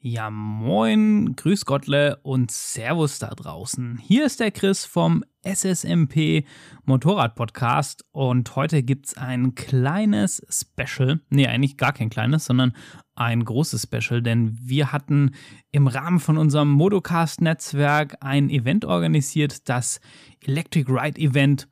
Ja, 0.00 0.30
moin, 0.30 1.34
grüß 1.34 1.64
Gottle 1.64 2.20
und 2.22 2.52
Servus 2.52 3.18
da 3.18 3.30
draußen. 3.30 3.98
Hier 3.98 4.26
ist 4.26 4.38
der 4.38 4.52
Chris 4.52 4.84
vom 4.84 5.24
SSMP 5.42 6.46
Motorrad 6.84 7.34
Podcast 7.34 8.04
und 8.12 8.54
heute 8.54 8.84
gibt's 8.84 9.16
ein 9.16 9.56
kleines 9.56 10.40
Special. 10.48 11.20
Nee, 11.30 11.48
eigentlich 11.48 11.78
gar 11.78 11.92
kein 11.92 12.10
kleines, 12.10 12.44
sondern 12.44 12.74
ein 13.16 13.44
großes 13.44 13.88
Special, 13.92 14.22
denn 14.22 14.56
wir 14.62 14.92
hatten 14.92 15.32
im 15.72 15.88
Rahmen 15.88 16.20
von 16.20 16.38
unserem 16.38 16.70
Motocast 16.70 17.40
Netzwerk 17.40 18.18
ein 18.20 18.50
Event 18.50 18.84
organisiert, 18.84 19.68
das 19.68 20.00
Electric 20.46 20.88
Ride 20.88 21.20
Event 21.20 21.66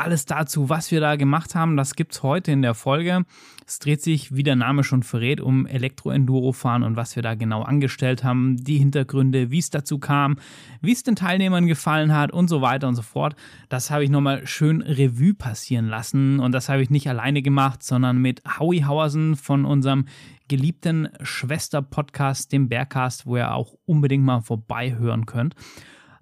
alles 0.00 0.24
dazu, 0.24 0.68
was 0.68 0.90
wir 0.90 1.00
da 1.00 1.16
gemacht 1.16 1.54
haben, 1.54 1.76
das 1.76 1.94
gibt's 1.94 2.22
heute 2.22 2.50
in 2.52 2.62
der 2.62 2.74
Folge. 2.74 3.24
Es 3.66 3.78
dreht 3.78 4.02
sich, 4.02 4.34
wie 4.34 4.42
der 4.42 4.56
Name 4.56 4.82
schon 4.82 5.02
verrät, 5.02 5.40
um 5.40 5.66
Elektro-Enduro-Fahren 5.66 6.82
und 6.82 6.96
was 6.96 7.14
wir 7.14 7.22
da 7.22 7.34
genau 7.34 7.62
angestellt 7.62 8.24
haben, 8.24 8.56
die 8.56 8.78
Hintergründe, 8.78 9.50
wie 9.50 9.58
es 9.58 9.70
dazu 9.70 9.98
kam, 9.98 10.38
wie 10.80 10.92
es 10.92 11.02
den 11.02 11.16
Teilnehmern 11.16 11.66
gefallen 11.66 12.14
hat 12.14 12.32
und 12.32 12.48
so 12.48 12.62
weiter 12.62 12.88
und 12.88 12.96
so 12.96 13.02
fort. 13.02 13.36
Das 13.68 13.90
habe 13.90 14.02
ich 14.02 14.10
nochmal 14.10 14.46
schön 14.46 14.82
Revue 14.82 15.34
passieren 15.34 15.86
lassen 15.86 16.40
und 16.40 16.52
das 16.52 16.68
habe 16.68 16.82
ich 16.82 16.90
nicht 16.90 17.08
alleine 17.08 17.42
gemacht, 17.42 17.82
sondern 17.82 18.18
mit 18.18 18.42
Howie 18.58 18.84
Hauersen 18.84 19.36
von 19.36 19.64
unserem 19.64 20.06
geliebten 20.48 21.08
Schwester-Podcast, 21.20 22.50
dem 22.52 22.68
Bearcast, 22.68 23.26
wo 23.26 23.36
ihr 23.36 23.54
auch 23.54 23.74
unbedingt 23.84 24.24
mal 24.24 24.40
vorbei 24.40 24.96
hören 24.96 25.26
könnt. 25.26 25.54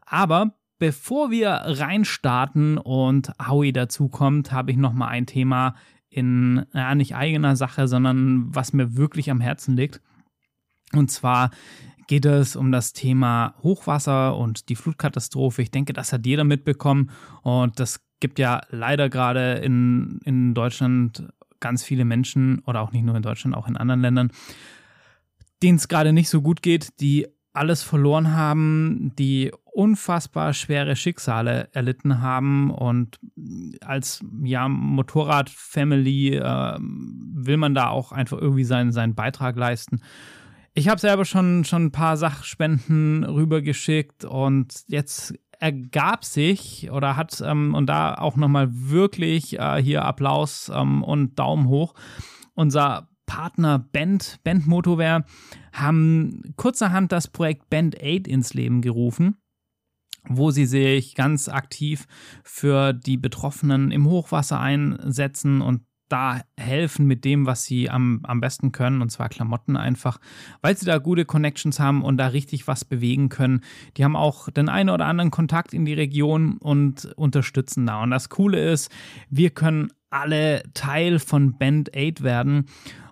Aber 0.05 0.53
Bevor 0.79 1.31
wir 1.31 1.51
reinstarten 1.51 2.79
und 2.79 3.33
Howie 3.45 3.73
dazukommt, 3.73 4.53
habe 4.53 4.71
ich 4.71 4.77
noch 4.77 4.93
mal 4.93 5.09
ein 5.09 5.27
Thema 5.27 5.75
in 6.09 6.65
ja, 6.73 6.95
nicht 6.95 7.15
eigener 7.15 7.57
Sache, 7.57 7.89
sondern 7.89 8.55
was 8.55 8.73
mir 8.73 8.97
wirklich 8.97 9.31
am 9.31 9.41
Herzen 9.41 9.77
liegt. 9.77 10.01
Und 10.93 11.11
zwar 11.11 11.51
geht 12.07 12.25
es 12.25 12.57
um 12.57 12.73
das 12.73 12.93
Thema 12.93 13.55
Hochwasser 13.63 14.37
und 14.37 14.69
die 14.69 14.77
Flutkatastrophe. 14.77 15.63
Ich 15.63 15.71
denke, 15.71 15.93
das 15.93 16.13
hat 16.13 16.25
jeder 16.25 16.45
mitbekommen 16.45 17.11
und 17.43 17.79
das 17.81 18.01
gibt 18.21 18.39
ja 18.39 18.63
leider 18.71 19.09
gerade 19.09 19.55
in, 19.55 20.21
in 20.25 20.55
Deutschland 20.55 21.29
ganz 21.61 21.83
viele 21.85 22.05
Menschen 22.05 22.61
oder 22.61 22.81
auch 22.81 22.93
nicht 22.93 23.05
nur 23.05 23.17
in 23.17 23.23
Deutschland, 23.23 23.57
auch 23.57 23.69
in 23.69 23.77
anderen 23.77 24.01
Ländern, 24.01 24.31
denen 25.63 25.77
es 25.77 25.89
gerade 25.89 26.13
nicht 26.13 26.29
so 26.29 26.41
gut 26.41 26.63
geht, 26.63 27.01
die 27.01 27.27
alles 27.53 27.83
verloren 27.83 28.35
haben, 28.35 29.13
die 29.19 29.53
unfassbar 29.79 30.55
schwere 30.55 30.97
Schicksale 30.97 31.69
erlitten 31.73 32.21
haben 32.21 32.73
und 32.73 33.21
als 33.81 34.25
ja, 34.43 34.69
Motorrad-Family 34.69 36.35
äh, 36.35 36.79
will 36.81 37.59
man 37.59 37.77
da 37.77 37.89
auch 37.89 38.11
einfach 38.11 38.39
irgendwie 38.39 38.65
seinen, 38.65 38.91
seinen 38.91 39.15
Beitrag 39.15 39.55
leisten. 39.55 40.01
Ich 40.75 40.89
habe 40.89 41.01
selber 41.01 41.25
schon, 41.25 41.65
schon 41.65 41.85
ein 41.85 41.93
paar 41.93 42.17
Sachspenden 42.17 43.23
rübergeschickt 43.23 44.25
und 44.25 44.83
jetzt 44.89 45.35
ergab 45.61 46.25
sich 46.25 46.91
oder 46.91 47.17
hat 47.17 47.41
ähm, 47.41 47.77
und 47.77 47.87
da 47.87 48.15
auch 48.15 48.35
nochmal 48.35 48.71
wirklich 48.73 49.61
äh, 49.61 49.81
hier 49.81 50.05
Applaus 50.05 50.73
ähm, 50.75 51.05
und 51.05 51.39
Daumen 51.39 51.69
hoch. 51.69 51.95
Unser 52.55 53.11
Partner 53.27 53.79
Band, 53.79 54.41
Band 54.43 54.67
Motorwear, 54.67 55.25
haben 55.73 56.53
kurzerhand 56.57 57.13
das 57.13 57.29
Projekt 57.29 57.71
Band 57.71 57.95
8 58.03 58.27
ins 58.27 58.55
Leben 58.55 58.83
gerufen 58.83 59.37
wo 60.29 60.51
sie 60.51 60.67
sich 60.67 61.15
ganz 61.15 61.49
aktiv 61.49 62.07
für 62.45 62.93
die 62.93 63.17
Betroffenen 63.17 63.91
im 63.91 64.07
Hochwasser 64.07 64.61
einsetzen 64.61 65.61
und 65.61 65.83
da 66.09 66.41
helfen 66.57 67.07
mit 67.07 67.25
dem, 67.25 67.47
was 67.47 67.65
sie 67.65 67.91
am, 67.91 68.21
am 68.23 68.41
besten 68.41 68.73
können, 68.73 69.03
und 69.03 69.11
zwar 69.11 69.29
Klamotten 69.29 69.77
einfach, 69.77 70.19
weil 70.63 70.77
sie 70.77 70.87
da 70.87 70.99
gute 70.99 71.25
Connections 71.25 71.79
haben 71.81 72.03
und 72.03 72.17
da 72.17 72.29
richtig 72.29 72.67
was 72.67 72.85
bewegen 72.85 73.29
können. 73.29 73.61
Die 73.97 74.05
haben 74.05 74.17
auch 74.17 74.51
den 74.51 74.69
einen 74.69 74.91
oder 74.91 75.07
anderen 75.07 75.31
Kontakt 75.31 75.75
in 75.75 75.85
die 75.85 75.95
Region 75.95 76.57
und 76.59 77.07
unterstützen 77.17 77.87
da. 77.87 78.03
Und 78.03 78.11
das 78.11 78.29
Coole 78.29 78.73
ist, 78.73 78.91
wir 79.29 79.51
können 79.51 79.89
alle 80.11 80.63
Teil 80.73 81.19
von 81.19 81.59
Band 81.59 81.95
8 81.95 82.23
werden 82.23 82.67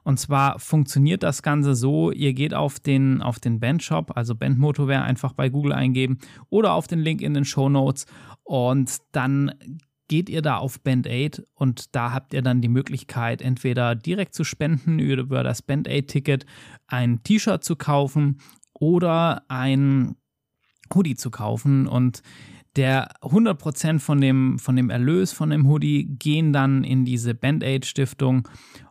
und 0.07 0.21
zwar 0.21 0.61
funktioniert 0.61 1.25
das 1.25 1.43
Ganze 1.43 1.75
so, 1.75 2.13
ihr 2.13 2.33
geht 2.33 2.55
auf 2.55 2.79
den, 2.79 3.23
auf 3.23 3.41
den 3.41 3.59
Bandshop, 3.59 4.17
also 4.17 4.37
Bandmotorware, 4.37 5.03
einfach 5.03 5.33
bei 5.33 5.49
Google 5.49 5.73
eingeben 5.73 6.19
oder 6.49 6.75
auf 6.75 6.87
den 6.87 7.01
Link 7.01 7.21
in 7.21 7.35
den 7.35 7.45
Show 7.45 7.69
Notes 7.69 8.07
und 8.45 8.99
dann 9.11 9.53
geht 10.07 10.29
ihr 10.29 10.43
da 10.43 10.59
auf 10.59 10.81
Band 10.81 11.09
8 11.09 11.43
und 11.55 11.97
da 11.97 12.13
habt 12.13 12.35
ihr 12.35 12.43
dann 12.43 12.61
die 12.61 12.69
Möglichkeit, 12.69 13.43
entweder 13.43 13.97
direkt 13.97 14.35
zu 14.35 14.45
spenden 14.45 15.01
über 15.01 15.43
das 15.43 15.61
Band 15.61 15.89
8-Ticket, 15.89 16.47
ein 16.87 17.25
T-Shirt 17.25 17.65
zu 17.65 17.75
kaufen 17.75 18.39
oder 18.75 19.43
ein 19.49 20.15
Hoodie 20.95 21.17
zu 21.17 21.33
kaufen 21.33 21.89
und 21.89 22.23
der 22.77 23.09
100% 23.23 23.99
von 23.99 24.21
dem, 24.21 24.61
von 24.61 24.77
dem 24.77 24.91
Erlös 24.91 25.33
von 25.33 25.51
dem 25.51 25.67
Hoodie 25.67 26.05
gehen 26.05 26.53
dann 26.53 26.85
in 26.85 27.05
diese 27.05 27.35
Band-Aid-Stiftung 27.35 28.47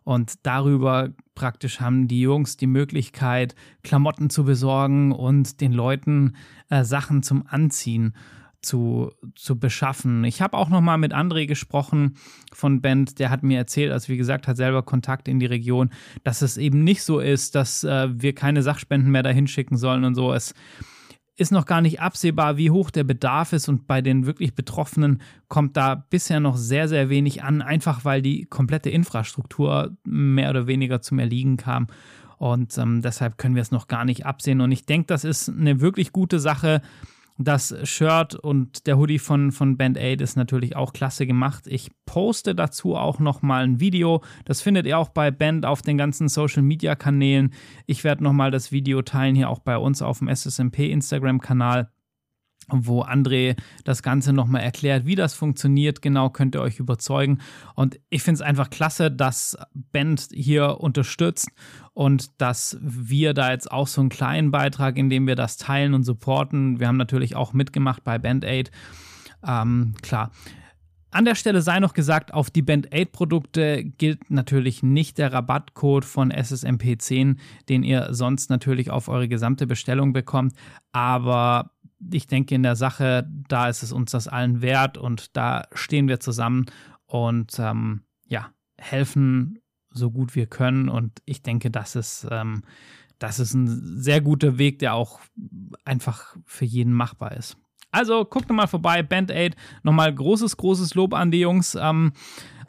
und 0.06 0.46
darüber 0.46 1.10
praktisch 1.34 1.82
haben 1.82 2.08
die 2.08 2.22
Jungs 2.22 2.56
die 2.56 2.68
Möglichkeit, 2.68 3.56
Klamotten 3.84 4.30
zu 4.30 4.46
besorgen 4.46 5.12
und 5.12 5.60
den 5.60 5.74
Leuten 5.74 6.38
äh, 6.70 6.86
Sachen 6.86 7.24
zum 7.24 7.46
Anziehen 7.48 8.16
zu, 8.62 9.12
zu 9.36 9.60
beschaffen. 9.60 10.24
Ich 10.24 10.42
habe 10.42 10.58
auch 10.58 10.70
noch 10.70 10.82
mal 10.82 10.98
mit 10.98 11.14
André 11.14 11.48
gesprochen 11.48 12.18
von 12.54 12.82
Band, 12.82 13.20
der 13.20 13.30
hat 13.30 13.44
mir 13.44 13.58
erzählt, 13.58 13.92
also 13.92 14.08
wie 14.10 14.18
gesagt, 14.18 14.48
hat 14.48 14.58
selber 14.58 14.84
Kontakt 14.84 15.28
in 15.28 15.40
die 15.40 15.46
Region, 15.46 15.90
dass 16.24 16.42
es 16.42 16.58
eben 16.58 16.84
nicht 16.84 17.04
so 17.04 17.20
ist, 17.20 17.56
dass 17.56 17.84
äh, 17.84 18.08
wir 18.12 18.34
keine 18.34 18.64
Sachspenden 18.64 19.12
mehr 19.12 19.24
dahin 19.24 19.48
schicken 19.48 19.78
sollen 19.78 20.04
und 20.04 20.16
so. 20.16 20.34
Es 20.34 20.54
ist 21.38 21.52
noch 21.52 21.66
gar 21.66 21.82
nicht 21.82 22.00
absehbar, 22.00 22.58
wie 22.58 22.72
hoch 22.72 22.92
der 22.92 23.04
Bedarf 23.04 23.52
ist 23.52 23.68
und 23.68 23.88
bei 23.88 24.02
den 24.02 24.26
wirklich 24.26 24.56
Betroffenen 24.56 25.22
kommt 25.48 25.76
da 25.76 25.96
bisher 25.96 26.40
noch 26.40 26.56
sehr, 26.56 26.88
sehr 26.88 27.10
wenig 27.10 27.44
an, 27.44 27.62
einfach 27.62 28.06
weil 28.06 28.22
die 28.22 28.46
komplette 28.46 28.90
Infrastruktur 28.90 29.98
mehr 30.06 30.50
oder 30.50 30.68
weniger 30.68 31.02
zum 31.02 31.20
Erliegen 31.20 31.58
kam. 31.58 31.88
Und 32.38 32.78
ähm, 32.78 33.02
deshalb 33.02 33.38
können 33.38 33.56
wir 33.56 33.62
es 33.62 33.72
noch 33.72 33.88
gar 33.88 34.06
nicht 34.06 34.26
absehen. 34.26 34.62
Und 34.62 34.72
ich 34.72 34.86
denke, 34.86 35.08
das 35.08 35.24
ist 35.24 35.50
eine 35.50 35.82
wirklich 35.82 36.12
gute 36.12 36.40
Sache, 36.40 36.82
das 37.38 37.76
Shirt 37.84 38.36
und 38.36 38.88
der 38.88 38.98
Hoodie 38.98 39.20
von, 39.20 39.52
von 39.52 39.76
Band 39.76 39.98
Aid 39.98 40.22
ist 40.22 40.38
natürlich 40.38 40.76
auch 40.76 40.94
klasse 40.94 41.28
gemacht. 41.28 41.66
Ich 41.68 41.92
poste 42.06 42.56
dazu 42.56 42.96
auch 42.96 43.20
nochmal 43.20 43.64
ein 43.64 43.80
Video. 43.80 44.24
Das 44.46 44.62
findet 44.62 44.86
ihr 44.86 44.98
auch 44.98 45.10
bei 45.10 45.32
Band 45.32 45.66
auf 45.66 45.82
den 45.82 45.98
ganzen 45.98 46.30
Social 46.30 46.64
Media 46.64 46.96
Kanälen. 46.96 47.54
Ich 47.88 48.04
werde 48.04 48.24
nochmal 48.24 48.52
das 48.52 48.72
Video 48.72 49.02
teilen 49.02 49.36
hier 49.36 49.50
auch 49.50 49.60
bei 49.60 49.78
uns 49.78 50.02
auf 50.02 50.20
dem 50.20 50.34
SSMP 50.34 50.80
Instagram 50.92 51.42
Kanal 51.42 51.90
wo 52.70 53.04
André 53.04 53.56
das 53.84 54.04
Ganze 54.04 54.34
nochmal 54.34 54.62
erklärt, 54.62 55.06
wie 55.06 55.16
das 55.16 55.34
funktioniert. 55.34 56.02
Genau 56.02 56.30
könnt 56.30 56.56
ihr 56.56 56.62
euch 56.62 56.80
überzeugen. 56.80 57.40
Und 57.76 58.00
ich 58.10 58.24
finde 58.24 58.36
es 58.36 58.42
einfach 58.42 58.70
klasse, 58.70 59.12
dass 59.12 59.58
Band 59.74 60.30
hier 60.34 60.82
unterstützt 60.82 61.50
und 61.94 62.42
dass 62.42 62.78
wir 62.82 63.34
da 63.34 63.52
jetzt 63.52 63.72
auch 63.72 63.88
so 63.88 64.02
einen 64.02 64.10
kleinen 64.10 64.52
Beitrag, 64.52 64.98
indem 64.98 65.28
wir 65.28 65.36
das 65.36 65.58
teilen 65.58 65.94
und 65.94 66.04
supporten. 66.04 66.80
Wir 66.80 66.88
haben 66.88 66.98
natürlich 66.98 67.36
auch 67.36 67.54
mitgemacht 67.54 68.04
bei 68.04 68.18
Band 68.18 68.46
Aid. 68.46 68.72
Ähm, 69.46 69.94
klar. 70.02 70.32
An 71.16 71.24
der 71.24 71.36
Stelle 71.36 71.62
sei 71.62 71.80
noch 71.80 71.94
gesagt, 71.94 72.34
auf 72.34 72.50
die 72.50 72.62
Band 72.62 72.94
8 72.94 73.10
Produkte 73.10 73.86
gilt 73.86 74.30
natürlich 74.30 74.84
nicht 74.84 75.18
der 75.18 75.32
Rabattcode 75.32 76.04
von 76.04 76.30
SSMP10, 76.30 77.38
den 77.70 77.84
ihr 77.84 78.10
sonst 78.12 78.50
natürlich 78.50 78.92
auf 78.92 79.08
eure 79.08 79.30
gesamte 79.30 79.66
Bestellung 79.66 80.12
bekommt. 80.12 80.56
Aber 80.92 81.72
ich 82.12 82.28
denke, 82.28 82.56
in 82.56 82.64
der 82.64 82.76
Sache, 82.76 83.28
da 83.48 83.70
ist 83.70 83.84
es 83.84 83.92
uns 83.92 84.12
das 84.12 84.28
allen 84.28 84.62
wert 84.62 84.98
und 84.98 85.36
da 85.36 85.68
stehen 85.74 86.08
wir 86.08 86.20
zusammen 86.20 86.66
und 87.06 87.58
ähm, 87.60 88.02
ja, 88.28 88.52
helfen 88.78 89.60
so 89.92 90.12
gut 90.12 90.36
wir 90.36 90.48
können. 90.48 90.90
Und 90.90 91.22
ich 91.26 91.42
denke, 91.42 91.72
das 91.72 91.96
ist, 91.96 92.28
ähm, 92.30 92.64
das 93.20 93.40
ist 93.40 93.54
ein 93.54 94.02
sehr 94.02 94.22
guter 94.22 94.58
Weg, 94.58 94.80
der 94.80 94.94
auch 94.94 95.20
einfach 95.86 96.36
für 96.46 96.66
jeden 96.66 96.94
machbar 96.94 97.32
ist. 97.34 97.58
Also 97.92 98.26
guckt 98.26 98.50
mal 98.50 98.68
vorbei, 98.68 99.04
Band 99.04 99.32
Aid. 99.32 99.56
Nochmal 99.84 100.14
großes, 100.14 100.58
großes 100.58 100.96
Lob 100.96 101.14
an 101.14 101.32
die 101.32 101.40
Jungs. 101.40 101.76
Ähm, 101.76 102.12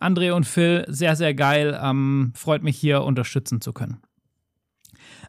André 0.00 0.32
und 0.32 0.46
Phil, 0.46 0.84
sehr, 0.88 1.16
sehr 1.16 1.34
geil. 1.34 1.78
Ähm, 1.82 2.32
freut 2.36 2.62
mich 2.62 2.78
hier 2.78 3.02
unterstützen 3.02 3.60
zu 3.60 3.72
können. 3.72 4.00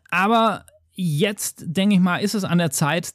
Aber 0.09 0.65
jetzt, 0.91 1.63
denke 1.65 1.95
ich 1.95 2.01
mal, 2.01 2.17
ist 2.17 2.35
es 2.35 2.43
an 2.43 2.59
der 2.59 2.69
Zeit, 2.71 3.11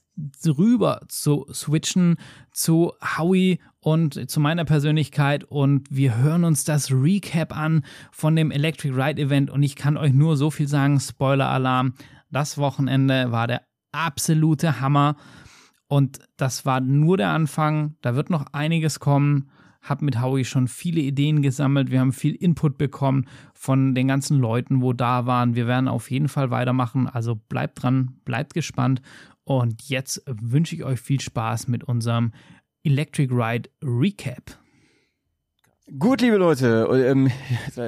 rüber 0.47 1.01
zu 1.09 1.47
switchen 1.53 2.17
zu 2.51 2.93
Howie 3.19 3.61
und 3.81 4.31
zu 4.31 4.41
meiner 4.41 4.65
Persönlichkeit 4.65 5.45
und 5.45 5.87
wir 5.91 6.17
hören 6.17 6.45
uns 6.45 6.65
das 6.65 6.91
Recap 6.91 7.57
an 7.57 7.85
von 8.11 8.37
dem 8.37 8.51
Electric 8.51 8.95
Ride 8.95 9.21
Event 9.21 9.51
und 9.51 9.63
ich 9.63 9.77
kann 9.77 9.97
euch 9.97 10.13
nur 10.13 10.37
so 10.37 10.51
viel 10.51 10.69
sagen, 10.69 11.01
Spoiler 11.01 11.49
Alarm, 11.49 11.95
das 12.31 12.59
Wochenende 12.59 13.33
war 13.33 13.47
der 13.47 13.63
absolute 13.93 14.81
Hammer 14.81 15.17
und 15.89 16.21
das 16.37 16.65
war 16.65 16.81
nur 16.81 17.17
der 17.17 17.31
Anfang, 17.31 17.97
da 18.01 18.15
wird 18.15 18.31
noch 18.31 18.47
einiges 18.53 19.01
kommen. 19.01 19.51
habe 19.83 20.05
mit 20.05 20.23
Howie 20.23 20.45
schon 20.45 20.69
viele 20.69 21.01
Ideen 21.01 21.43
gesammelt. 21.43 21.91
Wir 21.91 21.99
haben 21.99 22.13
viel 22.13 22.37
Input 22.37 22.79
bekommen 22.79 23.27
von 23.53 23.97
den 23.97 24.07
ganzen 24.07 24.39
Leuten, 24.39 24.81
wo 24.81 24.93
da 24.93 25.27
waren. 25.27 25.57
Wir 25.57 25.67
werden 25.67 25.89
auf 25.89 26.09
jeden 26.09 26.29
Fall 26.29 26.53
weitermachen. 26.53 27.09
Also 27.09 27.35
bleibt 27.35 27.83
dran, 27.83 28.13
bleibt 28.25 28.55
gespannt. 28.55 29.03
Und 29.45 29.89
jetzt 29.89 30.23
wünsche 30.27 30.75
ich 30.75 30.85
euch 30.85 31.01
viel 31.01 31.21
Spaß 31.21 31.69
mit 31.69 31.85
unserem 31.85 32.33
Electric 32.85 33.33
Ride 33.33 33.71
Recap. 33.83 34.59
Gut, 35.99 36.21
liebe 36.21 36.37
Leute, 36.37 36.89
ähm, 37.07 37.31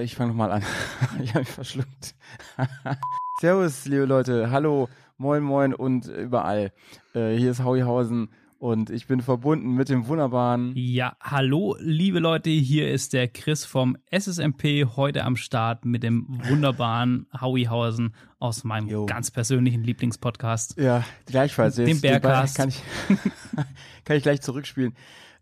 ich 0.02 0.16
fange 0.16 0.30
nochmal 0.30 0.50
an. 0.50 0.62
ich 1.22 1.30
habe 1.30 1.40
mich 1.40 1.48
verschluckt. 1.48 2.14
Servus, 3.40 3.86
liebe 3.86 4.04
Leute, 4.04 4.50
hallo, 4.50 4.88
moin, 5.16 5.42
moin 5.42 5.72
und 5.72 6.06
überall. 6.06 6.72
Äh, 7.14 7.36
hier 7.36 7.52
ist 7.52 7.62
Hauihausen 7.62 8.30
und 8.58 8.90
ich 8.90 9.06
bin 9.06 9.20
verbunden 9.20 9.74
mit 9.74 9.88
dem 9.88 10.06
wunderbaren. 10.06 10.72
Ja, 10.74 11.16
hallo, 11.20 11.76
liebe 11.80 12.18
Leute, 12.18 12.50
hier 12.50 12.90
ist 12.90 13.12
der 13.12 13.28
Chris 13.28 13.64
vom 13.64 13.96
SSMP 14.10 14.84
heute 14.96 15.24
am 15.24 15.36
Start 15.36 15.84
mit 15.84 16.02
dem 16.02 16.26
wunderbaren 16.48 17.26
Hauihausen 17.38 18.14
aus 18.38 18.64
meinem 18.64 18.88
Yo. 18.88 19.06
ganz 19.06 19.30
persönlichen 19.30 19.82
Lieblingspodcast. 19.82 20.78
Ja, 20.78 21.04
gleichfalls. 21.26 21.76
Dem 21.76 22.00
Bergcast. 22.00 22.56
Kann 22.56 22.68
ich, 22.68 22.82
kann 24.04 24.16
ich 24.16 24.22
gleich 24.22 24.40
zurückspielen. 24.40 24.94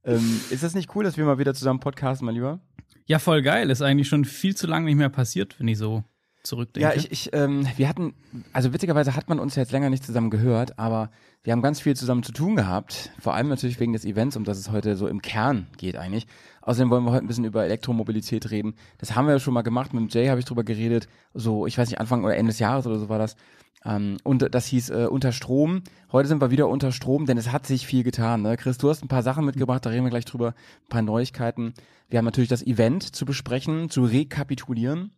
Ähm, 0.04 0.40
ist 0.50 0.62
das 0.62 0.74
nicht 0.74 0.94
cool, 0.94 1.04
dass 1.04 1.16
wir 1.16 1.24
mal 1.24 1.38
wieder 1.38 1.54
zusammen 1.54 1.80
podcasten, 1.80 2.26
mein 2.26 2.34
Lieber? 2.34 2.60
Ja, 3.06 3.18
voll 3.18 3.42
geil. 3.42 3.70
Ist 3.70 3.82
eigentlich 3.82 4.08
schon 4.08 4.24
viel 4.24 4.56
zu 4.56 4.66
lange 4.66 4.86
nicht 4.86 4.96
mehr 4.96 5.08
passiert, 5.08 5.58
wenn 5.58 5.68
ich 5.68 5.78
so 5.78 6.04
zurückdenke. 6.42 6.88
Ja, 6.88 6.94
ich, 6.94 7.10
ich 7.10 7.30
ähm, 7.32 7.66
wir 7.76 7.88
hatten, 7.88 8.14
also 8.52 8.72
witzigerweise 8.72 9.14
hat 9.16 9.28
man 9.28 9.38
uns 9.38 9.54
jetzt 9.56 9.72
länger 9.72 9.90
nicht 9.90 10.04
zusammen 10.04 10.30
gehört, 10.30 10.78
aber 10.78 11.10
wir 11.44 11.52
haben 11.52 11.62
ganz 11.62 11.80
viel 11.80 11.96
zusammen 11.96 12.22
zu 12.22 12.32
tun 12.32 12.56
gehabt. 12.56 13.10
Vor 13.18 13.34
allem 13.34 13.48
natürlich 13.48 13.80
wegen 13.80 13.92
des 13.92 14.04
Events, 14.04 14.36
um 14.36 14.44
das 14.44 14.58
es 14.58 14.70
heute 14.70 14.96
so 14.96 15.08
im 15.08 15.22
Kern 15.22 15.66
geht 15.76 15.96
eigentlich. 15.96 16.26
Außerdem 16.60 16.90
wollen 16.90 17.04
wir 17.04 17.12
heute 17.12 17.24
ein 17.24 17.28
bisschen 17.28 17.44
über 17.44 17.64
Elektromobilität 17.64 18.50
reden. 18.50 18.74
Das 18.98 19.16
haben 19.16 19.26
wir 19.26 19.32
ja 19.32 19.40
schon 19.40 19.54
mal 19.54 19.62
gemacht. 19.62 19.92
Mit 19.92 20.14
Jay 20.14 20.28
habe 20.28 20.38
ich 20.38 20.46
drüber 20.46 20.62
geredet. 20.62 21.08
So, 21.34 21.66
ich 21.66 21.76
weiß 21.76 21.88
nicht, 21.88 22.00
Anfang 22.00 22.24
oder 22.24 22.36
Ende 22.36 22.50
des 22.50 22.60
Jahres 22.60 22.86
oder 22.86 22.98
so 22.98 23.08
war 23.08 23.18
das. 23.18 23.36
Ähm, 23.84 24.18
und 24.22 24.54
das 24.54 24.66
hieß 24.66 24.90
äh, 24.90 25.06
unter 25.10 25.32
Strom. 25.32 25.82
Heute 26.12 26.28
sind 26.28 26.40
wir 26.40 26.50
wieder 26.50 26.68
unter 26.68 26.92
Strom, 26.92 27.26
denn 27.26 27.38
es 27.38 27.50
hat 27.50 27.66
sich 27.66 27.86
viel 27.86 28.04
getan. 28.04 28.42
Ne? 28.42 28.56
Chris, 28.56 28.78
du 28.78 28.88
hast 28.88 29.02
ein 29.02 29.08
paar 29.08 29.22
Sachen 29.22 29.44
mitgebracht, 29.44 29.84
da 29.84 29.90
reden 29.90 30.04
wir 30.04 30.10
gleich 30.10 30.24
drüber. 30.24 30.54
Ein 30.84 30.88
paar 30.88 31.02
Neuigkeiten. 31.02 31.74
Wir 32.08 32.18
haben 32.18 32.24
natürlich 32.24 32.50
das 32.50 32.64
Event 32.64 33.02
zu 33.02 33.24
besprechen, 33.24 33.90
zu 33.90 34.04
rekapitulieren. 34.04 35.12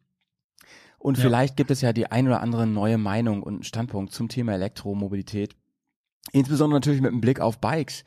Und 1.05 1.19
ja. 1.19 1.25
vielleicht 1.25 1.59
gibt 1.59 1.71
es 1.71 1.83
ja 1.83 1.93
die 1.93 2.11
ein 2.11 2.27
oder 2.27 2.41
andere 2.41 2.67
neue 2.67 2.97
Meinung 2.97 3.43
und 3.43 3.67
Standpunkt 3.67 4.15
zum 4.15 4.31
Thema 4.31 4.55
Elektromobilität. 4.55 5.55
Insbesondere 6.33 6.81
natürlich 6.81 7.03
mit 7.03 7.13
einem 7.13 7.21
Blick 7.21 7.41
auf 7.41 7.59
Bikes, 7.59 8.05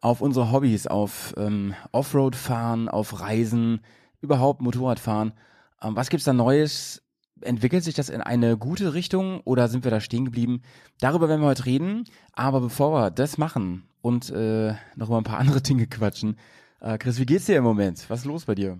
auf 0.00 0.22
unsere 0.22 0.50
Hobbys, 0.50 0.86
auf 0.86 1.34
ähm, 1.36 1.74
Offroad-Fahren, 1.92 2.88
auf 2.88 3.20
Reisen, 3.20 3.82
überhaupt 4.22 4.62
Motorradfahren. 4.62 5.34
Ähm, 5.82 5.94
was 5.94 6.08
gibt's 6.08 6.24
da 6.24 6.32
Neues? 6.32 7.02
Entwickelt 7.42 7.84
sich 7.84 7.94
das 7.94 8.08
in 8.08 8.22
eine 8.22 8.56
gute 8.56 8.94
Richtung 8.94 9.42
oder 9.42 9.68
sind 9.68 9.84
wir 9.84 9.90
da 9.90 10.00
stehen 10.00 10.24
geblieben? 10.24 10.62
Darüber 11.00 11.28
werden 11.28 11.42
wir 11.42 11.48
heute 11.48 11.66
reden. 11.66 12.04
Aber 12.32 12.62
bevor 12.62 12.94
wir 12.94 13.10
das 13.10 13.36
machen 13.36 13.82
und 14.00 14.30
äh, 14.30 14.72
noch 14.96 15.08
über 15.08 15.18
ein 15.18 15.24
paar 15.24 15.38
andere 15.38 15.60
Dinge 15.60 15.86
quatschen, 15.86 16.38
äh, 16.80 16.96
Chris, 16.96 17.18
wie 17.18 17.26
geht's 17.26 17.44
dir 17.44 17.58
im 17.58 17.64
Moment? 17.64 18.08
Was 18.08 18.20
ist 18.20 18.24
los 18.24 18.46
bei 18.46 18.54
dir? 18.54 18.78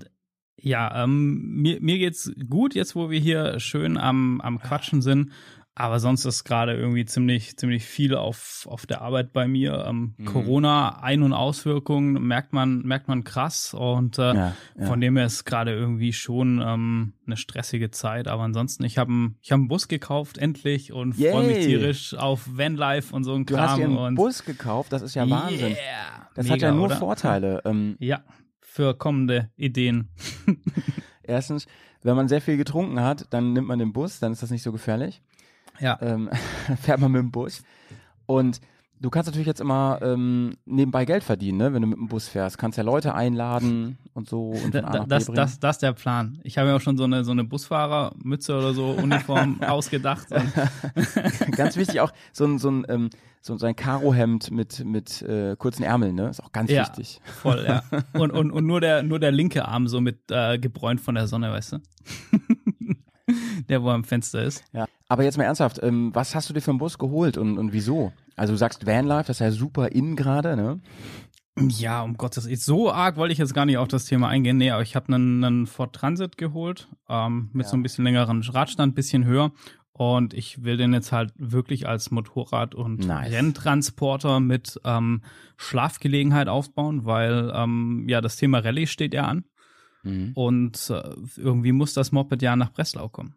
Ja, 0.61 1.05
ähm, 1.05 1.61
mir, 1.61 1.81
mir 1.81 1.99
geht's 1.99 2.33
gut, 2.49 2.75
jetzt 2.75 2.97
wo 2.97 3.11
wir 3.11 3.21
hier 3.21 3.61
schön 3.61 3.97
am, 3.97 4.41
am 4.41 4.61
Quatschen 4.61 5.03
sind. 5.03 5.31
Aber 5.79 6.01
sonst 6.01 6.25
ist 6.25 6.43
gerade 6.43 6.75
irgendwie 6.75 7.05
ziemlich, 7.05 7.57
ziemlich 7.57 7.85
viel 7.85 8.17
auf, 8.17 8.67
auf 8.69 8.85
der 8.85 9.01
Arbeit 9.01 9.33
bei 9.33 9.47
mir. 9.47 9.85
Ähm, 9.89 10.15
mhm. 10.17 10.25
Corona, 10.25 11.01
Ein- 11.03 11.23
und 11.23 11.33
Auswirkungen 11.33 12.21
merkt 12.27 12.53
man, 12.53 12.83
merkt 12.83 13.07
man 13.07 13.23
krass. 13.23 13.75
Und 13.75 14.19
äh, 14.19 14.35
ja, 14.35 14.57
ja. 14.77 14.87
von 14.87 15.01
dem 15.01 15.17
her 15.17 15.27
ist 15.27 15.45
gerade 15.45 15.73
irgendwie 15.73 16.13
schon 16.13 16.61
ähm, 16.67 17.13
eine 17.25 17.37
stressige 17.37 17.93
Zeit. 17.93 18.27
Aber 18.27 18.43
ansonsten, 18.43 18.83
ich 18.83 18.99
habe 18.99 19.13
einen 19.13 19.37
ich 19.41 19.53
hab 19.53 19.59
einen 19.59 19.69
Bus 19.69 19.87
gekauft, 19.87 20.37
endlich, 20.37 20.93
und 20.93 21.13
freue 21.13 21.47
mich 21.47 21.65
tierisch 21.65 22.13
auf 22.15 22.49
Vanlife 22.51 23.15
und 23.15 23.23
so 23.23 23.35
ein 23.35 23.47
Kram. 23.47 23.57
Du 23.57 23.63
hast 23.63 23.79
dir 23.79 23.85
einen 23.85 23.99
und 23.99 24.15
Bus 24.17 24.45
gekauft, 24.45 24.93
das 24.93 25.03
ist 25.03 25.15
ja 25.15 25.31
Wahnsinn. 25.31 25.69
Yeah, 25.69 26.29
das 26.35 26.47
mega, 26.47 26.55
hat 26.55 26.63
ja 26.63 26.73
nur 26.73 26.87
oder? 26.87 26.97
Vorteile. 26.97 27.63
Ähm, 27.65 27.95
ja 28.01 28.25
für 28.71 28.95
kommende 28.95 29.51
Ideen? 29.57 30.09
Erstens, 31.23 31.67
wenn 32.03 32.17
man 32.17 32.29
sehr 32.29 32.41
viel 32.41 32.57
getrunken 32.57 33.01
hat, 33.01 33.27
dann 33.31 33.53
nimmt 33.53 33.69
man 33.69 33.79
den 33.79 33.93
Bus, 33.93 34.21
dann 34.21 34.33
ist 34.33 34.43
das 34.43 34.51
nicht 34.51 34.63
so 34.63 34.73
gefährlich. 34.73 35.23
Ja. 35.81 35.99
Ähm, 36.01 36.31
fährt 36.83 37.01
man 37.01 37.13
mit 37.13 37.21
dem 37.21 37.31
Bus. 37.31 37.63
Und 38.27 38.61
du 39.01 39.11
kannst 39.11 39.29
natürlich 39.29 39.47
jetzt 39.47 39.61
immer 39.61 39.99
ähm, 40.03 40.57
nebenbei 40.65 41.05
Geld 41.05 41.25
verdienen, 41.25 41.59
ne? 41.59 41.73
wenn 41.73 41.83
du 41.83 41.89
mit 41.89 41.99
dem 41.99 42.09
Bus 42.09 42.29
fährst. 42.29 42.59
Kannst 42.59 42.79
ja 42.79 42.85
Leute 42.85 43.15
einladen 43.15 43.99
und 44.15 44.29
so 44.29 44.51
und 44.51 44.73
von 44.73 44.85
A 44.85 44.99
nach 44.99 45.07
das, 45.07 45.27
das, 45.27 45.61
das 45.61 45.77
ist 45.77 45.83
der 45.83 45.93
Plan. 45.93 46.41
Ich 46.43 46.59
habe 46.59 46.69
mir 46.69 46.77
auch 46.77 46.81
schon 46.81 46.97
so 46.97 47.05
eine, 47.05 47.25
so 47.25 47.33
eine 47.33 47.45
Busfahrermütze 47.45 48.57
oder 48.57 48.75
so 48.75 48.91
Uniform 48.91 49.63
ausgedacht. 49.67 50.29
ganz 51.53 51.77
wichtig 51.77 52.01
auch 52.01 52.13
so 52.33 52.45
ein, 52.45 52.59
so 52.59 52.71
ein, 52.71 52.87
ähm, 52.89 53.11
so, 53.41 53.57
so 53.57 53.67
ein 53.67 53.77
Karohemd 53.77 54.51
mit, 54.51 54.85
mit 54.85 55.23
äh, 55.23 55.57
kurzen 55.57 55.83
Ärmeln, 55.83 56.15
ne? 56.15 56.29
Ist 56.29 56.43
auch 56.43 56.53
ganz 56.53 56.71
ja, 56.71 56.83
wichtig. 56.83 57.21
Voll, 57.25 57.65
ja. 57.67 57.83
Und, 58.13 58.33
und, 58.33 58.51
und 58.51 58.67
nur, 58.67 58.81
der, 58.81 59.03
nur 59.03 59.21
der 59.21 59.31
linke 59.31 59.67
Arm 59.67 59.87
so 59.87 60.01
mit 60.01 60.31
äh, 60.31 60.59
gebräunt 60.59 61.01
von 61.01 61.15
der 61.15 61.29
Sonne, 61.29 61.51
weißt 61.51 61.73
du? 61.73 61.79
Der, 63.69 63.83
wo 63.83 63.91
am 63.91 64.05
Fenster 64.05 64.43
ist. 64.43 64.65
Ja. 64.73 64.87
Aber 65.09 65.25
jetzt 65.25 65.39
mal 65.39 65.45
ernsthaft, 65.45 65.81
ähm, 65.83 66.11
was 66.15 66.35
hast 66.35 66.49
du 66.49 66.55
dir 66.55 66.61
für 66.61 66.71
einen 66.71 66.79
Bus 66.79 66.99
geholt 66.99 67.37
und, 67.39 67.59
und 67.59 67.73
wieso? 67.73 68.13
Also 68.37 68.53
du 68.53 68.57
sagst 68.57 68.87
Vanlife, 68.87 69.27
das 69.27 69.37
ist 69.37 69.41
ja 69.41 69.51
super 69.51 69.89
in 69.89 70.17
gerade, 70.17 70.57
ne? 70.57 70.81
Ja, 71.61 72.03
um 72.03 72.17
Gottes 72.17 72.47
Willen. 72.47 72.57
So 72.57 72.93
arg 72.93 73.17
wollte 73.17 73.33
ich 73.33 73.39
jetzt 73.39 73.55
gar 73.55 73.67
nicht 73.67 73.79
auf 73.79 73.89
das 73.89 74.05
Thema 74.05 74.29
eingehen. 74.29 74.59
Nee, 74.59 74.71
aber 74.71 74.83
ich 74.83 74.95
habe 74.95 75.13
einen, 75.13 75.43
einen 75.43 75.67
Ford 75.67 75.93
Transit 75.93 76.37
geholt, 76.37 76.89
ähm, 77.09 77.51
mit 77.53 77.67
ja. 77.67 77.71
so 77.71 77.77
ein 77.77 77.83
bisschen 77.83 78.05
längeren 78.05 78.43
Radstand, 78.43 78.95
bisschen 78.95 79.25
höher. 79.25 79.53
Und 79.93 80.33
ich 80.33 80.63
will 80.63 80.77
den 80.77 80.93
jetzt 80.93 81.11
halt 81.11 81.33
wirklich 81.37 81.89
als 81.89 82.13
Motorrad- 82.13 82.77
und 82.77 83.05
nice. 83.05 83.33
Renntransporter 83.33 84.39
mit 84.39 84.81
ähm, 84.85 85.23
Schlafgelegenheit 85.57 86.47
aufbauen, 86.47 87.05
weil 87.05 87.51
ähm, 87.53 88.07
ja 88.09 88.21
das 88.21 88.37
Thema 88.37 88.61
Rallye 88.61 88.87
steht 88.87 89.13
ja 89.13 89.25
an. 89.25 89.45
Mhm. 90.05 90.31
Und 90.35 90.91
äh, 90.91 91.03
irgendwie 91.37 91.73
muss 91.73 91.95
das 91.95 92.13
Moped 92.13 92.43
ja 92.43 92.55
nach 92.55 92.73
Breslau 92.73 93.09
kommen. 93.09 93.35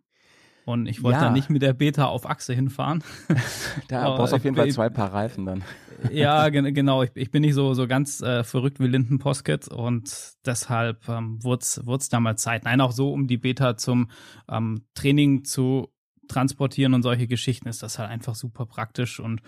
Und 0.72 0.88
ich 0.88 1.04
wollte 1.04 1.20
ja. 1.20 1.26
da 1.26 1.32
nicht 1.32 1.50
mit 1.50 1.62
der 1.62 1.74
Beta 1.74 2.06
auf 2.06 2.30
Achse 2.30 2.54
hinfahren. 2.54 3.04
da 3.88 4.10
brauchst 4.16 4.34
du 4.34 4.38
auf 4.38 4.44
jeden 4.44 4.56
Fall 4.56 4.70
zwei 4.72 4.90
Paar 4.90 5.14
Reifen 5.14 5.46
dann. 5.46 5.64
ja, 6.12 6.50
gen 6.50 6.74
genau. 6.74 7.04
Ich, 7.04 7.12
ich, 7.16 7.32
bin 7.32 7.42
nicht 7.42 7.54
so, 7.54 7.74
so 7.74 7.88
ganz 7.88 8.22
äh, 8.22 8.44
verrückt 8.44 8.80
wie 8.80 8.88
Linden 8.88 9.20
Posket 9.20 9.68
und 9.68 10.34
deshalb 10.46 11.08
ähm, 11.10 11.44
wurde 11.44 11.62
es 11.62 12.10
damals 12.10 12.42
Zeit. 12.42 12.66
Nein, 12.66 12.82
auch 12.82 12.92
so, 12.92 13.12
um 13.12 13.28
die 13.28 13.38
Beta 13.38 13.78
zum 13.78 14.10
ähm, 14.50 14.86
Training 14.94 15.44
zu 15.44 15.90
transportieren 16.28 16.94
und 16.94 17.04
solche 17.04 17.28
Geschichten 17.28 17.68
ist 17.68 17.84
das 17.84 18.00
halt 18.00 18.10
einfach 18.10 18.36
super 18.36 18.66
praktisch 18.66 19.20
und 19.20 19.42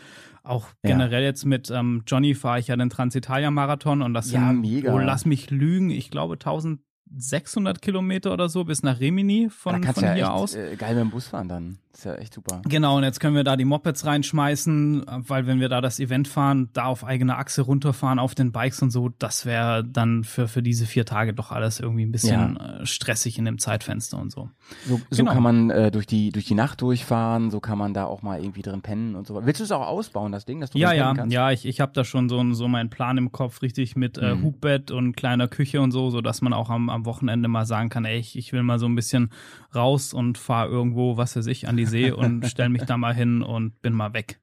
auch 0.43 0.67
generell 0.81 1.21
ja. 1.21 1.27
jetzt 1.27 1.45
mit 1.45 1.71
ähm, 1.71 2.03
Johnny 2.06 2.33
fahre 2.33 2.59
ich 2.59 2.68
ja 2.68 2.75
den 2.75 2.89
Transitalia 2.89 3.51
Marathon 3.51 4.01
und 4.01 4.13
das 4.13 4.31
ja, 4.31 4.49
sind, 4.49 4.61
mega. 4.61 4.94
Oh, 4.94 4.97
lass 4.97 5.25
mich 5.25 5.49
lügen, 5.49 5.92
ich 5.92 6.11
glaube 6.11 6.33
1000 6.33 6.81
600 7.16 7.81
Kilometer 7.81 8.33
oder 8.33 8.50
so 8.50 8.64
bis 8.64 8.83
nach 8.83 9.00
Rimini 9.00 9.50
von, 9.50 9.81
da 9.81 9.94
von 9.94 10.04
ja 10.04 10.14
hier 10.14 10.24
echt, 10.24 10.31
aus. 10.31 10.56
Äh, 10.56 10.76
geil 10.76 10.95
mit 10.95 11.02
dem 11.02 11.10
Bus 11.12 11.28
fahren 11.28 11.48
dann. 11.48 11.78
Ist 11.94 12.06
ja 12.06 12.16
echt 12.16 12.33
super. 12.33 12.62
Genau, 12.68 12.97
und 12.97 13.04
jetzt 13.04 13.19
können 13.19 13.35
wir 13.35 13.44
da 13.44 13.56
die 13.56 13.66
Mopeds 13.66 14.04
reinschmeißen, 14.04 15.06
weil 15.28 15.45
wenn 15.45 15.59
wir 15.59 15.69
da 15.69 15.80
das 15.80 16.00
Event 16.00 16.28
fahren, 16.28 16.69
da 16.73 16.85
auf 16.85 17.04
eigene 17.04 17.38
Achse 17.38 17.62
runterfahren 17.62 18.18
auf 18.18 18.33
den 18.33 18.52
Bikes 18.52 18.81
und 18.81 18.90
so, 18.90 19.09
das 19.19 19.45
wäre 19.45 19.83
dann 19.85 20.23
für, 20.23 20.47
für 20.47 20.64
diese 20.64 20.88
vier 20.88 21.06
Tage 21.06 21.35
doch 21.35 21.52
alles 21.52 21.80
irgendwie 21.80 22.04
ein 22.04 22.12
bisschen 22.12 22.57
ja. 22.59 22.80
Äh, 22.80 22.85
stressig 22.88 23.38
in 23.38 23.45
dem 23.45 23.59
Zeitfenster 23.59 24.18
und 24.18 24.31
so. 24.31 24.50
So, 24.88 25.00
so 25.12 25.18
genau. 25.18 25.33
kann 25.33 25.44
man 25.44 25.69
äh, 25.69 25.92
durch, 25.92 26.07
die, 26.07 26.31
durch 26.31 26.45
die 26.45 26.56
Nacht 26.56 26.81
durchfahren, 26.81 27.52
so 27.52 27.59
kann 27.59 27.78
man 27.78 27.94
da 27.94 28.06
auch 28.06 28.23
mal 28.23 28.42
irgendwie 28.42 28.64
drin 28.64 28.81
pennen 28.81 29.14
und 29.14 29.28
so. 29.28 29.45
Willst 29.45 29.59
du 29.59 29.64
es 29.64 29.71
auch 29.71 29.85
ausbauen, 29.85 30.31
das 30.31 30.45
Ding, 30.45 30.62
dass 30.62 30.71
du 30.71 30.80
Ja, 30.80 30.94
ja, 30.94 31.14
kannst? 31.14 31.31
ja, 31.31 31.52
ich, 31.52 31.68
ich 31.68 31.80
habe 31.80 31.92
da 31.94 32.04
schon 32.04 32.28
so, 32.28 32.54
so 32.54 32.68
meinen 32.68 32.90
Plan 32.90 33.19
im 33.19 33.31
Kopf, 33.31 33.62
richtig 33.62 33.95
mit 33.95 34.18
äh, 34.18 34.33
mhm. 34.33 34.44
Hubbett 34.44 34.90
und 34.90 35.16
kleiner 35.16 35.47
Küche 35.47 35.80
und 35.80 35.92
so, 35.92 36.09
so 36.09 36.21
dass 36.21 36.42
man 36.42 36.54
auch 36.54 36.71
am, 36.71 36.90
am 36.90 37.06
Wochenende 37.06 37.47
mal 37.50 37.68
sagen 37.68 37.90
kann, 37.90 38.04
ey, 38.04 38.18
ich, 38.18 38.35
ich 38.35 38.52
will 38.52 38.64
mal 38.64 38.80
so 38.80 38.88
ein 38.88 38.95
bisschen 38.95 39.30
raus 39.76 40.12
und 40.14 40.40
fahre 40.40 40.69
irgendwo, 40.69 41.18
was 41.18 41.35
weiß 41.35 41.45
ich, 41.45 41.68
an 41.68 41.78
die 41.78 41.82
See 41.85 42.11
und 42.11 42.45
stelle 42.47 42.69
mich 42.69 42.83
da 42.83 42.97
mal 42.97 43.13
hin 43.13 43.42
und 43.42 43.81
bin 43.81 43.94
mal 43.94 44.13
weg. 44.13 44.40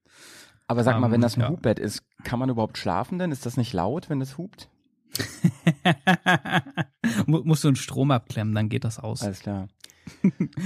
Aber 0.66 0.84
sag 0.84 1.00
mal, 1.00 1.06
ähm, 1.06 1.12
wenn 1.12 1.20
das 1.20 1.36
ein 1.36 1.40
ja. 1.40 1.48
Hubbett 1.48 1.78
ist, 1.78 2.04
kann 2.22 2.38
man 2.38 2.48
überhaupt 2.48 2.78
schlafen 2.78 3.18
denn? 3.18 3.32
Ist 3.32 3.44
das 3.44 3.56
nicht 3.56 3.72
laut, 3.72 4.08
wenn 4.08 4.20
es 4.20 4.38
hupt? 4.38 4.70
musst 7.26 7.64
du 7.64 7.68
einen 7.68 7.76
Strom 7.76 8.12
abklemmen, 8.12 8.54
dann 8.54 8.68
geht 8.68 8.84
das 8.84 9.00
aus. 9.00 9.22
Alles 9.22 9.40
klar. 9.40 9.66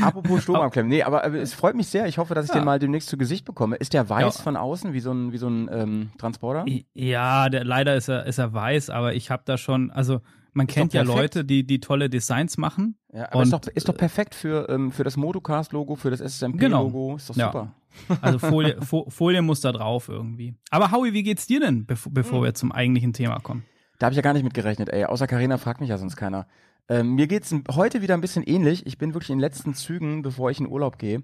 Apropos 0.03 0.43
Strom 0.43 0.57
abklemmen. 0.61 0.91
Nee, 0.91 1.03
aber 1.03 1.25
äh, 1.25 1.39
es 1.39 1.55
freut 1.55 1.75
mich 1.75 1.89
sehr. 1.89 2.07
Ich 2.07 2.19
hoffe, 2.19 2.35
dass 2.35 2.47
ich 2.47 2.51
ja. 2.51 2.61
den 2.61 2.65
mal 2.65 2.79
demnächst 2.79 3.09
zu 3.09 3.17
Gesicht 3.17 3.45
bekomme. 3.45 3.77
Ist 3.77 3.93
der 3.93 4.09
weiß 4.09 4.39
ja. 4.39 4.43
von 4.43 4.57
außen, 4.57 4.93
wie 4.93 5.01
so 5.01 5.13
ein, 5.13 5.33
wie 5.33 5.39
so 5.39 5.49
ein 5.49 5.69
ähm, 5.73 6.11
Transporter? 6.19 6.65
Ja, 6.93 7.49
der, 7.49 7.65
leider 7.65 7.95
ist 7.95 8.09
er, 8.09 8.27
ist 8.27 8.39
er 8.39 8.53
weiß, 8.53 8.91
aber 8.91 9.15
ich 9.15 9.31
habe 9.31 9.43
da 9.47 9.57
schon, 9.57 9.91
also 9.91 10.21
man 10.55 10.67
ist 10.67 10.75
kennt 10.75 10.95
ja 10.95 11.03
Leute, 11.03 11.45
die, 11.45 11.67
die 11.67 11.81
tolle 11.81 12.09
Designs 12.09 12.57
machen. 12.57 12.97
Ja, 13.13 13.27
aber 13.27 13.39
und, 13.39 13.43
ist, 13.45 13.53
doch, 13.53 13.61
ist 13.75 13.89
doch 13.89 13.97
perfekt 13.97 14.35
für, 14.35 14.69
ähm, 14.69 14.93
für 14.93 15.05
das 15.05 15.17
Motocast-Logo, 15.17 15.97
für 15.97 16.11
das 16.11 16.21
SSMP-Logo. 16.21 16.59
Genau. 16.59 17.17
Ist 17.17 17.31
doch 17.31 17.35
super. 17.35 17.75
Ja. 18.09 18.19
Also 18.21 18.39
Folie, 18.39 18.77
Folie 19.09 19.43
muss 19.43 19.61
da 19.61 19.73
drauf 19.73 20.09
irgendwie. 20.09 20.55
Aber 20.71 20.91
Howie, 20.91 21.13
wie 21.13 21.23
geht's 21.23 21.47
dir 21.47 21.61
denn, 21.61 21.87
bevor, 21.87 22.13
bevor 22.13 22.39
hm. 22.39 22.45
wir 22.45 22.55
zum 22.55 22.73
eigentlichen 22.73 23.13
Thema 23.13 23.39
kommen? 23.41 23.65
Da 23.99 24.07
habe 24.07 24.13
ich 24.13 24.17
ja 24.17 24.23
gar 24.23 24.33
nicht 24.33 24.43
mit 24.43 24.55
gerechnet, 24.55 24.89
ey. 24.89 25.05
Außer 25.05 25.27
Karina 25.27 25.59
fragt 25.59 25.81
mich 25.81 25.91
ja 25.91 25.99
sonst 25.99 26.17
keiner. 26.17 26.47
Ähm, 26.89 27.15
mir 27.15 27.27
geht's 27.27 27.55
heute 27.71 28.03
wieder 28.03 28.15
ein 28.15 28.21
bisschen 28.21 28.43
ähnlich. 28.43 28.87
Ich 28.87 28.99
bin 28.99 29.15
wirklich 29.15 29.31
in 29.31 29.37
den 29.37 29.41
letzten 29.41 29.75
Zügen, 29.75 30.23
bevor 30.23 30.51
ich 30.51 30.61
in 30.61 30.69
Urlaub 30.69 30.99
gehe. 30.99 31.23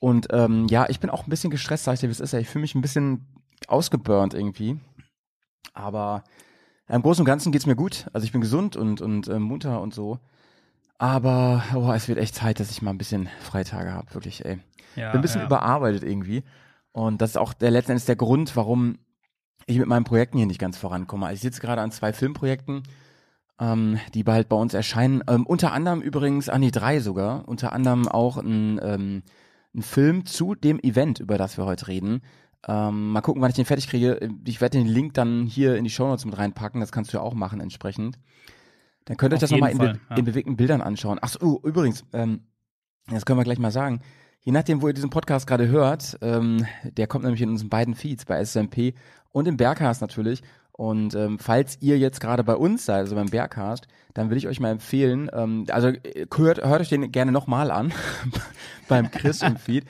Und 0.00 0.28
ähm, 0.32 0.66
ja, 0.68 0.86
ich 0.88 1.00
bin 1.00 1.10
auch 1.10 1.26
ein 1.26 1.30
bisschen 1.30 1.50
gestresst, 1.50 1.84
sag 1.84 1.94
ich 1.94 2.00
dir, 2.00 2.08
wie 2.08 2.12
es 2.12 2.20
ist. 2.20 2.32
Ey. 2.32 2.40
Ich 2.40 2.48
fühle 2.48 2.62
mich 2.62 2.74
ein 2.74 2.80
bisschen 2.80 3.26
ausgeburnt 3.68 4.34
irgendwie. 4.34 4.80
Aber 5.74 6.24
im 6.96 7.02
Großen 7.02 7.22
und 7.22 7.26
Ganzen 7.26 7.52
geht's 7.52 7.66
mir 7.66 7.76
gut. 7.76 8.06
Also 8.12 8.24
ich 8.24 8.32
bin 8.32 8.40
gesund 8.40 8.76
und, 8.76 9.00
und 9.00 9.28
äh, 9.28 9.38
munter 9.38 9.80
und 9.80 9.94
so. 9.94 10.18
Aber 10.98 11.64
oh, 11.74 11.90
es 11.92 12.08
wird 12.08 12.18
echt 12.18 12.34
Zeit, 12.34 12.60
dass 12.60 12.70
ich 12.70 12.82
mal 12.82 12.90
ein 12.90 12.98
bisschen 12.98 13.28
Freitage 13.40 13.92
habe, 13.92 14.12
wirklich, 14.12 14.44
ey. 14.44 14.58
Ja, 14.96 15.12
bin 15.12 15.20
ein 15.20 15.22
bisschen 15.22 15.40
ja. 15.40 15.46
überarbeitet 15.46 16.02
irgendwie. 16.02 16.42
Und 16.92 17.22
das 17.22 17.30
ist 17.30 17.36
auch 17.36 17.52
der 17.52 17.70
letzten 17.70 17.92
Endes 17.92 18.04
der 18.04 18.16
Grund, 18.16 18.54
warum 18.56 18.98
ich 19.66 19.78
mit 19.78 19.86
meinen 19.86 20.04
Projekten 20.04 20.38
hier 20.38 20.46
nicht 20.46 20.60
ganz 20.60 20.76
vorankomme. 20.76 21.26
Also 21.26 21.36
ich 21.36 21.40
sitze 21.40 21.60
gerade 21.60 21.80
an 21.80 21.92
zwei 21.92 22.12
Filmprojekten, 22.12 22.82
ähm, 23.60 23.98
die 24.14 24.24
bald 24.24 24.48
bei 24.48 24.56
uns 24.56 24.74
erscheinen. 24.74 25.22
Ähm, 25.28 25.46
unter 25.46 25.72
anderem 25.72 26.02
übrigens, 26.02 26.48
ah 26.48 26.58
nee, 26.58 26.70
drei 26.70 27.00
sogar, 27.00 27.48
unter 27.48 27.72
anderem 27.72 28.08
auch 28.08 28.36
ein, 28.36 28.80
ähm, 28.82 29.22
ein 29.74 29.82
Film 29.82 30.26
zu 30.26 30.54
dem 30.54 30.80
Event, 30.80 31.20
über 31.20 31.38
das 31.38 31.56
wir 31.56 31.64
heute 31.64 31.88
reden. 31.88 32.22
Ähm, 32.68 33.12
mal 33.12 33.20
gucken, 33.22 33.40
wann 33.40 33.50
ich 33.50 33.56
den 33.56 33.64
fertig 33.64 33.88
kriege. 33.88 34.30
Ich 34.44 34.60
werde 34.60 34.78
den 34.78 34.86
Link 34.86 35.14
dann 35.14 35.46
hier 35.46 35.76
in 35.76 35.84
die 35.84 35.90
Shownotes 35.90 36.24
mit 36.24 36.36
reinpacken. 36.36 36.80
Das 36.80 36.92
kannst 36.92 37.12
du 37.12 37.16
ja 37.16 37.22
auch 37.22 37.34
machen 37.34 37.60
entsprechend. 37.60 38.18
Dann 39.06 39.16
könnt 39.16 39.32
ihr 39.32 39.36
euch 39.36 39.40
das 39.40 39.50
nochmal 39.50 39.72
in, 39.72 39.78
be 39.78 39.98
ja. 40.10 40.16
in 40.16 40.24
bewegten 40.24 40.56
Bildern 40.56 40.82
anschauen. 40.82 41.18
Ach 41.22 41.28
so, 41.28 41.40
oh, 41.40 41.66
übrigens, 41.66 42.04
ähm, 42.12 42.42
das 43.08 43.24
können 43.24 43.38
wir 43.38 43.44
gleich 43.44 43.58
mal 43.58 43.70
sagen. 43.72 44.00
Je 44.42 44.52
nachdem, 44.52 44.82
wo 44.82 44.88
ihr 44.88 44.94
diesen 44.94 45.10
Podcast 45.10 45.46
gerade 45.46 45.68
hört, 45.68 46.18
ähm, 46.22 46.66
der 46.84 47.06
kommt 47.06 47.24
nämlich 47.24 47.42
in 47.42 47.50
unseren 47.50 47.68
beiden 47.68 47.94
Feeds, 47.94 48.24
bei 48.24 48.42
SMP 48.44 48.94
und 49.32 49.48
im 49.48 49.56
Bergcast 49.56 50.00
natürlich. 50.00 50.42
Und 50.72 51.14
ähm, 51.14 51.38
falls 51.38 51.76
ihr 51.82 51.98
jetzt 51.98 52.20
gerade 52.20 52.42
bei 52.42 52.54
uns 52.54 52.86
seid, 52.86 53.00
also 53.00 53.14
beim 53.14 53.28
Bergcast, 53.28 53.86
dann 54.14 54.30
will 54.30 54.38
ich 54.38 54.48
euch 54.48 54.60
mal 54.60 54.70
empfehlen, 54.70 55.30
ähm, 55.32 55.66
also 55.68 55.88
äh, 55.88 56.26
hört, 56.34 56.64
hört 56.64 56.80
euch 56.80 56.88
den 56.88 57.12
gerne 57.12 57.32
nochmal 57.32 57.70
an 57.70 57.92
beim 58.88 59.10
Chris 59.10 59.42
im 59.42 59.56
Feed. 59.56 59.84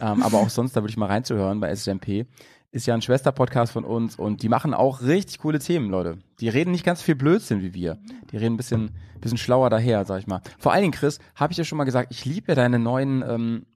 Ähm, 0.00 0.22
aber 0.22 0.38
auch 0.38 0.48
sonst, 0.48 0.74
da 0.76 0.82
würde 0.82 0.90
ich 0.90 0.96
mal 0.96 1.06
reinzuhören 1.06 1.60
bei 1.60 1.74
SMP. 1.74 2.26
Ist 2.70 2.86
ja 2.86 2.94
ein 2.94 3.02
Schwester-Podcast 3.02 3.72
von 3.72 3.84
uns 3.84 4.16
und 4.16 4.42
die 4.42 4.48
machen 4.48 4.72
auch 4.72 5.02
richtig 5.02 5.40
coole 5.40 5.58
Themen, 5.58 5.90
Leute. 5.90 6.18
Die 6.40 6.48
reden 6.48 6.70
nicht 6.70 6.84
ganz 6.84 7.02
viel 7.02 7.14
Blödsinn 7.14 7.60
wie 7.60 7.74
wir. 7.74 7.98
Die 8.30 8.38
reden 8.38 8.54
ein 8.54 8.56
bisschen, 8.56 8.92
bisschen 9.20 9.36
schlauer 9.36 9.68
daher, 9.68 10.06
sag 10.06 10.20
ich 10.20 10.26
mal. 10.26 10.40
Vor 10.58 10.72
allen 10.72 10.82
Dingen, 10.82 10.94
Chris, 10.94 11.18
habe 11.34 11.52
ich 11.52 11.56
dir 11.56 11.64
schon 11.64 11.76
mal 11.76 11.84
gesagt, 11.84 12.10
ich 12.10 12.24
liebe 12.24 12.48
ja 12.48 12.54
deine 12.54 12.78
neuen 12.78 13.22
ähm, 13.28 13.66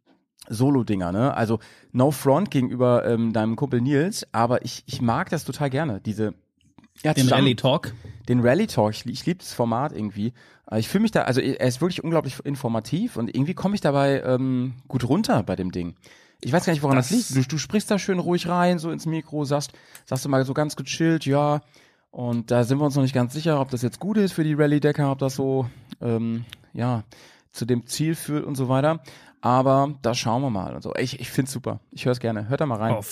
Solo-Dinger, 0.49 1.13
ne? 1.13 1.37
Also 1.37 1.59
no 1.93 2.11
front 2.11 2.51
gegenüber 2.51 3.05
ähm, 3.05 3.35
deinem 3.35 3.57
Kumpel 3.57 3.83
Nils, 3.83 4.27
aber 4.33 4.65
ich, 4.65 4.83
ich 4.87 5.03
mag 5.03 5.29
das 5.29 5.45
total 5.45 5.69
gerne, 5.69 6.01
diese 6.01 6.35
ja, 7.03 7.15
Den 7.15 7.29
Rally 7.29 7.55
Talk. 7.57 7.93
den 8.29 8.41
Rally 8.41 8.67
Talk. 8.67 8.93
Ich, 8.93 9.07
ich 9.07 9.27
liebe 9.27 9.39
das 9.39 9.53
Format 9.53 9.93
irgendwie. 9.93 10.33
Äh, 10.71 10.79
Ich 10.81 10.89
fühle 10.89 11.03
mich 11.03 11.11
da, 11.13 11.23
also 11.23 11.41
er 11.41 11.67
ist 11.67 11.81
wirklich 11.81 12.03
unglaublich 12.05 12.39
informativ 12.45 13.17
und 13.17 13.35
irgendwie 13.35 13.55
komme 13.55 13.75
ich 13.75 13.81
dabei 13.81 14.23
ähm, 14.23 14.75
gut 14.89 15.05
runter 15.09 15.43
bei 15.43 15.57
dem 15.57 15.73
Ding. 15.73 15.95
Ich 16.43 16.53
weiß 16.53 16.67
gar 16.67 16.73
nicht, 16.73 16.83
woran 16.83 16.97
das, 16.97 17.09
Das- 17.09 17.31
liegt. 17.31 17.47
Du, 17.47 17.49
du 17.57 17.59
sprichst 17.59 17.91
da 17.91 17.99
schön 17.99 18.19
ruhig 18.19 18.49
rein, 18.49 18.79
so 18.79 18.91
ins 18.91 19.07
Mikro, 19.07 19.45
sagst, 19.45 19.73
sagst 20.05 20.25
du 20.25 20.29
mal 20.29 20.45
so 20.45 20.53
ganz 20.55 20.77
gechillt, 20.77 21.25
ja. 21.27 21.61
Und 22.11 22.51
da 22.51 22.65
sind 22.65 22.79
wir 22.79 22.85
uns 22.85 22.95
noch 22.95 23.03
nicht 23.03 23.15
ganz 23.15 23.33
sicher, 23.35 23.61
ob 23.61 23.71
das 23.71 23.83
jetzt 23.83 24.01
gut 24.01 24.17
ist 24.17 24.33
für 24.33 24.45
die 24.45 24.55
Rallye-Decker, 24.55 25.11
ob 25.13 25.19
das 25.19 25.35
so, 25.35 25.67
ähm, 26.01 26.45
ja, 26.73 27.05
zu 27.53 27.65
dem 27.67 27.87
Ziel 27.87 28.15
führt 28.15 28.45
und 28.45 28.55
so 28.55 28.69
weiter. 28.69 29.01
Aber 29.43 29.95
da 30.03 30.15
schauen 30.15 30.43
wir 30.43 30.51
mal 30.51 30.75
und 30.75 30.83
so. 30.83 30.95
Ich, 30.97 31.21
ich 31.21 31.31
find's 31.31 31.53
super. 31.53 31.81
Ich 31.91 32.05
höre 32.07 32.13
es 32.13 32.21
gerne. 32.21 32.49
Hört 32.49 32.61
da 32.61 32.67
mal 32.67 32.79
rein. 32.79 32.97
Oh, 32.99 33.03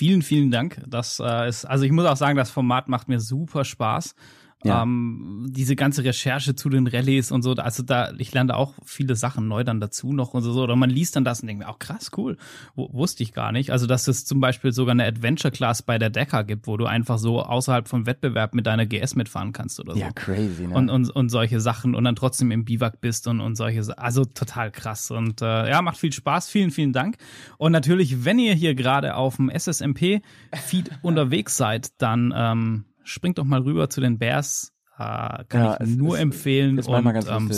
vielen, 0.00 0.22
vielen 0.22 0.50
Dank. 0.50 0.80
Das 0.88 1.20
äh, 1.22 1.46
ist, 1.46 1.66
also 1.66 1.84
ich 1.84 1.92
muss 1.92 2.06
auch 2.06 2.16
sagen, 2.16 2.38
das 2.38 2.50
Format 2.50 2.88
macht 2.88 3.10
mir 3.10 3.20
super 3.20 3.66
Spaß. 3.66 4.14
Ja. 4.62 4.82
Ähm, 4.82 5.46
diese 5.48 5.74
ganze 5.74 6.04
Recherche 6.04 6.54
zu 6.54 6.68
den 6.68 6.86
Rallyes 6.86 7.32
und 7.32 7.42
so, 7.42 7.52
also 7.52 7.82
da, 7.82 8.12
ich 8.18 8.32
lerne 8.32 8.48
da 8.48 8.54
auch 8.56 8.74
viele 8.84 9.16
Sachen 9.16 9.48
neu 9.48 9.64
dann 9.64 9.80
dazu 9.80 10.12
noch 10.12 10.34
und 10.34 10.42
so. 10.42 10.62
Oder 10.62 10.76
man 10.76 10.90
liest 10.90 11.16
dann 11.16 11.24
das 11.24 11.40
und 11.40 11.46
denkt 11.46 11.62
mir, 11.62 11.68
auch 11.68 11.78
krass, 11.78 12.10
cool. 12.16 12.36
W 12.76 12.86
wusste 12.92 13.22
ich 13.22 13.32
gar 13.32 13.52
nicht. 13.52 13.70
Also, 13.70 13.86
dass 13.86 14.06
es 14.06 14.26
zum 14.26 14.40
Beispiel 14.40 14.72
sogar 14.72 14.92
eine 14.92 15.06
Adventure 15.06 15.50
Class 15.50 15.82
bei 15.82 15.98
der 15.98 16.10
Decker 16.10 16.44
gibt, 16.44 16.66
wo 16.66 16.76
du 16.76 16.84
einfach 16.84 17.18
so 17.18 17.42
außerhalb 17.42 17.88
vom 17.88 18.04
Wettbewerb 18.04 18.54
mit 18.54 18.66
deiner 18.66 18.84
GS 18.84 19.14
mitfahren 19.14 19.52
kannst 19.52 19.80
oder 19.80 19.94
so. 19.94 20.00
Ja, 20.00 20.12
crazy, 20.12 20.66
ne? 20.66 20.74
Und, 20.74 20.90
und, 20.90 21.08
und 21.08 21.28
solche 21.30 21.60
Sachen 21.60 21.94
und 21.94 22.04
dann 22.04 22.16
trotzdem 22.16 22.50
im 22.50 22.66
Biwak 22.66 23.00
bist 23.00 23.26
und, 23.28 23.40
und 23.40 23.56
solche. 23.56 23.96
Also 23.98 24.26
total 24.26 24.70
krass. 24.70 25.10
Und 25.10 25.40
äh, 25.40 25.70
ja, 25.70 25.80
macht 25.80 25.96
viel 25.96 26.12
Spaß. 26.12 26.50
Vielen, 26.50 26.70
vielen 26.70 26.92
Dank. 26.92 27.16
Und 27.56 27.72
natürlich, 27.72 28.26
wenn 28.26 28.38
ihr 28.38 28.54
hier 28.54 28.74
gerade 28.74 29.14
auf 29.14 29.36
dem 29.36 29.48
SSMP-Feed 29.48 30.90
unterwegs 31.02 31.56
seid, 31.56 31.90
dann 31.98 32.34
ähm, 32.36 32.84
springt 33.04 33.38
doch 33.38 33.44
mal 33.44 33.60
rüber 33.62 33.88
zu 33.90 34.00
den 34.00 34.18
Bears. 34.18 34.72
Äh, 34.98 35.44
kann 35.48 35.62
Ja, 35.64 35.80
ich 35.80 35.96
nur 35.96 36.16
ist- 36.16 36.22
empfehlen. 36.22 36.78
ist 36.78 36.88
und, 36.88 37.04
ganz 37.04 37.26
ähm. 37.28 37.50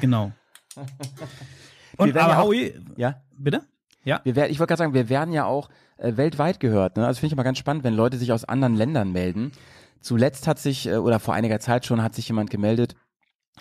Genau. 0.00 0.32
Und 1.96 2.16
aber 2.16 2.18
ja 2.32 2.40
auch- 2.40 2.44
Howie, 2.46 2.74
Ja? 2.96 3.22
bitte? 3.38 3.62
Ja. 4.02 4.20
Wir 4.24 4.34
werden, 4.36 4.50
ich 4.50 4.58
wollte 4.58 4.72
gerade 4.72 4.78
sagen, 4.80 4.94
wir 4.94 5.08
werden 5.08 5.32
ja 5.32 5.44
auch 5.44 5.70
äh, 5.96 6.16
weltweit 6.16 6.58
gehört. 6.60 6.96
Ne? 6.96 7.06
Also 7.06 7.20
finde 7.20 7.28
ich 7.28 7.32
immer 7.34 7.44
ganz 7.44 7.58
spannend, 7.58 7.84
wenn 7.84 7.94
Leute 7.94 8.18
sich 8.18 8.32
aus 8.32 8.44
anderen 8.44 8.74
Ländern 8.74 9.12
melden. 9.12 9.52
Zuletzt 10.00 10.46
hat 10.48 10.58
sich, 10.58 10.86
äh, 10.88 10.96
oder 10.96 11.20
vor 11.20 11.34
einiger 11.34 11.60
Zeit 11.60 11.86
schon, 11.86 12.02
hat 12.02 12.14
sich 12.14 12.26
jemand 12.28 12.50
gemeldet 12.50 12.96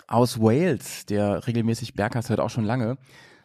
aus 0.08 0.40
Wales, 0.42 1.06
der 1.06 1.46
regelmäßig 1.46 1.94
Berghaus 1.94 2.30
hört, 2.30 2.40
auch 2.40 2.50
schon 2.50 2.66
lange. 2.66 2.98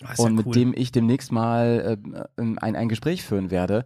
Ah, 0.03 0.13
ist 0.13 0.19
ja 0.21 0.25
und 0.25 0.35
mit 0.37 0.47
cool. 0.47 0.55
dem 0.55 0.73
ich 0.75 0.91
demnächst 0.91 1.31
mal 1.31 1.99
äh, 2.39 2.41
ein, 2.41 2.59
ein 2.77 2.89
Gespräch 2.89 3.23
führen 3.23 3.51
werde. 3.51 3.85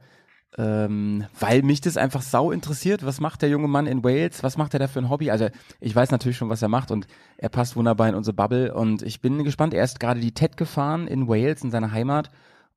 Ähm, 0.59 1.25
weil 1.41 1.63
mich 1.63 1.81
das 1.81 1.97
einfach 1.97 2.21
sau 2.21 2.51
interessiert. 2.51 3.07
Was 3.07 3.21
macht 3.21 3.41
der 3.41 3.49
junge 3.49 3.69
Mann 3.69 3.87
in 3.87 4.05
Wales? 4.05 4.43
Was 4.43 4.59
macht 4.59 4.75
er 4.75 4.81
da 4.81 4.87
für 4.87 4.99
ein 4.99 5.09
Hobby? 5.09 5.31
Also 5.31 5.49
ich 5.81 5.97
weiß 5.97 6.11
natürlich 6.11 6.37
schon, 6.37 6.51
was 6.51 6.61
er 6.61 6.69
macht 6.69 6.91
und 6.91 7.07
er 7.39 7.49
passt 7.49 7.75
wunderbar 7.75 8.09
in 8.09 8.15
unsere 8.15 8.35
Bubble 8.35 8.75
und 8.75 9.03
ich 9.03 9.23
bin 9.23 9.45
gespannt. 9.45 9.73
Er 9.73 9.85
ist 9.85 9.99
gerade 9.99 10.21
die 10.21 10.33
TED 10.33 10.59
gefahren 10.59 11.07
in 11.07 11.27
Wales, 11.27 11.63
in 11.63 11.71
seiner 11.71 11.93
Heimat 11.93 12.31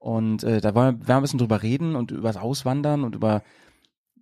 und 0.05 0.43
äh, 0.43 0.61
da 0.61 0.75
wollen 0.75 0.99
wir, 0.99 0.99
werden 0.99 1.07
wir 1.07 1.15
ein 1.15 1.21
bisschen 1.23 1.39
drüber 1.39 1.63
reden 1.63 1.95
und 1.95 2.11
über 2.11 2.29
das 2.29 2.37
Auswandern 2.37 3.03
und 3.03 3.15
über 3.15 3.41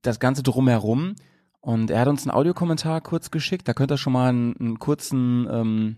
das 0.01 0.19
Ganze 0.19 0.41
drumherum. 0.41 1.15
Und 1.59 1.91
er 1.91 1.99
hat 2.01 2.07
uns 2.07 2.23
einen 2.23 2.35
Audiokommentar 2.35 3.01
kurz 3.01 3.31
geschickt. 3.31 3.67
Da 3.67 3.73
könnt 3.73 3.91
ihr 3.91 3.97
schon 3.97 4.13
mal 4.13 4.29
einen, 4.29 4.55
einen 4.57 4.79
kurzen 4.79 5.47
ähm, 5.51 5.97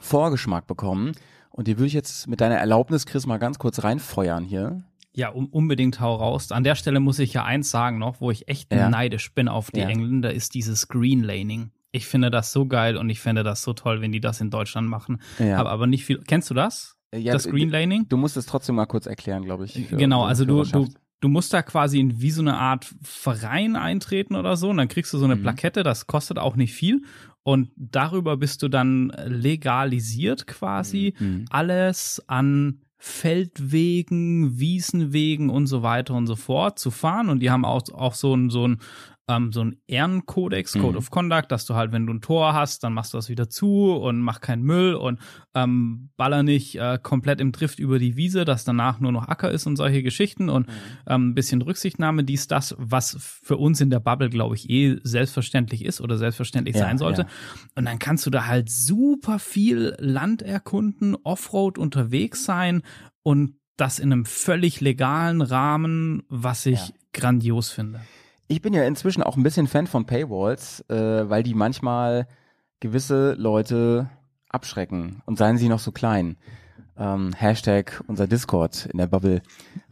Vorgeschmack 0.00 0.66
bekommen. 0.66 1.12
Und 1.50 1.68
die 1.68 1.76
würde 1.76 1.86
ich 1.86 1.92
jetzt 1.92 2.26
mit 2.26 2.40
deiner 2.40 2.56
Erlaubnis, 2.56 3.06
Chris, 3.06 3.26
mal 3.26 3.38
ganz 3.38 3.58
kurz 3.58 3.84
reinfeuern 3.84 4.44
hier. 4.44 4.84
Ja, 5.14 5.28
um, 5.28 5.46
unbedingt 5.46 6.00
hau 6.00 6.14
raus. 6.16 6.52
An 6.52 6.64
der 6.64 6.74
Stelle 6.74 6.98
muss 7.00 7.18
ich 7.18 7.34
ja 7.34 7.44
eins 7.44 7.70
sagen 7.70 7.98
noch, 7.98 8.20
wo 8.20 8.30
ich 8.30 8.48
echt 8.48 8.72
Ja. 8.72 8.88
neidisch 8.88 9.32
bin 9.34 9.48
auf 9.48 9.70
die 9.70 9.80
Ja. 9.80 9.88
Engländer, 9.88 10.32
ist 10.32 10.54
dieses 10.54 10.88
Green 10.88 11.22
Laning. 11.22 11.70
Ich 11.90 12.06
finde 12.06 12.30
das 12.30 12.52
so 12.52 12.64
geil 12.66 12.96
und 12.96 13.10
ich 13.10 13.20
finde 13.20 13.42
das 13.42 13.62
so 13.62 13.74
toll, 13.74 14.00
wenn 14.00 14.12
die 14.12 14.20
das 14.20 14.40
in 14.40 14.48
Deutschland 14.50 14.88
machen. 14.88 15.20
Ja. 15.38 15.58
Aber, 15.58 15.70
aber 15.70 15.86
nicht 15.86 16.04
viel. 16.06 16.18
Kennst 16.26 16.48
du 16.48 16.54
das? 16.54 16.96
Ja, 17.14 17.34
das 17.34 17.46
Green 17.46 17.68
Laning? 17.68 18.06
Du 18.08 18.16
musst 18.16 18.38
es 18.38 18.46
trotzdem 18.46 18.76
mal 18.76 18.86
kurz 18.86 19.04
erklären, 19.04 19.42
glaube 19.44 19.66
ich. 19.66 19.74
für 19.86 19.96
Genau, 19.96 20.24
also 20.24 20.46
du, 20.46 20.64
du, 20.64 20.88
du 21.20 21.28
musst 21.28 21.52
da 21.52 21.60
quasi 21.62 22.00
in 22.00 22.22
wie 22.22 22.30
so 22.30 22.40
eine 22.40 22.56
Art 22.56 22.90
Verein 23.02 23.76
eintreten 23.76 24.34
oder 24.34 24.56
so 24.56 24.70
und 24.70 24.78
dann 24.78 24.88
kriegst 24.88 25.12
du 25.12 25.18
so 25.18 25.26
eine 25.26 25.36
Mhm. 25.36 25.42
Plakette, 25.42 25.82
das 25.82 26.06
kostet 26.06 26.38
auch 26.38 26.56
nicht 26.56 26.72
viel 26.72 27.02
und 27.42 27.70
darüber 27.76 28.38
bist 28.38 28.62
du 28.62 28.68
dann 28.68 29.12
legalisiert 29.26 30.46
quasi 30.46 31.14
Mhm. 31.18 31.44
alles 31.50 32.22
an 32.28 32.80
Feldwegen, 33.04 34.60
Wiesenwegen 34.60 35.50
und 35.50 35.66
so 35.66 35.82
weiter 35.82 36.14
und 36.14 36.28
so 36.28 36.36
fort 36.36 36.78
zu 36.78 36.92
fahren. 36.92 37.30
Und 37.30 37.40
die 37.40 37.50
haben 37.50 37.64
auch, 37.64 37.82
auch 37.92 38.14
so 38.14 38.32
ein, 38.32 38.48
so 38.48 38.68
ein 38.68 38.78
ähm, 39.28 39.52
so 39.52 39.62
ein 39.62 39.76
Ehrenkodex, 39.86 40.72
Code 40.74 40.92
Mhm. 40.92 40.96
of 40.98 41.10
Conduct, 41.10 41.52
dass 41.52 41.64
du 41.64 41.74
halt, 41.74 41.92
wenn 41.92 42.06
du 42.06 42.12
ein 42.12 42.20
Tor 42.20 42.54
hast, 42.54 42.82
dann 42.82 42.92
machst 42.92 43.12
du 43.14 43.18
das 43.18 43.28
wieder 43.28 43.48
zu 43.48 43.92
und 43.94 44.20
mach 44.20 44.40
keinen 44.40 44.62
Müll 44.64 44.94
und 44.94 45.20
ähm, 45.54 46.10
baller 46.16 46.42
nicht 46.42 46.74
äh, 46.74 46.98
komplett 47.00 47.40
im 47.40 47.52
Drift 47.52 47.78
über 47.78 47.98
die 48.00 48.16
Wiese, 48.16 48.44
dass 48.44 48.64
danach 48.64 48.98
nur 48.98 49.12
noch 49.12 49.28
Acker 49.28 49.50
ist 49.50 49.66
und 49.66 49.76
solche 49.76 50.02
Geschichten 50.02 50.48
und 50.48 50.66
ähm, 51.06 51.30
ein 51.30 51.34
bisschen 51.34 51.62
Rücksichtnahme, 51.62 52.24
dies, 52.24 52.48
das, 52.48 52.74
was 52.78 53.16
für 53.20 53.56
uns 53.58 53.80
in 53.80 53.90
der 53.90 54.00
Bubble, 54.00 54.28
glaube 54.28 54.56
ich, 54.56 54.68
eh 54.68 54.98
selbstverständlich 55.04 55.84
ist 55.84 56.00
oder 56.00 56.18
selbstverständlich 56.18 56.74
Ja, 56.74 56.82
sein 56.82 56.98
sollte. 56.98 57.22
ja. 57.22 57.28
Und 57.76 57.84
dann 57.84 57.98
kannst 58.00 58.26
du 58.26 58.30
da 58.30 58.46
halt 58.46 58.70
super 58.70 59.38
viel 59.38 59.94
Land 59.98 60.42
erkunden, 60.42 61.16
Offroad 61.22 61.78
unterwegs 61.78 62.44
sein 62.44 62.82
und 63.22 63.54
das 63.76 63.98
in 64.00 64.12
einem 64.12 64.24
völlig 64.26 64.80
legalen 64.80 65.40
Rahmen, 65.42 66.24
was 66.28 66.66
ich 66.66 66.88
Ja. 66.88 66.94
grandios 67.12 67.70
finde. 67.70 68.00
Ich 68.52 68.60
bin 68.60 68.74
ja 68.74 68.84
inzwischen 68.84 69.22
auch 69.22 69.38
ein 69.38 69.42
bisschen 69.42 69.66
Fan 69.66 69.86
von 69.86 70.04
Paywalls, 70.04 70.84
äh, 70.90 70.94
weil 71.30 71.42
die 71.42 71.54
manchmal 71.54 72.26
gewisse 72.80 73.32
Leute 73.32 74.10
abschrecken 74.50 75.22
und 75.24 75.38
seien 75.38 75.56
sie 75.56 75.70
noch 75.70 75.78
so 75.78 75.90
klein. 75.90 76.36
Ähm, 76.98 77.32
Hashtag 77.34 78.04
unser 78.08 78.26
Discord 78.26 78.84
in 78.92 78.98
der 78.98 79.06
Bubble, 79.06 79.40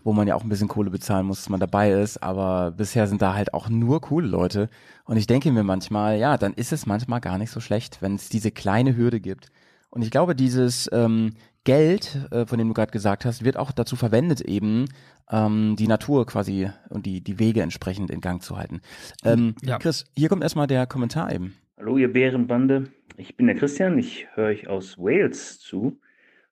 wo 0.05 0.13
man 0.13 0.29
ja 0.29 0.35
auch 0.35 0.43
ein 0.43 0.51
bisschen 0.51 0.69
Kohle 0.69 0.91
bezahlen 0.91 1.25
muss, 1.25 1.39
dass 1.39 1.49
man 1.49 1.59
dabei 1.59 1.93
ist, 1.93 2.23
aber 2.23 2.73
bisher 2.73 3.07
sind 3.07 3.23
da 3.23 3.33
halt 3.33 3.55
auch 3.55 3.71
nur 3.71 4.03
coole 4.03 4.29
Leute. 4.29 4.69
Und 5.07 5.17
ich 5.17 5.27
denke 5.27 5.51
mir 5.53 5.63
manchmal, 5.63 6.19
ja, 6.19 6.37
dann 6.37 6.53
ist 6.53 6.75
es 6.75 6.85
manchmal 6.85 7.23
gar 7.23 7.39
nicht 7.39 7.53
so 7.53 7.61
schlecht, 7.61 8.03
wenn 8.03 8.17
es 8.17 8.29
diese 8.29 8.51
kleine 8.51 8.95
Hürde 8.95 9.21
gibt. 9.21 9.49
Und 9.89 10.03
ich 10.03 10.11
glaube, 10.11 10.37
dieses 10.37 10.87
ähm, 10.93 11.33
Geld, 11.65 12.29
äh, 12.31 12.47
von 12.47 12.59
dem 12.59 12.69
du 12.69 12.75
gerade 12.75 12.93
gesagt 12.93 13.25
hast, 13.25 13.45
wird 13.45 13.57
auch 13.57 13.73
dazu 13.73 13.97
verwendet, 13.97 14.41
eben 14.41 14.87
ähm, 15.31 15.77
die 15.79 15.89
Natur 15.89 16.27
quasi 16.27 16.71
und 16.89 17.07
die, 17.07 17.23
die 17.23 17.39
Wege 17.39 17.63
entsprechend 17.63 18.11
in 18.11 18.21
Gang 18.21 18.43
zu 18.43 18.57
halten. 18.57 18.81
Ähm, 19.25 19.55
ja. 19.63 19.79
Chris, 19.79 20.07
hier 20.17 20.29
kommt 20.29 20.43
erstmal 20.43 20.67
der 20.67 20.87
Kommentar 20.87 21.33
eben. 21.33 21.55
Hallo, 21.77 21.99
ihr 21.99 22.13
Bärenbande. 22.13 22.85
Ich 23.17 23.37
bin 23.37 23.47
der 23.47 23.57
Christian, 23.57 23.99
ich 23.99 24.27
höre 24.35 24.49
euch 24.49 24.69
aus 24.69 24.99
Wales 24.99 25.59
zu. 25.59 26.01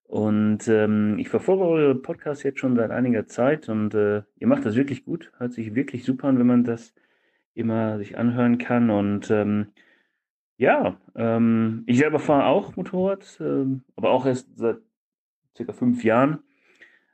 Und 0.04 0.68
ähm, 0.68 1.18
ich 1.18 1.28
verfolge 1.28 1.64
eure 1.64 1.94
Podcast 1.94 2.42
jetzt 2.42 2.60
schon 2.60 2.76
seit 2.76 2.90
einiger 2.90 3.26
Zeit 3.26 3.68
und 3.68 3.94
äh, 3.94 4.22
ihr 4.38 4.46
macht 4.46 4.64
das 4.64 4.74
wirklich 4.74 5.04
gut. 5.04 5.30
Hört 5.36 5.52
sich 5.52 5.74
wirklich 5.74 6.04
super 6.04 6.28
an, 6.28 6.38
wenn 6.38 6.46
man 6.46 6.64
das 6.64 6.94
immer 7.52 7.98
sich 7.98 8.16
anhören 8.16 8.56
kann. 8.56 8.88
Und 8.88 9.30
ähm, 9.30 9.66
ja, 10.56 10.96
ähm, 11.14 11.82
ich 11.86 11.98
selber 11.98 12.18
fahre 12.20 12.46
auch 12.46 12.74
Motorrad, 12.74 13.36
ähm, 13.40 13.82
aber 13.96 14.10
auch 14.10 14.24
erst 14.24 14.48
seit 14.56 14.78
circa 15.58 15.72
fünf 15.72 16.04
Jahren. 16.04 16.38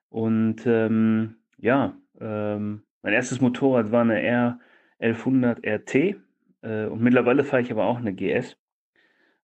Und 0.09 0.65
ähm, 0.67 1.37
ja, 1.59 1.97
ähm, 2.21 2.85
mein 3.03 3.13
erstes 3.13 3.41
Motorrad 3.41 3.91
war 3.91 4.03
eine 4.03 4.61
R1100 5.01 5.67
RT 5.67 5.95
äh, 6.63 6.87
und 6.87 7.01
mittlerweile 7.03 7.43
fahre 7.43 7.63
ich 7.63 7.73
aber 7.73 7.87
auch 7.87 7.99
eine 7.99 8.15
GS. 8.15 8.57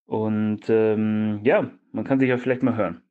Und 0.07 0.69
ähm, 0.69 1.41
ja, 1.43 1.71
man 1.93 2.05
kann 2.05 2.21
sich 2.21 2.29
ja 2.29 2.39
vielleicht 2.39 2.63
mal 2.63 2.77
hören. 2.77 3.03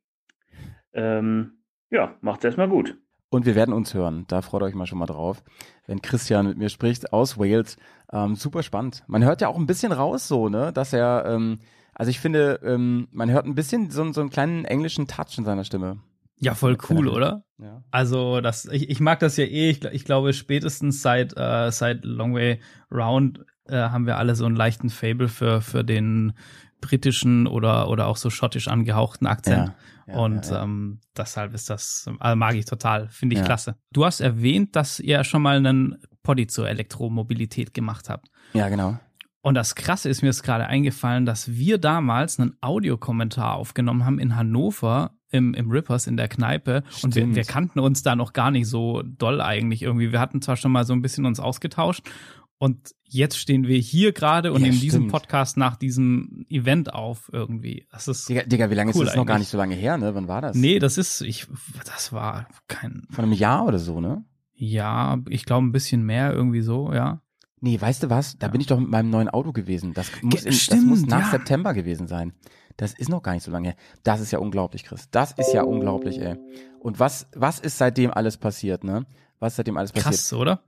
Ähm, 0.92 1.58
ja, 1.90 2.16
macht's 2.20 2.44
erstmal 2.44 2.68
gut. 2.68 2.96
Und 3.30 3.46
wir 3.46 3.54
werden 3.54 3.72
uns 3.72 3.94
hören. 3.94 4.24
Da 4.28 4.42
freut 4.42 4.62
euch 4.62 4.74
mal 4.74 4.86
schon 4.86 4.98
mal 4.98 5.06
drauf. 5.06 5.42
Wenn 5.86 6.02
Christian 6.02 6.46
mit 6.46 6.58
mir 6.58 6.68
spricht 6.68 7.12
aus 7.12 7.38
Wales. 7.38 7.76
Ähm, 8.12 8.34
super 8.34 8.62
spannend. 8.62 9.04
Man 9.06 9.24
hört 9.24 9.40
ja 9.40 9.48
auch 9.48 9.56
ein 9.56 9.66
bisschen 9.66 9.92
raus 9.92 10.26
so, 10.26 10.48
ne, 10.48 10.72
dass 10.72 10.92
er, 10.92 11.24
ähm, 11.26 11.60
also 11.94 12.10
ich 12.10 12.20
finde, 12.20 12.60
ähm, 12.62 13.08
man 13.12 13.30
hört 13.30 13.46
ein 13.46 13.54
bisschen 13.54 13.90
so, 13.90 14.12
so 14.12 14.20
einen 14.20 14.30
kleinen 14.30 14.64
englischen 14.64 15.06
Touch 15.06 15.36
in 15.38 15.44
seiner 15.44 15.64
Stimme. 15.64 16.00
Ja, 16.36 16.54
voll 16.54 16.78
cool, 16.88 17.08
oder? 17.08 17.44
Ja. 17.58 17.82
Also, 17.90 18.40
das, 18.40 18.64
ich, 18.66 18.88
ich 18.88 19.00
mag 19.00 19.20
das 19.20 19.36
ja 19.36 19.44
eh. 19.44 19.70
Ich, 19.70 19.84
ich 19.84 20.04
glaube, 20.04 20.32
spätestens 20.32 21.02
seit, 21.02 21.36
äh, 21.36 21.70
seit 21.70 22.04
Long 22.04 22.34
Way 22.34 22.60
Round 22.90 23.44
äh, 23.66 23.76
haben 23.76 24.06
wir 24.06 24.16
alle 24.16 24.34
so 24.34 24.46
einen 24.46 24.56
leichten 24.56 24.88
Fable 24.88 25.28
für, 25.28 25.60
für 25.60 25.84
den 25.84 26.32
britischen 26.80 27.46
oder, 27.46 27.90
oder 27.90 28.06
auch 28.06 28.16
so 28.16 28.30
schottisch 28.30 28.68
angehauchten 28.68 29.26
Akzent. 29.26 29.68
Ja. 29.68 29.74
Ja, 30.06 30.18
und. 30.18 30.50
Ähm, 30.50 31.00
deshalb 31.16 31.54
ist 31.54 31.68
das, 31.70 32.08
also 32.18 32.36
mag 32.36 32.54
ich 32.54 32.64
total, 32.64 33.08
finde 33.08 33.36
ich 33.36 33.44
klasse. 33.44 33.76
Du 33.92 34.04
hast 34.04 34.20
erwähnt, 34.20 34.74
dass 34.74 34.98
ihr 34.98 35.22
schon 35.24 35.42
mal 35.42 35.56
einen 35.56 35.98
Poddy 36.22 36.46
zur 36.46 36.68
Elektromobilität 36.68 37.74
gemacht 37.74 38.08
habt. 38.08 38.28
Ja, 38.54 38.68
genau. 38.68 38.98
Und 39.42 39.54
das 39.54 39.74
Krasse 39.74 40.08
ist 40.08 40.22
mir 40.22 40.28
jetzt 40.28 40.42
gerade 40.42 40.66
eingefallen, 40.66 41.24
dass 41.24 41.52
wir 41.52 41.78
damals 41.78 42.38
einen 42.38 42.56
Audiokommentar 42.60 43.54
aufgenommen 43.54 44.04
haben 44.04 44.18
in 44.18 44.36
Hannover 44.36 45.12
im, 45.30 45.54
im 45.54 45.70
Rippers 45.70 46.06
in 46.06 46.16
der 46.16 46.28
Kneipe 46.28 46.82
Stimmt. 46.90 47.04
und 47.04 47.14
wir, 47.14 47.34
wir 47.36 47.44
kannten 47.44 47.78
uns 47.78 48.02
da 48.02 48.16
noch 48.16 48.32
gar 48.32 48.50
nicht 48.50 48.68
so 48.68 49.02
doll 49.02 49.40
eigentlich 49.40 49.82
irgendwie. 49.82 50.12
Wir 50.12 50.20
hatten 50.20 50.42
zwar 50.42 50.56
schon 50.56 50.72
mal 50.72 50.84
so 50.84 50.92
ein 50.92 51.02
bisschen 51.02 51.24
uns 51.24 51.40
ausgetauscht 51.40 52.10
und 52.58 52.94
jetzt 53.04 53.38
stehen 53.38 53.66
wir 53.66 53.78
hier 53.78 54.12
gerade 54.12 54.52
und 54.52 54.60
ja, 54.60 54.66
nehmen 54.66 54.76
stimmt. 54.76 54.92
diesen 54.92 55.08
Podcast 55.08 55.56
nach 55.56 55.76
diesem 55.76 56.44
Event 56.50 56.92
auf 56.92 57.30
irgendwie. 57.32 57.86
Das 57.90 58.06
ist 58.06 58.28
Digga, 58.28 58.42
Digga 58.42 58.70
wie 58.70 58.74
lange 58.74 58.90
cool 58.90 58.96
ist 58.96 59.00
das 59.00 59.08
eigentlich. 59.08 59.16
noch 59.16 59.26
gar 59.26 59.38
nicht 59.38 59.48
so 59.48 59.56
lange 59.56 59.74
her, 59.74 59.96
ne? 59.96 60.14
Wann 60.14 60.28
war 60.28 60.42
das? 60.42 60.56
Nee, 60.56 60.78
das 60.78 60.98
ist, 60.98 61.22
ich, 61.22 61.46
das 61.86 62.12
war 62.12 62.48
kein. 62.68 63.06
Von 63.10 63.24
einem 63.24 63.32
Jahr 63.32 63.64
oder 63.64 63.78
so, 63.78 64.00
ne? 64.00 64.24
Ja, 64.54 65.18
ich 65.30 65.46
glaube 65.46 65.66
ein 65.66 65.72
bisschen 65.72 66.04
mehr 66.04 66.34
irgendwie 66.34 66.60
so, 66.60 66.92
ja. 66.92 67.22
Nee, 67.60 67.80
weißt 67.80 68.02
du 68.04 68.10
was? 68.10 68.38
Da 68.38 68.46
ja. 68.46 68.52
bin 68.52 68.60
ich 68.60 68.66
doch 68.66 68.78
mit 68.78 68.88
meinem 68.88 69.10
neuen 69.10 69.28
Auto 69.28 69.52
gewesen. 69.52 69.92
Das 69.92 70.10
muss, 70.22 70.44
in, 70.44 70.52
Stimmt, 70.52 70.80
das 70.80 70.86
muss 70.86 71.06
nach 71.06 71.32
ja. 71.32 71.38
September 71.38 71.74
gewesen 71.74 72.06
sein. 72.06 72.32
Das 72.76 72.94
ist 72.94 73.08
noch 73.10 73.22
gar 73.22 73.34
nicht 73.34 73.42
so 73.42 73.50
lange 73.50 73.68
her. 73.68 73.76
Das 74.02 74.20
ist 74.20 74.30
ja 74.30 74.38
unglaublich, 74.38 74.84
Chris. 74.84 75.08
Das 75.10 75.32
ist 75.32 75.52
ja 75.52 75.62
unglaublich, 75.62 76.18
ey. 76.18 76.36
Und 76.78 76.98
was, 76.98 77.26
was 77.34 77.60
ist 77.60 77.76
seitdem 77.76 78.10
alles 78.10 78.38
passiert, 78.38 78.84
ne? 78.84 79.04
was 79.40 79.56
seitdem 79.56 79.76
alles 79.76 79.90
passiert. 79.90 80.14
Krass, 80.14 80.32
oder? 80.32 80.62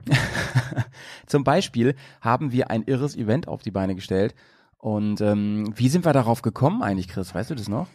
Zum 1.26 1.44
Beispiel 1.44 1.94
haben 2.20 2.52
wir 2.52 2.70
ein 2.70 2.82
irres 2.84 3.14
Event 3.16 3.46
auf 3.46 3.62
die 3.62 3.70
Beine 3.70 3.94
gestellt. 3.94 4.34
Und 4.78 5.20
ähm, 5.20 5.72
wie 5.76 5.88
sind 5.88 6.04
wir 6.04 6.12
darauf 6.12 6.42
gekommen 6.42 6.82
eigentlich, 6.82 7.06
Chris? 7.06 7.34
Weißt 7.34 7.50
du 7.50 7.54
das 7.54 7.68
noch? 7.68 7.86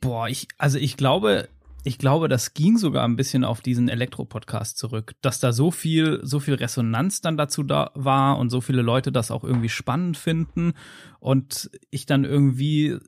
Boah, 0.00 0.28
ich, 0.28 0.46
also 0.58 0.78
ich 0.78 0.96
glaube, 0.96 1.48
ich 1.84 1.98
glaube, 1.98 2.28
das 2.28 2.54
ging 2.54 2.76
sogar 2.76 3.04
ein 3.04 3.16
bisschen 3.16 3.44
auf 3.44 3.60
diesen 3.60 3.88
Elektro-Podcast 3.88 4.76
zurück, 4.76 5.14
dass 5.20 5.40
da 5.40 5.52
so 5.52 5.70
viel, 5.70 6.20
so 6.22 6.40
viel 6.40 6.54
Resonanz 6.54 7.20
dann 7.20 7.36
dazu 7.36 7.62
da 7.62 7.90
war 7.94 8.38
und 8.38 8.50
so 8.50 8.60
viele 8.60 8.82
Leute 8.82 9.12
das 9.12 9.30
auch 9.30 9.44
irgendwie 9.44 9.68
spannend 9.68 10.16
finden. 10.16 10.72
Und 11.20 11.70
ich 11.90 12.06
dann 12.06 12.24
irgendwie, 12.24 12.98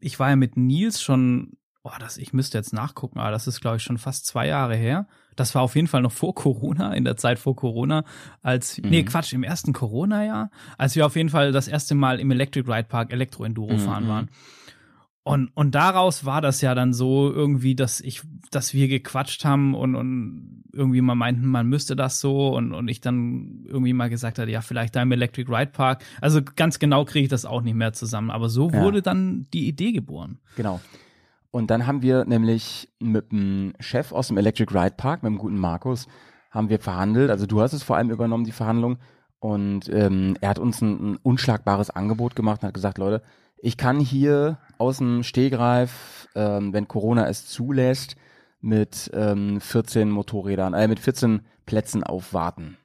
ich 0.00 0.18
war 0.18 0.30
ja 0.30 0.36
mit 0.36 0.56
Nils 0.56 1.02
schon 1.02 1.56
boah, 1.82 1.96
das, 1.98 2.16
ich 2.16 2.32
müsste 2.32 2.58
jetzt 2.58 2.72
nachgucken, 2.72 3.18
aber 3.18 3.30
das 3.30 3.46
ist, 3.46 3.60
glaube 3.60 3.78
ich, 3.78 3.82
schon 3.82 3.98
fast 3.98 4.26
zwei 4.26 4.46
Jahre 4.46 4.76
her. 4.76 5.06
Das 5.34 5.54
war 5.54 5.62
auf 5.62 5.74
jeden 5.74 5.88
Fall 5.88 6.02
noch 6.02 6.12
vor 6.12 6.34
Corona, 6.34 6.94
in 6.94 7.04
der 7.04 7.16
Zeit 7.16 7.38
vor 7.38 7.56
Corona, 7.56 8.04
als, 8.40 8.78
mhm. 8.78 8.90
nee, 8.90 9.02
Quatsch, 9.02 9.32
im 9.32 9.42
ersten 9.42 9.72
Corona-Jahr, 9.72 10.50
als 10.78 10.94
wir 10.94 11.06
auf 11.06 11.16
jeden 11.16 11.30
Fall 11.30 11.52
das 11.52 11.68
erste 11.68 11.94
Mal 11.94 12.20
im 12.20 12.30
Electric 12.30 12.70
Ride 12.70 12.88
Park 12.88 13.12
Elektro-Enduro 13.12 13.74
mhm. 13.74 13.78
fahren 13.78 14.08
waren. 14.08 14.28
Und, 15.24 15.50
und 15.54 15.74
daraus 15.74 16.24
war 16.24 16.40
das 16.40 16.60
ja 16.62 16.74
dann 16.74 16.92
so 16.92 17.30
irgendwie, 17.30 17.76
dass 17.76 18.00
ich, 18.00 18.22
dass 18.50 18.74
wir 18.74 18.88
gequatscht 18.88 19.44
haben 19.44 19.74
und, 19.74 19.94
und 19.94 20.64
irgendwie 20.72 21.00
mal 21.00 21.14
meinten, 21.14 21.46
man 21.46 21.68
müsste 21.68 21.94
das 21.94 22.18
so 22.18 22.56
und, 22.56 22.72
und 22.72 22.88
ich 22.88 23.00
dann 23.00 23.64
irgendwie 23.66 23.92
mal 23.92 24.10
gesagt 24.10 24.38
hatte, 24.38 24.50
ja, 24.50 24.62
vielleicht 24.62 24.96
da 24.96 25.02
im 25.02 25.12
Electric 25.12 25.48
Ride 25.48 25.70
Park. 25.70 26.02
Also 26.20 26.40
ganz 26.42 26.80
genau 26.80 27.04
kriege 27.04 27.24
ich 27.24 27.28
das 27.28 27.44
auch 27.44 27.62
nicht 27.62 27.74
mehr 27.74 27.92
zusammen. 27.92 28.30
Aber 28.30 28.48
so 28.48 28.68
ja. 28.70 28.82
wurde 28.82 29.00
dann 29.00 29.46
die 29.52 29.68
Idee 29.68 29.92
geboren. 29.92 30.38
Genau. 30.56 30.80
Und 31.52 31.70
dann 31.70 31.86
haben 31.86 32.02
wir 32.02 32.24
nämlich 32.24 32.88
mit 32.98 33.30
dem 33.30 33.74
Chef 33.78 34.10
aus 34.10 34.28
dem 34.28 34.38
Electric 34.38 34.74
Ride 34.74 34.94
Park, 34.96 35.22
mit 35.22 35.30
dem 35.30 35.38
guten 35.38 35.58
Markus, 35.58 36.08
haben 36.50 36.68
wir 36.68 36.80
verhandelt. 36.80 37.30
Also 37.30 37.46
du 37.46 37.60
hast 37.60 37.74
es 37.74 37.84
vor 37.84 37.96
allem 37.96 38.10
übernommen, 38.10 38.44
die 38.44 38.52
Verhandlung. 38.52 38.98
Und 39.38 39.88
ähm, 39.92 40.36
er 40.40 40.48
hat 40.48 40.58
uns 40.58 40.80
ein, 40.80 41.12
ein 41.12 41.16
unschlagbares 41.22 41.90
Angebot 41.90 42.34
gemacht 42.34 42.62
und 42.62 42.68
hat 42.68 42.74
gesagt, 42.74 42.98
Leute, 42.98 43.22
ich 43.62 43.76
kann 43.76 44.00
hier 44.00 44.58
aus 44.76 44.98
dem 44.98 45.22
Stehgreif, 45.22 46.28
ähm, 46.34 46.72
wenn 46.72 46.88
Corona 46.88 47.28
es 47.28 47.46
zulässt, 47.46 48.16
mit 48.60 49.10
ähm, 49.14 49.60
14 49.60 50.10
Motorrädern, 50.10 50.74
äh, 50.74 50.88
mit 50.88 50.98
14 50.98 51.42
Plätzen 51.64 52.02
aufwarten. 52.02 52.76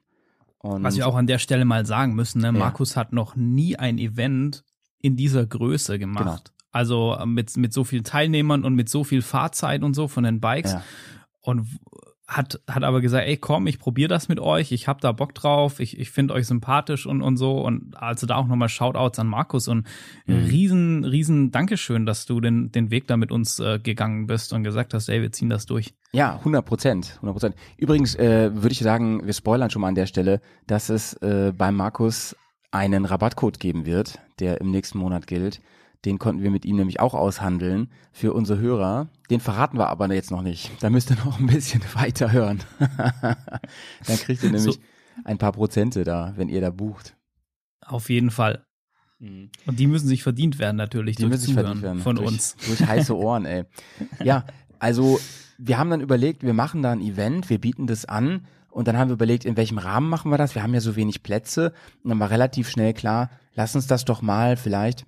Und 0.58 0.84
Was 0.84 0.96
wir 0.96 1.06
auch 1.06 1.16
an 1.16 1.26
der 1.26 1.38
Stelle 1.38 1.64
mal 1.64 1.84
sagen 1.84 2.14
müssen, 2.14 2.40
ne? 2.40 2.46
Ja. 2.46 2.52
Markus 2.52 2.96
hat 2.96 3.12
noch 3.12 3.36
nie 3.36 3.76
ein 3.76 3.98
Event 3.98 4.64
in 5.00 5.16
dieser 5.16 5.46
Größe 5.46 5.98
gemacht. 5.98 6.24
Genau. 6.24 6.56
Also 6.70 7.16
äh, 7.18 7.26
mit, 7.26 7.56
mit 7.56 7.72
so 7.72 7.82
vielen 7.82 8.04
Teilnehmern 8.04 8.64
und 8.64 8.74
mit 8.74 8.88
so 8.88 9.02
viel 9.02 9.22
Fahrzeit 9.22 9.82
und 9.82 9.94
so 9.94 10.06
von 10.06 10.22
den 10.22 10.40
Bikes. 10.40 10.72
Ja. 10.72 10.82
Und 11.40 11.66
hat, 12.28 12.60
hat 12.68 12.84
aber 12.84 13.00
gesagt, 13.00 13.26
ey, 13.26 13.38
komm, 13.38 13.66
ich 13.66 13.78
probiere 13.78 14.08
das 14.08 14.28
mit 14.28 14.38
euch, 14.38 14.70
ich 14.70 14.86
hab 14.86 15.00
da 15.00 15.12
Bock 15.12 15.34
drauf, 15.34 15.80
ich, 15.80 15.98
ich 15.98 16.10
finde 16.10 16.34
euch 16.34 16.46
sympathisch 16.46 17.06
und, 17.06 17.22
und 17.22 17.38
so. 17.38 17.58
Und 17.60 17.96
also 17.96 18.26
da 18.26 18.36
auch 18.36 18.46
nochmal 18.46 18.68
Shoutouts 18.68 19.18
an 19.18 19.26
Markus 19.26 19.66
und 19.66 19.86
mhm. 20.26 20.44
riesen, 20.44 21.04
riesen 21.04 21.50
Dankeschön, 21.50 22.04
dass 22.04 22.26
du 22.26 22.42
den, 22.42 22.70
den 22.70 22.90
Weg 22.90 23.06
da 23.06 23.16
mit 23.16 23.32
uns 23.32 23.58
äh, 23.60 23.78
gegangen 23.78 24.26
bist 24.26 24.52
und 24.52 24.62
gesagt 24.62 24.92
hast, 24.92 25.08
ey, 25.08 25.22
wir 25.22 25.32
ziehen 25.32 25.48
das 25.48 25.64
durch. 25.64 25.94
Ja, 26.12 26.36
100 26.36 26.66
Prozent, 26.66 27.12
100 27.16 27.32
Prozent. 27.32 27.56
Übrigens 27.78 28.14
äh, 28.14 28.54
würde 28.54 28.72
ich 28.72 28.80
sagen, 28.80 29.26
wir 29.26 29.32
spoilern 29.32 29.70
schon 29.70 29.80
mal 29.80 29.88
an 29.88 29.94
der 29.94 30.06
Stelle, 30.06 30.42
dass 30.66 30.90
es 30.90 31.14
äh, 31.14 31.54
beim 31.56 31.76
Markus 31.76 32.36
einen 32.70 33.06
Rabattcode 33.06 33.58
geben 33.58 33.86
wird, 33.86 34.18
der 34.38 34.60
im 34.60 34.70
nächsten 34.70 34.98
Monat 34.98 35.26
gilt. 35.26 35.62
Den 36.04 36.18
konnten 36.18 36.42
wir 36.42 36.50
mit 36.50 36.64
ihm 36.64 36.76
nämlich 36.76 37.00
auch 37.00 37.14
aushandeln 37.14 37.90
für 38.12 38.32
unsere 38.32 38.60
Hörer. 38.60 39.08
Den 39.30 39.40
verraten 39.40 39.78
wir 39.78 39.88
aber 39.88 40.12
jetzt 40.14 40.30
noch 40.30 40.42
nicht. 40.42 40.70
Da 40.80 40.90
müsst 40.90 41.10
ihr 41.10 41.16
noch 41.16 41.40
ein 41.40 41.46
bisschen 41.46 41.82
weiter 41.94 42.32
hören. 42.32 42.60
Dann 42.78 44.16
kriegt 44.16 44.42
ihr 44.42 44.50
nämlich 44.50 44.74
so. 44.74 44.80
ein 45.24 45.38
paar 45.38 45.52
Prozente 45.52 46.04
da, 46.04 46.34
wenn 46.36 46.48
ihr 46.48 46.60
da 46.60 46.70
bucht. 46.70 47.16
Auf 47.84 48.10
jeden 48.10 48.30
Fall. 48.30 48.64
Mhm. 49.18 49.50
Und 49.66 49.80
die 49.80 49.88
müssen 49.88 50.06
sich 50.06 50.22
verdient 50.22 50.60
werden 50.60 50.76
natürlich. 50.76 51.16
Die 51.16 51.26
müssen 51.26 51.46
sich 51.46 51.54
verdient 51.54 51.82
werden. 51.82 52.00
Von 52.00 52.16
durch, 52.16 52.28
uns. 52.28 52.56
Durch 52.66 52.86
heiße 52.86 53.16
Ohren, 53.16 53.44
ey. 53.44 53.64
Ja, 54.22 54.44
also 54.78 55.18
wir 55.58 55.78
haben 55.78 55.90
dann 55.90 56.00
überlegt, 56.00 56.44
wir 56.44 56.54
machen 56.54 56.82
da 56.82 56.92
ein 56.92 57.00
Event, 57.00 57.50
wir 57.50 57.60
bieten 57.60 57.88
das 57.88 58.04
an 58.04 58.46
und 58.70 58.86
dann 58.86 58.96
haben 58.96 59.08
wir 59.08 59.14
überlegt, 59.14 59.44
in 59.44 59.56
welchem 59.56 59.78
Rahmen 59.78 60.08
machen 60.08 60.30
wir 60.30 60.38
das? 60.38 60.54
Wir 60.54 60.62
haben 60.62 60.74
ja 60.74 60.80
so 60.80 60.94
wenig 60.94 61.24
Plätze 61.24 61.72
und 62.04 62.10
dann 62.10 62.20
war 62.20 62.30
relativ 62.30 62.70
schnell 62.70 62.94
klar, 62.94 63.30
lass 63.54 63.74
uns 63.74 63.88
das 63.88 64.04
doch 64.04 64.22
mal 64.22 64.56
vielleicht 64.56 65.04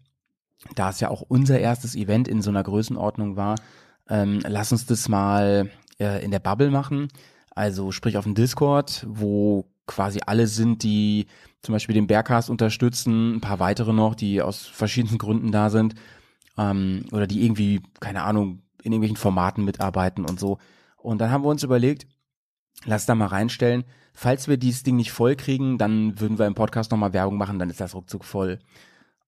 da 0.74 0.90
es 0.90 1.00
ja 1.00 1.10
auch 1.10 1.22
unser 1.22 1.58
erstes 1.58 1.94
Event 1.94 2.28
in 2.28 2.42
so 2.42 2.50
einer 2.50 2.62
Größenordnung 2.62 3.36
war, 3.36 3.56
ähm, 4.08 4.40
lass 4.46 4.72
uns 4.72 4.86
das 4.86 5.08
mal 5.08 5.70
äh, 5.98 6.24
in 6.24 6.30
der 6.30 6.40
Bubble 6.40 6.70
machen. 6.70 7.08
Also 7.50 7.92
sprich 7.92 8.16
auf 8.16 8.24
dem 8.24 8.34
Discord, 8.34 9.06
wo 9.08 9.66
quasi 9.86 10.20
alle 10.24 10.46
sind, 10.46 10.82
die 10.82 11.26
zum 11.62 11.72
Beispiel 11.72 11.94
den 11.94 12.06
Bergcast 12.06 12.48
unterstützen, 12.48 13.36
ein 13.36 13.40
paar 13.40 13.58
weitere 13.58 13.92
noch, 13.92 14.14
die 14.14 14.40
aus 14.40 14.66
verschiedenen 14.66 15.18
Gründen 15.18 15.52
da 15.52 15.68
sind 15.70 15.94
ähm, 16.56 17.04
oder 17.12 17.26
die 17.26 17.44
irgendwie, 17.44 17.82
keine 17.98 18.22
Ahnung, 18.22 18.62
in 18.82 18.92
irgendwelchen 18.92 19.16
Formaten 19.16 19.64
mitarbeiten 19.64 20.24
und 20.24 20.40
so. 20.40 20.58
Und 20.96 21.20
dann 21.20 21.30
haben 21.30 21.44
wir 21.44 21.48
uns 21.48 21.62
überlegt, 21.62 22.06
lass 22.84 23.06
da 23.06 23.14
mal 23.14 23.26
reinstellen. 23.26 23.84
Falls 24.12 24.48
wir 24.48 24.56
dieses 24.56 24.82
Ding 24.82 24.96
nicht 24.96 25.12
voll 25.12 25.36
kriegen, 25.36 25.78
dann 25.78 26.20
würden 26.20 26.38
wir 26.38 26.46
im 26.46 26.54
Podcast 26.54 26.90
nochmal 26.90 27.12
Werbung 27.12 27.36
machen, 27.36 27.58
dann 27.58 27.70
ist 27.70 27.80
das 27.80 27.94
ruckzuck 27.94 28.24
voll. 28.24 28.58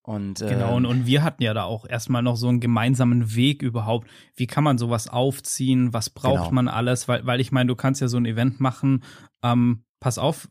Und, 0.03 0.41
äh, 0.41 0.49
Genau, 0.49 0.77
und, 0.77 0.85
und 0.87 1.07
wir 1.07 1.23
hatten 1.23 1.43
ja 1.43 1.55
da 1.55 1.63
auch 1.65 1.87
erstmal 1.89 2.23
noch 2.23 2.37
so 2.37 2.49
einen 2.49 2.59
gemeinsamen 2.61 3.35
Weg 3.37 3.63
überhaupt. 3.63 4.09
Wie 4.35 4.47
kann 4.49 4.65
man 4.65 4.77
sowas 4.79 5.09
aufziehen? 5.09 5.93
Was 5.93 6.11
braucht 6.11 6.39
Genau. 6.45 6.51
man 6.51 6.69
alles? 6.69 7.07
Weil, 7.07 7.25
weil 7.27 7.41
ich 7.41 7.53
meine, 7.53 7.69
du 7.69 7.77
kannst 7.77 8.01
ja 8.01 8.09
so 8.09 8.17
ein 8.17 8.27
Event 8.27 8.59
machen. 8.61 9.05
Ähm, 9.45 9.85
pass 10.01 10.19
auf, 10.19 10.49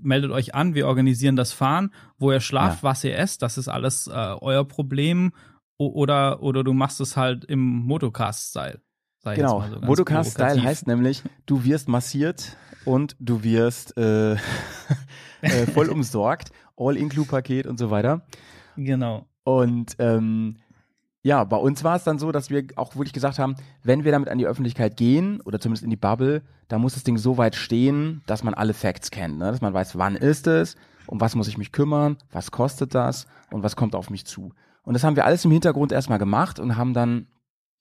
meldet 0.00 0.30
euch 0.30 0.54
an, 0.54 0.74
wir 0.74 0.86
organisieren 0.86 1.34
das 1.34 1.52
Fahren, 1.52 1.92
wo 2.18 2.30
ihr 2.30 2.38
schlaft, 2.38 2.84
was 2.84 3.02
ihr 3.02 3.18
esst, 3.18 3.42
das 3.42 3.58
ist 3.58 3.66
alles 3.66 4.06
äh, 4.06 4.12
euer 4.40 4.64
Problem. 4.64 5.32
O 5.78 5.88
oder, 5.88 6.40
oder 6.42 6.62
du 6.62 6.72
machst 6.72 7.00
es 7.00 7.16
halt 7.16 7.44
im 7.44 7.60
Motocast-Style. 7.60 8.80
Genau, 9.24 9.64
so 9.68 9.80
Motocast-Style 9.80 10.62
heißt 10.62 10.86
nämlich, 10.86 11.24
du 11.46 11.64
wirst 11.64 11.88
massiert 11.88 12.56
und 12.84 13.16
du 13.18 13.42
wirst 13.42 13.96
äh, 13.96 14.34
äh, 15.42 15.66
voll 15.72 15.88
umsorgt, 15.90 16.50
All-Include-Paket 16.76 17.66
und 17.66 17.78
so 17.78 17.90
weiter. 17.90 18.24
Genau. 18.76 19.26
Und 19.44 19.96
ähm, 19.98 20.56
ja, 21.22 21.44
bei 21.44 21.56
uns 21.56 21.84
war 21.84 21.96
es 21.96 22.04
dann 22.04 22.18
so, 22.18 22.32
dass 22.32 22.50
wir 22.50 22.64
auch 22.76 22.96
wirklich 22.96 23.12
gesagt 23.12 23.38
haben, 23.38 23.54
wenn 23.82 24.04
wir 24.04 24.12
damit 24.12 24.28
an 24.28 24.38
die 24.38 24.46
Öffentlichkeit 24.46 24.96
gehen 24.96 25.40
oder 25.40 25.60
zumindest 25.60 25.84
in 25.84 25.90
die 25.90 25.96
Bubble, 25.96 26.42
da 26.68 26.78
muss 26.78 26.94
das 26.94 27.04
Ding 27.04 27.16
so 27.16 27.38
weit 27.38 27.54
stehen, 27.54 28.22
dass 28.26 28.42
man 28.42 28.54
alle 28.54 28.74
Facts 28.74 29.10
kennt, 29.10 29.38
ne? 29.38 29.50
dass 29.50 29.60
man 29.60 29.72
weiß, 29.72 29.96
wann 29.96 30.16
ist 30.16 30.46
es, 30.46 30.76
um 31.06 31.20
was 31.20 31.36
muss 31.36 31.48
ich 31.48 31.58
mich 31.58 31.70
kümmern, 31.70 32.16
was 32.32 32.50
kostet 32.50 32.94
das 32.94 33.26
und 33.50 33.62
was 33.62 33.76
kommt 33.76 33.94
auf 33.94 34.10
mich 34.10 34.26
zu. 34.26 34.52
Und 34.82 34.94
das 34.94 35.04
haben 35.04 35.14
wir 35.14 35.24
alles 35.24 35.44
im 35.44 35.52
Hintergrund 35.52 35.92
erstmal 35.92 36.18
gemacht 36.18 36.58
und 36.58 36.76
haben 36.76 36.92
dann 36.92 37.26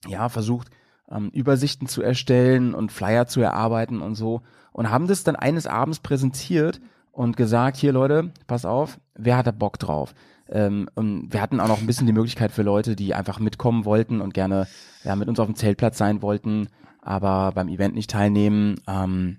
ja 0.08 0.30
versucht, 0.30 0.70
ähm, 1.10 1.30
Übersichten 1.30 1.88
zu 1.88 2.04
erstellen 2.04 2.76
und 2.76 2.92
Flyer 2.92 3.26
zu 3.26 3.42
erarbeiten 3.42 4.02
und 4.02 4.16
so 4.16 4.42
und 4.72 4.92
haben 4.92 5.08
das 5.08 5.24
dann 5.24 5.36
eines 5.36 5.66
Abends 5.66 6.00
präsentiert 6.00 6.80
und 7.12 7.38
gesagt, 7.38 7.78
hier 7.78 7.92
Leute, 7.92 8.32
pass 8.46 8.66
auf, 8.66 9.00
wer 9.16 9.38
hat 9.38 9.48
da 9.48 9.52
Bock 9.52 9.80
drauf? 9.80 10.14
Ähm, 10.52 10.90
und 10.96 11.32
wir 11.32 11.42
hatten 11.42 11.60
auch 11.60 11.68
noch 11.68 11.80
ein 11.80 11.88
bisschen 11.88 12.08
die 12.08 12.14
Möglichkeit 12.14 12.52
für 12.52 12.64
Leute, 12.64 12.96
die 12.96 13.14
einfach 13.14 13.40
mitkommen 13.40 13.86
wollten 13.86 14.22
und 14.22 14.34
gerne 14.34 14.68
ja, 15.04 15.16
mit 15.16 15.30
uns 15.30 15.40
auf 15.40 15.48
dem 15.48 15.56
Zeltplatz 15.56 15.98
sein 15.98 16.22
wollten, 16.22 16.68
aber 17.02 17.52
beim 17.54 17.70
Event 17.70 17.96
nicht 17.96 18.10
teilnehmen, 18.10 18.76
ähm, 18.88 19.38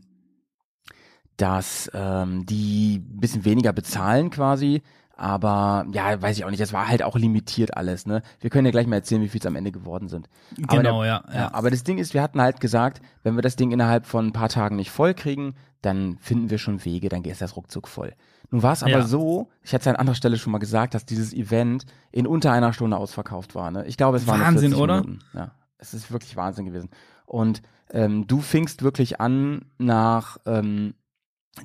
dass 1.36 1.90
ähm, 1.94 2.46
die 2.46 2.96
ein 2.96 3.20
bisschen 3.20 3.44
weniger 3.44 3.72
bezahlen 3.72 4.30
quasi. 4.30 4.82
Aber 5.22 5.86
ja, 5.92 6.20
weiß 6.20 6.36
ich 6.36 6.44
auch 6.44 6.50
nicht, 6.50 6.60
das 6.60 6.72
war 6.72 6.88
halt 6.88 7.04
auch 7.04 7.16
limitiert 7.16 7.76
alles, 7.76 8.06
ne? 8.06 8.22
Wir 8.40 8.50
können 8.50 8.64
ja 8.66 8.72
gleich 8.72 8.88
mal 8.88 8.96
erzählen, 8.96 9.22
wie 9.22 9.28
viel 9.28 9.40
es 9.40 9.46
am 9.46 9.54
Ende 9.54 9.70
geworden 9.70 10.08
sind. 10.08 10.28
Aber 10.66 10.78
Genau, 10.82 11.02
der, 11.02 11.08
ja, 11.08 11.24
ja. 11.32 11.54
Aber 11.54 11.70
das 11.70 11.84
Ding 11.84 11.98
ist, 11.98 12.12
wir 12.12 12.20
hatten 12.22 12.42
halt 12.42 12.58
gesagt, 12.58 13.00
wenn 13.22 13.36
wir 13.36 13.42
das 13.42 13.54
Ding 13.54 13.70
innerhalb 13.70 14.06
von 14.06 14.26
ein 14.26 14.32
paar 14.32 14.48
Tagen 14.48 14.74
nicht 14.74 14.90
voll 14.90 15.14
kriegen, 15.14 15.54
dann 15.80 16.18
finden 16.18 16.50
wir 16.50 16.58
schon 16.58 16.84
Wege, 16.84 17.08
dann 17.08 17.22
ist 17.22 17.40
das 17.40 17.54
ruckzuck 17.54 17.86
voll. 17.86 18.14
Nun 18.50 18.64
war 18.64 18.72
es 18.72 18.82
aber 18.82 18.90
Ja. 18.90 19.02
so, 19.02 19.48
ich 19.62 19.72
hatte 19.72 19.82
es 19.82 19.86
an 19.86 19.94
anderer 19.94 20.16
Stelle 20.16 20.36
schon 20.38 20.50
mal 20.50 20.58
gesagt, 20.58 20.92
dass 20.94 21.06
dieses 21.06 21.32
Event 21.32 21.86
in 22.10 22.26
unter 22.26 22.50
einer 22.50 22.72
Stunde 22.72 22.96
ausverkauft 22.96 23.54
war. 23.54 23.70
Ne? 23.70 23.86
Ich 23.86 23.96
glaube, 23.96 24.16
es 24.16 24.26
waren 24.26 24.40
Wahnsinn, 24.40 24.70
40 24.72 24.80
oder? 24.82 25.00
Minuten. 25.02 25.20
Ja, 25.34 25.52
es 25.78 25.94
ist 25.94 26.10
wirklich 26.10 26.34
Wahnsinn 26.36 26.64
gewesen. 26.66 26.90
Und 27.26 27.62
ähm, 27.92 28.26
du 28.26 28.40
fingst 28.40 28.82
wirklich 28.82 29.20
an, 29.20 29.66
nach 29.78 30.38
ähm, 30.46 30.94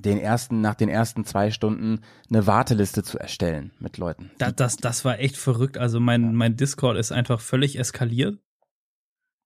den 0.03 0.17
ersten, 0.17 0.61
nach 0.61 0.75
den 0.75 0.89
ersten 0.89 1.23
zwei 1.25 1.49
Stunden 1.51 2.01
eine 2.29 2.45
Warteliste 2.45 3.03
zu 3.03 3.17
erstellen 3.17 3.71
mit 3.79 3.97
Leuten. 3.97 4.31
Da, 4.37 4.51
das, 4.51 4.77
das 4.77 5.05
war 5.05 5.19
echt 5.19 5.37
verrückt. 5.37 5.77
Also 5.77 5.99
mein, 5.99 6.35
mein 6.35 6.57
Discord 6.57 6.97
ist 6.97 7.11
einfach 7.11 7.39
völlig 7.39 7.79
eskaliert. 7.79 8.37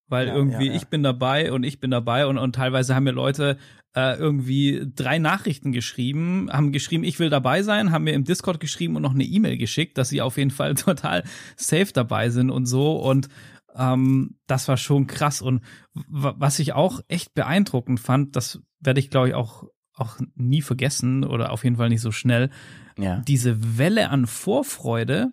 Weil 0.07 0.27
Ja, 0.27 0.35
irgendwie 0.35 0.65
ja, 0.65 0.71
ja. 0.73 0.77
ich 0.77 0.87
bin 0.87 1.03
dabei 1.03 1.53
und 1.53 1.63
ich 1.63 1.79
bin 1.79 1.89
dabei 1.91 2.27
und, 2.27 2.37
und 2.37 2.55
teilweise 2.55 2.95
haben 2.95 3.05
mir 3.05 3.11
Leute 3.11 3.57
äh, 3.95 4.17
irgendwie 4.17 4.91
drei 4.93 5.19
Nachrichten 5.19 5.71
geschrieben, 5.71 6.49
haben 6.51 6.71
geschrieben, 6.71 7.03
ich 7.03 7.19
will 7.19 7.29
dabei 7.29 7.63
sein, 7.63 7.91
haben 7.91 8.03
mir 8.03 8.13
im 8.13 8.25
Discord 8.25 8.59
geschrieben 8.59 8.95
und 8.95 9.03
noch 9.03 9.13
eine 9.13 9.23
E-Mail 9.23 9.57
geschickt, 9.57 9.97
dass 9.97 10.09
sie 10.09 10.21
auf 10.21 10.37
jeden 10.37 10.51
Fall 10.51 10.73
total 10.75 11.23
safe 11.55 11.93
dabei 11.93 12.29
sind 12.29 12.49
und 12.49 12.65
so. 12.65 12.97
Und 12.97 13.29
ähm, 13.75 14.37
das 14.47 14.67
war 14.67 14.77
schon 14.77 15.07
krass. 15.07 15.41
Und 15.41 15.61
was 15.93 16.59
ich 16.59 16.73
auch 16.73 17.01
echt 17.07 17.33
beeindruckend 17.33 17.99
fand, 17.99 18.35
das 18.35 18.61
werde 18.79 18.99
ich, 18.99 19.09
glaube 19.09 19.29
ich, 19.29 19.33
auch, 19.33 19.65
auch 20.01 20.17
nie 20.35 20.61
vergessen 20.61 21.23
oder 21.23 21.51
auf 21.51 21.63
jeden 21.63 21.77
Fall 21.77 21.89
nicht 21.89 22.01
so 22.01 22.11
schnell 22.11 22.49
Ja. 22.97 23.21
diese 23.27 23.77
Welle 23.77 24.09
an 24.09 24.27
Vorfreude, 24.27 25.31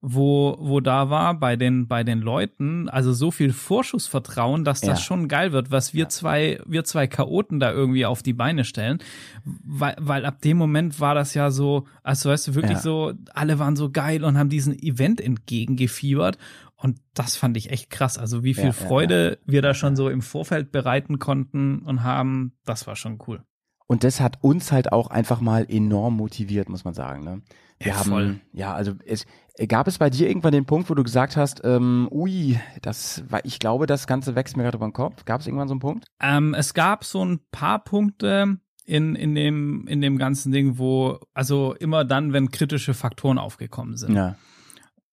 wo, 0.00 0.56
wo 0.60 0.78
da 0.78 1.10
war 1.10 1.34
bei 1.40 1.56
den, 1.56 1.88
bei 1.88 2.04
den 2.04 2.20
Leuten, 2.20 2.88
also 2.88 3.12
so 3.12 3.32
viel 3.32 3.52
Vorschussvertrauen, 3.52 4.64
dass 4.64 4.80
das 4.80 5.00
Ja. 5.00 5.04
schon 5.04 5.26
geil 5.26 5.50
wird, 5.50 5.72
was 5.72 5.92
wir 5.92 6.08
zwei, 6.08 6.60
wir 6.66 6.84
zwei 6.84 7.08
Chaoten 7.08 7.58
da 7.58 7.72
irgendwie 7.72 8.06
auf 8.06 8.22
die 8.22 8.32
Beine 8.32 8.62
stellen. 8.64 8.98
Weil, 9.44 9.96
weil 9.98 10.24
ab 10.24 10.40
dem 10.40 10.56
Moment 10.56 11.00
war 11.00 11.16
das 11.16 11.34
ja 11.34 11.50
so, 11.50 11.86
also 12.04 12.30
weißt 12.30 12.46
du, 12.48 12.54
wirklich 12.54 12.76
Ja. 12.78 12.82
so, 12.82 13.12
alle 13.34 13.58
waren 13.58 13.74
so 13.74 13.90
geil 13.90 14.22
und 14.22 14.38
haben 14.38 14.50
diesen 14.50 14.78
Event 14.78 15.20
entgegengefiebert. 15.20 16.38
Und 16.76 17.00
das 17.14 17.34
fand 17.34 17.56
ich 17.56 17.70
echt 17.70 17.90
krass. 17.90 18.18
Also 18.18 18.44
wie 18.44 18.54
viel 18.54 18.64
Ja, 18.66 18.68
ja, 18.68 18.72
Freude 18.72 19.38
wir 19.46 19.62
da 19.62 19.74
schon 19.74 19.96
so 19.96 20.08
im 20.08 20.22
Vorfeld 20.22 20.70
bereiten 20.70 21.18
konnten 21.18 21.80
und 21.80 22.04
haben, 22.04 22.52
das 22.64 22.86
war 22.86 22.94
schon 22.94 23.18
cool. 23.26 23.42
Und 23.88 24.04
das 24.04 24.20
hat 24.20 24.38
uns 24.42 24.70
halt 24.70 24.92
auch 24.92 25.08
einfach 25.08 25.40
mal 25.40 25.66
enorm 25.68 26.16
motiviert, 26.16 26.68
muss 26.68 26.84
man 26.84 26.92
sagen. 26.94 27.24
Ne? 27.24 27.40
Wir 27.80 27.92
Ja, 27.92 27.98
haben, 27.98 28.10
voll. 28.10 28.40
ja, 28.52 28.74
also 28.74 28.92
es, 29.06 29.24
gab 29.66 29.88
es 29.88 29.98
bei 29.98 30.10
dir 30.10 30.28
irgendwann 30.28 30.52
den 30.52 30.66
Punkt, 30.66 30.88
wo 30.90 30.94
du 30.94 31.02
gesagt 31.02 31.36
hast, 31.36 31.62
ähm, 31.64 32.06
ui, 32.12 32.60
das 32.82 33.24
war, 33.30 33.44
ich 33.44 33.58
glaube, 33.58 33.86
das 33.86 34.06
Ganze 34.06 34.34
wächst 34.36 34.56
mir 34.56 34.62
gerade 34.62 34.76
über 34.76 34.86
den 34.86 34.92
Kopf. 34.92 35.24
Gab 35.24 35.40
es 35.40 35.46
irgendwann 35.46 35.68
so 35.68 35.72
einen 35.72 35.80
Punkt? 35.80 36.04
Ähm, 36.20 36.52
es 36.54 36.74
gab 36.74 37.02
so 37.04 37.24
ein 37.24 37.40
paar 37.50 37.82
Punkte 37.82 38.58
in, 38.84 39.14
in, 39.14 39.34
dem, 39.34 39.86
in 39.88 40.00
dem 40.02 40.18
ganzen 40.18 40.52
Ding, 40.52 40.78
wo, 40.78 41.18
also 41.32 41.74
immer 41.74 42.04
dann, 42.04 42.32
wenn 42.34 42.50
kritische 42.50 42.92
Faktoren 42.94 43.38
aufgekommen 43.38 43.96
sind, 43.96 44.14
Ja. 44.14 44.36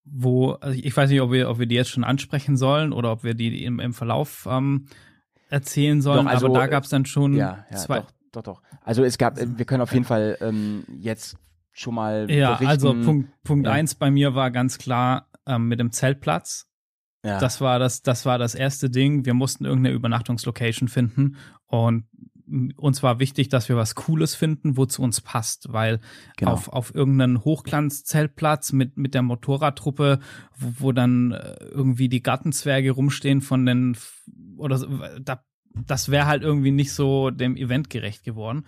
wo, 0.03 0.51
also 0.51 0.77
ich 0.77 0.95
weiß 0.95 1.09
nicht, 1.09 1.21
ob 1.21 1.31
wir, 1.31 1.49
ob 1.49 1.59
wir 1.59 1.65
die 1.65 1.75
jetzt 1.75 1.89
schon 1.91 2.03
ansprechen 2.03 2.57
sollen 2.57 2.91
oder 2.93 3.11
ob 3.11 3.23
wir 3.23 3.35
die 3.35 3.63
im, 3.63 3.79
im 3.79 3.93
Verlauf 3.93 4.47
ähm, 4.51 4.87
erzählen 5.49 6.01
sollen, 6.01 6.25
Doch, 6.25 6.31
also, 6.31 6.47
aber 6.47 6.59
da 6.59 6.67
gab 6.67 6.83
es 6.83 6.89
dann 6.89 7.05
schon 7.05 7.35
Ja, 7.35 7.65
ja, 7.71 7.77
zwei. 7.77 7.99
doch, 7.99 8.11
doch, 8.35 8.43
doch. 8.43 8.61
Also 8.81 9.03
es 9.03 9.17
gab, 9.17 9.37
äh, 9.37 9.47
wir 9.57 9.65
können 9.65 9.81
auf 9.81 9.93
jeden 9.93 10.05
Fall 10.05 10.37
ähm, 10.41 10.83
jetzt 10.99 11.37
schon 11.71 11.95
mal 11.95 12.29
Ja, 12.29 12.51
berichten. 12.53 12.67
also 12.67 12.93
Punkt, 12.93 13.29
Punkt 13.43 13.67
Ja. 13.67 13.73
eins 13.73 13.95
bei 13.95 14.09
mir 14.11 14.35
war 14.35 14.51
ganz 14.51 14.77
klar 14.77 15.27
ähm, 15.45 15.67
mit 15.67 15.79
dem 15.79 15.91
Zeltplatz. 15.91 16.67
ja. 17.23 17.39
Das 17.39 17.59
war 17.61 17.79
das, 17.79 18.01
das 18.01 18.25
war 18.25 18.37
das 18.37 18.55
erste 18.55 18.89
Ding. 18.89 19.25
Wir 19.25 19.33
mussten 19.33 19.65
irgendeine 19.65 19.95
Übernachtungslocation 19.95 20.87
finden 20.89 21.35
und 21.67 22.05
uns 22.77 23.01
war 23.01 23.17
wichtig, 23.19 23.49
dass 23.49 23.69
wir 23.69 23.75
was 23.75 23.95
Cooles 23.95 24.35
finden, 24.35 24.77
wo 24.77 24.85
zu 24.85 25.01
uns 25.01 25.19
passt, 25.19 25.73
weil 25.73 25.99
Genau. 26.37 26.51
auf, 26.53 26.69
auf 26.69 26.93
irgendeinen 26.93 27.43
Hochglanzzeltplatz 27.43 28.71
mit, 28.71 28.97
mit 28.97 29.15
der 29.15 29.23
Motorradtruppe, 29.23 30.19
wo, 30.55 30.73
wo 30.85 30.91
dann 30.91 31.31
äh, 31.31 31.55
irgendwie 31.71 32.07
die 32.07 32.21
Gartenzwerge 32.21 32.91
rumstehen 32.91 33.41
von 33.41 33.65
den, 33.65 33.97
oder 34.57 34.77
so, 34.77 34.87
da, 35.21 35.43
das 35.87 36.09
wäre 36.09 36.25
halt 36.25 36.43
irgendwie 36.43 36.71
nicht 36.71 36.93
so 36.93 37.29
dem 37.31 37.55
Event 37.57 37.89
gerecht 37.89 38.23
geworden. 38.23 38.65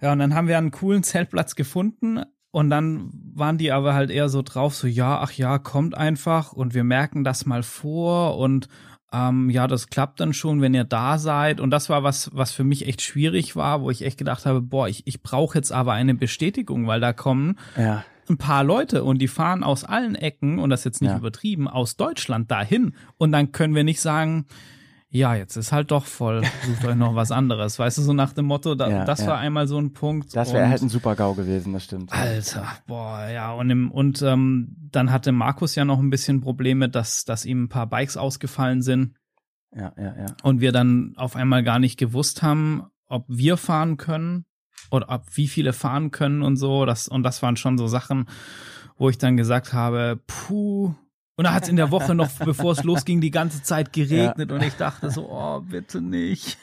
Ja, 0.00 0.12
und 0.12 0.18
dann 0.18 0.34
haben 0.34 0.48
wir 0.48 0.58
einen 0.58 0.70
coolen 0.70 1.02
Zeltplatz 1.02 1.54
gefunden 1.54 2.20
und 2.50 2.70
dann 2.70 3.10
waren 3.34 3.58
die 3.58 3.72
aber 3.72 3.94
halt 3.94 4.10
eher 4.10 4.28
so 4.28 4.42
drauf, 4.42 4.74
so 4.74 4.86
ja, 4.86 5.20
ach 5.20 5.32
ja, 5.32 5.58
kommt 5.58 5.96
einfach 5.96 6.52
und 6.52 6.74
wir 6.74 6.84
merken 6.84 7.24
das 7.24 7.46
mal 7.46 7.62
vor 7.62 8.36
und 8.38 8.68
ähm, 9.12 9.48
ja, 9.48 9.68
das 9.68 9.88
klappt 9.88 10.18
dann 10.18 10.32
schon, 10.32 10.60
wenn 10.60 10.74
ihr 10.74 10.82
da 10.84 11.18
seid. 11.18 11.60
Und 11.60 11.70
das 11.70 11.88
war 11.88 12.02
was, 12.02 12.30
was 12.34 12.50
für 12.50 12.64
mich 12.64 12.88
echt 12.88 13.00
schwierig 13.00 13.54
war, 13.54 13.80
wo 13.80 13.90
ich 13.90 14.02
echt 14.04 14.18
gedacht 14.18 14.44
habe, 14.44 14.60
boah, 14.60 14.88
ich, 14.88 15.06
ich 15.06 15.22
brauche 15.22 15.56
jetzt 15.56 15.70
aber 15.70 15.92
eine 15.92 16.16
Bestätigung, 16.16 16.88
weil 16.88 17.00
da 17.00 17.12
kommen 17.12 17.56
ja. 17.76 18.04
ein 18.28 18.38
paar 18.38 18.64
Leute 18.64 19.04
und 19.04 19.18
die 19.18 19.28
fahren 19.28 19.62
aus 19.62 19.84
allen 19.84 20.16
Ecken, 20.16 20.58
und 20.58 20.70
das 20.70 20.80
ist 20.80 20.84
jetzt 20.84 21.02
nicht 21.02 21.12
Ja. 21.12 21.18
übertrieben, 21.18 21.68
aus 21.68 21.96
Deutschland 21.96 22.50
dahin. 22.50 22.94
Und 23.16 23.30
dann 23.30 23.52
können 23.52 23.76
wir 23.76 23.84
nicht 23.84 24.00
sagen, 24.00 24.46
ja, 25.14 25.36
jetzt 25.36 25.54
ist 25.56 25.70
halt 25.70 25.92
doch 25.92 26.06
voll, 26.06 26.42
sucht 26.66 26.84
euch 26.84 26.96
noch 26.96 27.14
was 27.14 27.30
anderes. 27.30 27.78
Weißt 27.78 27.98
du, 27.98 28.02
so 28.02 28.12
nach 28.12 28.32
dem 28.32 28.46
Motto, 28.46 28.74
da, 28.74 28.88
Ja, 28.90 29.04
das 29.04 29.20
ja. 29.20 29.28
war 29.28 29.38
einmal 29.38 29.68
so 29.68 29.78
ein 29.78 29.92
Punkt. 29.92 30.34
Das 30.34 30.52
wäre 30.52 30.68
halt 30.68 30.82
ein 30.82 30.88
super 30.88 31.14
GAU 31.14 31.34
gewesen, 31.34 31.72
das 31.72 31.84
stimmt. 31.84 32.12
Alter, 32.12 32.66
boah, 32.88 33.28
ja, 33.28 33.52
und, 33.52 33.70
im, 33.70 33.92
und 33.92 34.22
ähm, 34.22 34.74
dann 34.90 35.12
hatte 35.12 35.30
Markus 35.30 35.76
ja 35.76 35.84
noch 35.84 36.00
ein 36.00 36.10
bisschen 36.10 36.40
Probleme, 36.40 36.88
dass, 36.88 37.24
dass 37.24 37.44
ihm 37.44 37.62
ein 37.64 37.68
paar 37.68 37.86
Bikes 37.86 38.16
ausgefallen 38.16 38.82
sind 38.82 39.14
Ja, 39.72 39.92
ja, 39.96 40.16
ja. 40.18 40.26
und 40.42 40.60
wir 40.60 40.72
dann 40.72 41.12
auf 41.16 41.36
einmal 41.36 41.62
gar 41.62 41.78
nicht 41.78 41.96
gewusst 41.96 42.42
haben, 42.42 42.82
ob 43.06 43.24
wir 43.28 43.56
fahren 43.56 43.96
können 43.96 44.46
oder 44.90 45.10
ob 45.10 45.36
wie 45.36 45.46
viele 45.46 45.72
fahren 45.72 46.10
können 46.10 46.42
und 46.42 46.56
so. 46.56 46.86
Das, 46.86 47.06
und 47.06 47.22
das 47.22 47.40
waren 47.40 47.56
schon 47.56 47.78
so 47.78 47.86
Sachen, 47.86 48.26
wo 48.96 49.08
ich 49.10 49.18
dann 49.18 49.36
gesagt 49.36 49.72
habe, 49.72 50.20
puh. 50.26 50.92
Und 51.36 51.44
da 51.44 51.52
hat 51.54 51.64
es 51.64 51.68
in 51.68 51.76
der 51.76 51.90
Woche 51.90 52.14
noch, 52.14 52.30
bevor 52.44 52.72
es 52.72 52.84
losging, 52.84 53.20
die 53.20 53.30
ganze 53.32 53.62
Zeit 53.62 53.92
geregnet 53.92 54.52
und 54.52 54.62
ich 54.62 54.74
dachte 54.76 55.10
so, 55.10 55.28
oh, 55.30 55.60
bitte 55.60 56.00
nicht. 56.00 56.58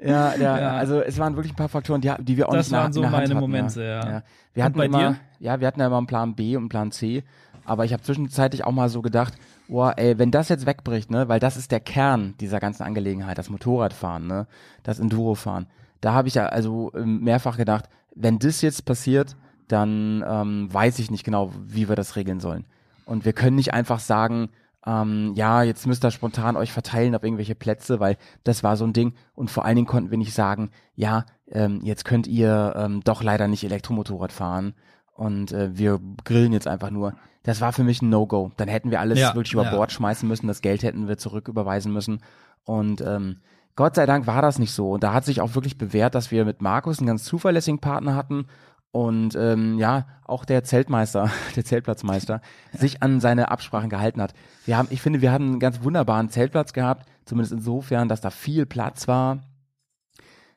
Ja, 0.00 0.34
ja, 0.34 0.58
Ja. 0.58 0.70
also 0.72 1.00
es 1.00 1.18
waren 1.18 1.36
wirklich 1.36 1.52
ein 1.52 1.56
paar 1.56 1.68
Faktoren, 1.68 2.00
die, 2.00 2.10
die 2.20 2.36
wir 2.36 2.48
auch 2.48 2.52
Das 2.54 2.66
nicht 2.66 2.70
in 2.70 2.72
der- 2.74 2.82
waren 2.82 2.92
so 2.92 3.02
meine 3.02 3.14
hatten, 3.16 3.34
Momente, 3.38 3.82
ja. 3.82 4.10
ja. 4.10 4.22
Wir 4.54 4.64
hatten 4.64 4.78
bei 4.78 4.86
immer, 4.86 4.98
dir? 5.10 5.16
ja, 5.38 5.60
wir 5.60 5.66
hatten 5.66 5.80
ja 5.80 5.86
immer 5.86 5.98
einen 5.98 6.06
Plan 6.06 6.34
B 6.34 6.56
und 6.56 6.62
einen 6.62 6.68
Plan 6.68 6.90
C, 6.90 7.22
aber 7.64 7.84
ich 7.84 7.92
habe 7.92 8.02
zwischenzeitlich 8.02 8.64
auch 8.64 8.72
mal 8.72 8.88
so 8.88 9.02
gedacht, 9.02 9.34
boah, 9.68 9.94
ey, 9.96 10.18
wenn 10.18 10.30
das 10.30 10.48
jetzt 10.48 10.66
wegbricht, 10.66 11.10
ne, 11.10 11.28
weil 11.28 11.38
das 11.38 11.56
ist 11.56 11.70
der 11.70 11.80
Kern 11.80 12.34
dieser 12.40 12.58
ganzen 12.60 12.82
Angelegenheit, 12.84 13.38
das 13.38 13.50
Motorradfahren, 13.50 14.26
ne, 14.26 14.46
das 14.82 14.98
Endurofahren. 14.98 15.66
Da 16.00 16.12
habe 16.14 16.26
ich 16.28 16.34
ja 16.34 16.46
also 16.46 16.90
ähm, 16.96 17.20
mehrfach 17.22 17.56
gedacht, 17.56 17.84
wenn 18.14 18.38
das 18.38 18.62
jetzt 18.62 18.84
passiert, 18.86 19.36
dann 19.68 20.24
ähm, 20.26 20.68
weiß 20.72 20.98
ich 20.98 21.10
nicht 21.10 21.24
genau, 21.24 21.52
wie 21.66 21.88
wir 21.88 21.96
das 21.96 22.16
regeln 22.16 22.40
sollen. 22.40 22.64
Und 23.08 23.24
wir 23.24 23.32
können 23.32 23.56
nicht 23.56 23.72
einfach 23.72 24.00
sagen, 24.00 24.50
ähm, 24.86 25.32
ja, 25.34 25.62
jetzt 25.62 25.86
müsst 25.86 26.04
ihr 26.04 26.10
spontan 26.10 26.56
euch 26.56 26.72
verteilen 26.72 27.14
auf 27.14 27.24
irgendwelche 27.24 27.54
Plätze, 27.54 28.00
weil 28.00 28.18
das 28.44 28.62
war 28.62 28.76
so 28.76 28.84
ein 28.84 28.92
Ding. 28.92 29.14
Und 29.34 29.50
vor 29.50 29.64
allen 29.64 29.76
Dingen 29.76 29.86
konnten 29.86 30.10
wir 30.10 30.18
nicht 30.18 30.34
sagen, 30.34 30.70
ja, 30.94 31.24
ähm, 31.50 31.80
jetzt 31.82 32.04
könnt 32.04 32.26
ihr 32.26 32.74
ähm, 32.76 33.00
doch 33.04 33.22
leider 33.22 33.48
nicht 33.48 33.64
Elektromotorrad 33.64 34.30
fahren 34.30 34.74
und 35.14 35.52
äh, 35.52 35.76
wir 35.76 36.00
grillen 36.24 36.52
jetzt 36.52 36.68
einfach 36.68 36.90
nur. 36.90 37.14
Das 37.44 37.62
war 37.62 37.72
für 37.72 37.82
mich 37.82 38.02
ein 38.02 38.10
No-Go. 38.10 38.52
Dann 38.58 38.68
hätten 38.68 38.90
wir 38.90 39.00
alles 39.00 39.18
Ja, 39.18 39.34
wirklich 39.34 39.54
über 39.54 39.64
ja. 39.64 39.70
Bord 39.70 39.90
schmeißen 39.90 40.28
müssen, 40.28 40.46
das 40.46 40.60
Geld 40.60 40.82
hätten 40.82 41.08
wir 41.08 41.16
zurücküberweisen 41.16 41.92
müssen. 41.92 42.20
Und 42.64 43.00
ähm, 43.00 43.38
Gott 43.74 43.94
sei 43.94 44.06
Dank 44.06 44.26
war 44.26 44.42
das 44.42 44.58
nicht 44.58 44.72
so. 44.72 44.92
Und 44.92 45.02
da 45.02 45.14
hat 45.14 45.24
sich 45.24 45.40
auch 45.40 45.54
wirklich 45.54 45.78
bewährt, 45.78 46.14
dass 46.14 46.30
wir 46.30 46.44
mit 46.44 46.60
Markus 46.60 46.98
einen 46.98 47.06
ganz 47.06 47.24
zuverlässigen 47.24 47.80
Partner 47.80 48.14
hatten 48.14 48.46
und 48.90 49.34
ähm, 49.36 49.78
ja, 49.78 50.06
auch 50.24 50.44
der 50.44 50.64
Zeltmeister, 50.64 51.30
der 51.56 51.64
Zeltplatzmeister, 51.64 52.40
sich 52.72 53.02
an 53.02 53.20
seine 53.20 53.50
Absprachen 53.50 53.90
gehalten 53.90 54.20
hat. 54.20 54.34
Wir 54.64 54.76
haben, 54.76 54.88
ich 54.90 55.00
finde, 55.02 55.20
wir 55.20 55.32
haben 55.32 55.46
einen 55.46 55.60
ganz 55.60 55.82
wunderbaren 55.82 56.30
Zeltplatz 56.30 56.72
gehabt, 56.72 57.06
zumindest 57.24 57.52
insofern, 57.52 58.08
dass 58.08 58.20
da 58.20 58.30
viel 58.30 58.66
Platz 58.66 59.08
war, 59.08 59.40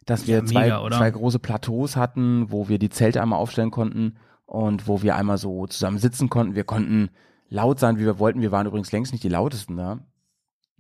dass 0.06 0.28
wir 0.28 0.40
Ja, 0.40 0.46
zwei, 0.46 0.62
mega, 0.64 0.82
oder? 0.82 0.98
zwei 0.98 1.12
große 1.12 1.40
Plateaus 1.40 1.96
hatten, 1.96 2.52
wo 2.52 2.70
wir 2.70 2.80
die 2.80 2.90
Zelte 2.90 3.22
einmal 3.22 3.40
aufstellen 3.40 3.72
konnten 3.72 4.18
und 4.46 4.88
wo 4.88 5.02
wir 5.02 5.16
einmal 5.16 5.38
so 5.38 5.68
zusammen 5.68 6.00
sitzen 6.00 6.30
konnten. 6.30 6.56
Wir 6.56 6.64
konnten 6.64 7.10
laut 7.50 7.80
sein, 7.80 7.98
wie 7.98 8.06
wir 8.06 8.18
wollten. 8.18 8.42
Wir 8.42 8.52
waren 8.52 8.66
übrigens 8.66 8.92
längst 8.92 9.12
nicht 9.12 9.24
die 9.24 9.30
lautesten 9.30 9.78
da. 9.78 10.00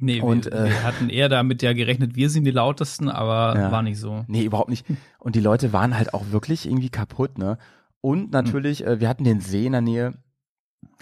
Nee, 0.01 0.19
Und, 0.21 0.45
wir, 0.45 0.53
äh, 0.53 0.69
wir 0.69 0.83
hatten 0.83 1.09
eher 1.09 1.29
damit 1.29 1.61
ja 1.61 1.73
gerechnet, 1.73 2.15
wir 2.15 2.29
sind 2.29 2.43
die 2.43 2.51
lautesten, 2.51 3.07
aber 3.09 3.57
Ja. 3.57 3.71
war 3.71 3.81
nicht 3.83 3.99
so. 3.99 4.25
Nee, 4.27 4.43
überhaupt 4.43 4.69
nicht. 4.69 4.85
Und 5.19 5.35
die 5.35 5.39
Leute 5.41 5.73
waren 5.73 5.95
halt 5.97 6.13
auch 6.13 6.31
wirklich 6.31 6.65
irgendwie 6.67 6.89
kaputt, 6.89 7.37
ne? 7.37 7.57
Und 8.01 8.31
natürlich, 8.31 8.85
äh, 8.85 8.99
wir 8.99 9.07
hatten 9.07 9.23
den 9.23 9.39
See 9.41 9.65
in 9.67 9.73
der 9.73 9.81
Nähe, 9.81 10.13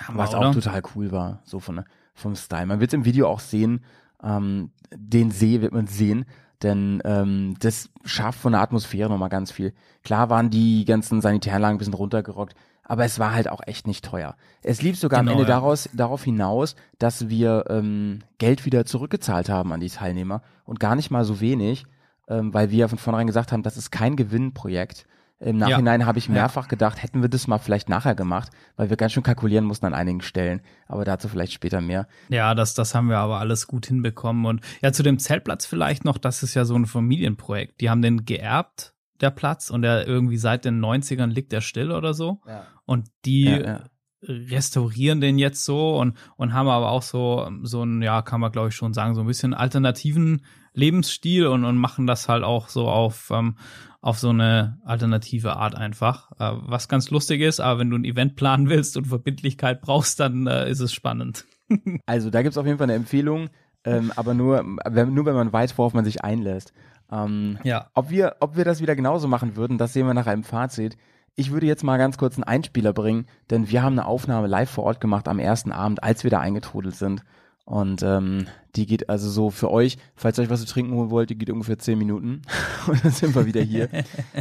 Hammer, 0.05 0.19
was 0.19 0.35
oder? 0.35 0.49
auch 0.49 0.53
total 0.53 0.81
cool 0.95 1.11
war, 1.11 1.39
so 1.45 1.59
von, 1.59 1.83
vom 2.13 2.35
Style. 2.35 2.65
Man 2.65 2.79
wird 2.81 2.93
im 2.93 3.05
Video 3.05 3.27
auch 3.27 3.39
sehen, 3.39 3.83
ähm, 4.21 4.71
den 4.93 5.31
See 5.31 5.61
wird 5.61 5.71
man 5.73 5.87
sehen, 5.87 6.25
denn 6.61 7.01
ähm, 7.05 7.55
das 7.59 7.89
schafft 8.03 8.39
von 8.39 8.51
der 8.51 8.61
Atmosphäre 8.61 9.09
nochmal 9.09 9.29
ganz 9.29 9.49
viel. 9.51 9.73
Klar 10.03 10.29
waren 10.29 10.49
die 10.49 10.83
ganzen 10.83 11.21
Sanitäranlagen 11.21 11.75
ein 11.75 11.79
bisschen 11.79 11.93
runtergerockt, 11.93 12.53
aber 12.89 13.05
es 13.05 13.19
war 13.19 13.33
halt 13.33 13.47
auch 13.49 13.61
echt 13.65 13.87
nicht 13.87 14.03
teuer. 14.03 14.35
Es 14.61 14.81
lief 14.81 14.97
sogar 14.99 15.21
Genau, 15.21 15.31
am 15.31 15.37
Ende 15.39 15.49
ja. 15.49 15.55
daraus, 15.55 15.87
darauf 15.93 16.23
hinaus, 16.25 16.75
dass 16.97 17.29
wir 17.29 17.63
ähm, 17.69 18.19
Geld 18.39 18.65
wieder 18.65 18.85
zurückgezahlt 18.85 19.47
haben 19.47 19.71
an 19.71 19.79
die 19.79 19.89
Teilnehmer 19.89 20.41
und 20.65 20.81
gar 20.81 20.95
nicht 20.97 21.11
mal 21.11 21.23
so 21.23 21.39
wenig, 21.39 21.85
ähm, 22.27 22.53
weil 22.53 22.71
wir 22.71 22.79
ja 22.79 22.87
von 22.89 22.97
vornherein 22.97 23.27
gesagt 23.27 23.51
haben, 23.53 23.63
das 23.63 23.77
ist 23.77 23.91
kein 23.91 24.15
Gewinnprojekt. 24.17 25.05
Im 25.41 25.57
Ja. 25.59 25.69
Nachhinein 25.69 26.05
habe 26.05 26.19
ich 26.19 26.27
Ja. 26.27 26.33
mehrfach 26.33 26.67
gedacht, 26.67 27.01
hätten 27.01 27.21
wir 27.21 27.29
das 27.29 27.47
mal 27.47 27.59
vielleicht 27.59 27.87
nachher 27.87 28.13
gemacht, 28.15 28.49
weil 28.75 28.89
wir 28.89 28.97
ganz 28.97 29.13
schön 29.13 29.23
kalkulieren 29.23 29.63
mussten 29.63 29.85
an 29.85 29.93
einigen 29.93 30.19
Stellen. 30.21 30.59
Aber 30.87 31.05
dazu 31.05 31.29
vielleicht 31.29 31.53
später 31.53 31.79
mehr. 31.79 32.07
Ja, 32.27 32.53
das, 32.55 32.73
das 32.73 32.93
haben 32.93 33.07
wir 33.07 33.19
aber 33.19 33.39
alles 33.39 33.65
gut 33.67 33.85
hinbekommen. 33.85 34.45
Und 34.45 34.61
ja, 34.81 34.91
zu 34.91 35.01
dem 35.01 35.17
Zeltplatz 35.17 35.65
vielleicht 35.65 36.03
noch, 36.03 36.17
das 36.17 36.43
ist 36.43 36.55
ja 36.55 36.65
so 36.65 36.75
ein 36.75 36.85
Familienprojekt. 36.87 37.79
Die 37.79 37.89
haben 37.89 38.01
den 38.01 38.25
geerbt, 38.25 38.93
der 39.21 39.31
Platz, 39.31 39.69
und 39.69 39.81
der 39.81 40.07
irgendwie 40.07 40.37
seit 40.37 40.65
den 40.65 40.83
90ern 40.83 41.27
liegt 41.27 41.51
der 41.51 41.61
still 41.61 41.91
oder 41.91 42.13
so. 42.13 42.41
Und 42.85 43.07
die 43.25 43.45
Ja, 43.45 43.59
ja. 43.59 43.83
restaurieren 44.23 45.21
den 45.21 45.37
jetzt 45.37 45.63
so 45.63 45.97
und, 45.97 46.17
und 46.35 46.53
haben 46.53 46.67
aber 46.67 46.89
auch 46.91 47.01
so, 47.03 47.49
so 47.63 47.83
ein, 47.83 48.01
ja, 48.01 48.21
kann 48.21 48.41
man 48.41 48.51
glaube 48.51 48.69
ich 48.69 48.75
schon 48.75 48.93
sagen, 48.93 49.15
so 49.15 49.21
ein 49.21 49.27
bisschen 49.27 49.53
alternativen 49.53 50.43
Lebensstil 50.73 51.47
und, 51.47 51.65
und 51.65 51.77
machen 51.77 52.05
das 52.07 52.27
halt 52.29 52.43
auch 52.43 52.67
so 52.69 52.87
auf, 52.87 53.31
ähm, 53.31 53.55
auf 54.01 54.19
so 54.19 54.29
eine 54.29 54.79
alternative 54.85 55.55
Art 55.57 55.75
einfach. 55.75 56.31
Äh, 56.39 56.51
was 56.67 56.87
ganz 56.87 57.09
lustig 57.09 57.41
ist, 57.41 57.59
aber 57.59 57.79
wenn 57.79 57.89
du 57.89 57.97
ein 57.97 58.05
Event 58.05 58.35
planen 58.35 58.69
willst 58.69 58.97
und 58.97 59.07
Verbindlichkeit 59.07 59.81
brauchst, 59.81 60.19
dann 60.19 60.47
äh, 60.47 60.69
ist 60.69 60.79
es 60.79 60.93
spannend. 60.93 61.45
Also 62.07 62.29
da 62.31 62.41
gibt's 62.41 62.57
auf 62.57 62.65
jeden 62.65 62.79
Fall 62.79 62.85
eine 62.85 62.95
Empfehlung, 62.95 63.49
ähm, 63.83 64.11
aber 64.15 64.33
nur, 64.33 64.65
wenn, 64.89 65.13
nur 65.13 65.25
wenn 65.25 65.35
man 65.35 65.53
weiß, 65.53 65.77
worauf 65.77 65.93
man 65.93 66.03
sich 66.03 66.23
einlässt. 66.23 66.73
Ähm, 67.11 67.57
Ja. 67.63 67.89
ob, 67.93 68.09
wir, 68.09 68.35
ob 68.39 68.55
wir 68.57 68.65
das 68.65 68.81
wieder 68.81 68.95
genauso 68.95 69.27
machen 69.27 69.55
würden, 69.55 69.77
das 69.77 69.93
sehen 69.93 70.07
wir 70.07 70.13
nachher 70.13 70.33
im 70.33 70.43
Fazit. 70.43 70.97
Ich 71.35 71.51
würde 71.51 71.67
jetzt 71.67 71.83
mal 71.83 71.97
ganz 71.97 72.17
kurz 72.17 72.35
einen 72.35 72.43
Einspieler 72.43 72.91
bringen, 72.93 73.25
denn 73.49 73.69
wir 73.69 73.81
haben 73.81 73.93
eine 73.97 74.05
Aufnahme 74.07 74.47
live 74.47 74.69
vor 74.69 74.83
Ort 74.83 74.99
gemacht 74.99 75.27
am 75.27 75.39
ersten 75.39 75.71
Abend, 75.71 76.03
als 76.03 76.23
wir 76.23 76.31
da 76.31 76.39
eingetrudelt 76.39 76.95
sind. 76.95 77.23
Und 77.65 78.01
ähm, 78.03 78.47
die 78.75 78.85
geht 78.87 79.09
also 79.09 79.29
so 79.29 79.49
für 79.51 79.69
euch, 79.71 79.97
falls 80.15 80.37
ihr 80.37 80.43
euch 80.43 80.49
was 80.49 80.59
zu 80.61 80.65
trinken 80.65 80.93
holen 80.95 81.11
wollt, 81.11 81.29
die 81.29 81.37
geht 81.37 81.49
ungefähr 81.51 81.77
zehn 81.77 81.97
Minuten. 81.99 82.41
Und 82.87 83.05
dann 83.05 83.11
sind 83.11 83.35
wir 83.35 83.45
wieder 83.45 83.61
hier. 83.61 83.89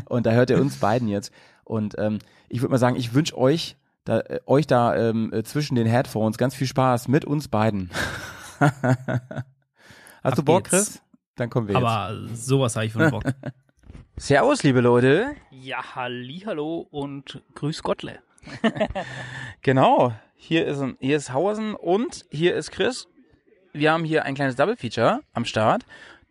Und 0.07 0.25
da 0.27 0.33
hört 0.33 0.51
ihr 0.51 0.61
uns 0.61 0.77
beiden 0.79 1.09
jetzt. 1.09 1.31
Und 1.65 1.95
ähm, 1.99 2.19
ich 2.49 2.63
würde 2.63 2.71
mal 2.73 2.79
sagen, 2.79 2.97
ich 2.97 3.13
wünsche 3.13 3.37
euch 3.37 3.77
da, 4.05 4.21
äh, 4.21 4.41
euch 4.47 4.67
da 4.67 4.97
ähm, 4.97 5.31
äh, 5.33 5.43
zwischen 5.45 5.75
den 5.75 5.87
Headphones 5.87 6.39
ganz 6.39 6.55
viel 6.55 6.67
Spaß 6.67 7.09
mit 7.09 7.27
uns 7.27 7.49
beiden. 7.49 7.91
Hast 8.59 8.73
Ab 10.23 10.35
du 10.37 10.43
Bock, 10.43 10.65
geht's. 10.65 10.71
Chris? 10.71 11.03
Dann 11.39 11.51
kommen 11.51 11.69
wir 11.69 11.77
jetzt. 11.77 11.85
Aber 11.85 12.27
sowas 12.35 12.75
habe 12.75 12.87
ich 12.87 12.93
von 12.93 13.11
Bock. 13.11 13.23
Servus, 14.17 14.65
liebe 14.65 14.81
Leute. 14.81 15.37
ja, 15.53 15.95
hallo 15.95 16.89
und 16.91 17.41
grüß 17.55 17.83
Gottle. 17.83 18.19
Genau. 19.63 20.13
Hier 20.35 20.67
ist, 20.67 20.81
ein, 20.81 20.97
hier 21.01 21.17
ist 21.17 21.33
Hausen 21.33 21.75
und 21.75 22.25
hier 22.31 22.57
ist 22.57 22.71
Chris. 22.71 23.09
Wir 23.73 23.93
haben 23.93 24.05
hier 24.05 24.25
ein 24.25 24.35
kleines 24.35 24.57
Double 24.57 24.77
Feature 24.77 25.21
am 25.33 25.45
Start, 25.45 25.85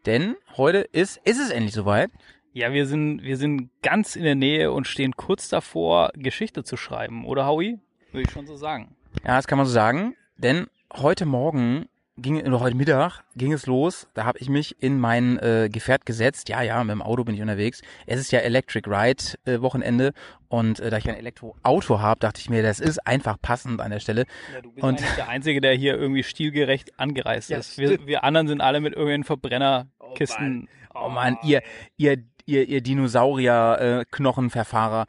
denn 0.06 0.36
heute 0.58 0.80
ist, 0.80 1.18
ist 1.24 1.40
es 1.40 1.52
endlich 1.52 1.74
soweit. 1.74 2.10
Ja, 2.54 2.74
wir 2.74 2.86
sind, 2.86 3.22
wir 3.22 3.38
sind 3.38 3.70
ganz 3.84 4.16
in 4.16 4.24
der 4.24 4.36
Nähe 4.36 4.72
und 4.72 4.88
stehen 4.88 5.16
kurz 5.16 5.48
davor, 5.50 6.12
Geschichte 6.16 6.64
zu 6.64 6.76
schreiben, 6.76 7.26
oder 7.26 7.46
Howie? 7.46 7.80
Würde 8.12 8.24
ich 8.28 8.32
schon 8.32 8.48
so 8.48 8.56
sagen. 8.56 8.96
Ja, 9.26 9.36
das 9.36 9.48
kann 9.48 9.58
man 9.58 9.68
so 9.68 9.74
sagen, 9.74 10.16
denn 10.38 10.68
heute 10.94 11.26
Morgen 11.26 11.88
ging 12.18 12.46
oder 12.46 12.60
heute 12.60 12.76
Mittag 12.76 13.22
ging 13.36 13.54
es 13.54 13.66
los. 13.68 14.08
Da 14.14 14.26
habe 14.26 14.38
ich 14.40 14.50
mich 14.50 14.76
in 14.82 15.00
mein 15.00 15.38
äh, 15.40 15.70
Gefährt 15.72 16.06
gesetzt. 16.06 16.50
Ja, 16.50 16.62
ja, 16.62 16.84
mit 16.84 16.92
dem 16.94 17.02
Auto 17.02 17.24
bin 17.24 17.36
ich 17.36 17.42
unterwegs. 17.42 17.82
Es 18.06 18.20
ist 18.20 18.32
ja 18.32 18.40
Electric 18.40 18.90
Ride 18.90 19.24
äh, 19.46 19.62
Wochenende 19.62 20.14
und 20.50 20.80
äh, 20.80 20.90
da 20.90 20.98
ich 20.98 21.08
ein 21.10 21.16
Elektroauto 21.16 22.00
habe, 22.00 22.20
dachte 22.20 22.40
ich 22.42 22.50
mir, 22.50 22.64
das 22.64 22.80
ist 22.80 23.06
einfach 23.06 23.38
passend 23.42 23.82
an 23.82 23.92
der 23.92 24.00
Stelle. 24.00 24.26
Ja, 24.54 24.62
du 24.62 24.72
bist 24.72 24.84
Und- 24.84 25.02
der 25.18 25.30
Einzige, 25.30 25.62
der 25.62 25.74
hier 25.76 25.96
irgendwie 25.98 26.24
stilgerecht 26.24 27.00
angereist 27.00 27.50
Ja, 27.50 27.58
ist. 27.60 27.78
Wir, 27.78 28.06
wir 28.08 28.24
anderen 28.24 28.48
sind 28.48 28.62
alle 28.62 28.80
mit 28.80 28.94
irgendwelchen 28.94 29.24
Verbrennerkisten. 29.24 30.68
Oh 30.96 31.10
Mann, 31.10 31.38
ihr, 31.44 31.62
ihr, 31.98 32.18
ihr, 32.46 32.68
ihr 32.68 32.82
Dinosaurier-Knochenverfahrer. 32.82 35.06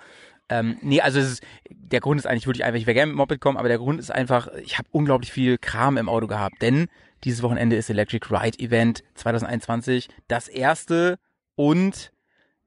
Ähm, 0.48 0.78
nee, 0.80 1.00
also 1.00 1.18
es 1.18 1.32
ist, 1.32 1.42
der 1.68 2.00
Grund 2.00 2.18
ist 2.18 2.26
eigentlich 2.26 2.46
wirklich 2.46 2.64
einfach, 2.64 2.78
ich 2.78 2.87
wäre 2.87 2.94
gerne 2.94 3.12
mit 3.12 3.16
Moped 3.16 3.40
kommen, 3.40 3.58
aber 3.58 3.68
der 3.68 3.78
Grund 3.78 4.00
ist 4.00 4.11
einfach, 4.11 4.48
ich 4.62 4.78
habe 4.78 4.88
unglaublich 4.92 5.32
viel 5.32 5.58
Kram 5.58 5.96
im 5.96 6.08
Auto 6.08 6.26
gehabt, 6.26 6.62
denn 6.62 6.88
dieses 7.24 7.42
Wochenende 7.42 7.76
ist 7.76 7.90
Electric 7.90 8.26
Ride 8.30 8.58
Event 8.58 9.02
2021, 9.14 10.08
das 10.28 10.48
erste 10.48 11.18
und 11.56 12.12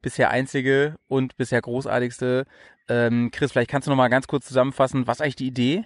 bisher 0.01 0.29
einzige 0.31 0.97
und 1.07 1.37
bisher 1.37 1.61
großartigste. 1.61 2.45
Ähm, 2.89 3.29
Chris, 3.31 3.51
vielleicht 3.51 3.69
kannst 3.69 3.87
du 3.87 3.91
noch 3.91 3.97
mal 3.97 4.09
ganz 4.09 4.27
kurz 4.27 4.45
zusammenfassen, 4.47 5.07
was 5.07 5.21
eigentlich 5.21 5.35
die 5.35 5.47
Idee? 5.47 5.85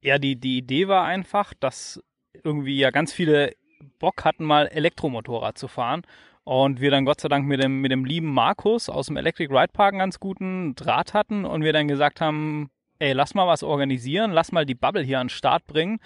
Ja, 0.00 0.18
die, 0.18 0.36
die 0.36 0.58
Idee 0.58 0.88
war 0.88 1.04
einfach, 1.04 1.54
dass 1.54 2.02
irgendwie 2.42 2.76
ja 2.76 2.90
ganz 2.90 3.12
viele 3.12 3.54
Bock 3.98 4.24
hatten, 4.24 4.44
mal 4.44 4.66
Elektromotorrad 4.66 5.56
zu 5.56 5.68
fahren. 5.68 6.02
Und 6.44 6.80
wir 6.80 6.90
dann 6.90 7.06
Gott 7.06 7.20
sei 7.20 7.28
Dank 7.28 7.46
mit 7.46 7.62
dem, 7.62 7.80
mit 7.80 7.90
dem 7.90 8.04
lieben 8.04 8.32
Markus 8.32 8.88
aus 8.88 9.06
dem 9.06 9.16
Electric 9.16 9.52
Ride 9.52 9.72
Park 9.72 9.94
einen 9.94 10.00
ganz 10.00 10.20
guten 10.20 10.74
Draht 10.74 11.14
hatten 11.14 11.44
und 11.46 11.64
wir 11.64 11.72
dann 11.72 11.88
gesagt 11.88 12.20
haben, 12.20 12.70
ey, 12.98 13.12
lass 13.12 13.34
mal 13.34 13.46
was 13.46 13.62
organisieren, 13.62 14.30
lass 14.30 14.52
mal 14.52 14.66
die 14.66 14.74
Bubble 14.74 15.02
hier 15.02 15.20
an 15.20 15.26
den 15.26 15.30
Start 15.30 15.66
bringen. 15.66 16.00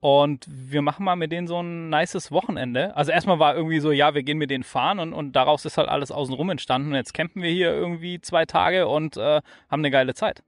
Und 0.00 0.46
wir 0.48 0.80
machen 0.80 1.04
mal 1.04 1.16
mit 1.16 1.32
denen 1.32 1.48
so 1.48 1.60
ein 1.60 1.88
nices 1.88 2.30
Wochenende. 2.30 2.94
Also 2.96 3.10
erstmal 3.10 3.40
war 3.40 3.56
irgendwie 3.56 3.80
so, 3.80 3.90
ja, 3.90 4.14
wir 4.14 4.22
gehen 4.22 4.38
mit 4.38 4.50
denen 4.50 4.62
fahren 4.62 5.00
und, 5.00 5.12
und 5.12 5.32
daraus 5.32 5.64
ist 5.64 5.76
halt 5.76 5.88
alles 5.88 6.12
außenrum 6.12 6.50
entstanden. 6.50 6.90
Und 6.90 6.94
jetzt 6.94 7.14
campen 7.14 7.42
wir 7.42 7.50
hier 7.50 7.72
irgendwie 7.72 8.20
zwei 8.20 8.44
Tage 8.44 8.86
und 8.86 9.16
äh, 9.16 9.40
haben 9.68 9.80
eine 9.80 9.90
geile 9.90 10.14
Zeit. 10.14 10.42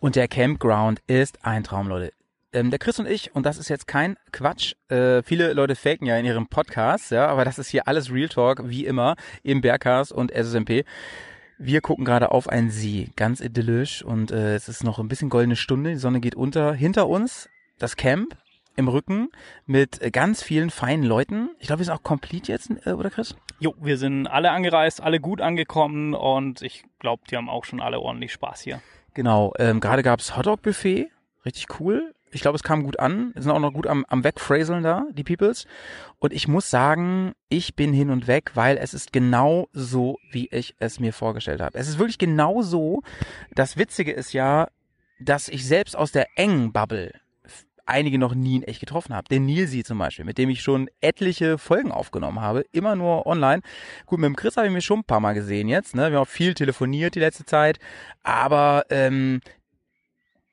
Und 0.00 0.16
der 0.16 0.28
Campground 0.28 1.00
ist 1.06 1.46
ein 1.46 1.64
Traum, 1.64 1.88
Leute. 1.88 2.12
Ähm, 2.54 2.70
der 2.70 2.78
Chris 2.78 3.00
und 3.00 3.08
ich, 3.08 3.34
und 3.34 3.44
das 3.44 3.58
ist 3.58 3.68
jetzt 3.68 3.88
kein 3.88 4.16
Quatsch, 4.30 4.74
äh, 4.88 5.24
viele 5.24 5.52
Leute 5.54 5.74
faken 5.74 6.06
ja 6.06 6.16
in 6.16 6.24
ihrem 6.24 6.46
Podcast, 6.46 7.10
ja, 7.10 7.26
aber 7.26 7.44
das 7.44 7.58
ist 7.58 7.68
hier 7.68 7.88
alles 7.88 8.12
Real 8.12 8.28
Talk, 8.28 8.68
wie 8.68 8.86
immer, 8.86 9.16
im 9.42 9.60
Bergcast 9.60 10.12
und 10.12 10.30
SSMP. 10.30 10.84
Wir 11.58 11.80
gucken 11.80 12.04
gerade 12.04 12.30
auf 12.30 12.48
einen 12.48 12.70
See, 12.70 13.10
ganz 13.16 13.40
idyllisch 13.40 14.04
und 14.04 14.30
äh, 14.30 14.54
es 14.54 14.68
ist 14.68 14.84
noch 14.84 15.00
ein 15.00 15.08
bisschen 15.08 15.30
goldene 15.30 15.56
Stunde, 15.56 15.90
die 15.90 15.96
Sonne 15.96 16.20
geht 16.20 16.36
unter. 16.36 16.74
Hinter 16.74 17.08
uns 17.08 17.48
das 17.78 17.96
Camp 17.96 18.36
im 18.76 18.86
Rücken 18.86 19.30
mit 19.66 20.12
ganz 20.12 20.40
vielen 20.40 20.70
feinen 20.70 21.04
Leuten. 21.04 21.50
Ich 21.58 21.66
glaube, 21.66 21.80
wir 21.80 21.86
sind 21.86 21.94
auch 21.94 22.04
complete 22.04 22.52
jetzt, 22.52 22.70
äh, 22.84 22.92
oder 22.92 23.10
Chris? 23.10 23.34
Jo, 23.58 23.74
wir 23.80 23.98
sind 23.98 24.28
alle 24.28 24.52
angereist, 24.52 25.00
alle 25.00 25.18
gut 25.18 25.40
angekommen 25.40 26.14
und 26.14 26.62
ich 26.62 26.84
glaube, 27.00 27.24
die 27.28 27.36
haben 27.36 27.48
auch 27.48 27.64
schon 27.64 27.80
alle 27.80 27.98
ordentlich 27.98 28.32
Spaß 28.32 28.60
hier. 28.60 28.80
Genau, 29.14 29.54
ähm, 29.58 29.80
gerade 29.80 30.04
gab's 30.04 30.36
Hotdog-Buffet, 30.36 31.08
richtig 31.44 31.80
cool. 31.80 32.14
Ich 32.34 32.42
glaube, 32.42 32.56
es 32.56 32.62
kam 32.62 32.82
gut 32.82 32.98
an. 32.98 33.32
Sind 33.36 33.50
auch 33.50 33.60
noch 33.60 33.72
gut 33.72 33.86
am, 33.86 34.04
am 34.08 34.24
Wegphraseln 34.24 34.82
da, 34.82 35.06
die 35.12 35.24
Peoples. 35.24 35.66
Und 36.18 36.32
ich 36.32 36.48
muss 36.48 36.68
sagen, 36.68 37.32
ich 37.48 37.76
bin 37.76 37.92
hin 37.92 38.10
und 38.10 38.26
weg, 38.26 38.52
weil 38.54 38.76
es 38.76 38.92
ist 38.92 39.12
genau 39.12 39.68
so, 39.72 40.18
wie 40.30 40.48
ich 40.50 40.74
es 40.78 41.00
mir 41.00 41.12
vorgestellt 41.12 41.60
habe. 41.60 41.78
Es 41.78 41.88
ist 41.88 41.98
wirklich 41.98 42.18
genau 42.18 42.62
so. 42.62 43.02
Das 43.54 43.76
Witzige 43.76 44.12
ist 44.12 44.32
ja, 44.32 44.68
dass 45.20 45.48
ich 45.48 45.66
selbst 45.66 45.96
aus 45.96 46.12
der 46.12 46.26
engen 46.36 46.72
Bubble 46.72 47.12
einige 47.86 48.18
noch 48.18 48.34
nie 48.34 48.56
in 48.56 48.62
echt 48.62 48.80
getroffen 48.80 49.14
habe. 49.14 49.28
Den 49.28 49.46
Nilsi 49.46 49.84
zum 49.84 49.98
Beispiel, 49.98 50.24
mit 50.24 50.38
dem 50.38 50.50
ich 50.50 50.62
schon 50.62 50.88
etliche 51.00 51.58
Folgen 51.58 51.92
aufgenommen 51.92 52.40
habe, 52.40 52.64
immer 52.72 52.96
nur 52.96 53.26
online. 53.26 53.62
Gut, 54.06 54.18
mit 54.18 54.26
dem 54.26 54.36
Chris 54.36 54.56
habe 54.56 54.66
ich 54.66 54.72
mir 54.72 54.80
schon 54.80 55.00
ein 55.00 55.04
paar 55.04 55.20
Mal 55.20 55.34
gesehen 55.34 55.68
jetzt. 55.68 55.94
Ne? 55.94 56.10
Wir 56.10 56.16
haben 56.16 56.24
auch 56.24 56.28
viel 56.28 56.54
telefoniert 56.54 57.14
die 57.14 57.20
letzte 57.20 57.44
Zeit, 57.44 57.78
aber 58.22 58.86
ähm, 58.90 59.40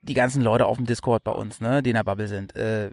die 0.02 0.14
ganzen 0.14 0.42
Leute 0.42 0.66
auf 0.66 0.78
dem 0.78 0.86
Discord 0.86 1.24
bei 1.24 1.32
uns, 1.32 1.62
ne, 1.62 1.84
die 1.84 1.92
in 1.92 1.96
der 1.96 2.04
Bubble 2.04 2.28
sind, 2.28 2.56
äh, 2.56 2.92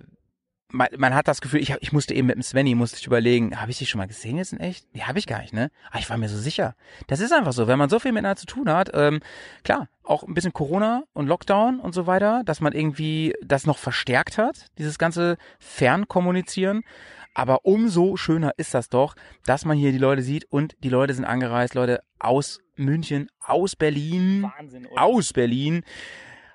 man, 0.71 0.89
man 0.97 1.15
hat 1.15 1.29
das 1.29 1.41
Gefühl, 1.41 1.61
ich, 1.61 1.73
hab, 1.73 1.83
ich 1.83 1.93
musste 1.93 2.15
eben 2.15 2.27
mit 2.27 2.37
dem 2.37 2.43
Svenny, 2.43 2.75
musste 2.75 2.99
ich 2.99 3.07
überlegen, 3.07 3.59
habe 3.61 3.71
ich 3.71 3.79
dich 3.79 3.89
schon 3.89 3.99
mal 3.99 4.07
gesehen 4.07 4.37
jetzt 4.37 4.53
in 4.53 4.61
echt? 4.61 4.87
Nee, 4.95 5.03
habe 5.03 5.19
ich 5.19 5.27
gar 5.27 5.41
nicht, 5.41 5.55
ne? 5.55 5.71
Aber 5.91 5.99
ich 5.99 6.11
war 6.11 6.19
mir 6.19 6.29
so 6.29 6.37
sicher. 6.37 6.75
Das 7.07 7.21
ist 7.21 7.33
einfach 7.33 7.53
so, 7.53 7.67
wenn 7.67 7.79
man 7.79 7.89
so 7.89 7.99
viel 7.99 8.13
miteinander 8.13 8.39
zu 8.39 8.47
tun 8.47 8.71
hat, 8.71 8.91
ähm, 8.93 9.21
klar, 9.65 9.89
auch 10.03 10.25
ein 10.25 10.35
bisschen 10.35 10.53
Corona 10.53 11.05
und 11.13 11.27
Lockdown 11.27 11.81
und 11.81 11.95
so 11.95 12.07
weiter, 12.07 12.43
dass 12.45 12.61
man 12.61 12.73
irgendwie 12.73 13.35
das 13.43 13.67
noch 13.67 13.79
verstärkt 13.79 14.39
hat, 14.39 14.67
dieses 14.79 14.99
ganze 14.99 15.37
Fernkommunizieren. 15.59 16.83
Aber 17.35 17.65
umso 17.65 18.17
schöner 18.17 18.53
ist 18.57 18.75
das 18.75 18.89
doch, 18.89 19.15
dass 19.45 19.65
man 19.65 19.77
hier 19.77 19.93
die 19.93 19.99
Leute 19.99 20.23
sieht 20.23 20.45
und 20.51 20.77
die 20.83 20.89
Leute 20.89 21.15
sind 21.15 21.25
angereist, 21.25 21.75
Leute 21.75 22.03
aus 22.19 22.61
München, 22.75 23.29
aus 23.39 23.77
Berlin, 23.77 24.43
Wahnsinn, 24.43 24.89
aus 24.97 25.33
Berlin 25.33 25.83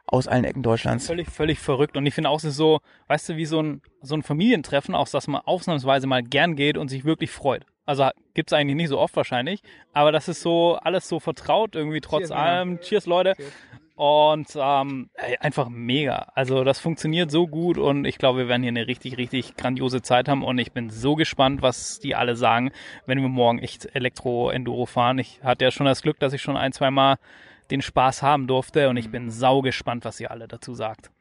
aus 0.05 0.27
allen 0.27 0.43
Ecken 0.43 0.63
Deutschlands. 0.63 1.07
Völlig, 1.07 1.29
völlig 1.29 1.59
verrückt. 1.59 1.97
Und 1.97 2.05
ich 2.05 2.13
finde 2.13 2.29
auch, 2.29 2.37
es 2.37 2.43
ist 2.43 2.55
so, 2.55 2.81
weißt 3.07 3.29
du, 3.29 3.37
wie 3.37 3.45
so 3.45 3.61
ein, 3.61 3.81
so 4.01 4.15
ein 4.15 4.23
Familientreffen, 4.23 4.95
auch 4.95 5.07
dass 5.07 5.27
man 5.27 5.41
ausnahmsweise 5.41 6.07
mal 6.07 6.23
gern 6.23 6.55
geht 6.55 6.77
und 6.77 6.89
sich 6.89 7.05
wirklich 7.05 7.31
freut. 7.31 7.65
Also 7.85 8.09
gibt's 8.33 8.53
eigentlich 8.53 8.77
nicht 8.77 8.89
so 8.89 8.99
oft 8.99 9.15
wahrscheinlich, 9.15 9.61
aber 9.91 10.11
das 10.11 10.29
ist 10.29 10.41
so 10.41 10.75
alles 10.75 11.09
so 11.09 11.19
vertraut 11.19 11.75
irgendwie 11.75 11.99
trotz 11.99 12.27
Cheers, 12.27 12.31
allem. 12.31 12.79
Cheers, 12.79 13.05
Leute. 13.05 13.35
Und 13.95 14.47
ähm, 14.55 15.09
ey, 15.15 15.37
einfach 15.39 15.69
mega. 15.69 16.31
Also 16.33 16.63
das 16.63 16.79
funktioniert 16.79 17.29
so 17.29 17.47
gut 17.47 17.77
und 17.77 18.05
ich 18.05 18.17
glaube, 18.17 18.39
wir 18.39 18.47
werden 18.47 18.63
hier 18.63 18.71
eine 18.71 18.87
richtig, 18.87 19.17
richtig 19.17 19.55
grandiose 19.55 20.01
Zeit 20.01 20.29
haben 20.29 20.43
und 20.43 20.57
ich 20.57 20.71
bin 20.71 20.89
so 20.89 21.15
gespannt, 21.15 21.61
was 21.61 21.99
die 21.99 22.15
alle 22.15 22.35
sagen, 22.35 22.71
wenn 23.05 23.21
wir 23.21 23.27
morgen 23.27 23.59
echt 23.59 23.93
Elektro-Enduro 23.93 24.85
fahren. 24.85 25.19
Ich 25.19 25.41
hatte 25.43 25.65
ja 25.65 25.71
schon 25.71 25.85
das 25.85 26.01
Glück, 26.01 26.19
dass 26.19 26.33
ich 26.33 26.41
schon 26.41 26.57
ein, 26.57 26.71
zwei 26.71 26.89
Mal 26.89 27.17
den 27.71 27.81
Spaß 27.81 28.21
haben 28.21 28.47
durfte 28.47 28.89
und 28.89 28.97
ich 28.97 29.09
bin 29.09 29.29
sau 29.29 29.61
gespannt, 29.61 30.05
was 30.05 30.19
ihr 30.19 30.31
alle 30.31 30.47
dazu 30.47 30.73
sagt. 30.73 31.11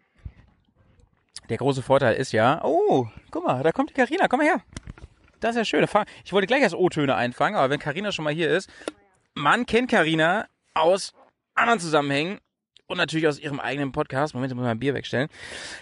Der 1.48 1.57
große 1.57 1.83
Vorteil 1.83 2.14
ist 2.14 2.33
ja, 2.33 2.61
oh, 2.64 3.09
guck 3.31 3.44
mal, 3.44 3.62
da 3.62 3.72
kommt 3.72 3.90
die 3.90 3.94
Karina, 3.94 4.28
komm 4.28 4.38
mal 4.38 4.46
her. 4.46 4.62
Das 5.40 5.50
ist 5.50 5.57
ja 5.57 5.64
schön. 5.64 5.87
Ich 6.24 6.33
wollte 6.33 6.46
gleich 6.46 6.62
erst 6.62 6.74
O-Töne 6.74 7.14
einfangen, 7.16 7.57
aber 7.57 7.70
wenn 7.70 7.81
Karina 7.81 8.12
schon 8.12 8.24
mal 8.24 8.33
hier 8.33 8.50
ist, 8.50 8.70
man 9.35 9.66
kennt 9.66 9.90
Karina 9.90 10.46
aus 10.74 11.12
anderen 11.55 11.81
Zusammenhängen 11.81 12.38
und 12.87 12.96
natürlich 12.96 13.26
aus 13.26 13.38
ihrem 13.38 13.59
eigenen 13.59 13.92
Podcast. 13.92 14.35
Moment, 14.35 14.52
ich 14.52 14.57
muss 14.57 14.64
mal 14.64 14.70
ein 14.70 14.78
Bier 14.78 14.94
wegstellen. 14.94 15.28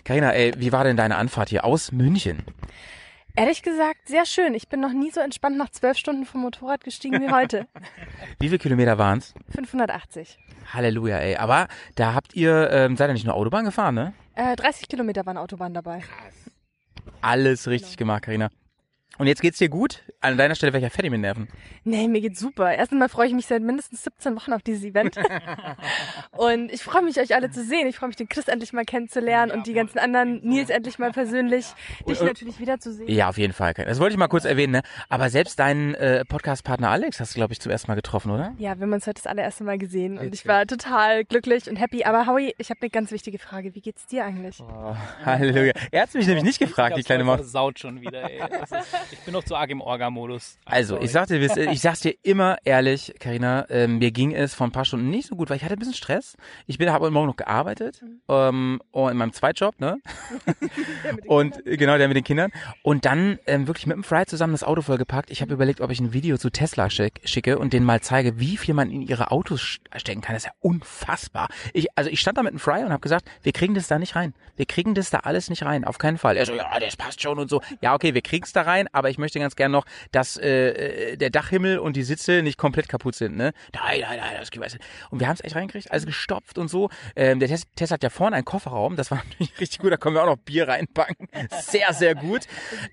Karina, 0.04 0.32
ey, 0.32 0.54
wie 0.56 0.72
war 0.72 0.84
denn 0.84 0.96
deine 0.96 1.16
Anfahrt 1.16 1.50
hier 1.50 1.64
aus 1.64 1.92
München? 1.92 2.44
Ehrlich 3.40 3.62
gesagt, 3.62 4.06
sehr 4.06 4.26
schön. 4.26 4.52
Ich 4.52 4.68
bin 4.68 4.80
noch 4.80 4.92
nie 4.92 5.10
so 5.10 5.18
entspannt 5.20 5.56
nach 5.56 5.70
zwölf 5.70 5.96
Stunden 5.96 6.26
vom 6.26 6.42
Motorrad 6.42 6.84
gestiegen 6.84 7.22
wie 7.22 7.32
heute. 7.32 7.66
Wie 8.38 8.48
viele 8.48 8.58
Kilometer 8.58 8.98
waren's? 8.98 9.32
580. 9.54 10.38
Halleluja, 10.74 11.16
ey. 11.16 11.36
Aber 11.36 11.68
da 11.94 12.12
habt 12.12 12.34
ihr, 12.34 12.68
ähm, 12.70 12.98
seid 12.98 13.08
ihr 13.08 13.14
nicht 13.14 13.24
nur 13.24 13.34
Autobahn 13.34 13.64
gefahren, 13.64 13.94
ne? 13.94 14.12
Äh, 14.34 14.56
30 14.56 14.88
Kilometer 14.88 15.24
waren 15.24 15.38
Autobahn 15.38 15.72
dabei. 15.72 16.02
Alles 17.22 17.66
richtig 17.66 17.96
gemacht, 17.96 18.24
Karina. 18.24 18.50
Und 19.20 19.26
jetzt 19.26 19.42
geht's 19.42 19.58
dir 19.58 19.68
gut? 19.68 20.02
An 20.22 20.38
deiner 20.38 20.54
Stelle 20.54 20.72
wäre 20.72 20.78
ich 20.80 20.84
ja 20.84 20.88
fertig 20.88 21.10
mit 21.10 21.20
Nerven. 21.20 21.46
Nee, 21.84 22.08
mir 22.08 22.22
geht's 22.22 22.40
super. 22.40 22.72
Erstens 22.74 22.98
mal 22.98 23.10
freue 23.10 23.26
ich 23.28 23.34
mich 23.34 23.44
seit 23.44 23.60
mindestens 23.60 24.02
17 24.04 24.34
Wochen 24.34 24.54
auf 24.54 24.62
dieses 24.62 24.82
Event. 24.82 25.16
und 26.32 26.72
ich 26.72 26.82
freue 26.82 27.02
mich, 27.02 27.20
euch 27.20 27.34
alle 27.34 27.50
zu 27.50 27.62
sehen. 27.62 27.86
Ich 27.86 27.96
freue 27.96 28.06
mich, 28.08 28.16
den 28.16 28.30
Chris 28.30 28.48
endlich 28.48 28.72
mal 28.72 28.86
kennenzulernen 28.86 29.52
und 29.52 29.66
die 29.66 29.74
ganzen 29.74 29.98
anderen, 29.98 30.40
Nils 30.42 30.70
endlich 30.70 30.98
mal 30.98 31.12
persönlich, 31.12 31.66
dich 32.08 32.18
Und- 32.18 32.28
natürlich 32.28 32.60
wiederzusehen. 32.60 33.10
Ja, 33.10 33.28
auf 33.28 33.36
jeden 33.36 33.52
Fall. 33.52 33.74
Das 33.74 34.00
wollte 34.00 34.14
ich 34.14 34.18
mal 34.18 34.28
kurz 34.28 34.46
erwähnen, 34.46 34.72
ne? 34.72 34.82
Aber 35.10 35.28
selbst 35.28 35.58
deinen 35.58 35.94
äh, 35.96 36.24
Podcast-Partner 36.24 36.88
Alex 36.88 37.20
hast 37.20 37.34
du, 37.34 37.40
glaube 37.40 37.52
ich, 37.52 37.60
zum 37.60 37.70
ersten 37.70 37.90
Mal 37.90 37.96
getroffen, 37.96 38.30
oder? 38.30 38.54
Ja, 38.56 38.78
wir 38.78 38.86
haben 38.86 38.92
uns 38.94 39.06
heute 39.06 39.20
das 39.22 39.26
allererste 39.26 39.64
Mal 39.64 39.76
gesehen 39.76 40.16
und 40.16 40.34
ich 40.34 40.46
war 40.46 40.66
total 40.66 41.26
glücklich 41.26 41.68
und 41.68 41.76
happy. 41.76 42.04
Aber 42.04 42.26
Howie, 42.26 42.54
ich 42.56 42.70
habe 42.70 42.80
eine 42.80 42.88
ganz 42.88 43.10
wichtige 43.10 43.38
Frage. 43.38 43.74
Wie 43.74 43.82
geht's 43.82 44.06
dir 44.06 44.24
eigentlich? 44.24 44.60
Oh, 44.62 44.96
Halleluja. 45.26 45.74
Er 45.90 46.02
hat 46.04 46.14
mich 46.14 46.26
nämlich 46.26 46.44
nicht 46.44 46.58
gefragt, 46.58 46.96
die 46.96 47.02
kleine 47.02 47.24
Maus. 47.24 47.52
Saut 47.52 47.78
schon 47.78 48.00
wieder, 48.00 48.30
ey. 48.30 48.40
Ich 49.12 49.18
bin 49.20 49.34
noch 49.34 49.44
zu 49.44 49.56
arg 49.56 49.70
im 49.70 49.80
Orga-Modus. 49.80 50.58
Also, 50.64 51.00
ich 51.00 51.10
sag 51.10 51.26
dir, 51.26 51.40
ich 51.40 51.80
sag's 51.80 52.00
dir 52.00 52.14
immer 52.22 52.58
ehrlich, 52.64 53.14
Karina, 53.18 53.66
ähm, 53.68 53.98
mir 53.98 54.12
ging 54.12 54.32
es 54.34 54.54
vor 54.54 54.66
ein 54.66 54.72
paar 54.72 54.84
Stunden 54.84 55.10
nicht 55.10 55.28
so 55.28 55.36
gut, 55.36 55.50
weil 55.50 55.56
ich 55.56 55.64
hatte 55.64 55.74
ein 55.74 55.78
bisschen 55.78 55.94
Stress. 55.94 56.36
Ich 56.66 56.78
bin, 56.78 56.90
habe 56.90 57.04
heute 57.04 57.12
Morgen 57.12 57.26
noch 57.26 57.36
gearbeitet, 57.36 58.02
ähm, 58.28 58.80
oh, 58.92 59.08
in 59.08 59.16
meinem 59.16 59.32
Zweitjob, 59.32 59.80
ne? 59.80 59.98
Und 61.26 61.66
äh, 61.66 61.76
genau, 61.76 61.98
der 61.98 62.08
mit 62.08 62.16
den 62.16 62.24
Kindern. 62.24 62.52
Und 62.82 63.04
dann 63.04 63.38
ähm, 63.46 63.66
wirklich 63.66 63.86
mit 63.86 63.96
dem 63.96 64.04
Fry 64.04 64.26
zusammen 64.26 64.52
das 64.52 64.62
Auto 64.62 64.82
vollgepackt. 64.82 65.30
Ich 65.30 65.42
habe 65.42 65.52
überlegt, 65.52 65.80
ob 65.80 65.90
ich 65.90 66.00
ein 66.00 66.12
Video 66.12 66.38
zu 66.38 66.50
Tesla 66.50 66.90
schick, 66.90 67.20
schicke 67.24 67.58
und 67.58 67.72
denen 67.72 67.86
mal 67.86 68.00
zeige, 68.00 68.38
wie 68.38 68.56
viel 68.56 68.74
man 68.74 68.90
in 68.90 69.02
ihre 69.02 69.30
Autos 69.30 69.78
stecken 69.96 70.20
kann. 70.20 70.34
Das 70.34 70.44
ist 70.44 70.46
ja 70.46 70.54
unfassbar. 70.60 71.48
Ich, 71.72 71.88
also 71.96 72.10
ich 72.10 72.20
stand 72.20 72.38
da 72.38 72.42
mit 72.42 72.52
dem 72.52 72.58
Fry 72.58 72.84
und 72.84 72.90
habe 72.90 73.00
gesagt, 73.00 73.26
wir 73.42 73.52
kriegen 73.52 73.74
das 73.74 73.88
da 73.88 73.98
nicht 73.98 74.14
rein. 74.14 74.34
Wir 74.56 74.66
kriegen 74.66 74.94
das 74.94 75.10
da 75.10 75.20
alles 75.20 75.48
nicht 75.50 75.64
rein, 75.64 75.84
auf 75.84 75.98
keinen 75.98 76.18
Fall. 76.18 76.36
Er 76.36 76.46
so, 76.46 76.54
ja, 76.54 76.78
das 76.78 76.96
passt 76.96 77.22
schon 77.22 77.38
und 77.38 77.48
so. 77.48 77.62
Ja, 77.80 77.94
okay, 77.94 78.14
wir 78.14 78.22
kriegen's 78.22 78.52
da 78.52 78.62
rein, 78.62 78.88
aber 78.92 78.99
ich 79.08 79.18
möchte 79.18 79.38
ganz 79.38 79.56
gern 79.56 79.72
noch, 79.72 79.86
dass 80.12 80.36
äh, 80.36 81.16
der 81.16 81.30
Dachhimmel 81.30 81.78
und 81.78 81.96
die 81.96 82.02
Sitze 82.02 82.42
nicht 82.42 82.58
komplett 82.58 82.88
kaputt 82.88 83.14
sind. 83.14 83.36
Ne? 83.36 83.52
Nein, 83.74 84.00
nein, 84.00 84.18
nein, 84.18 84.36
das 84.38 84.50
geht 84.50 84.62
nicht. 84.62 84.78
Und 85.10 85.20
wir 85.20 85.28
haben 85.28 85.34
es 85.34 85.44
echt 85.44 85.54
reingekriegt, 85.54 85.90
alles 85.90 86.06
gestopft 86.06 86.58
und 86.58 86.68
so. 86.68 86.90
Ähm, 87.16 87.38
der 87.40 87.48
Test, 87.48 87.68
Test 87.76 87.92
hat 87.92 88.02
ja 88.02 88.10
vorne 88.10 88.36
einen 88.36 88.44
Kofferraum, 88.44 88.96
das 88.96 89.10
war 89.10 89.18
natürlich 89.30 89.58
richtig 89.60 89.78
gut, 89.78 89.92
da 89.92 89.96
können 89.96 90.16
wir 90.16 90.22
auch 90.22 90.26
noch 90.26 90.36
Bier 90.36 90.68
reinpacken. 90.68 91.28
Sehr, 91.50 91.92
sehr 91.92 92.14
gut. 92.14 92.46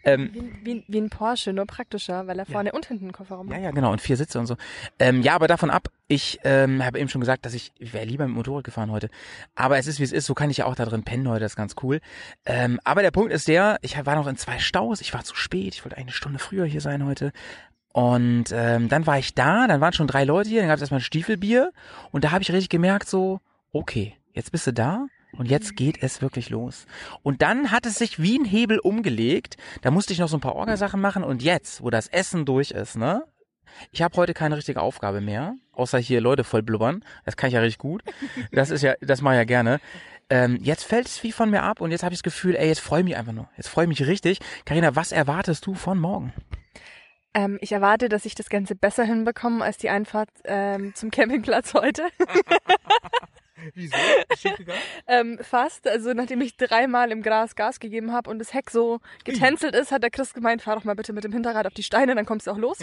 Ähm, 0.03 0.31
Wie, 0.33 0.65
wie, 0.65 0.85
wie 0.87 1.01
ein 1.01 1.09
Porsche, 1.09 1.53
nur 1.53 1.65
praktischer, 1.65 2.27
weil 2.27 2.39
er 2.39 2.45
vorne 2.45 2.71
und 2.71 2.85
hinten 2.85 3.05
einen 3.05 3.13
Kofferraum 3.13 3.49
ja, 3.49 3.55
hat. 3.55 3.63
ja, 3.63 3.71
genau, 3.71 3.91
und 3.91 4.01
vier 4.01 4.17
Sitze 4.17 4.39
und 4.39 4.45
so. 4.45 4.55
Ähm, 4.99 5.21
ja, 5.21 5.35
aber 5.35 5.47
davon 5.47 5.69
ab, 5.69 5.89
ich 6.07 6.39
ähm, 6.43 6.85
habe 6.85 6.99
eben 6.99 7.09
schon 7.09 7.21
gesagt, 7.21 7.45
dass 7.45 7.53
ich, 7.53 7.71
ich 7.77 7.93
wäre 7.93 8.05
lieber 8.05 8.25
mit 8.25 8.33
dem 8.33 8.37
Motorrad 8.37 8.63
gefahren 8.63 8.91
heute. 8.91 9.09
Aber 9.55 9.77
es 9.77 9.87
ist, 9.87 9.99
wie 9.99 10.03
es 10.03 10.13
ist, 10.13 10.25
so 10.25 10.33
kann 10.33 10.49
ich 10.49 10.57
ja 10.57 10.65
auch 10.65 10.75
da 10.75 10.85
drin 10.85 11.03
pennen 11.03 11.27
heute, 11.27 11.41
das 11.41 11.53
ist 11.53 11.57
ganz 11.57 11.75
cool. 11.83 11.99
Ähm, 12.45 12.79
aber 12.83 13.01
der 13.01 13.11
Punkt 13.11 13.33
ist 13.33 13.47
der, 13.47 13.77
ich 13.81 14.03
war 14.05 14.15
noch 14.15 14.27
in 14.27 14.37
zwei 14.37 14.59
Staus, 14.59 15.01
ich 15.01 15.13
war 15.13 15.23
zu 15.23 15.35
spät, 15.35 15.75
ich 15.75 15.83
wollte 15.83 15.97
eine 15.97 16.11
Stunde 16.11 16.39
früher 16.39 16.65
hier 16.65 16.81
sein 16.81 17.05
heute. 17.05 17.31
Und 17.91 18.45
ähm, 18.51 18.89
dann 18.89 19.05
war 19.05 19.19
ich 19.19 19.33
da, 19.33 19.67
dann 19.67 19.81
waren 19.81 19.93
schon 19.93 20.07
drei 20.07 20.23
Leute 20.23 20.49
hier, 20.49 20.61
dann 20.61 20.69
gab 20.69 20.75
es 20.75 20.81
erstmal 20.81 20.99
ein 20.99 21.03
Stiefelbier 21.03 21.71
und 22.11 22.23
da 22.23 22.31
habe 22.31 22.41
ich 22.41 22.51
richtig 22.51 22.69
gemerkt, 22.69 23.09
so, 23.09 23.41
okay, 23.73 24.15
jetzt 24.33 24.51
bist 24.51 24.67
du 24.67 24.71
da 24.71 25.07
und 25.33 25.49
jetzt 25.49 25.75
geht 25.75 26.01
es 26.01 26.21
wirklich 26.21 26.49
los. 26.49 26.85
Und 27.21 27.41
dann 27.41 27.71
hat 27.71 27.85
es 27.85 27.95
sich 27.95 28.21
wie 28.21 28.37
ein 28.37 28.45
Hebel 28.45 28.79
umgelegt. 28.79 29.57
Da 29.81 29.91
musste 29.91 30.13
ich 30.13 30.19
noch 30.19 30.29
so 30.29 30.37
ein 30.37 30.41
paar 30.41 30.55
Orgasachen 30.55 31.01
machen 31.01 31.23
und 31.23 31.41
jetzt, 31.41 31.83
wo 31.83 31.89
das 31.89 32.07
Essen 32.07 32.45
durch 32.45 32.71
ist, 32.71 32.95
ne? 32.95 33.23
Ich 33.91 34.01
habe 34.01 34.15
heute 34.17 34.33
keine 34.33 34.57
richtige 34.57 34.81
Aufgabe 34.81 35.21
mehr, 35.21 35.55
außer 35.73 35.97
hier 35.97 36.21
Leute 36.21 36.43
voll 36.43 36.63
blubbern. 36.63 37.03
Das 37.25 37.37
kann 37.37 37.49
ich 37.49 37.53
ja 37.53 37.61
richtig 37.61 37.79
gut. 37.79 38.03
Das 38.51 38.69
ist 38.69 38.81
ja, 38.81 38.95
das 39.01 39.21
mache 39.21 39.35
ich 39.35 39.39
ja 39.39 39.43
gerne. 39.45 39.79
Ähm, 40.29 40.57
jetzt 40.61 40.83
fällt 40.83 41.07
es 41.07 41.23
wie 41.23 41.31
von 41.31 41.49
mir 41.49 41.63
ab 41.63 41.79
und 41.79 41.91
jetzt 41.91 42.03
habe 42.03 42.13
ich 42.13 42.19
das 42.19 42.23
Gefühl, 42.23 42.55
ey, 42.55 42.67
jetzt 42.67 42.81
freue 42.81 42.99
ich 42.99 43.05
mich 43.05 43.15
einfach 43.15 43.31
nur. 43.31 43.49
Jetzt 43.55 43.69
freue 43.69 43.85
ich 43.85 43.89
mich 43.89 44.05
richtig. 44.05 44.39
Karina, 44.65 44.95
was 44.95 45.11
erwartest 45.11 45.65
du 45.65 45.73
von 45.73 45.97
morgen? 45.97 46.33
Ähm, 47.33 47.57
ich 47.61 47.71
erwarte, 47.71 48.09
dass 48.09 48.25
ich 48.25 48.35
das 48.35 48.49
Ganze 48.49 48.75
besser 48.75 49.03
hinbekomme 49.03 49.63
als 49.63 49.77
die 49.77 49.89
Einfahrt 49.89 50.29
ähm, 50.43 50.93
zum 50.95 51.11
Campingplatz 51.11 51.73
heute. 51.73 52.03
Wieso? 53.73 53.95
ähm, 55.07 55.39
fast. 55.41 55.87
Also 55.87 56.13
nachdem 56.13 56.41
ich 56.41 56.57
dreimal 56.57 57.11
im 57.11 57.21
Gras 57.21 57.55
Gas 57.55 57.79
gegeben 57.79 58.11
habe 58.13 58.29
und 58.29 58.39
das 58.39 58.53
Heck 58.53 58.69
so 58.69 58.99
getänzelt 59.23 59.75
ist, 59.75 59.91
hat 59.91 60.03
der 60.03 60.09
Chris 60.09 60.33
gemeint, 60.33 60.61
fahr 60.61 60.75
doch 60.75 60.83
mal 60.83 60.95
bitte 60.95 61.13
mit 61.13 61.23
dem 61.23 61.31
Hinterrad 61.31 61.65
auf 61.65 61.73
die 61.73 61.83
Steine, 61.83 62.15
dann 62.15 62.25
kommst 62.25 62.47
du 62.47 62.51
auch 62.51 62.57
los. 62.57 62.79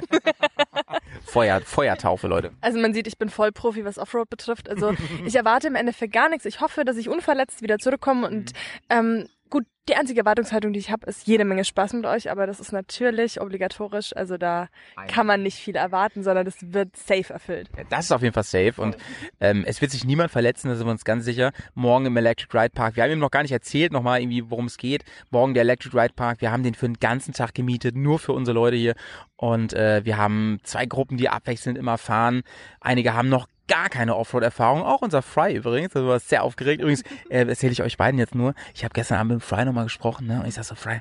Feuer, 1.25 1.61
Feuertaufe, 1.61 2.27
Leute. 2.27 2.53
Also 2.61 2.79
man 2.79 2.95
sieht, 2.95 3.07
ich 3.07 3.19
bin 3.19 3.29
voll 3.29 3.53
Profi, 3.53 3.85
was 3.85 3.99
Offroad 3.99 4.29
betrifft. 4.29 4.69
Also 4.69 4.95
ich 5.25 5.35
erwarte 5.35 5.69
im 5.69 5.75
Endeffekt 5.75 6.13
gar 6.13 6.29
nichts. 6.29 6.45
Ich 6.45 6.61
hoffe, 6.61 6.85
dass 6.85 6.97
ich 6.97 7.09
unverletzt 7.09 7.63
wieder 7.63 7.79
zurückkomme 7.79 8.27
und 8.27 8.53
ähm, 8.91 9.29
gut, 9.51 9.65
die 9.89 9.97
einzige 9.97 10.21
Erwartungshaltung, 10.21 10.73
die 10.73 10.79
ich 10.79 10.91
habe, 10.91 11.07
ist 11.07 11.27
jede 11.27 11.45
Menge 11.45 11.65
Spaß 11.65 11.93
mit 11.93 12.07
euch, 12.07 12.31
aber 12.31 12.47
das 12.47 12.59
ist 12.59 12.73
natürlich 12.73 13.41
obligatorisch. 13.41 14.17
Also 14.17 14.39
da 14.39 14.69
kann 15.09 15.27
man 15.27 15.43
nicht 15.43 15.59
viel 15.59 15.77
erwarten, 15.77 16.23
sondern 16.23 16.47
das 16.47 16.57
wird 16.61 16.97
safe 16.97 17.33
erfüllt. 17.33 17.69
Ja, 17.77 17.85
Das 17.91 18.07
ist 18.07 18.13
auf 18.13 18.23
jeden 18.23 18.33
Fall 18.33 18.45
safe 18.45 18.81
und 18.81 18.97
ähm, 19.41 19.65
es 19.67 19.81
wird 19.81 19.91
sich 19.91 20.05
niemand 20.05 20.31
verletzen, 20.31 20.69
da 20.69 20.75
sind 20.75 20.87
wir 20.87 20.91
uns 20.91 21.05
ganz 21.05 21.25
sicher. 21.25 21.53
Morgen 21.75 22.07
im 22.07 22.17
Electric 22.17 22.57
Ride 22.57 22.71
Park. 22.75 22.97
Wir 22.97 23.03
haben 23.03 23.11
ihm 23.13 23.19
noch 23.19 23.31
gar 23.31 23.43
nicht 23.43 23.53
erzählt, 23.53 23.93
nochmal 23.93 24.21
irgendwie, 24.21 24.51
worum 24.51 24.67
es 24.67 24.79
geht. 24.79 25.05
Morgen 25.31 25.55
der 25.55 25.63
Electric 25.63 25.97
Ride 25.97 26.15
Park. 26.15 26.41
Wir 26.41 26.51
haben 26.51 26.63
den 26.63 26.75
für 26.75 26.87
den 26.87 26.99
ganzen 26.99 27.35
Tag 27.35 27.55
gemietet, 27.55 27.95
nur 27.95 28.19
für 28.19 28.33
unsere 28.33 28.55
Leute 28.55 28.77
hier. 28.77 28.95
Und 29.37 29.75
äh, 29.75 30.05
wir 30.05 30.17
haben 30.17 30.59
zwei 30.63 30.87
Gruppen, 30.87 31.19
die 31.19 31.29
abwechselnd 31.29 31.77
immer 31.77 31.99
fahren. 31.99 32.43
Einige 32.81 33.13
haben 33.15 33.29
noch 33.29 33.47
gar 33.69 33.89
keine 33.89 34.17
Offroad-Erfahrung. 34.17 34.83
Auch 34.83 35.03
unser 35.03 35.23
Fry 35.23 35.55
übrigens, 35.55 35.95
also 35.97 36.09
war 36.09 36.21
sehr 36.21 36.43
aufgeregt. 36.43 36.81
Übrigens 36.81 37.03
äh, 37.29 37.47
erzähle 37.47 37.73
ich 37.73 37.83
euch 37.83 37.97
beiden 37.97 38.19
jetzt 38.19 38.35
nur. 38.35 38.55
Ich 38.75 38.85
habe 38.85 38.95
gestern 38.95 39.19
Abend 39.19 39.33
mit 39.33 39.43
Fry 39.43 39.65
nochmal 39.65 39.85
gesprochen, 39.85 40.27
ne? 40.27 40.41
Und 40.41 40.47
ich 40.47 40.55
sag 40.55 40.65
so, 40.65 40.75
Fry, 40.75 41.01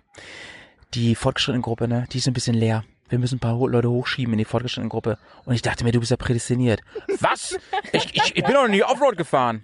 die 0.94 1.16
fortgeschrittene 1.16 1.62
Gruppe, 1.62 1.88
ne, 1.88 2.06
die 2.12 2.20
ist 2.20 2.28
ein 2.28 2.34
bisschen 2.34 2.56
leer. 2.56 2.84
Wir 3.10 3.20
müssen 3.20 3.36
ein 3.36 3.40
paar 3.40 3.58
Leute 3.68 3.90
hochschieben 3.90 4.34
in 4.34 4.38
die 4.40 4.46
fortgeschrittene 4.46 4.90
Gruppe. 4.90 5.18
Und 5.46 5.54
ich 5.54 5.62
dachte 5.62 5.84
mir, 5.84 5.92
du 5.92 6.00
bist 6.00 6.12
ja 6.12 6.18
prädestiniert. 6.18 6.82
Was? 7.20 7.58
Ich, 7.92 8.16
ich, 8.16 8.38
ich 8.38 8.44
bin 8.44 8.54
doch 8.54 8.68
nie 8.68 8.84
Offroad 8.84 9.18
gefahren. 9.18 9.64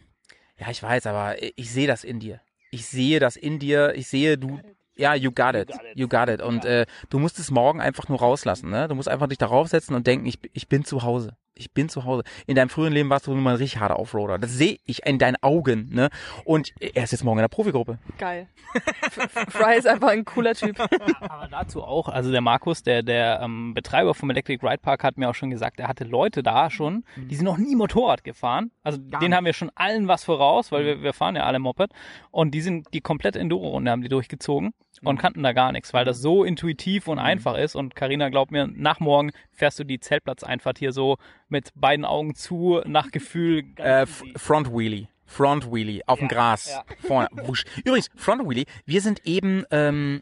Ja, 0.58 0.70
ich 0.70 0.84
weiß, 0.84 1.08
aber 1.08 1.42
ich, 1.42 1.54
ich 1.56 1.72
sehe 1.72 1.88
das 1.88 2.04
in 2.04 2.20
dir. 2.20 2.42
Ich 2.72 2.86
sehe 2.86 3.20
das 3.20 3.38
in 3.38 3.58
dir. 3.58 3.96
Ich 3.96 4.08
sehe, 4.08 4.38
du, 4.38 4.60
ja, 4.96 5.16
you 5.16 5.32
got 5.32 5.56
it. 5.56 5.72
You 5.96 6.08
got 6.08 6.30
it. 6.30 6.42
Und 6.42 6.66
äh, 6.66 6.86
du 7.10 7.18
musst 7.18 7.40
es 7.40 7.50
morgen 7.50 7.82
einfach 7.82 8.08
nur 8.10 8.20
rauslassen. 8.20 8.70
Ne? 8.70 8.88
Du 8.88 8.96
musst 8.96 9.08
einfach 9.08 9.28
dich 9.28 9.38
darauf 9.38 9.68
setzen 9.70 9.96
und 9.96 10.06
denken, 10.06 10.26
ich, 10.26 10.38
ich 10.54 10.68
bin 10.68 10.84
zu 10.84 11.02
Hause. 11.02 11.38
Ich 11.60 11.74
bin 11.74 11.90
zu 11.90 12.06
Hause. 12.06 12.24
In 12.48 12.56
deinem 12.56 12.70
früheren 12.70 12.94
Leben 12.94 13.10
warst 13.10 13.28
du 13.28 13.34
nun 13.34 13.44
mal 13.44 13.52
ein 13.52 13.58
richtig 13.58 13.82
harter 13.82 14.00
Offroader. 14.00 14.40
Das 14.40 14.54
sehe 14.54 14.78
ich 14.86 15.06
in 15.06 15.20
deinen 15.20 15.36
Augen. 15.42 15.90
Ne? 15.92 16.10
Und 16.46 16.72
er 16.80 17.04
ist 17.04 17.12
jetzt 17.12 17.26
morgen 17.26 17.40
in 17.40 17.44
der 17.44 17.50
Profigruppe. 17.50 18.00
Geil. 18.18 18.48
Fry 19.50 19.78
ist 19.78 19.86
einfach 19.86 20.08
ein 20.10 20.24
cooler 20.24 20.56
Typ. 20.56 20.80
Aber 21.20 21.50
dazu 21.52 21.84
auch, 21.84 22.08
also 22.08 22.32
der 22.32 22.40
Markus, 22.40 22.82
der, 22.82 23.04
der 23.04 23.42
ähm, 23.44 23.74
Betreiber 23.74 24.14
vom 24.14 24.30
Electric 24.30 24.66
Ride 24.66 24.78
Park, 24.82 25.04
hat 25.04 25.18
mir 25.18 25.30
auch 25.30 25.36
schon 25.36 25.50
gesagt, 25.50 25.82
er 25.82 25.90
hatte 25.90 26.06
Leute 26.06 26.44
da 26.44 26.70
schon, 26.70 27.04
die 27.18 27.36
sind 27.36 27.46
noch 27.46 27.58
nie 27.58 27.76
Motorrad 27.76 28.24
gefahren. 28.24 28.72
Also 28.82 28.98
denen 28.98 29.36
haben 29.36 29.46
wir 29.46 29.54
schon 29.54 29.72
allen 29.76 30.08
was 30.08 30.24
voraus, 30.24 30.72
weil 30.72 30.86
wir, 30.86 31.04
wir 31.04 31.12
fahren 31.12 31.36
ja 31.36 31.44
alle 31.44 31.60
Moped. 31.60 31.92
Und 32.32 32.52
die 32.52 32.62
sind 32.62 32.88
die 32.94 33.02
komplette 33.02 33.40
Enduro-Runde 33.40 33.92
haben 33.92 34.02
die 34.02 34.10
durchgezogen 34.10 34.74
und 35.04 35.18
kannten 35.18 35.44
da 35.44 35.54
gar 35.54 35.72
nichts, 35.72 35.94
weil 35.94 36.06
das 36.06 36.22
so 36.22 36.44
intuitiv 36.44 37.08
und 37.08 37.20
einfach 37.20 37.56
ist. 37.56 37.76
Und 37.76 37.96
Karina 37.96 38.30
glaubt 38.30 38.52
mir, 38.52 38.68
nach 38.68 39.00
morgen 39.00 39.32
fährst 39.52 39.80
du 39.80 39.84
die 39.84 40.00
Zeltplatzeinfahrt 40.00 40.80
hier 40.80 40.92
so 40.92 41.18
mit 41.50 41.70
beiden 41.76 42.06
Augen 42.06 42.36
zu, 42.36 42.82
nach 42.86 43.12
Gefühl. 43.12 43.64
Äh, 43.76 44.06
Front 44.36 44.72
Wheelie. 44.72 45.08
Front 45.26 45.72
Wheelie 45.72 46.02
auf 46.08 46.20
dem 46.20 46.28
Gras. 46.28 46.70
ja. 46.70 46.84
Vorne. 47.06 47.30
Wusch. 47.32 47.64
Übrigens, 47.86 48.10
Front 48.16 48.48
Wheelie. 48.50 48.66
Wir 48.86 49.02
sind 49.02 49.26
eben 49.26 49.64
ähm, 49.70 50.22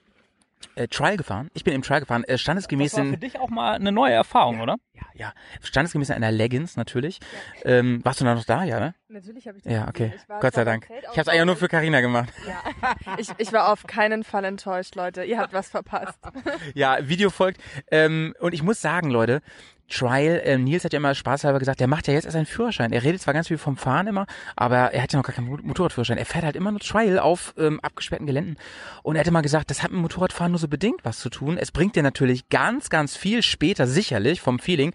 äh, 0.75 0.87
Trial 0.87 1.15
gefahren. 1.17 1.49
Ich 1.53 1.63
bin 1.63 1.73
im 1.73 1.81
Trial 1.81 2.01
gefahren. 2.01 2.23
Äh, 2.25 2.37
standesgemäß 2.37 2.91
Das 2.91 2.99
war 2.99 3.05
für 3.05 3.13
in, 3.13 3.19
dich 3.19 3.39
auch 3.39 3.49
mal 3.49 3.73
eine 3.75 3.91
neue 3.91 4.13
Erfahrung, 4.13 4.59
oder? 4.59 4.75
ja, 4.93 5.03
ja, 5.13 5.33
standesgemäß 5.61 6.09
in 6.09 6.15
einer 6.15 6.31
Leggings 6.31 6.75
natürlich. 6.75 7.19
Ähm, 7.63 8.03
warst 8.03 8.19
du 8.19 8.25
da 8.25 8.33
noch 8.35 8.43
da, 8.43 8.63
ja, 8.63 8.79
ne? 8.79 8.95
Natürlich 9.07 9.47
habe 9.47 9.57
ich 9.57 9.63
das 9.63 9.71
Ja, 9.71 9.87
okay. 9.87 10.13
Gott 10.41 10.55
sei 10.55 10.63
Dank. 10.63 10.87
Ich 10.89 11.07
habe 11.09 11.21
es 11.21 11.27
eigentlich 11.27 11.45
nur 11.45 11.55
für 11.55 11.67
Karina 11.67 12.01
gemacht. 12.01 12.33
Ja. 12.47 12.95
Ich, 13.17 13.29
ich 13.37 13.53
war 13.53 13.71
auf 13.71 13.87
keinen 13.87 14.23
Fall 14.23 14.43
enttäuscht, 14.43 14.95
Leute. 14.95 15.23
Ihr 15.23 15.37
habt 15.39 15.53
was 15.53 15.69
verpasst. 15.69 16.19
Ja, 16.73 16.97
Video 17.07 17.29
folgt. 17.29 17.61
Ähm, 17.89 18.35
und 18.39 18.53
ich 18.53 18.61
muss 18.61 18.81
sagen, 18.81 19.09
Leute, 19.09 19.41
Trial, 19.89 20.41
ähm, 20.43 20.63
Nils 20.63 20.83
hat 20.83 20.93
ja 20.93 20.97
immer 20.97 21.15
spaßhalber 21.15 21.59
gesagt, 21.59 21.79
der 21.79 21.87
macht 21.87 22.07
ja 22.07 22.13
jetzt 22.13 22.25
erst 22.25 22.35
einen 22.35 22.45
Führerschein. 22.45 22.91
Er 22.91 23.03
redet 23.03 23.21
zwar 23.21 23.33
ganz 23.33 23.47
viel 23.47 23.57
vom 23.57 23.77
Fahren 23.77 24.07
immer, 24.07 24.25
aber 24.55 24.91
er 24.93 25.01
hat 25.01 25.13
ja 25.13 25.19
noch 25.19 25.25
gar 25.25 25.33
keinen 25.35 25.47
Mo- 25.47 25.59
Motorradführerschein. 25.61 26.17
Er 26.17 26.25
fährt 26.25 26.43
halt 26.43 26.55
immer 26.55 26.71
nur 26.71 26.79
Trial 26.79 27.19
auf 27.19 27.53
ähm, 27.57 27.79
abgesperrten 27.81 28.27
Geländen. 28.27 28.57
Und 29.03 29.15
er 29.15 29.21
hat 29.21 29.27
immer 29.27 29.41
gesagt, 29.41 29.69
das 29.69 29.83
hat 29.83 29.91
mit 29.91 30.01
Motorradfahren 30.01 30.51
nur 30.51 30.59
so 30.59 30.67
bedingt 30.67 30.99
was 31.03 31.19
zu 31.19 31.29
tun. 31.29 31.57
Es 31.57 31.71
bringt 31.71 31.95
dir 31.95 32.03
natürlich 32.03 32.49
ganz, 32.49 32.89
ganz 32.89 33.15
viel 33.15 33.41
später 33.43 33.87
sicherlich 33.87 34.41
vom 34.41 34.59
Feeling, 34.59 34.93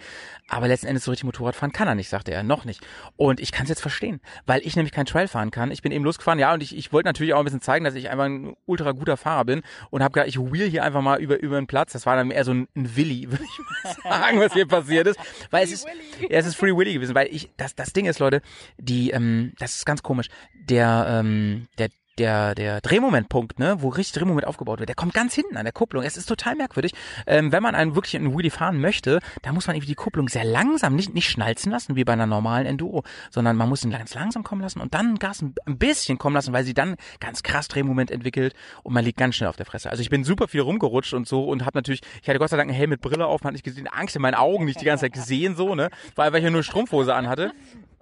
aber 0.53 0.69
letzten 0.69 0.87
Endes 0.87 1.05
so 1.05 1.11
richtig 1.11 1.25
Motorradfahren 1.25 1.73
kann 1.73 1.89
er 1.89 1.95
nicht, 1.95 2.11
sagte 2.11 2.31
er, 2.31 2.43
noch 2.43 2.67
nicht. 2.67 2.87
Und 3.17 3.41
ich 3.41 3.53
kann 3.53 3.63
es 3.63 3.71
jetzt 3.71 3.81
verstehen, 3.81 4.21
weil 4.45 4.61
ich 4.65 4.77
nämlich 4.77 4.93
kein 4.93 5.07
Trial 5.07 5.27
fahren 5.27 5.51
kann. 5.51 5.71
Ich 5.71 5.81
bin 5.81 5.93
eben 5.93 6.05
losgefahren, 6.05 6.39
ja, 6.39 6.53
und 6.53 6.63
ich, 6.63 6.77
ich 6.77 6.93
wollte 6.93 7.09
natürlich 7.09 7.33
auch 7.33 7.39
ein 7.39 7.45
bisschen 7.45 7.63
zeigen, 7.63 7.87
dass 7.87 7.95
ich 7.95 8.11
einfach 8.11 8.27
ein 8.27 8.55
ultra 8.67 8.93
guter 8.93 9.17
Fahrer 9.17 9.47
bin 9.47 9.63
und 9.89 10.03
habe 10.03 10.13
gedacht, 10.13 10.29
ich 10.29 10.39
wheel 10.39 10.69
hier 10.69 10.85
einfach 10.85 11.01
mal 11.01 11.19
über, 11.23 11.41
über 11.41 11.57
den 11.57 11.67
Platz. 11.67 11.93
Das 11.93 12.05
war 12.05 12.17
dann 12.17 12.31
eher 12.31 12.45
so 12.45 12.53
ein, 12.53 12.69
ein 12.77 12.95
Willi, 12.97 13.27
würde 13.31 13.45
ich 13.45 13.59
mal 13.83 13.95
sagen, 14.21 14.41
was 14.41 14.53
hier 14.53 14.69
passiert 14.69 15.07
ist. 15.07 15.19
Weil 15.51 15.65
es 15.65 15.73
ist, 15.73 15.87
ja, 16.21 16.39
es 16.39 16.47
ist 16.47 16.57
Free 16.57 16.77
Willy 16.77 16.93
gewesen, 16.93 17.15
weil 17.15 17.29
ich, 17.29 17.51
das, 17.57 17.75
das 17.75 17.95
Ding 17.95 18.05
ist, 18.05 18.19
Leute, 18.19 18.43
die, 18.77 19.11
ähm, 19.11 19.55
das 19.59 19.77
ist 19.77 19.87
ganz 19.87 20.03
komisch. 20.03 20.29
Der, 20.69 21.07
ähm, 21.09 21.67
der, 21.79 21.89
der, 22.19 22.55
der 22.55 22.81
Drehmomentpunkt, 22.81 23.59
ne, 23.59 23.77
wo 23.81 23.89
richtig 23.89 24.13
Drehmoment 24.13 24.47
aufgebaut 24.47 24.79
wird, 24.79 24.89
der 24.89 24.97
kommt 24.97 25.15
ganz 25.15 25.35
hinten 25.35 25.57
an 25.57 25.65
der 25.65 25.73
Kupplung. 25.73 26.03
Es 26.03 26.17
ist 26.17 26.27
total 26.27 26.57
merkwürdig. 26.57 26.93
Ähm, 27.27 27.53
wenn 27.53 27.63
man 27.63 27.75
einen 27.75 27.95
wirklich 27.95 28.15
in 28.15 28.37
Wheelie 28.37 28.51
fahren 28.51 28.81
möchte, 28.81 29.21
da 29.41 29.53
muss 29.53 29.67
man 29.67 29.77
irgendwie 29.77 29.89
die 29.89 29.95
Kupplung 29.95 30.29
sehr 30.29 30.45
langsam, 30.45 30.95
nicht, 30.95 31.15
nicht 31.15 31.31
schnalzen 31.31 31.73
lassen, 31.73 31.97
wie 31.97 32.05
bei 32.05 32.13
einer 32.13 32.27
normalen 32.27 32.67
Enduro, 32.67 33.03
sondern 33.31 33.57
man 33.57 33.69
muss 33.69 33.85
ihn 33.85 33.91
ganz 33.91 34.15
langsam 34.15 34.43
kommen 34.43 34.61
lassen 34.61 34.81
und 34.81 34.93
dann 34.93 35.19
Gas 35.19 35.41
ein, 35.41 35.55
ein 35.65 35.79
bisschen 35.79 36.19
kommen 36.19 36.35
lassen, 36.35 36.53
weil 36.53 36.65
sie 36.65 36.75
dann 36.75 36.97
ganz 37.19 37.43
krass 37.43 37.69
Drehmoment 37.69 38.11
entwickelt 38.11 38.55
und 38.83 38.93
man 38.93 39.05
liegt 39.05 39.19
ganz 39.19 39.37
schnell 39.37 39.49
auf 39.49 39.57
der 39.57 39.67
Fresse. 39.67 39.91
Also 39.91 40.03
ich 40.03 40.11
bin 40.11 40.25
super 40.25 40.49
viel 40.49 40.61
rumgerutscht 40.61 41.15
und 41.15 41.27
so 41.27 41.45
und 41.45 41.65
habe 41.65 41.79
natürlich, 41.79 42.03
ich 42.21 42.29
hatte 42.29 42.39
Gott 42.39 42.51
sei 42.51 42.59
Dank 42.59 42.69
einen 42.69 42.77
Helm 42.77 42.91
mit 42.91 43.01
Brille 43.01 43.27
auf, 43.27 43.43
man 43.43 43.49
hat 43.49 43.55
nicht 43.55 43.65
gesehen, 43.65 43.87
Angst 43.89 44.17
in 44.17 44.23
meinen 44.23 44.35
Augen, 44.35 44.67
nicht 44.67 44.81
die 44.81 44.85
ganze 44.85 45.07
Zeit 45.07 45.15
gesehen, 45.15 45.57
so, 45.57 45.75
ne, 45.75 45.89
weil 46.15 46.35
ich 46.37 46.45
ja 46.45 46.51
nur 46.51 46.63
Strumpfhose 46.63 47.15
anhatte. 47.15 47.53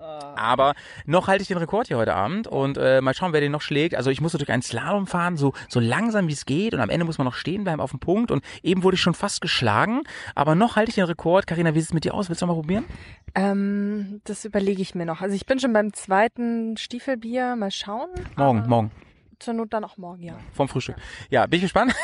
Aber 0.00 0.74
noch 1.06 1.28
halte 1.28 1.42
ich 1.42 1.48
den 1.48 1.58
Rekord 1.58 1.88
hier 1.88 1.98
heute 1.98 2.14
Abend 2.14 2.46
und 2.46 2.78
äh, 2.78 3.00
mal 3.00 3.14
schauen, 3.14 3.32
wer 3.32 3.40
den 3.40 3.52
noch 3.52 3.60
schlägt. 3.60 3.94
Also 3.94 4.10
ich 4.10 4.20
musste 4.20 4.38
durch 4.38 4.50
einen 4.50 4.62
Slalom 4.62 5.06
fahren, 5.06 5.36
so, 5.36 5.52
so 5.68 5.80
langsam 5.80 6.28
wie 6.28 6.32
es 6.32 6.46
geht 6.46 6.74
und 6.74 6.80
am 6.80 6.90
Ende 6.90 7.04
muss 7.04 7.18
man 7.18 7.26
noch 7.26 7.34
stehen 7.34 7.64
bleiben 7.64 7.80
auf 7.80 7.90
dem 7.90 8.00
Punkt 8.00 8.30
und 8.30 8.44
eben 8.62 8.82
wurde 8.82 8.94
ich 8.94 9.00
schon 9.00 9.14
fast 9.14 9.40
geschlagen, 9.40 10.02
aber 10.34 10.54
noch 10.54 10.76
halte 10.76 10.90
ich 10.90 10.94
den 10.94 11.04
Rekord. 11.04 11.46
Karina, 11.46 11.74
wie 11.74 11.80
sieht 11.80 11.90
es 11.90 11.94
mit 11.94 12.04
dir 12.04 12.14
aus? 12.14 12.28
Willst 12.28 12.42
du 12.42 12.46
noch 12.46 12.54
mal 12.54 12.60
probieren? 12.60 12.84
Ähm, 13.34 14.20
das 14.24 14.44
überlege 14.44 14.82
ich 14.82 14.94
mir 14.94 15.06
noch. 15.06 15.20
Also 15.20 15.34
ich 15.34 15.46
bin 15.46 15.60
schon 15.60 15.72
beim 15.72 15.92
zweiten 15.92 16.76
Stiefelbier. 16.76 17.56
Mal 17.56 17.70
schauen. 17.70 18.08
Morgen, 18.36 18.64
morgen, 18.68 18.90
Zur 19.40 19.54
Not 19.54 19.72
dann 19.72 19.84
auch 19.84 19.96
morgen, 19.96 20.22
ja. 20.22 20.34
vom 20.52 20.68
Frühstück. 20.68 20.96
Ja, 21.30 21.46
bin 21.46 21.56
ich 21.58 21.62
gespannt. 21.62 21.94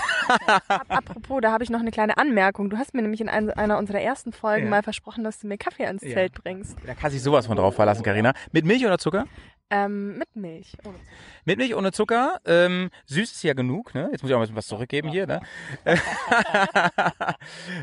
Ap 0.68 0.84
apropos, 0.89 1.41
da 1.43 1.53
habe 1.53 1.62
ich 1.62 1.70
noch 1.70 1.80
eine 1.80 1.91
kleine 1.91 2.16
Anmerkung. 2.16 2.70
Du 2.70 2.78
hast 2.78 2.95
mir 2.95 3.03
nämlich 3.03 3.20
in 3.20 3.28
ein, 3.28 3.51
einer 3.51 3.78
unserer 3.78 4.01
ersten 4.01 4.32
Folgen 4.32 4.64
Ja. 4.64 4.70
mal 4.70 4.82
versprochen, 4.82 5.22
dass 5.22 5.39
du 5.39 5.47
mir 5.47 5.59
Kaffee 5.59 5.87
ans 5.87 6.03
Ja. 6.03 6.14
Zelt 6.14 6.32
bringst. 6.34 6.76
Da 6.87 6.95
kann 6.95 7.11
sich 7.11 7.22
sowas 7.22 7.47
von 7.47 7.57
drauf 7.57 7.74
verlassen, 7.76 8.03
Karina. 8.03 8.32
Mit 8.53 8.64
Milch 8.64 8.84
oder 8.84 8.99
Zucker? 8.99 9.26
Ähm, 9.69 10.19
mit 10.19 10.37
Milch. 10.37 10.75
Ohne 10.85 10.95
Zucker. 10.95 11.11
Mit 11.45 11.59
Milch 11.59 11.75
ohne 11.75 11.93
Zucker. 11.93 12.41
Ähm, 12.45 12.91
süß 13.07 13.33
ist 13.33 13.43
ja 13.43 13.53
genug, 13.55 13.95
ne? 13.95 14.09
Jetzt 14.12 14.23
muss 14.23 14.31
ich 14.31 14.35
auch 14.35 14.39
ein 14.39 14.43
bisschen 14.43 14.57
was 14.57 14.69
zurückgeben 14.69 15.09
hier, 15.09 15.27
ne? 15.27 15.41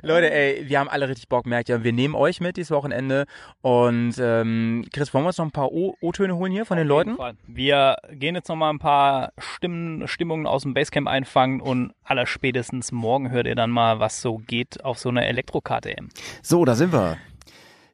Leute, 0.01 0.31
ey, 0.31 0.69
wir 0.69 0.79
haben 0.79 0.87
alle 0.87 1.09
richtig 1.09 1.27
Bock, 1.27 1.45
merkt 1.45 1.67
ihr. 1.67 1.83
Wir 1.83 1.91
nehmen 1.91 2.15
euch 2.15 2.39
mit 2.39 2.55
dieses 2.55 2.71
Wochenende. 2.71 3.25
Und 3.61 4.15
ähm, 4.17 4.85
Chris, 4.93 5.13
wollen 5.13 5.25
wir 5.25 5.27
uns 5.27 5.37
noch 5.37 5.45
ein 5.45 5.51
paar 5.51 5.71
O-Töne 5.71 6.37
holen 6.37 6.53
hier 6.53 6.65
von 6.65 6.77
den 6.77 6.87
Leuten? 6.87 7.17
Wir 7.47 7.97
gehen 8.11 8.35
jetzt 8.35 8.47
noch 8.47 8.55
mal 8.55 8.69
ein 8.69 8.79
paar 8.79 9.33
Stimmen, 9.37 10.07
Stimmungen 10.07 10.47
aus 10.47 10.63
dem 10.63 10.73
Basecamp 10.73 11.09
einfangen 11.09 11.59
und 11.59 11.93
allerspätestens 12.05 12.93
morgen 12.93 13.29
hört 13.29 13.45
ihr 13.45 13.55
dann 13.55 13.71
mal, 13.71 13.99
was 13.99 14.21
so 14.21 14.37
geht 14.37 14.85
auf 14.85 14.99
so 14.99 15.09
einer 15.09 15.25
Elektro-KTM. 15.25 16.07
So, 16.41 16.63
da 16.63 16.75
sind 16.75 16.93
wir. 16.93 17.17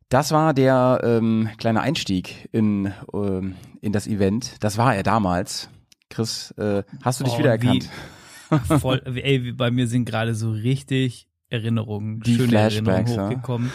Das 0.10 0.32
war 0.32 0.54
der 0.56 1.02
ähm, 1.04 1.50
kleine 1.58 1.82
Einstieg 1.82 2.50
in, 2.52 2.92
ähm, 3.14 3.56
in 3.82 3.92
das 3.94 4.08
Event. 4.08 4.56
Das 4.64 4.78
war 4.78 4.96
er 4.96 5.04
damals. 5.04 5.70
Chris, 6.10 6.52
äh, 6.58 6.84
hast 7.04 7.20
du 7.20 7.24
dich 7.26 7.34
Oh, 7.34 7.40
wiedererkannt? 7.40 7.88
Voll, 8.80 9.02
ey, 9.06 9.44
wie- 9.44 9.52
bei 9.52 9.70
mir 9.70 9.86
sind 9.88 10.06
gerade 10.06 10.34
so 10.34 10.50
richtig 10.52 11.28
Erinnerungen, 11.52 12.22
Die 12.22 12.36
schöne 12.36 12.50
Flashbacks, 12.50 13.12
Erinnerungen 13.12 13.16
ja. 13.16 13.26
hochgekommen. 13.38 13.72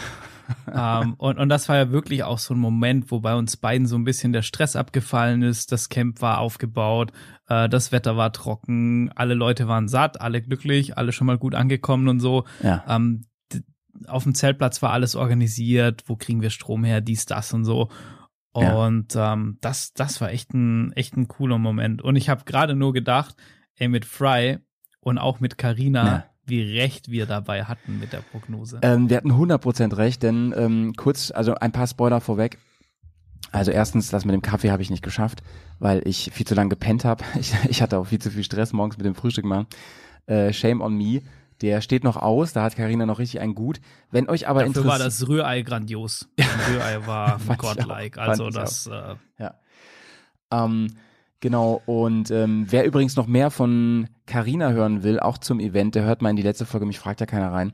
ähm, 0.75 1.13
und, 1.17 1.39
und 1.39 1.49
das 1.49 1.69
war 1.69 1.77
ja 1.77 1.91
wirklich 1.91 2.23
auch 2.23 2.37
so 2.37 2.53
ein 2.53 2.59
Moment, 2.59 3.09
wo 3.11 3.21
bei 3.21 3.33
uns 3.35 3.55
beiden 3.57 3.87
so 3.87 3.95
ein 3.95 4.03
bisschen 4.03 4.31
der 4.33 4.41
Stress 4.43 4.75
abgefallen 4.75 5.41
ist. 5.41 5.71
Das 5.71 5.87
Camp 5.89 6.21
war 6.21 6.39
aufgebaut, 6.39 7.11
äh, 7.47 7.67
das 7.69 7.91
Wetter 7.93 8.17
war 8.17 8.31
trocken, 8.33 9.09
alle 9.15 9.33
Leute 9.33 9.67
waren 9.69 9.87
satt, 9.87 10.19
alle 10.21 10.41
glücklich, 10.41 10.97
alle 10.97 11.13
schon 11.13 11.27
mal 11.27 11.37
gut 11.37 11.55
angekommen 11.55 12.09
und 12.09 12.19
so. 12.19 12.43
Ja. 12.61 12.83
Ähm, 12.87 13.25
auf 14.09 14.23
dem 14.23 14.35
Zeltplatz 14.35 14.81
war 14.81 14.91
alles 14.91 15.15
organisiert, 15.15 16.03
wo 16.07 16.15
kriegen 16.15 16.41
wir 16.41 16.49
Strom 16.49 16.83
her, 16.83 17.01
dies, 17.01 17.25
das 17.25 17.53
und 17.53 17.65
so. 17.65 17.89
Ja. 18.55 18.73
Und 18.85 19.15
ähm, 19.17 19.57
das, 19.61 19.93
das 19.93 20.21
war 20.21 20.31
echt 20.31 20.53
ein, 20.53 20.93
echt 20.93 21.17
ein 21.17 21.27
cooler 21.27 21.57
Moment. 21.57 22.01
Und 22.01 22.15
ich 22.15 22.29
habe 22.29 22.45
gerade 22.45 22.73
nur 22.75 22.93
gedacht, 22.93 23.35
ey, 23.75 23.87
mit 23.89 24.05
Fry 24.05 24.59
und 25.01 25.17
auch 25.17 25.39
mit 25.41 25.57
Carina, 25.57 26.05
Ja. 26.05 26.25
wie 26.45 26.61
recht 26.79 27.09
wir 27.11 27.25
dabei 27.25 27.65
hatten 27.65 27.99
mit 27.99 28.13
der 28.13 28.19
Prognose. 28.21 28.79
Ähm, 28.81 29.09
wir 29.09 29.17
hatten 29.17 29.31
100% 29.33 29.97
recht, 29.97 30.23
denn 30.23 30.53
ähm, 30.57 30.93
kurz, 30.95 31.31
also 31.31 31.55
ein 31.55 31.71
paar 31.73 31.87
Spoiler 31.87 32.21
vorweg. 32.21 32.57
Also 33.51 33.71
erstens, 33.71 34.09
das 34.09 34.25
mit 34.25 34.33
dem 34.33 34.41
Kaffee 34.41 34.71
habe 34.71 34.81
ich 34.81 34.89
nicht 34.89 35.03
geschafft, 35.03 35.43
weil 35.79 36.01
ich 36.07 36.31
viel 36.33 36.47
zu 36.47 36.55
lange 36.55 36.69
gepennt 36.69 37.03
habe. 37.05 37.23
Ich, 37.39 37.53
ich 37.69 37.81
hatte 37.81 37.97
auch 37.97 38.07
viel 38.07 38.19
zu 38.19 38.31
viel 38.31 38.43
Stress 38.43 38.71
morgens 38.73 38.97
mit 38.97 39.05
dem 39.05 39.15
Frühstück 39.15 39.45
machen. 39.45 39.67
Äh, 40.27 40.53
shame 40.53 40.81
on 40.81 40.95
me. 40.97 41.21
Der 41.61 41.81
steht 41.81 42.03
noch 42.03 42.17
aus, 42.17 42.53
da 42.53 42.63
hat 42.63 42.75
Karina 42.75 43.05
noch 43.05 43.19
richtig 43.19 43.39
einen 43.39 43.55
gut. 43.55 43.79
Wenn 44.11 44.29
euch 44.29 44.47
aber 44.47 44.65
Dafür 44.65 44.85
war 44.85 44.99
das 44.99 45.27
Rührei 45.27 45.61
grandios. 45.61 46.27
Das 46.37 46.69
Rührei 46.69 47.07
war 47.07 47.39
godlike. 47.57 48.19
Also 48.19 48.49
das, 48.49 48.87
äh, 48.87 49.15
ja. 49.37 49.55
Ähm, 50.51 50.87
genau, 51.39 51.81
und 51.85 52.31
ähm, 52.31 52.65
wer 52.69 52.85
übrigens 52.85 53.15
noch 53.15 53.27
mehr 53.27 53.51
von 53.51 54.07
Karina 54.25 54.71
hören 54.71 55.03
will, 55.03 55.19
auch 55.19 55.37
zum 55.37 55.59
Event, 55.59 55.95
der 55.95 56.03
hört 56.03 56.21
mal 56.21 56.29
in 56.29 56.35
die 56.35 56.41
letzte 56.41 56.65
Folge, 56.65 56.85
mich 56.85 56.99
fragt 56.99 57.19
ja 57.19 57.25
keiner 57.25 57.51
rein. 57.51 57.73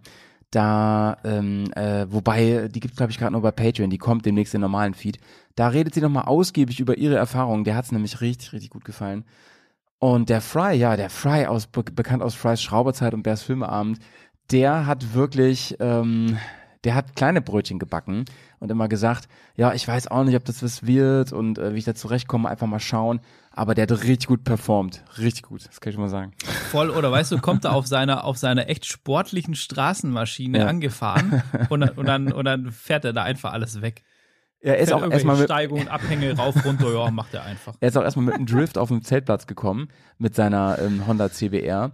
Da, 0.51 1.17
ähm, 1.23 1.71
äh, 1.75 2.05
wobei, 2.09 2.67
die 2.67 2.81
gibt's 2.81 2.97
glaube 2.97 3.11
ich 3.11 3.17
gerade 3.17 3.31
nur 3.31 3.41
bei 3.41 3.51
Patreon, 3.51 3.89
die 3.89 3.97
kommt 3.97 4.25
demnächst 4.25 4.53
im 4.53 4.61
normalen 4.61 4.93
Feed. 4.93 5.17
Da 5.55 5.69
redet 5.69 5.93
sie 5.93 6.01
nochmal 6.01 6.25
ausgiebig 6.25 6.79
über 6.79 6.97
ihre 6.97 7.15
Erfahrungen, 7.15 7.63
der 7.63 7.75
hat's 7.75 7.91
nämlich 7.91 8.19
richtig, 8.19 8.51
richtig 8.51 8.69
gut 8.69 8.83
gefallen. 8.83 9.23
Und 10.03 10.29
der 10.29 10.41
Fry, 10.41 10.73
ja, 10.73 10.97
der 10.97 11.11
Fry, 11.11 11.45
aus, 11.45 11.67
be 11.67 11.83
bekannt 11.83 12.23
aus 12.23 12.33
Frys 12.33 12.59
Schrauberzeit 12.59 13.13
und 13.13 13.21
Bears 13.21 13.43
Filmeabend, 13.43 13.99
der 14.49 14.87
hat 14.87 15.13
wirklich, 15.13 15.75
ähm, 15.79 16.39
der 16.83 16.95
hat 16.95 17.15
kleine 17.15 17.39
Brötchen 17.39 17.77
gebacken 17.77 18.25
und 18.59 18.71
immer 18.71 18.87
gesagt, 18.87 19.27
ja, 19.55 19.73
ich 19.73 19.87
weiß 19.87 20.07
auch 20.07 20.23
nicht, 20.23 20.35
ob 20.35 20.43
das 20.43 20.63
was 20.63 20.87
wird 20.87 21.31
und 21.31 21.59
äh, 21.59 21.75
wie 21.75 21.77
ich 21.77 21.85
da 21.85 21.93
zurechtkomme, 21.93 22.49
einfach 22.49 22.65
mal 22.65 22.79
schauen. 22.79 23.21
Aber 23.51 23.75
der 23.75 23.83
hat 23.83 24.03
richtig 24.03 24.27
gut 24.27 24.43
performt. 24.43 25.03
Richtig 25.19 25.43
gut, 25.43 25.67
das 25.67 25.79
kann 25.79 25.93
ich 25.93 25.99
mal 25.99 26.09
sagen. 26.09 26.31
Voll, 26.71 26.89
oder 26.89 27.11
weißt 27.11 27.33
du, 27.33 27.37
kommt 27.37 27.65
er 27.65 27.73
auf 27.73 27.85
seiner, 27.85 28.23
auf 28.23 28.37
seiner 28.37 28.69
echt 28.69 28.87
sportlichen 28.87 29.53
Straßenmaschine 29.53 30.59
Ja. 30.61 30.65
angefahren 30.65 31.43
und 31.69 31.83
und, 31.95 32.07
dann, 32.07 32.33
und 32.33 32.45
dann 32.45 32.71
fährt 32.71 33.05
er 33.05 33.13
da 33.13 33.21
einfach 33.21 33.53
alles 33.53 33.81
weg. 33.83 34.01
Er 34.63 34.77
ist 34.77 34.93
auch 34.93 35.01
erstmal 35.09 35.37
mit, 35.37 35.45
Steigungen, 35.45 35.87
Abhänge 35.87 36.37
rauf, 36.37 36.55
runter, 36.63 36.93
ja, 36.93 37.09
macht 37.11 37.33
er 37.33 37.43
einfach. 37.43 37.73
er 37.79 37.87
ist 37.87 37.97
auch 37.97 38.03
erstmal 38.03 38.25
mit 38.25 38.35
einem 38.35 38.45
Drift 38.45 38.77
auf 38.77 38.89
dem 38.89 39.01
Zeltplatz 39.03 39.47
gekommen 39.47 39.87
mit 40.19 40.35
seiner 40.35 40.77
ähm, 40.79 41.07
Honda 41.07 41.31
CBR. 41.31 41.91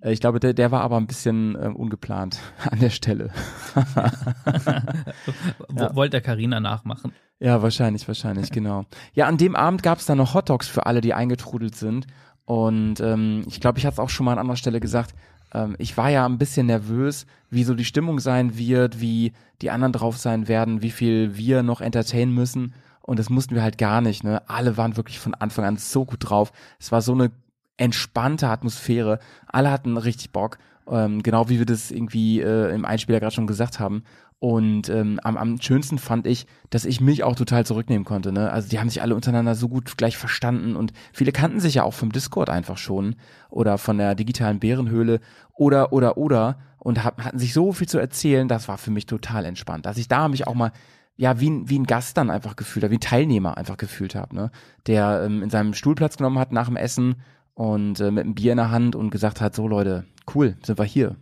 Äh, 0.00 0.12
Ich 0.12 0.20
glaube, 0.20 0.40
der, 0.40 0.54
der 0.54 0.70
war 0.70 0.80
aber 0.80 0.96
ein 0.96 1.06
bisschen 1.06 1.58
ähm, 1.60 1.76
ungeplant 1.76 2.38
an 2.70 2.80
der 2.80 2.90
Stelle. 2.90 3.30
Wo, 5.68 5.94
Wollte 5.94 6.12
der 6.12 6.20
Carina 6.22 6.60
nachmachen. 6.60 7.12
Ja, 7.38 7.60
wahrscheinlich, 7.62 8.08
wahrscheinlich, 8.08 8.50
genau. 8.50 8.86
Ja, 9.12 9.26
an 9.26 9.36
dem 9.36 9.54
Abend 9.54 9.82
gab 9.82 9.98
es 9.98 10.06
dann 10.06 10.16
noch 10.18 10.32
Hotdogs 10.34 10.68
für 10.68 10.86
alle, 10.86 11.02
die 11.02 11.12
eingetrudelt 11.12 11.76
sind. 11.76 12.06
Und 12.46 13.00
ähm, 13.00 13.44
ich 13.46 13.60
glaube, 13.60 13.78
ich 13.78 13.84
hatte 13.84 13.94
es 13.94 13.98
auch 13.98 14.08
schon 14.08 14.24
mal 14.24 14.32
an 14.32 14.38
anderer 14.38 14.56
Stelle 14.56 14.80
gesagt, 14.80 15.14
ähm, 15.52 15.76
ich 15.78 15.96
war 15.96 16.10
ja 16.10 16.26
ein 16.26 16.38
bisschen 16.38 16.66
nervös, 16.66 17.26
wie 17.50 17.64
so 17.64 17.74
die 17.74 17.84
Stimmung 17.84 18.20
sein 18.20 18.58
wird, 18.58 19.00
wie 19.00 19.32
die 19.62 19.70
anderen 19.70 19.92
drauf 19.92 20.18
sein 20.18 20.48
werden, 20.48 20.82
wie 20.82 20.90
viel 20.90 21.36
wir 21.36 21.62
noch 21.62 21.80
entertainen 21.80 22.32
müssen. 22.32 22.74
Und 23.02 23.18
das 23.18 23.30
mussten 23.30 23.54
wir 23.54 23.62
halt 23.62 23.78
gar 23.78 24.00
nicht. 24.00 24.24
Ne? 24.24 24.42
Alle 24.48 24.76
waren 24.76 24.96
wirklich 24.96 25.18
von 25.18 25.34
Anfang 25.34 25.64
an 25.64 25.76
so 25.76 26.04
gut 26.04 26.18
drauf. 26.20 26.52
Es 26.78 26.90
war 26.90 27.02
so 27.02 27.12
eine 27.12 27.30
entspannte 27.76 28.48
Atmosphäre. 28.48 29.20
Alle 29.46 29.70
hatten 29.70 29.96
richtig 29.96 30.32
Bock. 30.32 30.58
Ähm, 30.88 31.22
genau 31.22 31.48
wie 31.48 31.58
wir 31.58 31.66
das 31.66 31.90
irgendwie 31.90 32.40
äh, 32.40 32.74
im 32.74 32.84
Einspieler 32.84 33.20
gerade 33.20 33.34
schon 33.34 33.46
gesagt 33.46 33.80
haben. 33.80 34.04
Und 34.38 34.90
ähm, 34.90 35.18
am, 35.22 35.36
am 35.38 35.60
schönsten 35.60 35.98
fand 35.98 36.26
ich, 36.26 36.46
dass 36.68 36.84
ich 36.84 37.00
mich 37.00 37.24
auch 37.24 37.36
total 37.36 37.64
zurücknehmen 37.64 38.04
konnte. 38.04 38.32
Ne? 38.32 38.50
Also 38.50 38.68
die 38.68 38.78
haben 38.78 38.90
sich 38.90 39.00
alle 39.00 39.14
untereinander 39.14 39.54
so 39.54 39.68
gut 39.68 39.96
gleich 39.96 40.18
verstanden 40.18 40.76
und 40.76 40.92
viele 41.12 41.32
kannten 41.32 41.58
sich 41.58 41.74
ja 41.74 41.84
auch 41.84 41.94
vom 41.94 42.12
Discord 42.12 42.50
einfach 42.50 42.76
schon 42.76 43.16
oder 43.48 43.78
von 43.78 43.96
der 43.96 44.14
digitalen 44.14 44.60
Bärenhöhle 44.60 45.20
oder 45.54 45.92
oder 45.92 46.18
oder 46.18 46.58
und 46.78 47.02
hab, 47.02 47.24
hatten 47.24 47.38
sich 47.38 47.54
so 47.54 47.72
viel 47.72 47.88
zu 47.88 47.98
erzählen. 47.98 48.46
Das 48.46 48.68
war 48.68 48.76
für 48.76 48.90
mich 48.90 49.06
total 49.06 49.46
entspannt, 49.46 49.86
dass 49.86 49.96
ich 49.96 50.06
da 50.06 50.28
mich 50.28 50.46
auch 50.46 50.54
mal 50.54 50.72
ja, 51.16 51.40
wie 51.40 51.48
ein, 51.48 51.68
wie 51.70 51.78
ein 51.78 51.86
Gast 51.86 52.18
dann 52.18 52.30
einfach 52.30 52.56
gefühlt 52.56 52.84
habe, 52.84 52.92
wie 52.92 52.98
ein 52.98 53.00
Teilnehmer 53.00 53.56
einfach 53.56 53.78
gefühlt 53.78 54.14
habe, 54.14 54.34
ne? 54.34 54.50
Der 54.86 55.22
ähm, 55.24 55.42
in 55.42 55.48
seinem 55.48 55.72
Stuhl 55.72 55.94
Platz 55.94 56.18
genommen 56.18 56.38
hat 56.38 56.52
nach 56.52 56.66
dem 56.66 56.76
Essen 56.76 57.16
und 57.54 58.00
äh, 58.00 58.10
mit 58.10 58.24
einem 58.24 58.34
Bier 58.34 58.52
in 58.52 58.58
der 58.58 58.70
Hand 58.70 58.94
und 58.94 59.08
gesagt 59.08 59.40
hat, 59.40 59.54
so 59.54 59.66
Leute, 59.66 60.04
cool, 60.34 60.56
sind 60.62 60.78
wir 60.78 60.84
hier. 60.84 61.16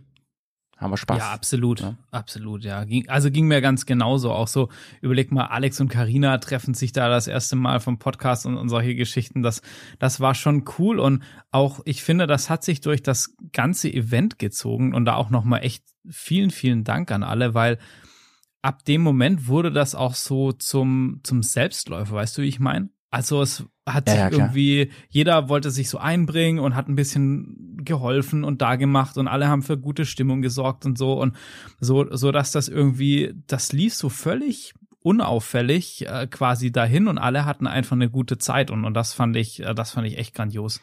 Haben 0.77 0.91
wir 0.91 0.97
Spaß. 0.97 1.17
Ja, 1.17 1.31
absolut, 1.31 1.79
Ja. 1.79 1.95
absolut, 2.11 2.63
ja. 2.65 2.83
Ging, 2.83 3.07
also 3.07 3.31
ging 3.31 3.47
mir 3.47 3.61
ganz 3.61 3.85
genauso. 3.85 4.31
Auch 4.33 4.49
so, 4.49 4.69
überleg 5.01 5.31
mal, 5.31 5.45
Alex 5.45 5.79
und 5.79 5.87
Karina 5.87 6.37
treffen 6.37 6.73
sich 6.73 6.91
da 6.91 7.07
das 7.07 7.27
erste 7.27 7.55
Mal 7.55 7.79
vom 7.79 7.97
Podcast 7.97 8.45
und, 8.45 8.57
und 8.57 8.67
solche 8.67 8.93
Geschichten. 8.93 9.41
Das, 9.41 9.61
das 9.99 10.19
war 10.19 10.35
schon 10.35 10.65
cool 10.77 10.99
und 10.99 11.23
auch, 11.51 11.79
ich 11.85 12.03
finde, 12.03 12.27
das 12.27 12.49
hat 12.49 12.63
sich 12.63 12.81
durch 12.81 13.01
das 13.01 13.35
ganze 13.53 13.91
Event 13.91 14.37
gezogen 14.37 14.93
und 14.93 15.05
da 15.05 15.15
auch 15.15 15.29
nochmal 15.29 15.63
echt 15.63 15.85
vielen, 16.09 16.51
vielen 16.51 16.83
Dank 16.83 17.09
an 17.11 17.23
alle, 17.23 17.53
weil 17.53 17.77
ab 18.61 18.83
dem 18.83 19.01
Moment 19.01 19.47
wurde 19.47 19.71
das 19.71 19.95
auch 19.95 20.15
so 20.15 20.51
zum, 20.51 21.21
zum 21.23 21.41
Selbstläufer, 21.41 22.15
weißt 22.15 22.37
du, 22.37 22.41
wie 22.41 22.47
ich 22.47 22.59
meine? 22.59 22.89
Also 23.11 23.41
es 23.41 23.63
hat 23.85 24.07
Ja, 24.07 24.13
sich 24.13 24.21
ja, 24.21 24.29
irgendwie, 24.29 24.91
jeder 25.09 25.47
wollte 25.49 25.69
sich 25.71 25.89
so 25.89 25.97
einbringen 25.99 26.59
und 26.59 26.75
hat 26.75 26.87
ein 26.87 26.95
bisschen 26.95 27.81
geholfen 27.83 28.43
und 28.43 28.61
da 28.61 28.75
gemacht 28.77 29.17
und 29.17 29.27
alle 29.27 29.47
haben 29.47 29.61
für 29.61 29.77
gute 29.77 30.05
Stimmung 30.05 30.41
gesorgt 30.41 30.85
und 30.85 30.97
so 30.97 31.13
und 31.21 31.35
so, 31.79 32.07
so 32.15 32.31
dass 32.31 32.51
das 32.51 32.67
irgendwie, 32.67 33.33
das 33.47 33.73
lief 33.73 33.93
so 33.93 34.09
völlig 34.09 34.73
unauffällig 35.01 36.07
äh, 36.07 36.25
quasi 36.25 36.71
dahin 36.71 37.07
und 37.07 37.19
alle 37.19 37.45
hatten 37.45 37.67
einfach 37.67 37.95
eine 37.95 38.09
gute 38.09 38.39
Zeit 38.39 38.71
und, 38.71 38.85
und 38.85 38.95
das 38.95 39.13
fand 39.13 39.35
ich, 39.35 39.61
äh, 39.61 39.75
das 39.75 39.91
fand 39.91 40.07
ich 40.07 40.17
echt 40.17 40.33
grandios. 40.33 40.81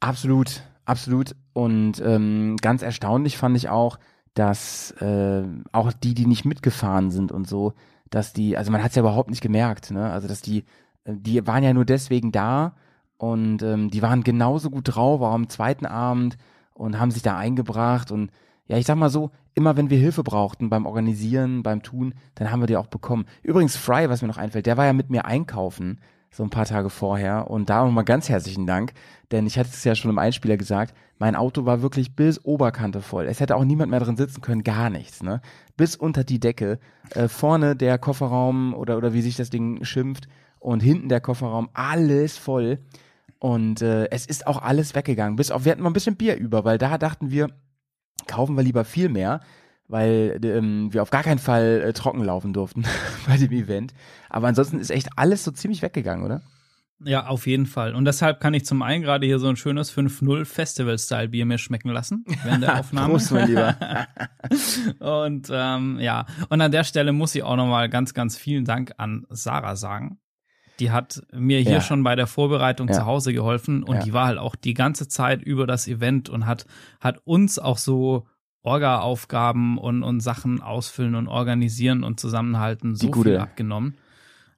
Absolut, 0.00 0.62
absolut. 0.84 1.34
Und 1.52 2.00
ähm, 2.04 2.56
ganz 2.60 2.82
erstaunlich 2.82 3.36
fand 3.36 3.56
ich 3.56 3.68
auch, 3.68 3.98
dass 4.34 4.92
äh, 4.92 5.42
auch 5.72 5.92
die, 5.92 6.14
die 6.14 6.26
nicht 6.26 6.44
mitgefahren 6.44 7.10
sind 7.10 7.32
und 7.32 7.48
so, 7.48 7.74
dass 8.10 8.32
die, 8.32 8.56
also 8.56 8.70
man 8.70 8.82
hat 8.82 8.90
es 8.90 8.96
ja 8.96 9.00
überhaupt 9.00 9.30
nicht 9.30 9.42
gemerkt, 9.42 9.90
ne? 9.90 10.10
Also 10.10 10.28
dass 10.28 10.40
die, 10.40 10.64
die 11.06 11.46
waren 11.46 11.62
ja 11.62 11.72
nur 11.72 11.84
deswegen 11.84 12.32
da 12.32 12.74
und 13.16 13.62
ähm, 13.62 13.90
die 13.90 14.02
waren 14.02 14.22
genauso 14.22 14.70
gut 14.70 14.94
drauf, 14.94 15.20
auch 15.20 15.32
am 15.32 15.48
zweiten 15.48 15.86
Abend 15.86 16.36
und 16.74 16.98
haben 16.98 17.10
sich 17.10 17.22
da 17.22 17.36
eingebracht 17.36 18.10
und 18.10 18.30
ja, 18.66 18.78
ich 18.78 18.86
sag 18.86 18.96
mal 18.96 19.10
so, 19.10 19.30
immer 19.54 19.76
wenn 19.76 19.90
wir 19.90 19.98
Hilfe 19.98 20.22
brauchten 20.22 20.70
beim 20.70 20.86
Organisieren, 20.86 21.62
beim 21.64 21.82
Tun, 21.82 22.14
dann 22.36 22.52
haben 22.52 22.60
wir 22.60 22.68
die 22.68 22.76
auch 22.76 22.86
bekommen. 22.86 23.26
Übrigens, 23.42 23.76
Fry, 23.76 24.08
was 24.08 24.22
mir 24.22 24.28
noch 24.28 24.36
einfällt, 24.36 24.66
der 24.66 24.76
war 24.76 24.86
ja 24.86 24.92
mit 24.92 25.10
mir 25.10 25.24
einkaufen, 25.24 25.98
so 26.30 26.44
ein 26.44 26.50
paar 26.50 26.66
Tage 26.66 26.88
vorher. 26.88 27.50
Und 27.50 27.68
da 27.68 27.84
nochmal 27.84 28.04
ganz 28.04 28.28
herzlichen 28.28 28.66
Dank, 28.66 28.92
denn 29.32 29.46
ich 29.46 29.58
hatte 29.58 29.70
es 29.72 29.82
ja 29.82 29.96
schon 29.96 30.10
im 30.10 30.18
Einspieler 30.18 30.56
gesagt, 30.56 30.94
mein 31.18 31.34
Auto 31.34 31.66
war 31.66 31.82
wirklich 31.82 32.14
bis 32.14 32.44
Oberkante 32.44 33.02
voll. 33.02 33.26
Es 33.26 33.40
hätte 33.40 33.56
auch 33.56 33.64
niemand 33.64 33.90
mehr 33.90 34.00
drin 34.00 34.16
sitzen 34.16 34.40
können, 34.40 34.62
gar 34.62 34.88
nichts, 34.88 35.22
ne? 35.22 35.40
Bis 35.76 35.96
unter 35.96 36.24
die 36.24 36.40
Decke. 36.40 36.78
Äh, 37.10 37.28
vorne 37.28 37.74
der 37.74 37.98
Kofferraum 37.98 38.72
oder, 38.74 38.96
oder 38.96 39.12
wie 39.12 39.22
sich 39.22 39.36
das 39.36 39.50
Ding 39.50 39.84
schimpft 39.84 40.28
und 40.60 40.80
hinten 40.80 41.08
der 41.08 41.20
Kofferraum, 41.20 41.68
alles 41.74 42.36
voll. 42.38 42.78
Und 43.38 43.82
äh, 43.82 44.08
es 44.10 44.26
ist 44.26 44.46
auch 44.46 44.62
alles 44.62 44.94
weggegangen. 44.94 45.36
Bis 45.36 45.50
auf, 45.50 45.64
wir 45.64 45.72
hatten 45.72 45.82
mal 45.82 45.90
ein 45.90 45.94
bisschen 45.94 46.16
Bier 46.16 46.36
über, 46.36 46.64
weil 46.64 46.78
da 46.78 46.98
dachten 46.98 47.30
wir, 47.30 47.48
kaufen 48.26 48.56
wir 48.56 48.62
lieber 48.62 48.84
viel 48.84 49.08
mehr, 49.08 49.40
weil 49.88 50.38
ähm, 50.44 50.92
wir 50.92 51.02
auf 51.02 51.10
gar 51.10 51.22
keinen 51.22 51.38
Fall 51.38 51.82
äh, 51.82 51.92
trocken 51.94 52.22
laufen 52.22 52.52
durften 52.52 52.84
bei 53.26 53.38
dem 53.38 53.50
Event. 53.50 53.94
Aber 54.28 54.46
ansonsten 54.46 54.78
ist 54.78 54.90
echt 54.90 55.08
alles 55.16 55.42
so 55.42 55.50
ziemlich 55.50 55.82
weggegangen, 55.82 56.24
oder? 56.24 56.42
Ja, 57.02 57.28
auf 57.28 57.46
jeden 57.46 57.64
Fall. 57.64 57.94
Und 57.94 58.04
deshalb 58.04 58.40
kann 58.40 58.52
ich 58.52 58.66
zum 58.66 58.82
einen 58.82 59.02
gerade 59.02 59.24
hier 59.24 59.38
so 59.38 59.48
ein 59.48 59.56
schönes 59.56 59.90
5-0 59.90 60.44
Festival-Style-Bier 60.44 61.46
mir 61.46 61.56
schmecken 61.56 61.88
lassen 61.88 62.26
während 62.44 62.62
der 62.62 62.78
Aufnahme. 62.78 63.14
Prost, 63.14 63.32
mein 63.32 63.48
Lieber. 63.48 63.74
Und 64.98 65.48
ähm, 65.50 65.98
ja, 65.98 66.26
und 66.50 66.60
an 66.60 66.72
der 66.72 66.84
Stelle 66.84 67.12
muss 67.12 67.34
ich 67.34 67.42
auch 67.42 67.56
nochmal 67.56 67.88
ganz, 67.88 68.12
ganz 68.12 68.36
vielen 68.36 68.64
Dank 68.64 68.92
an 68.98 69.26
Sarah 69.30 69.76
sagen. 69.76 70.18
Die 70.80 70.90
hat 70.90 71.22
mir 71.32 71.60
hier 71.60 71.72
Ja. 71.74 71.80
schon 71.80 72.02
bei 72.02 72.16
der 72.16 72.26
Vorbereitung 72.26 72.88
Ja. 72.88 72.94
zu 72.94 73.06
Hause 73.06 73.32
geholfen 73.32 73.82
und 73.84 73.96
Ja. 73.96 74.02
die 74.02 74.12
war 74.12 74.26
halt 74.26 74.38
auch 74.38 74.56
die 74.56 74.74
ganze 74.74 75.06
Zeit 75.08 75.42
über 75.42 75.66
das 75.66 75.86
Event 75.86 76.28
und 76.28 76.46
hat, 76.46 76.66
hat 77.00 77.20
uns 77.24 77.58
auch 77.58 77.78
so 77.78 78.26
Orga-Aufgaben 78.62 79.78
und, 79.78 80.02
und 80.02 80.20
Sachen 80.20 80.60
ausfüllen 80.62 81.14
und 81.14 81.28
organisieren 81.28 82.02
und 82.04 82.18
zusammenhalten 82.20 82.96
so 82.96 83.10
gute. 83.10 83.30
viel 83.30 83.38
abgenommen. 83.38 83.94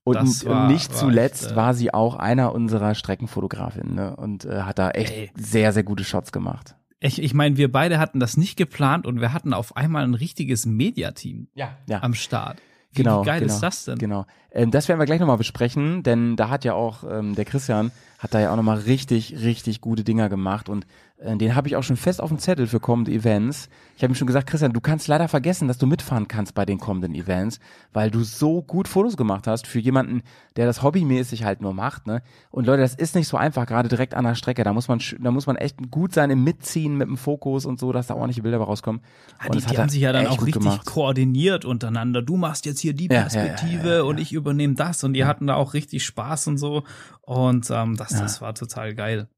Und 0.05 0.17
Das 0.17 0.45
war- 0.47 0.69
nicht 0.69 0.91
war 0.91 0.97
zuletzt 0.99 1.45
echt, 1.45 1.53
äh, 1.53 1.57
war 1.57 1.75
sie 1.75 1.95
auch 1.95 2.17
einer 2.17 2.53
unserer 2.55 2.95
Streckenfotografinnen 2.95 3.95
ne? 3.95 4.17
und 4.17 4.45
äh, 4.45 4.63
hat 4.63 4.79
da 4.79 4.91
echt 4.91 5.13
Ey. 5.13 5.31
sehr, 5.37 5.73
sehr 5.73 5.85
gute 5.85 6.03
Shots 6.05 6.33
gemacht. 6.33 6.75
Ich, 6.99 7.21
ich 7.23 7.35
meine, 7.35 7.57
wir 7.57 7.71
beide 7.71 7.99
hatten 7.99 8.21
das 8.21 8.37
nicht 8.37 8.57
geplant 8.57 9.07
und 9.07 9.21
wir 9.21 9.33
hatten 9.33 9.53
auf 9.53 9.77
einmal 9.77 10.05
ein 10.05 10.15
richtiges 10.15 10.67
Mediateam 10.67 11.49
Ja, 11.55 11.77
ja. 11.89 12.03
am 12.03 12.15
Start. 12.15 12.59
Wie, 12.93 13.03
Genau, 13.03 13.23
wie 13.23 13.27
geil 13.27 13.41
genau, 13.41 13.55
ist 13.55 13.61
das 13.61 13.85
denn? 13.85 13.99
Genau. 13.99 14.27
Ähm, 14.51 14.71
das 14.71 14.89
werden 14.89 14.99
wir 14.99 15.07
gleich 15.07 15.21
nochmal 15.21 15.39
besprechen, 15.39 16.03
denn 16.03 16.37
da 16.37 16.49
hat 16.51 16.65
ja 16.65 16.75
auch 16.75 17.05
ähm, 17.09 17.35
der 17.35 17.45
Christian 17.45 17.91
hat 18.19 18.35
da 18.35 18.41
ja 18.41 18.53
auch 18.53 18.57
nochmal 18.57 18.79
richtig, 18.79 19.37
richtig 19.43 19.81
gute 19.81 20.05
Dinger 20.05 20.29
gemacht 20.29 20.69
und 20.69 20.87
den 21.25 21.55
habe 21.55 21.69
ich 21.69 21.77
auch 21.77 21.83
schon 21.83 21.97
fest 21.97 22.21
auf 22.21 22.29
dem 22.29 22.39
Zettel 22.39 22.67
für 22.67 22.81
kommende 22.81 23.13
Events. 23.13 23.69
Ich 23.97 24.03
habe 24.03 24.13
ihm 24.13 24.17
schon 24.17 24.27
gesagt, 24.27 24.49
Christian, 24.49 24.73
du 24.73 24.81
kannst 24.81 25.07
leider 25.07 25.29
vergessen, 25.29 25.69
dass 25.69 25.79
du 25.79 25.87
mitfahren 25.87 26.27
kannst 26.27 26.55
bei 26.55 26.65
den 26.65 26.79
kommenden 26.79 27.15
Events, 27.15 27.61
weil 27.93 28.11
du 28.11 28.25
so 28.25 28.63
gut 28.63 28.89
Fotos 28.89 29.17
gemacht 29.17 29.47
hast 29.47 29.67
für 29.67 29.79
jemanden, 29.79 30.23
der 30.57 30.67
das 30.67 30.83
hobbymäßig 30.83 31.45
halt 31.45 31.61
nur 31.61 31.75
macht, 31.75 32.07
ne? 32.07 32.23
Und 32.51 32.67
Leute, 32.67 32.83
das 32.83 32.95
ist 32.95 33.15
nicht 33.15 33.29
so 33.29 33.37
einfach, 33.37 33.67
gerade 33.67 33.89
direkt 33.89 34.15
an 34.15 34.25
der 34.25 34.35
Strecke. 34.35 34.65
Da 34.65 34.73
muss 34.73 34.89
man, 34.89 35.01
da 35.21 35.31
muss 35.31 35.47
man 35.47 35.57
echt 35.57 35.91
gut 35.91 36.13
sein 36.13 36.31
im 36.31 36.43
Mitziehen 36.43 36.97
mit 36.97 37.09
dem 37.09 37.17
Fokus 37.17 37.67
und 37.67 37.79
so, 37.79 37.93
dass 37.93 38.09
da 38.09 38.15
ordentliche 38.15 38.43
Bilder 38.43 38.59
rauskommen. 38.59 39.03
Und 39.47 39.55
die, 39.55 39.65
die 39.65 39.79
haben 39.79 39.89
sich 39.89 40.01
ja 40.01 40.13
dann 40.13 40.27
auch 40.27 40.43
richtig 40.43 40.55
gemacht. 40.55 40.87
koordiniert 40.87 41.65
untereinander. 41.65 42.23
Du 42.23 42.37
machst 42.37 42.67
jetzt 42.67 42.81
hier 42.81 42.95
die 42.95 43.07
Ja, 43.07 43.13
ja, 43.13 43.21
ja, 43.21 43.23
Perspektive 43.29 43.89
ja, 43.89 43.97
ja, 43.97 44.03
und 44.03 44.19
ich 44.19 44.33
übernehme 44.33 44.75
das 44.75 45.05
und 45.05 45.13
die 45.13 45.25
hatten 45.25 45.47
da 45.47 45.55
auch 45.55 45.75
richtig 45.75 46.05
Spaß 46.05 46.49
und 46.49 46.59
so. 46.59 46.83
Und 47.21 47.71
ähm, 47.71 47.97
das, 47.97 48.11
das 48.11 48.41
war 48.41 48.55
total 48.55 48.95
geil. 48.95 49.29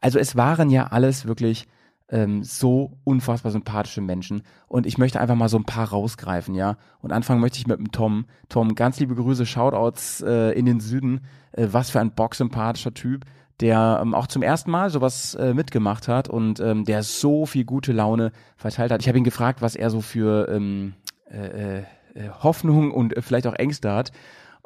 Also 0.00 0.18
es 0.18 0.36
waren 0.36 0.70
ja 0.70 0.88
alles 0.88 1.26
wirklich 1.26 1.66
ähm, 2.10 2.42
so 2.42 2.98
unfassbar 3.04 3.52
sympathische 3.52 4.00
Menschen 4.00 4.42
und 4.66 4.86
ich 4.86 4.98
möchte 4.98 5.20
einfach 5.20 5.34
mal 5.34 5.48
so 5.48 5.58
ein 5.58 5.64
paar 5.64 5.88
rausgreifen, 5.88 6.54
ja. 6.54 6.76
Und 7.00 7.12
anfangen 7.12 7.40
möchte 7.40 7.58
ich 7.58 7.66
mit 7.66 7.78
dem 7.78 7.92
Tom. 7.92 8.24
Tom, 8.48 8.74
ganz 8.74 8.98
liebe 8.98 9.14
Grüße, 9.14 9.46
Shoutouts 9.46 10.22
äh, 10.22 10.52
in 10.52 10.64
den 10.64 10.80
Süden. 10.80 11.20
Äh, 11.52 11.68
was 11.70 11.90
für 11.90 12.00
ein 12.00 12.14
bocksympathischer 12.14 12.94
Typ, 12.94 13.24
der 13.60 13.98
ähm, 14.00 14.14
auch 14.14 14.26
zum 14.26 14.42
ersten 14.42 14.70
Mal 14.70 14.90
sowas 14.90 15.34
äh, 15.34 15.52
mitgemacht 15.52 16.08
hat 16.08 16.28
und 16.28 16.60
ähm, 16.60 16.84
der 16.84 17.02
so 17.02 17.44
viel 17.44 17.64
gute 17.64 17.92
Laune 17.92 18.32
verteilt 18.56 18.90
hat. 18.90 19.02
Ich 19.02 19.08
habe 19.08 19.18
ihn 19.18 19.24
gefragt, 19.24 19.60
was 19.60 19.76
er 19.76 19.90
so 19.90 20.00
für 20.00 20.48
ähm, 20.48 20.94
äh, 21.30 21.80
äh, 21.80 21.84
Hoffnung 22.42 22.90
und 22.90 23.16
äh, 23.16 23.22
vielleicht 23.22 23.46
auch 23.46 23.54
Ängste 23.54 23.92
hat 23.92 24.12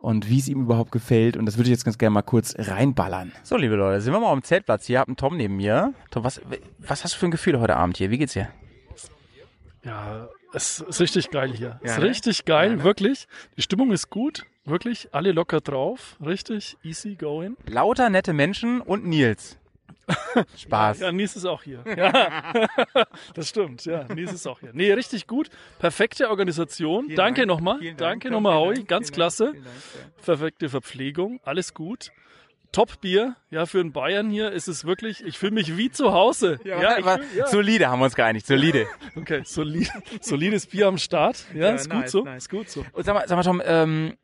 und 0.03 0.29
wie 0.29 0.39
es 0.39 0.49
ihm 0.49 0.61
überhaupt 0.61 0.93
gefällt. 0.93 1.37
Und 1.37 1.47
das 1.47 1.57
würde 1.57 1.69
ich 1.69 1.73
jetzt 1.73 1.85
ganz 1.85 1.97
gerne 1.97 2.13
mal 2.13 2.23
kurz 2.23 2.55
reinballern. 2.59 3.33
So, 3.43 3.57
liebe 3.57 3.77
Leute, 3.77 4.01
sind 4.01 4.13
wir 4.13 4.21
mal 4.21 4.33
am 4.33 4.43
Zeltplatz. 4.43 4.87
Hier 4.87 4.99
habt 4.99 5.09
einen 5.09 5.17
Tom 5.17 5.37
neben 5.37 5.57
mir. 5.57 5.95
Tom, 6.11 6.25
was, 6.25 6.41
was 6.79 7.05
hast 7.05 7.15
du 7.15 7.19
für 7.19 7.27
ein 7.27 7.31
Gefühl 7.31 7.59
heute 7.61 7.77
Abend 7.77 7.97
hier? 7.97 8.11
Wie 8.11 8.19
geht's 8.19 8.35
dir? 8.35 8.49
Ja, 9.85 10.29
Es 10.53 10.81
ist 10.81 11.01
richtig 11.01 11.31
geil 11.31 11.53
hier. 11.53 11.81
Ja, 11.83 11.93
ist 11.93 11.99
ne? 11.99 12.05
richtig 12.05 12.45
geil, 12.45 12.71
Ja, 12.71 12.77
ne? 12.77 12.85
wirklich. 12.85 13.27
Die 13.57 13.63
Stimmung 13.63 13.91
ist 13.91 14.11
gut, 14.11 14.45
wirklich. 14.65 15.09
Alle 15.13 15.33
locker 15.33 15.61
drauf, 15.61 16.17
richtig 16.25 16.77
easy 16.85 17.15
going. 17.15 17.57
Lauter 17.67 18.11
nette 18.11 18.33
Menschen 18.33 18.81
und 18.81 19.05
Nils. 19.07 19.59
Spaß. 20.57 21.01
Ja, 21.01 21.13
Nies 21.13 21.37
ist 21.37 21.45
auch 21.45 21.63
hier. 21.63 21.83
Ja, 21.97 22.53
das 23.35 23.49
stimmt. 23.49 23.85
Ja, 23.85 24.05
Nies 24.15 24.33
ist 24.33 24.47
auch 24.47 24.61
hier. 24.61 24.71
Nee, 24.73 24.93
richtig 24.93 25.27
gut. 25.27 25.49
Perfekte 25.79 26.31
Organisation. 26.31 27.05
Vielen 27.07 27.17
Danke 27.17 27.41
Dank. 27.43 27.49
nochmal. 27.49 27.79
Danke 27.97 28.31
nochmal, 28.31 28.55
Howie. 28.55 28.75
Dank. 28.77 28.89
Ganz 28.89 29.07
Vielen 29.09 29.15
klasse. 29.15 29.45
Dank. 29.53 29.65
Dank. 29.65 30.25
Perfekte 30.25 30.69
Verpflegung. 30.69 31.41
Alles 31.45 31.75
gut. 31.75 32.11
Top 32.73 33.03
Bier. 33.03 33.37
Ja, 33.51 33.67
für 33.67 33.81
einen 33.81 33.93
Bayern 33.93 34.31
hier 34.31 34.51
ist 34.51 34.67
es 34.67 34.87
wirklich, 34.87 35.23
ich 35.27 35.37
fühle 35.39 35.53
mich 35.53 35.77
wie 35.77 35.91
zu 35.91 36.15
Hause. 36.15 36.59
Ja, 36.65 36.97
ich 36.97 37.05
aber 37.05 37.19
fühl, 37.23 37.39
ja. 37.39 37.47
Solide 37.47 37.89
haben 37.91 37.99
wir 38.01 38.07
uns 38.07 38.15
geeinigt, 38.15 38.47
solide. 38.47 38.87
Okay, 39.15 39.43
solid, 39.45 39.91
solides 40.23 40.67
Bier 40.67 40.87
am 40.87 40.97
Start. 40.97 41.45
Ja, 41.53 41.67
Ja, 41.67 41.75
ist 41.75 41.91
gut 41.91 42.01
nice, 42.01 42.11
so. 42.13 42.25
nice. 42.25 42.45
Ist 42.45 42.49
gut 42.51 42.71
so. 42.71 42.83
Und 42.95 43.05
sag 43.05 43.13
mal, 43.13 43.29
sag 43.29 43.37
mal 43.37 43.43
Tom, 43.43 43.61
ähm, 43.63 44.17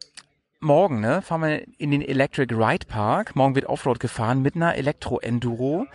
morgen, 0.60 1.00
ne, 1.00 1.22
fahren 1.22 1.42
wir 1.42 1.66
in 1.78 1.90
den 1.90 2.02
Electric 2.02 2.54
Ride 2.54 2.86
Park. 2.86 3.36
Morgen 3.36 3.54
wird 3.54 3.66
Offroad 3.66 4.00
gefahren 4.00 4.42
mit 4.42 4.56
einer 4.56 4.74
Elektro-Enduro. 4.74 5.86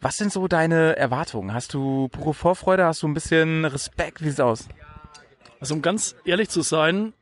Was 0.00 0.16
sind 0.16 0.32
so 0.32 0.48
deine 0.48 0.96
Erwartungen? 0.96 1.54
Hast 1.54 1.74
du 1.74 2.08
pure 2.08 2.34
Vorfreude? 2.34 2.84
Hast 2.84 3.02
du 3.02 3.08
ein 3.08 3.14
bisschen 3.14 3.64
Respekt? 3.64 4.20
Wie 4.20 4.28
sieht's 4.28 4.40
aus? 4.40 4.68
Also 5.60 5.74
um 5.74 5.82
ganz 5.82 6.16
ehrlich 6.24 6.48
zu 6.48 6.62
sein, 6.62 7.12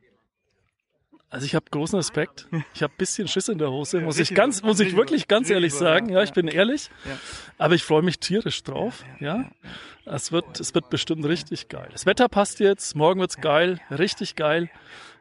also 1.29 1.45
ich 1.45 1.55
habe 1.55 1.67
großen 1.71 1.97
Respekt. 1.97 2.49
Ich 2.75 2.83
habe 2.83 2.93
bisschen 2.97 3.29
Schiss 3.29 3.49
in 3.49 3.59
der 3.59 3.71
Hose, 3.71 4.01
muss 4.01 4.19
ich 4.19 4.35
ganz, 4.35 4.63
muss 4.63 4.81
ich 4.81 4.97
wirklich 4.97 5.29
ganz 5.29 5.51
ehrlich 5.51 5.75
sagen. 5.75 6.09
Ja, 6.09 6.23
ich 6.23 6.33
bin 6.33 6.49
ehrlich. 6.49 6.91
Aber 7.59 7.75
ich 7.75 7.85
freue 7.85 8.03
mich 8.03 8.19
tierisch 8.19 8.63
drauf. 8.63 9.05
Ja, 9.21 9.51
es 10.07 10.33
wird, 10.33 10.59
es 10.59 10.75
wird 10.75 10.89
bestimmt 10.89 11.25
richtig 11.27 11.69
geil. 11.69 11.89
Das 11.93 12.07
Wetter 12.07 12.29
passt 12.29 12.59
jetzt. 12.59 12.97
Morgen 12.97 13.21
wird's 13.21 13.37
geil, 13.37 13.79
richtig 13.91 14.35
geil. 14.35 14.71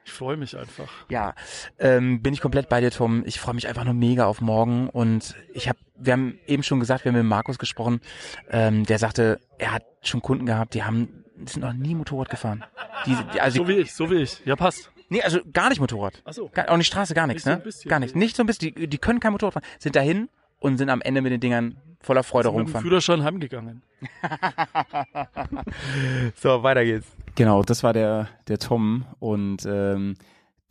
Ich 0.05 0.11
freue 0.11 0.37
mich 0.37 0.57
einfach. 0.57 0.89
Ja, 1.09 1.35
ähm, 1.77 2.21
bin 2.21 2.33
ich 2.33 2.41
komplett 2.41 2.69
bei 2.69 2.81
dir, 2.81 2.91
Tom. 2.91 3.23
Ich 3.25 3.39
freue 3.39 3.53
mich 3.53 3.67
einfach 3.67 3.83
nur 3.83 3.93
mega 3.93 4.25
auf 4.25 4.41
morgen. 4.41 4.89
Und 4.89 5.35
ich 5.53 5.69
habe, 5.69 5.77
wir 5.97 6.13
haben 6.13 6.39
eben 6.47 6.63
schon 6.63 6.79
gesagt, 6.79 7.05
wir 7.05 7.11
haben 7.11 7.19
mit 7.19 7.27
Markus 7.27 7.59
gesprochen, 7.59 8.01
ähm, 8.49 8.85
der 8.85 8.97
sagte, 8.97 9.39
er 9.57 9.73
hat 9.73 9.83
schon 10.01 10.21
Kunden 10.21 10.45
gehabt, 10.45 10.73
die 10.73 10.83
haben, 10.83 11.23
die 11.35 11.51
sind 11.51 11.61
noch 11.61 11.73
nie 11.73 11.95
Motorrad 11.95 12.29
gefahren. 12.29 12.63
Die, 13.05 13.15
die, 13.33 13.41
also 13.41 13.63
So 13.63 13.67
wie 13.67 13.73
ich, 13.73 13.93
so 13.93 14.09
wie 14.09 14.15
ich. 14.15 14.41
Ja, 14.45 14.55
passt. 14.55 14.91
Nee, 15.09 15.21
also 15.21 15.39
gar 15.53 15.69
nicht 15.69 15.79
Motorrad. 15.79 16.21
Ach 16.25 16.33
so. 16.33 16.49
Gar, 16.49 16.69
auch 16.69 16.77
nicht 16.77 16.87
Straße, 16.87 17.13
gar 17.13 17.27
nichts, 17.27 17.45
Nicht 17.45 17.53
so 17.53 17.57
ne? 17.59 17.63
bisschen. 17.63 17.89
Gar 17.89 17.99
nichts. 17.99 18.15
Nicht 18.15 18.35
so 18.35 18.43
ein 18.43 18.47
bisschen. 18.47 18.75
Die, 18.75 18.87
die 18.87 18.97
können 18.97 19.19
kein 19.19 19.31
Motorrad 19.31 19.53
fahren. 19.53 19.65
Sind 19.79 19.95
dahin 19.95 20.29
und 20.59 20.77
sind 20.77 20.89
am 20.89 21.01
Ende 21.01 21.21
mit 21.21 21.31
den 21.31 21.39
Dingern 21.39 21.77
voller 22.01 22.23
Freude 22.23 22.49
rumgefahren. 22.49 22.85
Führerschein 22.85 23.23
heimgegangen. 23.23 23.81
So, 26.35 26.63
weiter 26.63 26.85
geht's. 26.85 27.07
Genau, 27.35 27.63
das 27.63 27.83
war 27.83 27.93
der, 27.93 28.27
der 28.47 28.59
Tom 28.59 29.05
und 29.19 29.65
ähm, 29.65 30.15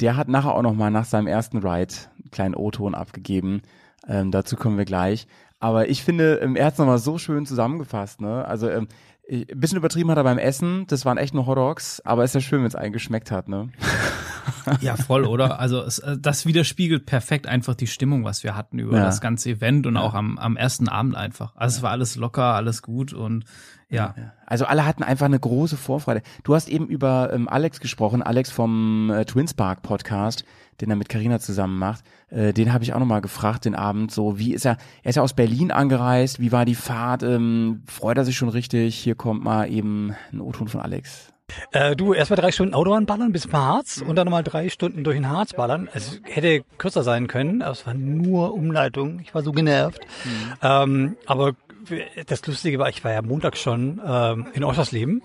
der 0.01 0.17
hat 0.17 0.29
nachher 0.29 0.55
auch 0.55 0.63
nochmal 0.63 0.91
nach 0.91 1.05
seinem 1.05 1.27
ersten 1.27 1.59
Ride 1.59 1.95
einen 2.23 2.31
kleinen 2.31 2.55
O-Ton 2.55 2.95
abgegeben. 2.95 3.63
Ähm, 4.07 4.31
dazu 4.31 4.57
kommen 4.57 4.79
wir 4.79 4.85
gleich. 4.85 5.27
Aber 5.61 5.89
ich 5.89 6.05
finde, 6.05 6.37
ähm, 6.37 6.57
er 6.57 6.67
hat 6.67 6.75
es 6.75 6.79
nochmal 6.79 6.99
so 6.99 7.19
schön 7.19 7.47
zusammengefasst. 7.47 8.21
Ne? 8.21 8.45
Also 8.45 8.69
ähm, 8.71 8.87
ein 9.31 9.45
bisschen 9.57 9.79
übertrieben 9.79 10.11
hat 10.11 10.17
er 10.19 10.25
beim 10.25 10.39
Essen. 10.39 10.87
Das 10.89 11.05
waren 11.05 11.19
echt 11.19 11.35
nur 11.35 11.47
Hotdogs. 11.47 12.01
Aber 12.05 12.23
ist 12.25 12.35
ja 12.35 12.41
schön, 12.41 12.61
wenn 12.61 12.69
es 12.69 12.77
einen 12.77 12.93
geschmeckt 12.93 13.31
hat. 13.31 13.49
Ne? 13.49 13.71
Ja, 14.81 14.97
voll, 14.97 15.25
oder? 15.25 15.61
Also 15.61 15.83
es, 15.83 15.99
äh, 15.99 16.17
das 16.19 16.45
widerspiegelt 16.45 17.07
perfekt 17.07 17.47
einfach 17.47 17.75
die 17.75 17.87
Stimmung, 17.87 18.25
was 18.25 18.45
wir 18.45 18.55
hatten 18.55 18.79
über 18.79 18.97
Ja. 18.99 19.05
das 19.05 19.21
ganze 19.23 19.51
Event 19.51 19.87
und 19.87 19.97
auch 19.97 20.13
am, 20.15 20.37
am 20.39 20.57
ersten 20.57 20.89
Abend 20.89 21.17
einfach. 21.17 21.55
Also 21.57 21.79
es 21.79 21.83
war 21.83 21.91
alles 21.91 22.17
locker, 22.17 22.55
alles 22.55 22.83
gut 22.83 23.13
und 23.15 23.45
ja. 23.91 24.15
Also 24.47 24.65
alle 24.67 24.87
hatten 24.87 25.03
einfach 25.03 25.27
eine 25.27 25.39
große 25.39 25.77
Vorfreude. 25.77 26.23
Du 26.45 26.55
hast 26.55 26.69
eben 26.69 26.87
über 26.87 27.31
ähm, 27.33 27.49
Alex 27.49 27.81
gesprochen, 27.81 28.23
Alex 28.23 28.51
vom 28.51 29.11
äh, 29.11 29.25
Twinspark 29.25 29.83
Podcast, 29.83 30.45
den 30.81 30.91
er 30.91 30.97
mit 30.97 31.09
Carina 31.09 31.39
zusammen 31.39 31.79
macht. 31.79 32.05
Äh, 32.31 32.53
den 32.53 32.73
habe 32.73 32.85
ich 32.85 32.93
auch 32.93 32.99
nochmal 32.99 33.21
gefragt 33.21 33.65
den 33.65 33.75
Abend. 33.75 34.11
So, 34.11 34.39
wie 34.39 34.55
ist 34.55 34.67
er? 34.67 34.77
Er 35.03 35.11
ist 35.11 35.17
ja 35.17 35.23
aus 35.23 35.35
Berlin 35.35 35.71
angereist. 35.71 36.41
Wie 36.41 36.53
war 36.53 36.65
die 36.65 36.75
Fahrt? 36.75 37.23
Ähm, 37.23 37.83
freut 37.87 38.19
er 38.19 38.25
sich 38.25 38.37
schon 38.37 38.49
richtig? 38.49 38.97
Hier 38.97 39.15
kommt 39.15 39.43
mal 39.43 39.71
eben 39.71 40.15
ein 40.33 40.41
O-Ton 40.41 40.69
von 40.69 40.81
Alex. 40.81 41.33
Äh, 41.73 41.97
du, 41.97 42.13
erst 42.13 42.31
mal 42.31 42.37
drei 42.37 42.53
Stunden 42.53 42.75
Autobahn 42.75 43.07
ballern 43.07 43.33
bis 43.33 43.43
zum 43.43 43.53
Harz 43.53 44.03
und 44.07 44.17
dann 44.17 44.27
nochmal 44.27 44.45
drei 44.45 44.69
Stunden 44.69 45.03
durch 45.03 45.17
den 45.17 45.31
Harz 45.31 45.55
ballern. 45.55 45.89
Es 45.95 46.21
hätte 46.25 46.63
kürzer 46.77 47.03
sein 47.03 47.27
können, 47.27 47.63
aber 47.63 47.73
es 47.73 47.87
war 47.87 47.95
nur 47.95 48.53
Umleitung. 48.53 49.21
Ich 49.21 49.35
war 49.35 49.43
so 49.43 49.53
genervt. 49.53 50.01
Ähm, 50.63 51.17
aber 51.27 51.55
das 52.27 52.47
Lustige 52.47 52.79
war, 52.79 52.89
ich 52.89 53.05
war 53.05 53.13
ja 53.13 53.23
Montag 53.23 53.57
schon 53.57 54.01
ähm, 54.05 54.47
in 54.55 54.65
Oschersleben 54.65 55.23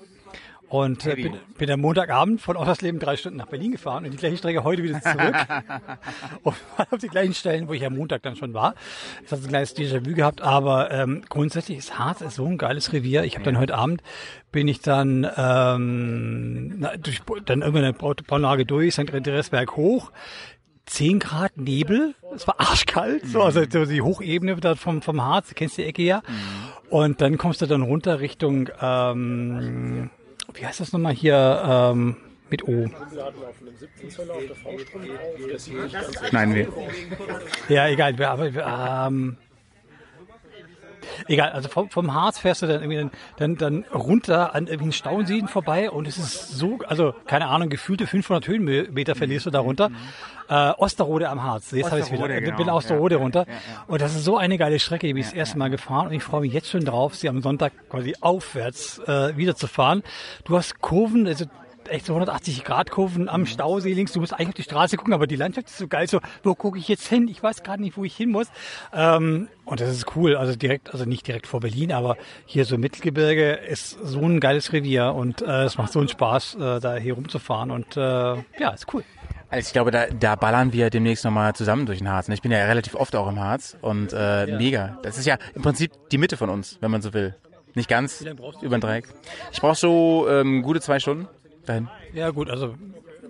und 0.73 1.05
äh, 1.05 1.13
bin, 1.13 1.37
bin 1.59 1.69
am 1.69 1.81
Montagabend 1.81 2.41
von 2.41 2.57
Oschersleben 2.57 2.99
drei 2.99 3.15
Stunden 3.15 3.37
nach 3.37 3.45
Berlin 3.45 3.73
gefahren 3.73 4.05
und 4.05 4.11
die 4.11 4.17
gleiche 4.17 4.37
Strecke 4.37 4.63
heute 4.63 4.81
wieder 4.81 4.99
zurück. 5.01 5.35
und 6.43 6.55
war 6.77 6.87
auf 6.89 6.97
die 6.97 7.09
gleichen 7.09 7.35
Stellen, 7.35 7.67
wo 7.67 7.73
ich 7.73 7.85
am 7.85 7.95
Montag 7.95 8.23
dann 8.23 8.35
schon 8.35 8.55
war. 8.55 8.73
Das 9.21 9.33
hat 9.33 9.45
ein 9.45 9.49
kleines 9.49 9.75
Déjà-vu 9.75 10.15
gehabt, 10.15 10.41
aber 10.41 10.89
ähm, 10.89 11.21
grundsätzlich 11.29 11.77
ist 11.77 11.99
Harz 11.99 12.21
ist 12.21 12.35
so 12.35 12.47
ein 12.47 12.57
geiles 12.57 12.91
Revier. 12.91 13.23
Ich 13.23 13.35
habe 13.35 13.45
dann 13.45 13.59
heute 13.59 13.75
Abend 13.75 14.01
bin 14.51 14.67
ich 14.67 14.79
dann 14.79 15.27
ähm, 15.37 16.79
na, 16.79 16.97
durch, 16.97 17.21
dann 17.45 17.61
irgendwann 17.61 17.83
eine 17.83 17.93
Bauanlage 17.93 18.65
durch, 18.65 18.93
St. 18.93 19.13
Andreasberg 19.13 19.75
hoch. 19.75 20.11
10 20.85 21.19
Grad 21.19 21.57
Nebel, 21.57 22.13
es 22.35 22.45
war 22.47 22.59
arschkalt, 22.59 23.25
so, 23.27 23.41
also 23.41 23.61
so 23.69 23.85
die 23.85 24.01
Hochebene 24.01 24.55
da 24.57 24.75
vom, 24.75 25.01
vom 25.01 25.21
Harz, 25.23 25.49
du 25.49 25.55
kennst 25.55 25.77
die 25.77 25.83
Ecke 25.85 26.01
ja. 26.03 26.21
Und 26.89 27.21
dann 27.21 27.37
kommst 27.37 27.61
du 27.61 27.65
dann 27.65 27.81
runter 27.81 28.19
Richtung, 28.19 28.69
ähm, 28.81 30.09
wie 30.53 30.65
heißt 30.65 30.79
das 30.81 30.91
nochmal 30.93 31.13
hier, 31.13 31.63
ähm, 31.65 32.17
mit 32.49 32.67
O. 32.67 32.87
Schneiden 36.29 36.55
wir. 36.55 36.67
Ja, 37.69 37.87
egal, 37.87 38.17
wir- 38.17 38.29
aber 38.29 38.53
wir, 38.53 38.65
ähm, 39.07 39.37
egal, 41.27 41.51
also 41.51 41.69
vom, 41.69 41.89
vom 41.89 42.13
Harz 42.13 42.39
fährst 42.39 42.61
du 42.61 42.67
dann 42.67 42.81
irgendwie 42.81 43.09
dann, 43.37 43.55
dann, 43.57 43.83
dann 43.83 43.85
runter 43.93 44.53
an 44.55 44.63
irgendwelchen 44.67 44.93
Stauseen 44.93 45.47
vorbei 45.47 45.89
und 45.91 46.07
es 46.07 46.17
ist 46.17 46.49
so, 46.57 46.79
also 46.87 47.13
keine 47.25 47.47
Ahnung, 47.47 47.69
gefühlte 47.69 48.07
500 48.07 48.47
Höhenmeter 48.47 49.15
verlierst 49.15 49.45
du 49.45 49.49
da 49.49 49.59
runter. 49.59 49.89
Äh, 50.49 50.71
Osterrode 50.77 51.29
am 51.29 51.41
Harz, 51.43 51.71
jetzt 51.71 51.89
habe 51.89 52.01
ich 52.01 52.07
wieder. 52.11 52.23
Osterrode, 52.23 52.39
Ich 52.39 52.45
bin 52.45 52.55
genau. 52.57 52.75
Osterrode 52.77 53.15
Ja, 53.15 53.21
runter. 53.21 53.45
ja, 53.47 53.53
ja. 53.53 53.83
Und 53.87 54.01
das 54.01 54.13
ist 54.15 54.25
so 54.25 54.37
eine 54.37 54.57
geile 54.57 54.79
Strecke, 54.79 55.07
die 55.07 55.13
bin 55.13 55.21
ich 55.21 55.27
das 55.27 55.35
erste 55.35 55.57
Mal 55.57 55.69
gefahren 55.69 56.07
und 56.07 56.13
ich 56.13 56.23
freue 56.23 56.41
mich 56.41 56.51
jetzt 56.53 56.69
schon 56.69 56.83
drauf, 56.83 57.15
sie 57.15 57.29
am 57.29 57.41
Sonntag 57.41 57.71
quasi 57.89 58.13
aufwärts 58.19 58.99
äh, 59.07 59.37
wieder 59.37 59.55
zu 59.55 59.67
fahren. 59.67 60.03
Du 60.43 60.57
hast 60.57 60.81
Kurven, 60.81 61.27
also 61.27 61.45
echt 61.89 62.05
so 62.05 62.13
180 62.13 62.63
Grad 62.63 62.91
Kurven 62.91 63.29
am 63.29 63.45
Stausee 63.45 63.93
links. 63.93 64.11
Du 64.13 64.19
musst 64.19 64.33
eigentlich 64.33 64.49
auf 64.49 64.53
die 64.55 64.63
Straße 64.63 64.97
gucken, 64.97 65.13
aber 65.13 65.27
die 65.27 65.35
Landschaft 65.35 65.67
ist 65.67 65.77
so 65.77 65.87
geil. 65.87 66.07
So, 66.07 66.19
wo 66.43 66.55
gucke 66.55 66.77
ich 66.77 66.87
jetzt 66.87 67.07
hin? 67.07 67.27
Ich 67.27 67.41
weiß 67.41 67.63
gerade 67.63 67.81
nicht, 67.81 67.97
wo 67.97 68.03
ich 68.03 68.15
hin 68.15 68.29
muss. 68.29 68.47
Ähm, 68.93 69.47
und 69.65 69.79
das 69.79 69.89
ist 69.89 70.15
cool. 70.15 70.35
Also 70.35 70.55
direkt, 70.55 70.91
also 70.91 71.05
nicht 71.05 71.27
direkt 71.27 71.47
vor 71.47 71.59
Berlin, 71.59 71.91
aber 71.91 72.17
hier 72.45 72.65
so 72.65 72.77
Mittelgebirge 72.77 73.53
ist 73.53 73.97
so 74.03 74.21
ein 74.21 74.39
geiles 74.39 74.73
Revier 74.73 75.13
und 75.13 75.41
äh, 75.41 75.63
es 75.63 75.77
macht 75.77 75.91
so 75.91 75.99
einen 75.99 76.09
Spaß, 76.09 76.55
äh, 76.55 76.79
da 76.79 76.95
hier 76.95 77.13
rumzufahren 77.13 77.71
und 77.71 77.97
äh, 77.97 77.99
ja, 78.01 78.69
ist 78.73 78.93
cool. 78.93 79.03
Also 79.49 79.67
ich 79.67 79.73
glaube, 79.73 79.91
da, 79.91 80.07
da 80.07 80.35
ballern 80.35 80.73
wir 80.73 80.89
demnächst 80.89 81.23
nochmal 81.23 81.53
zusammen 81.53 81.85
durch 81.85 81.99
den 81.99 82.09
Harz. 82.09 82.27
Ich 82.27 82.41
bin 82.41 82.51
ja 82.51 82.65
relativ 82.65 82.95
oft 82.95 83.15
auch 83.15 83.29
im 83.29 83.39
Harz 83.39 83.77
und 83.81 84.11
äh, 84.11 84.47
mega. 84.47 84.97
Das 85.03 85.17
ist 85.17 85.27
ja 85.27 85.37
im 85.53 85.61
Prinzip 85.61 85.91
die 86.11 86.17
Mitte 86.17 86.37
von 86.37 86.49
uns, 86.49 86.79
wenn 86.81 86.89
man 86.89 87.03
so 87.03 87.13
will. 87.13 87.35
Nicht 87.75 87.87
ganz 87.87 88.25
über 88.61 88.77
den 88.77 88.81
Dreieck. 88.81 89.07
Ich 89.51 89.61
brauche 89.61 89.75
so 89.75 90.27
ähm, 90.29 90.61
gute 90.63 90.81
zwei 90.81 90.99
Stunden 90.99 91.27
dahin. 91.65 91.89
Ja 92.13 92.29
gut, 92.31 92.49
also 92.49 92.75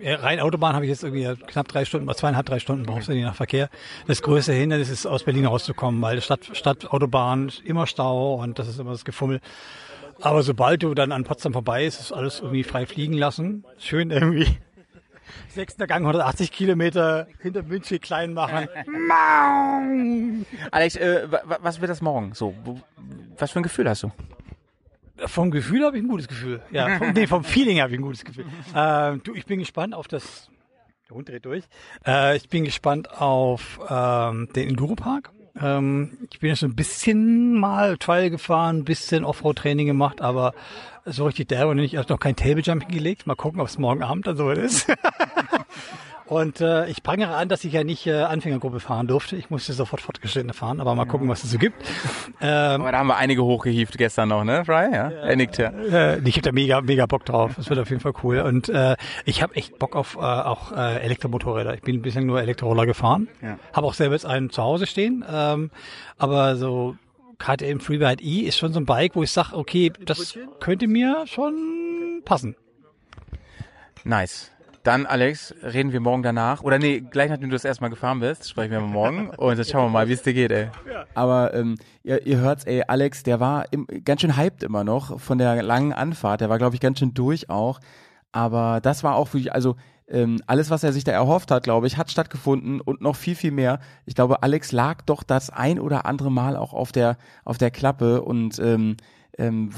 ja, 0.00 0.16
rein 0.16 0.40
Autobahn 0.40 0.74
habe 0.74 0.84
ich 0.84 0.90
jetzt 0.90 1.02
irgendwie 1.04 1.24
knapp 1.46 1.68
drei 1.68 1.84
Stunden, 1.84 2.04
mal 2.06 2.14
zweieinhalb, 2.16 2.44
drei 2.46 2.58
Stunden 2.58 2.84
brauchst 2.84 3.08
du 3.08 3.12
je 3.12 3.22
nach 3.22 3.34
Verkehr. 3.36 3.70
Das 4.06 4.20
größte 4.22 4.52
Hindernis 4.52 4.90
ist, 4.90 5.06
aus 5.06 5.24
Berlin 5.24 5.46
rauszukommen, 5.46 6.02
weil 6.02 6.20
Stadt, 6.20 6.50
Stadtautobahn 6.52 7.48
ist 7.48 7.62
immer 7.64 7.86
Stau 7.86 8.34
und 8.34 8.58
das 8.58 8.68
ist 8.68 8.78
immer 8.80 8.90
das 8.92 9.04
Gefummel. 9.04 9.40
Aber 10.20 10.42
sobald 10.42 10.82
du 10.82 10.94
dann 10.94 11.10
an 11.12 11.24
Potsdam 11.24 11.52
vorbei 11.52 11.84
ist, 11.86 12.00
ist 12.00 12.12
alles 12.12 12.40
irgendwie 12.40 12.64
frei 12.64 12.86
fliegen 12.86 13.14
lassen. 13.14 13.64
Schön 13.78 14.10
irgendwie. 14.10 14.46
Sechster 15.48 15.86
Gang, 15.86 16.02
180 16.02 16.52
Kilometer 16.52 17.26
hinter 17.40 17.62
München 17.62 18.00
klein 18.00 18.34
machen. 18.34 18.68
Alex, 20.70 20.96
äh, 20.96 21.26
wa- 21.30 21.42
wa- 21.44 21.58
was 21.62 21.80
wird 21.80 21.90
das 21.90 22.00
morgen? 22.02 22.34
So, 22.34 22.54
was 23.38 23.50
für 23.50 23.60
ein 23.60 23.62
Gefühl 23.62 23.88
hast 23.88 24.02
du? 24.02 24.12
Vom 25.16 25.50
Gefühl 25.50 25.84
habe 25.84 25.96
ich 25.96 26.02
ein 26.02 26.08
gutes 26.08 26.28
Gefühl. 26.28 26.60
Ja, 26.70 26.98
vom, 26.98 27.12
nee, 27.12 27.26
vom 27.26 27.44
Feeling 27.44 27.80
habe 27.80 27.92
ich 27.92 27.98
ein 27.98 28.02
gutes 28.02 28.24
Gefühl. 28.24 28.46
Äh, 28.74 29.18
du, 29.18 29.34
ich 29.34 29.46
bin 29.46 29.58
gespannt 29.58 29.94
auf 29.94 30.08
das. 30.08 30.50
Der 31.08 31.16
Hund 31.16 31.28
dreht 31.28 31.44
durch. 31.44 31.64
Äh, 32.06 32.36
ich 32.36 32.48
bin 32.48 32.64
gespannt 32.64 33.10
auf 33.20 33.78
ähm, 33.88 34.48
den 34.54 34.70
Enduro-Park. 34.70 35.30
Ähm, 35.60 36.18
ich 36.30 36.40
bin 36.40 36.48
ja 36.48 36.56
schon 36.56 36.70
ein 36.70 36.76
bisschen 36.76 37.54
mal 37.54 37.96
Trial 37.98 38.30
gefahren, 38.30 38.78
ein 38.78 38.84
bisschen 38.84 39.24
Offroad-Training 39.24 39.86
gemacht, 39.86 40.20
aber 40.20 40.54
so 41.04 41.26
richtig 41.26 41.48
derbe 41.48 41.70
und 41.70 41.78
ich 41.78 41.96
habe 41.96 42.10
noch 42.12 42.18
kein 42.18 42.34
Table 42.34 42.62
Jumping 42.62 42.88
gelegt. 42.88 43.26
Mal 43.26 43.36
gucken, 43.36 43.60
ob 43.60 43.68
es 43.68 43.78
morgen 43.78 44.02
Abend 44.02 44.26
dann 44.26 44.36
soweit 44.36 44.58
ist. 44.58 44.88
Und 46.26 46.60
äh, 46.62 46.86
ich 46.88 47.02
prangere 47.02 47.34
an, 47.34 47.48
dass 47.48 47.64
ich 47.64 47.72
ja 47.74 47.84
nicht 47.84 48.06
äh, 48.06 48.22
Anfängergruppe 48.22 48.80
fahren 48.80 49.06
durfte. 49.06 49.36
Ich 49.36 49.50
musste 49.50 49.74
sofort 49.74 50.00
Fortgeschrittene 50.00 50.54
fahren, 50.54 50.80
aber 50.80 50.94
mal 50.94 51.04
gucken, 51.04 51.28
was 51.28 51.44
es 51.44 51.50
so 51.50 51.58
gibt. 51.58 51.82
Ähm, 52.40 52.80
aber 52.80 52.92
da 52.92 52.98
haben 52.98 53.08
wir 53.08 53.16
einige 53.16 53.44
hochgehievt 53.44 53.98
gestern 53.98 54.30
noch, 54.30 54.42
ne, 54.42 54.64
Fry? 54.64 54.90
Ja, 54.92 55.10
er 55.10 55.36
nickt 55.36 55.58
ja. 55.58 55.68
Äh, 55.68 56.20
ich 56.26 56.36
habe 56.36 56.42
da 56.42 56.52
mega, 56.52 56.80
mega 56.80 57.04
Bock 57.04 57.26
drauf. 57.26 57.52
Das 57.56 57.68
wird 57.68 57.78
auf 57.78 57.90
jeden 57.90 58.00
Fall 58.00 58.14
cool. 58.22 58.38
Und 58.40 58.70
äh, 58.70 58.96
ich 59.26 59.42
habe 59.42 59.54
echt 59.56 59.78
Bock 59.78 59.96
auf 59.96 60.16
äh, 60.16 60.20
auch 60.20 60.72
äh, 60.72 61.00
Elektromotorräder. 61.00 61.74
Ich 61.74 61.82
bin 61.82 62.00
bisher 62.00 62.22
nur 62.22 62.40
Elektroroller 62.40 62.86
gefahren. 62.86 63.28
Ja. 63.42 63.58
Habe 63.74 63.86
auch 63.86 63.94
selber 63.94 64.14
jetzt 64.14 64.26
einen 64.26 64.48
zu 64.48 64.62
Hause 64.62 64.86
stehen. 64.86 65.24
Ähm, 65.30 65.70
aber 66.16 66.56
so 66.56 66.96
KTM 67.38 67.80
Freeride 67.80 68.22
E 68.22 68.40
ist 68.40 68.56
schon 68.56 68.72
so 68.72 68.80
ein 68.80 68.86
Bike, 68.86 69.14
wo 69.14 69.22
ich 69.22 69.30
sage, 69.30 69.54
okay, 69.54 69.92
das 70.04 70.38
könnte 70.60 70.86
mir 70.86 71.26
schon 71.26 72.22
passen. 72.24 72.56
Nice. 74.04 74.53
Dann, 74.84 75.06
Alex, 75.06 75.54
reden 75.62 75.92
wir 75.92 76.00
morgen 76.00 76.22
danach. 76.22 76.62
Oder 76.62 76.78
nee, 76.78 77.00
gleich 77.00 77.30
nachdem 77.30 77.48
du 77.48 77.54
das 77.54 77.64
erstmal 77.64 77.88
gefahren 77.88 78.20
bist, 78.20 78.50
sprechen 78.50 78.70
wir 78.70 78.80
morgen. 78.80 79.30
Und 79.30 79.56
jetzt 79.56 79.70
schauen 79.70 79.86
wir 79.86 79.90
mal, 79.90 80.08
wie 80.08 80.12
es 80.12 80.22
dir 80.22 80.34
geht, 80.34 80.52
ey. 80.52 80.68
Aber 81.14 81.54
ähm, 81.54 81.76
ihr, 82.02 82.26
ihr 82.26 82.36
hört's, 82.36 82.64
ey, 82.64 82.82
Alex, 82.86 83.22
der 83.22 83.40
war 83.40 83.64
im, 83.72 83.86
ganz 84.04 84.20
schön 84.20 84.36
hyped 84.36 84.62
immer 84.62 84.84
noch 84.84 85.18
von 85.18 85.38
der 85.38 85.62
langen 85.62 85.94
Anfahrt. 85.94 86.42
Der 86.42 86.50
war, 86.50 86.58
glaube 86.58 86.74
ich, 86.74 86.82
ganz 86.82 86.98
schön 86.98 87.14
durch 87.14 87.48
auch. 87.48 87.80
Aber 88.30 88.80
das 88.82 89.02
war 89.02 89.14
auch 89.14 89.32
wirklich, 89.32 89.54
also 89.54 89.76
ähm, 90.06 90.42
alles, 90.46 90.68
was 90.68 90.84
er 90.84 90.92
sich 90.92 91.04
da 91.04 91.12
erhofft 91.12 91.50
hat, 91.50 91.62
glaube 91.62 91.86
ich, 91.86 91.96
hat 91.96 92.10
stattgefunden 92.10 92.82
und 92.82 93.00
noch 93.00 93.16
viel, 93.16 93.36
viel 93.36 93.52
mehr. 93.52 93.80
Ich 94.04 94.14
glaube, 94.14 94.42
Alex 94.42 94.70
lag 94.70 95.00
doch 95.06 95.22
das 95.22 95.48
ein 95.48 95.80
oder 95.80 96.04
andere 96.04 96.30
Mal 96.30 96.58
auch 96.58 96.74
auf 96.74 96.92
der, 96.92 97.16
auf 97.46 97.56
der 97.56 97.70
Klappe 97.70 98.20
und 98.20 98.58
ähm, 98.58 98.98
ähm, 99.38 99.70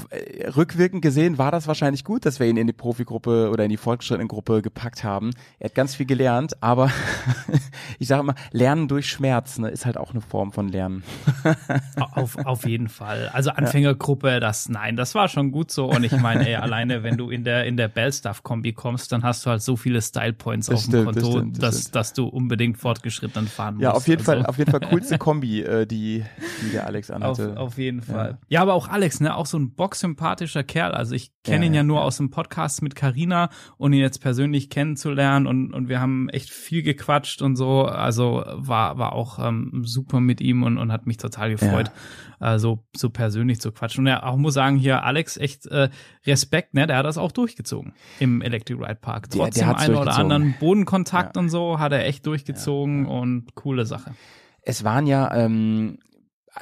rückwirkend 0.55 1.01
gesehen 1.01 1.37
war 1.37 1.51
das 1.51 1.67
wahrscheinlich 1.67 2.03
gut, 2.03 2.25
dass 2.25 2.39
wir 2.39 2.47
ihn 2.47 2.57
in 2.57 2.67
die 2.67 2.73
Profigruppe 2.73 3.49
oder 3.49 3.63
in 3.63 3.69
die 3.69 3.77
fortgeschrittene 3.77 4.27
Gruppe 4.27 4.61
gepackt 4.61 5.03
haben. 5.03 5.31
Er 5.59 5.69
hat 5.69 5.75
ganz 5.75 5.95
viel 5.95 6.05
gelernt, 6.05 6.61
aber 6.61 6.91
ich 7.99 8.07
sage 8.07 8.21
immer, 8.21 8.35
Lernen 8.51 8.87
durch 8.87 9.09
Schmerz 9.09 9.57
ne, 9.57 9.69
ist 9.69 9.85
halt 9.85 9.97
auch 9.97 10.11
eine 10.11 10.21
Form 10.21 10.51
von 10.51 10.67
Lernen. 10.69 11.03
auf, 12.11 12.37
auf 12.37 12.67
jeden 12.67 12.87
Fall. 12.87 13.29
Also 13.33 13.49
Anfängergruppe, 13.49 14.39
das, 14.39 14.69
nein, 14.69 14.95
das 14.95 15.15
war 15.15 15.27
schon 15.27 15.51
gut 15.51 15.71
so. 15.71 15.85
Und 15.89 16.03
ich 16.03 16.15
meine, 16.17 16.47
ey, 16.47 16.55
alleine 16.55 17.03
wenn 17.03 17.17
du 17.17 17.29
in 17.29 17.43
der, 17.43 17.65
in 17.65 17.77
der 17.77 17.87
Bellstuff-Kombi 17.87 18.73
kommst, 18.73 19.11
dann 19.11 19.23
hast 19.23 19.45
du 19.45 19.49
halt 19.49 19.61
so 19.61 19.75
viele 19.75 20.01
Style 20.01 20.33
Points 20.33 20.67
das 20.67 20.75
auf 20.75 20.81
stimmt, 20.83 20.93
dem 20.93 21.05
Konto, 21.05 21.19
das 21.19 21.31
stimmt, 21.31 21.63
das 21.63 21.75
dass, 21.75 21.91
dass 21.91 22.13
du 22.13 22.27
unbedingt 22.27 22.77
fortgeschritten 22.77 23.47
fahren 23.47 23.75
musst. 23.75 23.83
Ja, 23.83 23.91
auf 23.91 24.07
jeden 24.07 24.21
also. 24.21 24.31
Fall, 24.31 24.45
auf 24.45 24.57
jeden 24.57 24.71
Fall 24.71 24.79
coolste 24.89 25.17
Kombi, 25.17 25.61
äh, 25.61 25.87
die, 25.87 26.23
die 26.61 26.71
der 26.71 26.85
Alex 26.85 27.09
anhatte. 27.09 27.53
Auf, 27.53 27.73
auf 27.73 27.77
jeden 27.77 28.01
Fall. 28.01 28.31
Ja. 28.31 28.37
ja, 28.49 28.61
aber 28.61 28.73
auch 28.75 28.87
Alex, 28.87 29.19
ne, 29.19 29.35
auch 29.35 29.46
so 29.49 29.57
ein 29.57 29.73
boxsympathischer 29.73 30.63
Kerl. 30.63 30.91
Also 30.91 31.15
ich 31.15 31.31
kenne 31.43 31.65
ja, 31.65 31.71
ihn 31.71 31.73
ja 31.73 31.83
nur 31.83 31.97
ja. 31.97 32.03
aus 32.03 32.17
dem 32.17 32.29
Podcast 32.29 32.81
mit 32.81 32.95
Carina 32.95 33.49
und 33.77 33.93
ihn 33.93 33.99
jetzt 33.99 34.19
persönlich 34.19 34.69
kennenzulernen 34.69 35.47
und, 35.47 35.73
und 35.73 35.89
wir 35.89 35.99
haben 35.99 36.29
echt 36.29 36.49
viel 36.49 36.83
gequatscht 36.83 37.41
und 37.41 37.55
so. 37.55 37.85
Also 37.85 38.43
war, 38.53 38.97
war 38.97 39.13
auch 39.13 39.39
ähm, 39.39 39.83
super 39.85 40.19
mit 40.19 40.41
ihm 40.41 40.63
und, 40.63 40.77
und 40.77 40.91
hat 40.91 41.07
mich 41.07 41.17
total 41.17 41.51
gefreut, 41.51 41.91
ja. 42.39 42.55
äh, 42.55 42.59
so, 42.59 42.85
so 42.95 43.09
persönlich 43.09 43.61
zu 43.61 43.71
quatschen. 43.71 44.03
Und 44.03 44.07
ja, 44.07 44.23
auch 44.23 44.37
muss 44.37 44.53
sagen, 44.53 44.77
hier 44.77 45.03
Alex, 45.03 45.37
echt 45.37 45.65
äh, 45.67 45.89
Respekt, 46.25 46.73
ne? 46.73 46.87
Der 46.87 46.97
hat 46.97 47.05
das 47.05 47.17
auch 47.17 47.31
durchgezogen 47.31 47.93
im 48.19 48.41
Electric 48.41 48.79
Ride 48.79 48.99
Park. 49.01 49.29
Trotzdem 49.29 49.69
einen 49.69 49.95
oder 49.95 50.17
anderen 50.17 50.55
Bodenkontakt 50.59 51.37
und 51.37 51.49
so 51.49 51.79
hat 51.79 51.91
er 51.91 52.05
echt 52.05 52.25
durchgezogen 52.25 53.05
und 53.05 53.55
coole 53.55 53.85
Sache. 53.85 54.13
Es 54.61 54.83
waren 54.83 55.07
ja 55.07 55.33
ähm, 55.33 55.99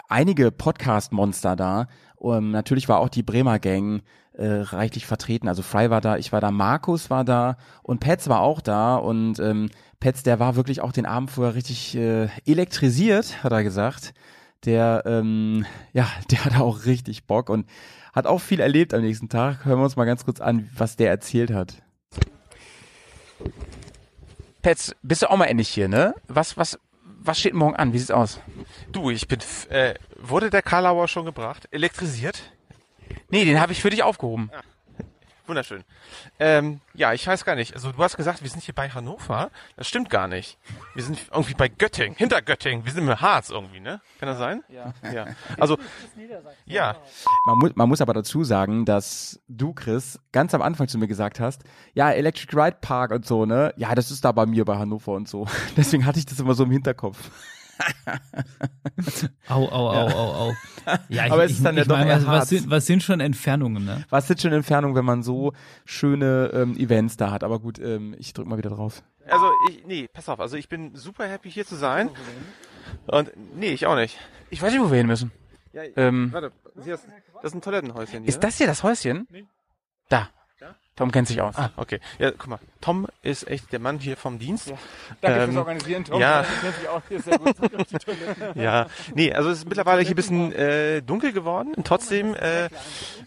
einige 0.07 0.51
Podcast-Monster 0.51 1.55
da, 1.55 1.87
um, 2.25 2.33
ähm, 2.33 2.51
natürlich 2.51 2.89
war 2.89 2.99
auch 2.99 3.09
die 3.09 3.23
Bremer 3.23 3.59
Gang 3.59 4.01
äh, 4.33 4.47
reichlich 4.47 5.05
vertreten. 5.05 5.47
Also 5.47 5.61
Fry 5.61 5.89
war 5.89 6.01
da, 6.01 6.17
ich 6.17 6.31
war 6.31 6.41
da, 6.41 6.51
Markus 6.51 7.09
war 7.09 7.23
da 7.23 7.57
und 7.83 7.99
Petz 7.99 8.27
war 8.27 8.41
auch 8.41 8.61
da 8.61 8.95
und 8.95 9.39
ähm, 9.39 9.69
Petz, 9.99 10.23
der 10.23 10.39
war 10.39 10.55
wirklich 10.55 10.81
auch 10.81 10.91
den 10.91 11.05
Abend 11.05 11.31
vorher 11.31 11.55
richtig 11.55 11.95
äh, 11.95 12.27
elektrisiert, 12.45 13.43
hat 13.43 13.51
er 13.51 13.63
gesagt. 13.63 14.13
Der, 14.65 15.03
ähm, 15.05 15.65
ja, 15.93 16.07
der 16.31 16.45
hat 16.45 16.59
auch 16.59 16.85
richtig 16.85 17.27
Bock 17.27 17.49
und 17.49 17.67
hat 18.13 18.25
auch 18.25 18.41
viel 18.41 18.59
erlebt 18.59 18.93
am 18.93 19.01
nächsten 19.01 19.29
Tag. 19.29 19.65
Hören 19.65 19.79
wir 19.79 19.83
uns 19.83 19.95
mal 19.95 20.05
ganz 20.05 20.25
kurz 20.25 20.41
an, 20.41 20.69
was 20.75 20.95
der 20.95 21.09
erzählt 21.09 21.51
hat. 21.51 21.83
Petz, 24.63 24.95
bist 25.03 25.21
du 25.21 25.29
auch 25.29 25.37
mal 25.37 25.45
endlich 25.45 25.69
hier, 25.69 25.87
ne? 25.87 26.15
Was, 26.27 26.57
was, 26.57 26.79
was 27.25 27.39
steht 27.39 27.53
morgen 27.53 27.75
an? 27.75 27.93
Wie 27.93 27.99
sieht's 27.99 28.11
aus? 28.11 28.39
Du, 28.91 29.09
ich 29.09 29.27
bin. 29.27 29.39
Äh, 29.69 29.95
wurde 30.17 30.49
der 30.49 30.61
Karlauer 30.61 31.07
schon 31.07 31.25
gebracht? 31.25 31.67
Elektrisiert? 31.71 32.51
Nee, 33.29 33.45
den 33.45 33.59
habe 33.59 33.71
ich 33.71 33.81
für 33.81 33.89
dich 33.89 34.03
aufgehoben. 34.03 34.49
Ja. 34.53 34.61
Wunderschön. 35.47 35.83
Ähm, 36.39 36.81
ja, 36.93 37.13
ich 37.13 37.25
weiß 37.27 37.45
gar 37.45 37.55
nicht. 37.55 37.75
Also 37.75 37.91
du 37.91 37.97
hast 37.99 38.17
gesagt, 38.17 38.41
wir 38.41 38.49
sind 38.49 38.63
hier 38.63 38.73
bei 38.73 38.89
Hannover. 38.89 39.51
Das 39.77 39.87
stimmt 39.87 40.09
gar 40.09 40.27
nicht. 40.27 40.57
Wir 40.95 41.03
sind 41.03 41.19
irgendwie 41.31 41.53
bei 41.53 41.67
Göttingen, 41.67 42.15
hinter 42.15 42.41
Göttingen. 42.41 42.83
Wir 42.83 42.91
sind 42.91 43.07
im 43.07 43.21
Harz 43.21 43.51
irgendwie, 43.51 43.79
ne? 43.79 44.01
Kann 44.19 44.27
das 44.27 44.39
sein? 44.39 44.63
Ja. 44.69 44.93
ja. 45.13 45.27
Also, 45.59 45.77
ja. 46.65 46.95
Man 47.45 47.57
muss, 47.59 47.75
man 47.75 47.89
muss 47.89 48.01
aber 48.01 48.13
dazu 48.13 48.43
sagen, 48.43 48.85
dass 48.85 49.39
du, 49.47 49.73
Chris, 49.73 50.19
ganz 50.31 50.53
am 50.53 50.61
Anfang 50.61 50.87
zu 50.87 50.97
mir 50.97 51.07
gesagt 51.07 51.39
hast, 51.39 51.63
ja, 51.93 52.11
Electric 52.11 52.55
Ride 52.55 52.77
Park 52.81 53.11
und 53.11 53.25
so, 53.25 53.45
ne? 53.45 53.73
Ja, 53.77 53.93
das 53.93 54.09
ist 54.09 54.25
da 54.25 54.31
bei 54.31 54.45
mir 54.45 54.65
bei 54.65 54.77
Hannover 54.77 55.13
und 55.13 55.27
so. 55.27 55.47
Deswegen 55.77 56.05
hatte 56.05 56.19
ich 56.19 56.25
das 56.25 56.39
immer 56.39 56.55
so 56.55 56.63
im 56.63 56.71
Hinterkopf. 56.71 57.29
Au, 59.49 59.63
au, 59.71 59.89
au, 59.89 60.09
au, 60.09 60.47
au. 60.47 60.53
Ja, 61.09 61.25
ich, 61.25 61.31
Aber 61.31 61.43
es 61.45 61.51
ist 61.51 61.65
dann 61.65 61.75
ich, 61.75 61.79
ja 61.79 61.85
doch 61.85 61.97
meine, 61.97 62.25
was, 62.27 62.49
sind, 62.49 62.69
was 62.69 62.85
sind 62.85 63.03
schon 63.03 63.19
Entfernungen, 63.19 63.83
ne? 63.85 64.05
Was 64.09 64.27
sind 64.27 64.41
schon 64.41 64.53
Entfernungen, 64.53 64.95
wenn 64.95 65.05
man 65.05 65.23
so 65.23 65.53
schöne 65.85 66.51
ähm, 66.53 66.77
Events 66.77 67.17
da 67.17 67.31
hat? 67.31 67.43
Aber 67.43 67.59
gut, 67.59 67.79
ähm, 67.79 68.15
ich 68.19 68.33
drück 68.33 68.47
mal 68.47 68.57
wieder 68.57 68.69
drauf. 68.69 69.03
Also, 69.27 69.51
ich, 69.69 69.85
nee, 69.85 70.07
pass 70.11 70.29
auf. 70.29 70.39
Also, 70.39 70.57
ich 70.57 70.69
bin 70.69 70.95
super 70.95 71.27
happy 71.27 71.51
hier 71.51 71.65
zu 71.65 71.75
sein. 71.75 72.09
Und, 73.07 73.31
nee, 73.55 73.71
ich 73.71 73.85
auch 73.87 73.95
nicht. 73.95 74.17
Ich 74.49 74.61
weiß 74.61 74.71
nicht, 74.71 74.81
wo 74.81 74.91
wir 74.91 74.97
hin 74.97 75.07
müssen. 75.07 75.31
Ja, 75.73 75.83
ähm, 75.97 76.31
warte, 76.31 76.51
das 76.75 77.03
ist 77.43 77.53
ein 77.53 77.61
Toilettenhäuschen 77.61 78.19
hier. 78.21 78.29
Ist 78.29 78.43
das 78.43 78.57
hier 78.57 78.67
das 78.67 78.83
Häuschen? 78.83 79.27
Nee. 79.29 79.45
Da. 80.07 80.29
Tom 80.95 81.11
kennt 81.11 81.27
sich 81.27 81.41
aus. 81.41 81.55
Ah, 81.57 81.71
okay. 81.75 81.99
Ja, 82.19 82.31
guck 82.31 82.47
mal. 82.47 82.59
Tom 82.79 83.07
ist 83.21 83.47
echt 83.49 83.73
der 83.73 83.79
Mann 83.79 83.99
hier 83.99 84.15
vom 84.15 84.39
Dienst. 84.39 84.69
Ja. 84.69 84.77
Danke 85.19 85.39
ähm, 85.39 85.45
fürs 85.47 85.57
Organisieren, 85.57 86.05
Tom. 86.05 86.21
Ja. 86.21 86.45
ja. 88.55 88.87
Nee, 89.13 89.33
also 89.33 89.49
es 89.49 89.59
ist 89.59 89.67
mittlerweile 89.67 90.03
hier 90.03 90.11
ein 90.11 90.15
bisschen 90.15 90.53
äh, 90.53 91.01
dunkel 91.01 91.33
geworden. 91.33 91.73
Und 91.75 91.85
trotzdem 91.85 92.33
äh, 92.35 92.69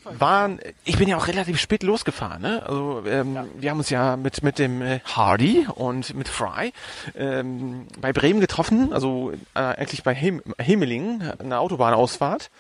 waren, 0.05 0.61
ich 0.85 0.97
bin 0.97 1.09
ja 1.09 1.19
auch 1.19 1.27
relativ 1.27 1.61
spät 1.61 1.83
losgefahren. 1.83 2.41
Ne? 2.41 2.63
Also 2.65 3.03
ähm, 3.07 3.35
ja. 3.35 3.45
wir 3.59 3.71
haben 3.71 3.79
uns 3.79 3.91
ja 3.91 4.17
mit 4.17 4.43
mit 4.43 4.59
dem 4.59 4.81
äh, 4.81 5.01
Hardy 5.01 5.67
und 5.75 6.15
mit 6.15 6.29
Fry 6.29 6.73
ähm, 7.17 7.87
bei 8.01 8.15
Bremen 8.15 8.41
getroffen. 8.41 8.95
Also 8.95 9.33
äh, 9.55 9.59
eigentlich 9.59 10.03
bei 10.05 10.15
Hem 10.15 10.43
Hemelingen, 10.59 11.33
eine 11.39 11.59
Autobahnausfahrt. 11.59 12.51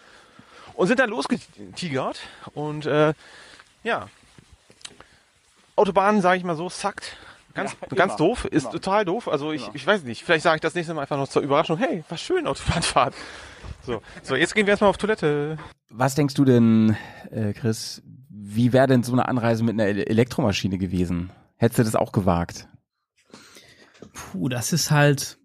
Und 0.74 0.86
sind 0.86 1.00
dann 1.00 1.10
losgetigert. 1.10 2.20
Und 2.54 2.86
äh, 2.86 3.14
ja, 3.82 4.08
Autobahn, 5.78 6.20
sage 6.20 6.38
ich 6.38 6.44
mal 6.44 6.56
so, 6.56 6.68
sackt. 6.68 7.16
Ganz, 7.54 7.76
ja, 7.80 7.96
ganz 7.96 8.16
doof, 8.16 8.44
ist 8.44 8.64
immer. 8.64 8.72
total 8.72 9.04
doof. 9.04 9.26
Also 9.28 9.52
ich, 9.52 9.68
ich 9.72 9.86
weiß 9.86 10.04
nicht, 10.04 10.22
vielleicht 10.22 10.44
sage 10.44 10.56
ich 10.56 10.60
das 10.60 10.74
nächste 10.74 10.94
Mal 10.94 11.02
einfach 11.02 11.16
noch 11.16 11.28
zur 11.28 11.42
Überraschung, 11.42 11.78
hey, 11.78 12.04
was 12.08 12.20
schön, 12.20 12.46
Autobahnfahrt. 12.46 13.14
So, 13.82 14.00
so 14.22 14.36
jetzt 14.36 14.54
gehen 14.54 14.66
wir 14.66 14.72
erstmal 14.72 14.90
auf 14.90 14.98
Toilette. 14.98 15.56
Was 15.90 16.14
denkst 16.14 16.34
du 16.34 16.44
denn, 16.44 16.96
äh, 17.30 17.52
Chris, 17.54 18.02
wie 18.28 18.72
wäre 18.72 18.86
denn 18.86 19.02
so 19.02 19.12
eine 19.12 19.26
Anreise 19.26 19.64
mit 19.64 19.80
einer 19.80 19.88
Elektromaschine 19.88 20.78
gewesen? 20.78 21.30
Hättest 21.56 21.78
du 21.80 21.82
das 21.84 21.96
auch 21.96 22.12
gewagt? 22.12 22.68
Puh, 24.12 24.48
das 24.48 24.72
ist 24.72 24.90
halt, 24.90 25.38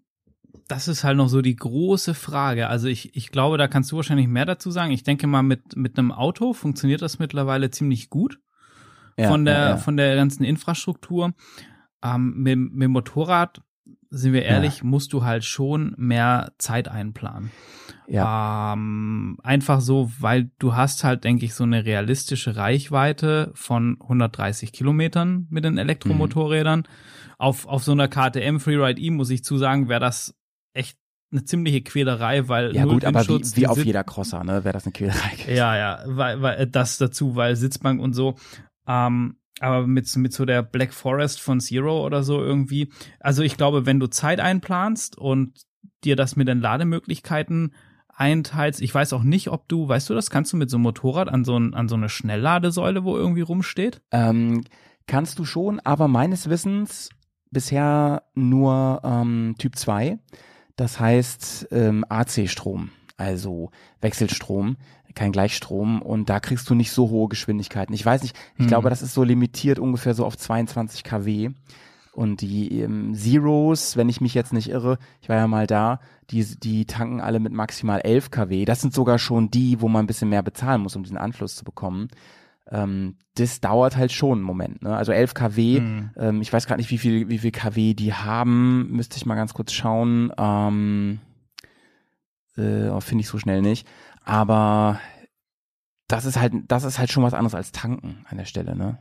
das 0.68 0.88
ist 0.88 1.04
halt 1.04 1.16
noch 1.16 1.28
so 1.28 1.42
die 1.42 1.56
große 1.56 2.14
Frage. 2.14 2.68
Also 2.68 2.86
ich, 2.86 3.16
ich 3.16 3.30
glaube, 3.30 3.58
da 3.58 3.66
kannst 3.66 3.90
du 3.90 3.96
wahrscheinlich 3.96 4.28
mehr 4.28 4.46
dazu 4.46 4.70
sagen. 4.70 4.92
Ich 4.92 5.02
denke 5.02 5.26
mal, 5.26 5.42
mit, 5.42 5.76
mit 5.76 5.98
einem 5.98 6.12
Auto 6.12 6.52
funktioniert 6.52 7.02
das 7.02 7.18
mittlerweile 7.18 7.70
ziemlich 7.70 8.10
gut 8.10 8.38
ja, 9.16 9.28
von 9.28 9.44
der 9.44 9.58
ja, 9.58 9.76
von 9.76 9.96
der 9.96 10.14
ganzen 10.16 10.44
Infrastruktur. 10.44 11.32
Ähm, 12.02 12.34
mit, 12.36 12.58
mit 12.58 12.82
dem 12.82 12.90
Motorrad 12.90 13.62
sind 14.10 14.32
wir 14.32 14.44
ehrlich, 14.44 14.82
musst 14.84 15.12
du 15.12 15.24
halt 15.24 15.44
schon 15.44 15.94
mehr 15.96 16.52
Zeit 16.58 16.88
einplanen. 16.88 17.50
Ja. 18.06 18.74
Ähm, 18.74 19.38
einfach 19.42 19.80
so, 19.80 20.10
weil 20.20 20.50
du 20.58 20.74
hast 20.74 21.04
halt, 21.04 21.24
denke 21.24 21.44
ich, 21.44 21.54
so 21.54 21.64
eine 21.64 21.84
realistische 21.84 22.56
Reichweite 22.56 23.50
von 23.54 23.96
130 24.00 24.72
Kilometern 24.72 25.46
mit 25.50 25.64
den 25.64 25.78
Elektromotorrädern. 25.78 26.80
Mhm. 26.80 27.34
Auf, 27.38 27.66
auf 27.66 27.82
so 27.82 27.92
einer 27.92 28.08
KTM 28.08 28.58
Freeride 28.58 29.00
E 29.00 29.10
muss 29.10 29.30
ich 29.30 29.42
zu 29.42 29.58
sagen, 29.58 29.88
wäre 29.88 30.00
das 30.00 30.34
echt 30.74 30.98
eine 31.32 31.44
ziemliche 31.44 31.82
Quälerei, 31.82 32.48
weil 32.48 32.74
ja 32.76 32.84
gut, 32.84 33.04
aber 33.04 33.26
wie, 33.26 33.56
wie 33.56 33.66
auf 33.66 33.84
jeder 33.84 34.04
Crosser, 34.04 34.44
ne, 34.44 34.64
wäre 34.64 34.74
das 34.74 34.84
eine 34.84 34.92
Quälerei. 34.92 35.52
Ja, 35.52 35.76
ja, 35.76 36.02
weil, 36.06 36.42
weil 36.42 36.66
das 36.68 36.98
dazu, 36.98 37.34
weil 37.34 37.56
Sitzbank 37.56 38.00
und 38.00 38.12
so. 38.12 38.36
Ähm, 38.86 39.36
aber 39.60 39.86
mit, 39.86 40.14
mit 40.16 40.32
so 40.32 40.44
der 40.44 40.62
Black 40.62 40.92
Forest 40.92 41.40
von 41.40 41.60
Zero 41.60 42.04
oder 42.04 42.22
so 42.22 42.40
irgendwie. 42.40 42.90
Also 43.20 43.42
ich 43.42 43.56
glaube, 43.56 43.86
wenn 43.86 44.00
du 44.00 44.08
Zeit 44.08 44.40
einplanst 44.40 45.16
und 45.16 45.64
dir 46.02 46.16
das 46.16 46.36
mit 46.36 46.48
den 46.48 46.60
Lademöglichkeiten 46.60 47.74
einteilst, 48.08 48.80
ich 48.80 48.94
weiß 48.94 49.12
auch 49.12 49.22
nicht, 49.22 49.48
ob 49.48 49.68
du, 49.68 49.88
weißt 49.88 50.10
du 50.10 50.14
das, 50.14 50.30
kannst 50.30 50.52
du 50.52 50.56
mit 50.56 50.70
so 50.70 50.76
einem 50.76 50.84
Motorrad 50.84 51.28
an 51.28 51.44
so, 51.44 51.56
ein, 51.56 51.74
an 51.74 51.88
so 51.88 51.94
eine 51.94 52.08
Schnellladesäule, 52.08 53.04
wo 53.04 53.16
irgendwie 53.16 53.42
rumsteht? 53.42 54.02
Ähm, 54.10 54.64
kannst 55.06 55.38
du 55.38 55.44
schon, 55.44 55.80
aber 55.80 56.08
meines 56.08 56.48
Wissens 56.48 57.10
bisher 57.50 58.24
nur 58.34 59.00
ähm, 59.04 59.54
Typ 59.58 59.76
2, 59.76 60.18
das 60.76 60.98
heißt 60.98 61.68
ähm, 61.70 62.04
AC-Strom, 62.08 62.90
also 63.16 63.70
Wechselstrom, 64.00 64.76
kein 65.14 65.32
Gleichstrom 65.32 66.02
und 66.02 66.28
da 66.28 66.40
kriegst 66.40 66.68
du 66.70 66.74
nicht 66.74 66.90
so 66.92 67.08
hohe 67.10 67.28
Geschwindigkeiten. 67.28 67.94
Ich 67.94 68.04
weiß 68.04 68.22
nicht, 68.22 68.36
ich 68.56 68.64
Mhm. 68.64 68.68
glaube, 68.68 68.90
das 68.90 69.02
ist 69.02 69.14
so 69.14 69.22
limitiert 69.24 69.78
ungefähr 69.78 70.14
so 70.14 70.24
auf 70.26 70.36
22 70.36 71.04
kW. 71.04 71.50
Und 72.12 72.42
die 72.42 72.80
ähm, 72.80 73.12
Zeros, 73.14 73.96
wenn 73.96 74.08
ich 74.08 74.20
mich 74.20 74.34
jetzt 74.34 74.52
nicht 74.52 74.68
irre, 74.70 74.98
ich 75.20 75.28
war 75.28 75.36
ja 75.36 75.48
mal 75.48 75.66
da, 75.66 75.98
die, 76.30 76.44
die 76.44 76.84
tanken 76.84 77.20
alle 77.20 77.40
mit 77.40 77.52
maximal 77.52 78.00
11 78.00 78.30
kW. 78.30 78.64
Das 78.64 78.80
sind 78.80 78.94
sogar 78.94 79.18
schon 79.18 79.50
die, 79.50 79.80
wo 79.80 79.88
man 79.88 80.04
ein 80.04 80.06
bisschen 80.06 80.28
mehr 80.28 80.44
bezahlen 80.44 80.80
muss, 80.82 80.94
um 80.94 81.02
diesen 81.02 81.16
Anschluss 81.18 81.56
zu 81.56 81.64
bekommen. 81.64 82.06
Ähm, 82.70 83.16
das 83.34 83.60
dauert 83.60 83.96
halt 83.96 84.12
schon 84.12 84.38
einen 84.38 84.42
Moment. 84.46 84.80
Ne? 84.82 84.96
Also 84.96 85.10
11 85.10 85.34
kW, 85.34 85.80
Mhm. 85.80 86.10
ähm, 86.16 86.40
ich 86.40 86.52
weiß 86.52 86.66
gerade 86.68 86.80
nicht, 86.80 86.90
wie 86.90 86.98
viel, 86.98 87.28
wie 87.28 87.38
viel 87.38 87.50
kW 87.50 87.94
die 87.94 88.14
haben, 88.14 88.92
müsste 88.92 89.16
ich 89.16 89.26
mal 89.26 89.34
ganz 89.34 89.52
kurz 89.52 89.72
schauen. 89.72 90.32
Ähm, 90.38 91.18
äh, 92.56 93.00
Finde 93.00 93.22
ich 93.22 93.28
so 93.28 93.38
schnell 93.38 93.62
nicht. 93.62 93.86
Aber 94.24 95.00
das 96.08 96.24
ist 96.24 96.38
halt, 96.38 96.52
das 96.68 96.84
ist 96.84 96.98
halt 96.98 97.10
schon 97.10 97.22
was 97.22 97.34
anderes 97.34 97.54
als 97.54 97.72
tanken 97.72 98.24
an 98.28 98.36
der 98.38 98.44
Stelle, 98.44 98.76
ne? 98.76 98.98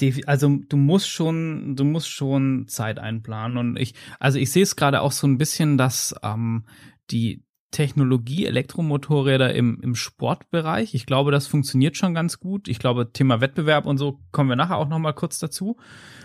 Defi- 0.00 0.26
Also 0.26 0.48
du 0.68 0.76
musst 0.76 1.08
schon, 1.08 1.76
du 1.76 1.84
musst 1.84 2.08
schon 2.10 2.66
Zeit 2.66 2.98
einplanen 2.98 3.56
und 3.56 3.78
ich, 3.78 3.94
also 4.18 4.38
ich 4.38 4.50
sehe 4.50 4.64
es 4.64 4.74
gerade 4.74 5.00
auch 5.00 5.12
so 5.12 5.26
ein 5.26 5.38
bisschen, 5.38 5.78
dass 5.78 6.14
ähm, 6.22 6.64
die 7.10 7.44
Technologie 7.70 8.46
Elektromotorräder 8.46 9.54
im, 9.54 9.80
im 9.80 9.94
Sportbereich, 9.94 10.94
ich 10.94 11.06
glaube, 11.06 11.30
das 11.32 11.46
funktioniert 11.48 11.96
schon 11.96 12.14
ganz 12.14 12.38
gut. 12.38 12.68
Ich 12.68 12.78
glaube, 12.78 13.12
Thema 13.12 13.40
Wettbewerb 13.40 13.86
und 13.86 13.98
so 13.98 14.20
kommen 14.30 14.48
wir 14.48 14.56
nachher 14.56 14.76
auch 14.76 14.88
noch 14.88 14.98
mal 15.00 15.12
kurz 15.12 15.38
dazu. 15.38 15.76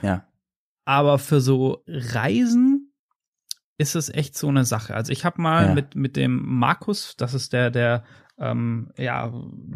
Ja. 0.03 0.25
Aber 0.85 1.17
für 1.19 1.41
so 1.41 1.83
Reisen 1.87 2.78
ist 3.79 3.95
es 3.95 4.09
echt 4.09 4.37
so 4.37 4.49
eine 4.49 4.65
Sache. 4.65 4.93
Also 4.93 5.11
ich 5.11 5.25
habe 5.25 5.41
mal 5.41 5.67
Ja. 5.69 5.73
mit 5.73 5.95
mit 5.95 6.15
dem 6.15 6.43
Markus, 6.59 7.15
das 7.17 7.33
ist 7.33 7.53
der 7.53 7.71
der 7.71 8.03
ähm, 8.39 8.91
ja, 8.97 9.33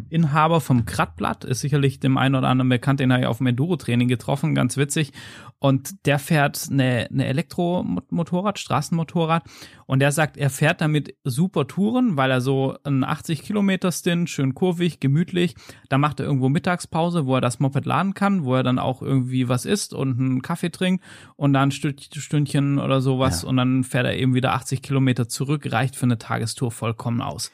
Inhaber 0.08 0.60
vom 0.60 0.86
Krattblatt, 0.86 1.44
ist 1.44 1.60
sicherlich 1.60 2.00
dem 2.00 2.16
einen 2.16 2.34
oder 2.34 2.48
anderen 2.48 2.68
bekannt, 2.68 3.00
den 3.00 3.12
habe 3.12 3.22
ich 3.22 3.28
auf 3.28 3.38
dem 3.38 3.46
Enduro-Training 3.48 4.08
getroffen, 4.08 4.54
ganz 4.54 4.76
witzig. 4.76 5.12
Und 5.58 6.06
der 6.06 6.18
fährt 6.18 6.68
eine, 6.70 7.08
eine 7.10 7.26
Elektromotorrad, 7.26 8.58
Straßenmotorrad. 8.58 9.44
Und 9.86 10.00
der 10.00 10.12
sagt, 10.12 10.36
er 10.36 10.50
fährt 10.50 10.80
damit 10.80 11.14
super 11.24 11.66
Touren, 11.66 12.16
weil 12.16 12.30
er 12.30 12.40
so 12.40 12.76
einen 12.84 13.04
80 13.04 13.42
Kilometer 13.42 13.92
Stint, 13.92 14.28
schön 14.30 14.54
kurvig, 14.54 15.00
gemütlich. 15.00 15.54
Da 15.88 15.98
macht 15.98 16.20
er 16.20 16.26
irgendwo 16.26 16.48
Mittagspause, 16.48 17.26
wo 17.26 17.34
er 17.34 17.40
das 17.40 17.60
Moped 17.60 17.86
laden 17.86 18.14
kann, 18.14 18.44
wo 18.44 18.54
er 18.54 18.62
dann 18.62 18.78
auch 18.78 19.02
irgendwie 19.02 19.48
was 19.48 19.64
isst 19.64 19.94
und 19.94 20.18
einen 20.18 20.42
Kaffee 20.42 20.70
trinkt 20.70 21.04
und 21.36 21.52
dann 21.52 21.68
ein 21.68 21.72
Stünd- 21.72 22.10
Stündchen 22.14 22.78
oder 22.78 23.00
sowas. 23.00 23.42
Ja. 23.42 23.48
Und 23.48 23.56
dann 23.56 23.84
fährt 23.84 24.06
er 24.06 24.16
eben 24.16 24.34
wieder 24.34 24.54
80 24.54 24.82
Kilometer 24.82 25.28
zurück, 25.28 25.70
reicht 25.70 25.96
für 25.96 26.04
eine 26.04 26.18
Tagestour 26.18 26.70
vollkommen 26.72 27.20
aus. 27.20 27.52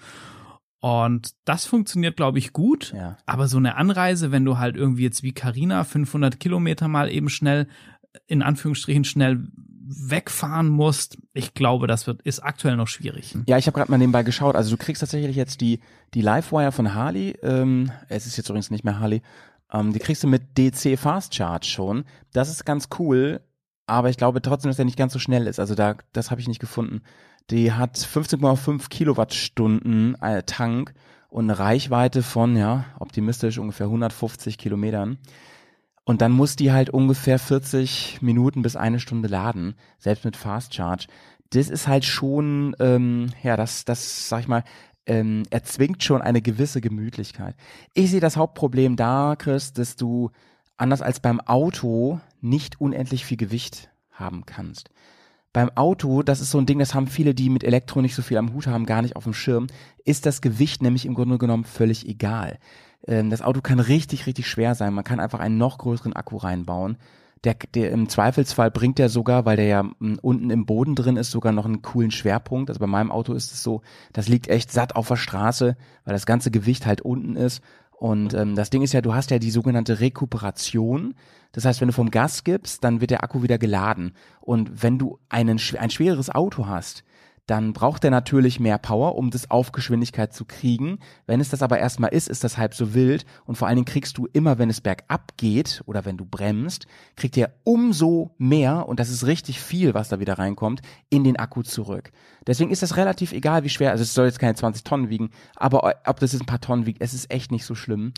Und 0.80 1.34
das 1.44 1.66
funktioniert, 1.66 2.16
glaube 2.16 2.38
ich, 2.38 2.52
gut. 2.52 2.92
Ja. 2.94 3.18
Aber 3.26 3.48
so 3.48 3.58
eine 3.58 3.76
Anreise, 3.76 4.32
wenn 4.32 4.44
du 4.44 4.58
halt 4.58 4.76
irgendwie 4.76 5.02
jetzt 5.02 5.22
wie 5.22 5.32
Carina 5.32 5.84
500 5.84 6.40
Kilometer 6.40 6.88
mal 6.88 7.10
eben 7.10 7.28
schnell, 7.28 7.68
in 8.26 8.42
Anführungsstrichen 8.42 9.04
schnell 9.04 9.46
wegfahren 9.92 10.68
musst, 10.68 11.18
ich 11.34 11.52
glaube, 11.52 11.86
das 11.86 12.06
wird, 12.06 12.22
ist 12.22 12.40
aktuell 12.40 12.76
noch 12.76 12.88
schwierig. 12.88 13.36
Ja, 13.46 13.58
ich 13.58 13.66
habe 13.66 13.76
gerade 13.76 13.90
mal 13.90 13.98
nebenbei 13.98 14.22
geschaut. 14.22 14.56
Also 14.56 14.70
du 14.70 14.76
kriegst 14.76 15.00
tatsächlich 15.00 15.36
jetzt 15.36 15.60
die, 15.60 15.80
die 16.14 16.22
Livewire 16.22 16.72
von 16.72 16.94
Harley. 16.94 17.36
Ähm, 17.42 17.90
es 18.08 18.26
ist 18.26 18.36
jetzt 18.36 18.48
übrigens 18.48 18.70
nicht 18.70 18.84
mehr 18.84 18.98
Harley. 19.00 19.20
Ähm, 19.72 19.92
die 19.92 19.98
kriegst 19.98 20.22
du 20.22 20.28
mit 20.28 20.56
DC 20.56 20.98
Fast 20.98 21.34
Charge 21.34 21.66
schon. 21.66 22.04
Das 22.32 22.48
ist 22.48 22.64
ganz 22.64 22.88
cool. 22.98 23.40
Aber 23.86 24.08
ich 24.08 24.16
glaube 24.16 24.40
trotzdem, 24.40 24.70
dass 24.70 24.76
der 24.76 24.84
nicht 24.84 24.96
ganz 24.96 25.12
so 25.12 25.18
schnell 25.18 25.46
ist. 25.46 25.58
Also 25.58 25.74
da, 25.74 25.96
das 26.12 26.30
habe 26.30 26.40
ich 26.40 26.48
nicht 26.48 26.60
gefunden. 26.60 27.02
Die 27.50 27.72
hat 27.72 27.98
15,5 27.98 28.88
Kilowattstunden 28.88 30.14
äh, 30.22 30.44
Tank 30.44 30.94
und 31.28 31.50
eine 31.50 31.58
Reichweite 31.58 32.22
von, 32.22 32.56
ja, 32.56 32.84
optimistisch 32.98 33.58
ungefähr 33.58 33.86
150 33.86 34.56
Kilometern. 34.56 35.18
Und 36.04 36.22
dann 36.22 36.32
muss 36.32 36.56
die 36.56 36.72
halt 36.72 36.90
ungefähr 36.90 37.38
40 37.38 38.22
Minuten 38.22 38.62
bis 38.62 38.76
eine 38.76 39.00
Stunde 39.00 39.28
laden, 39.28 39.74
selbst 39.98 40.24
mit 40.24 40.36
Fast 40.36 40.74
Charge. 40.74 41.06
Das 41.50 41.68
ist 41.68 41.88
halt 41.88 42.04
schon, 42.04 42.76
ähm, 42.78 43.30
ja, 43.42 43.56
das, 43.56 43.84
das, 43.84 44.28
sag 44.28 44.40
ich 44.40 44.48
mal, 44.48 44.62
ähm, 45.06 45.42
erzwingt 45.50 46.04
schon 46.04 46.22
eine 46.22 46.42
gewisse 46.42 46.80
Gemütlichkeit. 46.80 47.56
Ich 47.94 48.10
sehe 48.10 48.20
das 48.20 48.36
Hauptproblem 48.36 48.94
da, 48.94 49.34
Chris, 49.36 49.72
dass 49.72 49.96
du 49.96 50.30
anders 50.76 51.02
als 51.02 51.18
beim 51.18 51.40
Auto 51.40 52.20
nicht 52.40 52.80
unendlich 52.80 53.24
viel 53.24 53.36
Gewicht 53.36 53.90
haben 54.12 54.46
kannst. 54.46 54.90
Beim 55.52 55.70
Auto, 55.74 56.22
das 56.22 56.40
ist 56.40 56.52
so 56.52 56.58
ein 56.58 56.66
Ding, 56.66 56.78
das 56.78 56.94
haben 56.94 57.08
viele, 57.08 57.34
die 57.34 57.50
mit 57.50 57.64
Elektro 57.64 58.00
nicht 58.00 58.14
so 58.14 58.22
viel 58.22 58.36
am 58.36 58.52
Hut 58.52 58.68
haben, 58.68 58.86
gar 58.86 59.02
nicht 59.02 59.16
auf 59.16 59.24
dem 59.24 59.34
Schirm, 59.34 59.66
ist 60.04 60.24
das 60.24 60.42
Gewicht 60.42 60.80
nämlich 60.80 61.06
im 61.06 61.14
Grunde 61.14 61.38
genommen 61.38 61.64
völlig 61.64 62.08
egal. 62.08 62.58
Ähm, 63.06 63.30
das 63.30 63.42
Auto 63.42 63.60
kann 63.60 63.80
richtig, 63.80 64.26
richtig 64.26 64.46
schwer 64.46 64.74
sein. 64.74 64.94
Man 64.94 65.04
kann 65.04 65.18
einfach 65.18 65.40
einen 65.40 65.58
noch 65.58 65.78
größeren 65.78 66.14
Akku 66.14 66.36
reinbauen. 66.36 66.98
Der, 67.42 67.56
der 67.74 67.90
im 67.90 68.08
Zweifelsfall 68.08 68.70
bringt 68.70 68.98
der 68.98 69.08
sogar, 69.08 69.46
weil 69.46 69.56
der 69.56 69.66
ja 69.66 69.90
unten 70.20 70.50
im 70.50 70.66
Boden 70.66 70.94
drin 70.94 71.16
ist, 71.16 71.30
sogar 71.30 71.52
noch 71.52 71.64
einen 71.64 71.82
coolen 71.82 72.10
Schwerpunkt. 72.10 72.68
Also 72.68 72.78
bei 72.78 72.86
meinem 72.86 73.10
Auto 73.10 73.32
ist 73.32 73.52
es 73.52 73.62
so, 73.62 73.80
das 74.12 74.28
liegt 74.28 74.48
echt 74.48 74.70
satt 74.70 74.94
auf 74.94 75.08
der 75.08 75.16
Straße, 75.16 75.76
weil 76.04 76.12
das 76.12 76.26
ganze 76.26 76.50
Gewicht 76.50 76.84
halt 76.86 77.00
unten 77.00 77.36
ist. 77.36 77.62
Und 78.00 78.32
ähm, 78.32 78.56
das 78.56 78.70
Ding 78.70 78.80
ist 78.80 78.94
ja, 78.94 79.02
du 79.02 79.12
hast 79.12 79.30
ja 79.30 79.38
die 79.38 79.50
sogenannte 79.50 80.00
Rekuperation. 80.00 81.14
Das 81.52 81.66
heißt, 81.66 81.82
wenn 81.82 81.88
du 81.88 81.92
vom 81.92 82.10
Gas 82.10 82.44
gibst, 82.44 82.82
dann 82.82 83.02
wird 83.02 83.10
der 83.10 83.22
Akku 83.22 83.42
wieder 83.42 83.58
geladen. 83.58 84.14
Und 84.40 84.82
wenn 84.82 84.98
du 84.98 85.18
einen, 85.28 85.60
ein 85.78 85.90
schwereres 85.90 86.30
Auto 86.30 86.66
hast, 86.66 87.04
dann 87.50 87.72
braucht 87.72 88.04
er 88.04 88.12
natürlich 88.12 88.60
mehr 88.60 88.78
Power, 88.78 89.16
um 89.16 89.30
das 89.30 89.50
auf 89.50 89.72
Geschwindigkeit 89.72 90.32
zu 90.32 90.44
kriegen. 90.44 91.00
Wenn 91.26 91.40
es 91.40 91.48
das 91.48 91.62
aber 91.62 91.80
erstmal 91.80 92.12
ist, 92.12 92.28
ist 92.28 92.44
das 92.44 92.56
halb 92.56 92.74
so 92.74 92.94
wild. 92.94 93.26
Und 93.44 93.56
vor 93.56 93.66
allen 93.66 93.74
Dingen 93.74 93.86
kriegst 93.86 94.16
du 94.18 94.28
immer, 94.32 94.58
wenn 94.58 94.70
es 94.70 94.80
bergab 94.80 95.36
geht 95.36 95.82
oder 95.86 96.04
wenn 96.04 96.16
du 96.16 96.24
bremst, 96.24 96.86
kriegt 97.16 97.36
er 97.36 97.50
umso 97.64 98.30
mehr, 98.38 98.88
und 98.88 99.00
das 99.00 99.10
ist 99.10 99.26
richtig 99.26 99.60
viel, 99.60 99.94
was 99.94 100.08
da 100.08 100.20
wieder 100.20 100.38
reinkommt, 100.38 100.80
in 101.08 101.24
den 101.24 101.38
Akku 101.38 101.62
zurück. 101.62 102.12
Deswegen 102.46 102.70
ist 102.70 102.82
das 102.82 102.96
relativ 102.96 103.32
egal, 103.32 103.64
wie 103.64 103.68
schwer, 103.68 103.90
also 103.90 104.02
es 104.02 104.14
soll 104.14 104.26
jetzt 104.26 104.38
keine 104.38 104.54
20 104.54 104.84
Tonnen 104.84 105.10
wiegen, 105.10 105.30
aber 105.56 105.94
ob 106.06 106.20
das 106.20 106.32
jetzt 106.32 106.42
ein 106.42 106.46
paar 106.46 106.60
Tonnen 106.60 106.86
wiegt, 106.86 107.02
es 107.02 107.14
ist 107.14 107.32
echt 107.32 107.50
nicht 107.50 107.64
so 107.64 107.74
schlimm. 107.74 108.12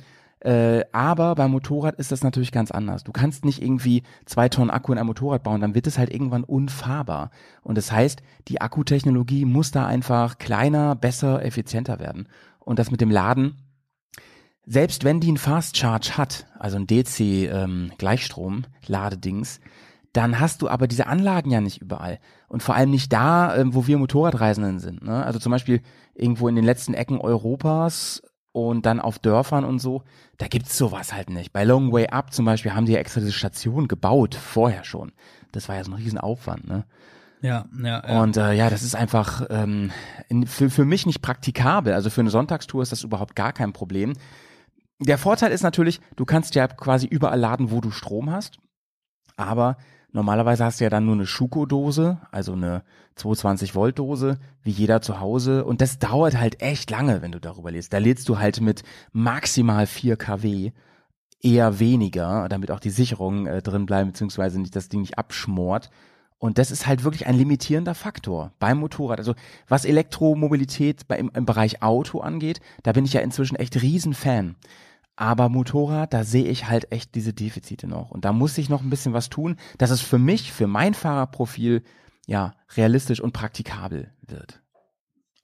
Äh, 0.45 0.85
aber 0.91 1.37
beim 1.37 1.53
Motorrad 1.53 1.97
ist 1.97 2.11
das 2.11 2.25
natürlich 2.25 2.51
ganz 2.51 2.73
anders. 2.73 3.05
Du 3.05 3.13
kannst 3.13 3.45
nicht 3.45 3.63
irgendwie 3.63 4.03
zwei 4.27 4.49
Tonnen 4.49 4.71
Akku 4.71 4.93
in 4.93 4.99
ein 4.99 5.07
Motorrad 5.07 5.45
bauen, 5.45 5.61
dann 5.61 5.77
wird 5.77 5.87
es 5.87 5.99
halt 5.99 6.13
irgendwann 6.13 6.43
unfahrbar. 6.43 7.31
Und 7.63 7.79
das 7.79 7.93
heißt, 7.93 8.23
die 8.49 8.61
Akkutechnologie 8.61 9.45
muss 9.45 9.71
da 9.71 9.87
einfach 9.87 10.39
kleiner, 10.39 10.97
besser, 10.97 11.45
effizienter 11.45 12.01
werden. 12.01 12.29
Und 12.59 12.81
das 12.81 12.91
mit 12.91 13.01
dem 13.01 13.11
Laden, 13.11 13.57
selbst 14.67 15.05
wenn 15.05 15.21
die 15.21 15.29
einen 15.29 15.37
Fast 15.37 15.77
Charge 15.77 16.17
hat, 16.17 16.47
also 16.59 16.77
ein 16.77 16.89
DC 16.89 17.21
ähm, 17.21 17.93
dann 20.13 20.41
hast 20.41 20.61
du 20.61 20.69
aber 20.69 20.89
diese 20.89 21.07
Anlagen 21.07 21.51
ja 21.51 21.61
nicht 21.61 21.81
überall 21.81 22.19
und 22.49 22.63
vor 22.63 22.75
allem 22.75 22.91
nicht 22.91 23.13
da, 23.13 23.57
ähm, 23.57 23.75
wo 23.75 23.87
wir 23.87 23.97
Motorradreisenden 23.97 24.81
sind. 24.81 25.03
Ne? 25.03 25.25
Also 25.25 25.39
zum 25.39 25.53
Beispiel 25.53 25.83
irgendwo 26.15 26.49
in 26.49 26.57
den 26.57 26.65
letzten 26.65 26.95
Ecken 26.95 27.19
Europas 27.19 28.23
und 28.53 28.85
dann 28.85 29.01
auf 29.01 29.19
Dörfern 29.19 29.65
und 29.65 29.79
so, 29.79 30.03
da 30.43 30.49
gibt's 30.49 30.77
sowas 30.77 31.13
halt 31.13 31.31
nicht. 31.31 31.53
Bei 31.53 31.63
Long 31.63 31.93
Way 31.93 32.09
Up 32.09 32.33
zum 32.33 32.47
Beispiel 32.47 32.75
haben 32.75 32.85
die 32.85 32.95
ja 32.95 32.99
extra 32.99 33.21
diese 33.21 33.31
Station 33.31 33.87
gebaut, 33.87 34.35
vorher 34.35 34.83
schon. 34.83 35.13
Das 35.53 35.69
war 35.69 35.77
ja 35.77 35.85
so 35.85 35.93
ein 35.93 35.99
Riesenaufwand, 35.99 36.67
ne? 36.67 36.85
Ja, 37.43 37.67
ja, 37.81 38.21
Und 38.21 38.37
äh, 38.37 38.53
ja, 38.53 38.69
das 38.69 38.83
ist 38.83 38.97
einfach 38.97 39.47
ähm, 39.51 39.93
in, 40.29 40.49
für, 40.49 40.69
für 40.69 40.85
mich 40.85 41.07
nicht 41.07 41.23
praktikabel. 41.23 41.93
Also 41.93 42.11
für 42.11 42.23
eine 42.23 42.31
Sonntagstour 42.31 42.83
ist 42.83 42.91
das 42.91 43.05
überhaupt 43.05 43.37
gar 43.37 43.53
kein 43.53 43.73
Problem. 43.73 44.15
Der 44.99 45.17
Vorteil 45.17 45.53
ist 45.53 45.63
natürlich, 45.63 46.01
du 46.17 46.25
kannst 46.25 46.57
ja 46.57 46.67
quasi 46.67 47.07
überall 47.07 47.39
laden, 47.39 47.71
wo 47.71 47.81
du 47.81 47.93
Strom 47.93 48.33
hast. 48.33 48.59
Aber 49.37 49.77
normalerweise 50.13 50.65
hast 50.65 50.81
du 50.81 50.85
ja 50.85 50.91
dann 50.91 51.07
nur 51.07 51.15
eine 51.15 51.27
Schuko-Dose, 51.27 52.19
also 52.31 52.53
eine 52.53 52.83
220-Volt-Dose, 53.19 54.39
wie 54.63 54.71
jeder 54.71 55.03
zu 55.03 55.21
Hause. 55.21 55.65
Und 55.65 55.81
das 55.81 55.99
dauert 55.99 56.39
halt 56.39 56.63
echt 56.63 56.91
lange, 56.91 57.23
wenn 57.23 57.33
du 57.33 57.41
darüber 57.41 57.71
lädst. 57.71 57.93
Da 57.93 57.99
lädst 57.99 58.29
du 58.29 58.39
halt 58.39 58.61
mit 58.61 58.83
maximal 59.13 59.87
4 59.87 60.17
kW 60.17 60.73
eher 61.43 61.79
weniger, 61.81 62.49
damit 62.49 62.71
auch 62.71 62.81
die 62.81 62.91
Sicherungen 62.91 63.47
äh, 63.47 63.63
drin 63.63 63.87
bleiben, 63.87 64.11
beziehungsweise 64.11 64.61
nicht 64.61 64.77
das 64.77 64.89
Ding 64.89 65.01
nicht 65.01 65.19
abschmort. 65.19 65.91
Und 66.39 66.59
das 66.59 66.71
ist 66.71 66.87
halt 66.87 67.05
wirklich 67.05 67.27
ein 67.27 67.37
limitierender 67.37 67.95
Faktor 67.95 68.53
beim 68.59 68.79
Motorrad. 68.79 69.19
Also 69.19 69.35
was 69.69 69.85
Elektromobilität 69.85 71.07
bei, 71.07 71.17
im, 71.17 71.31
im 71.35 71.45
Bereich 71.45 71.83
Auto 71.83 72.21
angeht, 72.21 72.61
da 72.83 72.93
bin 72.93 73.05
ich 73.05 73.13
ja 73.13 73.21
inzwischen 73.21 73.57
echt 73.57 73.81
Riesenfan. 73.81 74.57
Aber 75.23 75.49
Motorrad, 75.49 76.13
da 76.13 76.25
sehe 76.25 76.47
ich 76.47 76.67
halt 76.67 76.91
echt 76.91 77.15
diese 77.15 77.33
Defizite 77.33 77.87
noch. 77.87 78.11
Und 78.11 78.25
da 78.25 78.33
muss 78.33 78.59
ich 78.59 78.69
noch 78.69 78.83
ein 78.83 78.91
bisschen 78.91 79.13
was 79.13 79.29
tun, 79.31 79.57
dass 79.79 79.91
es 79.91 80.01
für 80.01 80.19
mich, 80.19 80.53
für 80.53 80.67
mein 80.67 80.95
Fahrerprofil, 80.95 81.85
ja, 82.27 82.55
realistisch 82.77 83.21
und 83.21 83.33
praktikabel 83.33 84.11
wird. 84.23 84.62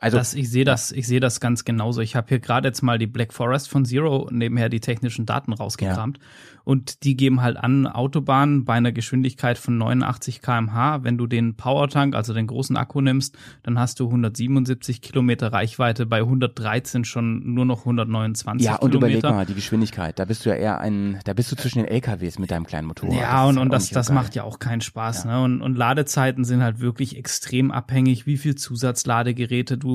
Also 0.01 0.17
das, 0.17 0.35
ich 0.35 0.49
sehe 0.49 0.65
das, 0.65 0.93
ich 0.93 1.09
sehe 1.09 1.19
das 1.19 1.41
ganz 1.41 1.65
genauso. 1.65 2.01
Ich 2.01 2.15
habe 2.15 2.29
hier 2.29 2.39
gerade 2.39 2.69
jetzt 2.69 2.83
mal 2.83 2.99
die 2.99 3.09
Black 3.09 3.33
Forest 3.33 3.69
von 3.69 3.85
Zero 3.85 4.29
nebenher 4.31 4.69
die 4.69 4.81
technischen 4.81 5.27
Daten 5.27 5.53
rausgekramt. 5.53 6.21
Und 6.69 7.03
die 7.03 7.17
geben 7.17 7.41
halt 7.41 7.57
an, 7.57 7.87
Autobahnen 7.87 8.67
bei 8.67 8.75
einer 8.75 8.93
Geschwindigkeit 8.93 9.57
von 9.57 9.79
89 9.79 10.43
kmh, 10.43 11.03
wenn 11.03 11.17
du 11.17 11.27
den 11.27 11.57
Powertank, 11.57 12.15
also 12.15 12.35
den 12.35 12.47
großen 12.47 12.77
Akku 12.77 13.01
nimmst, 13.01 13.39
dann 13.63 13.79
hast 13.79 14.01
du 14.01 14.07
177 14.07 15.01
Kilometer 15.01 15.51
Reichweite, 15.51 16.05
bei 16.05 16.19
113 16.19 17.07
schon 17.07 17.55
nur 17.55 17.65
noch 17.65 17.81
129 17.81 18.67
ja, 18.67 18.77
und 18.77 18.91
Kilometer. 18.91 19.19
überleg 19.19 19.35
mal, 19.35 19.47
die 19.47 19.55
Geschwindigkeit, 19.55 20.19
da 20.19 20.27
bist 20.27 20.45
du 20.45 20.51
ja 20.51 20.57
eher 20.57 20.79
ein, 20.79 21.19
da 21.25 21.33
bist 21.33 21.51
du 21.51 21.57
zwischen 21.57 21.79
den 21.79 21.89
LKWs 21.89 22.39
mit 22.39 22.51
deinem 22.51 22.67
kleinen 22.67 22.87
Motorrad. 22.87 23.17
Ja, 23.19 23.47
und, 23.47 23.55
ist 23.55 23.61
und 23.63 23.69
auch 23.69 23.73
das, 23.73 23.89
das 23.89 24.09
geil. 24.09 24.15
macht 24.17 24.35
ja 24.35 24.43
auch 24.43 24.59
keinen 24.59 24.83
Spaß. 24.83 25.25
Ne? 25.25 25.43
Und, 25.43 25.63
und 25.63 25.75
Ladezeiten 25.75 26.45
sind 26.45 26.63
halt 26.63 26.81
wirklich 26.81 27.17
extrem 27.17 27.71
abhängig, 27.71 28.27
wie 28.27 28.37
viel 28.37 28.57
Zusatzladegeräte 28.57 29.79
du 29.79 29.88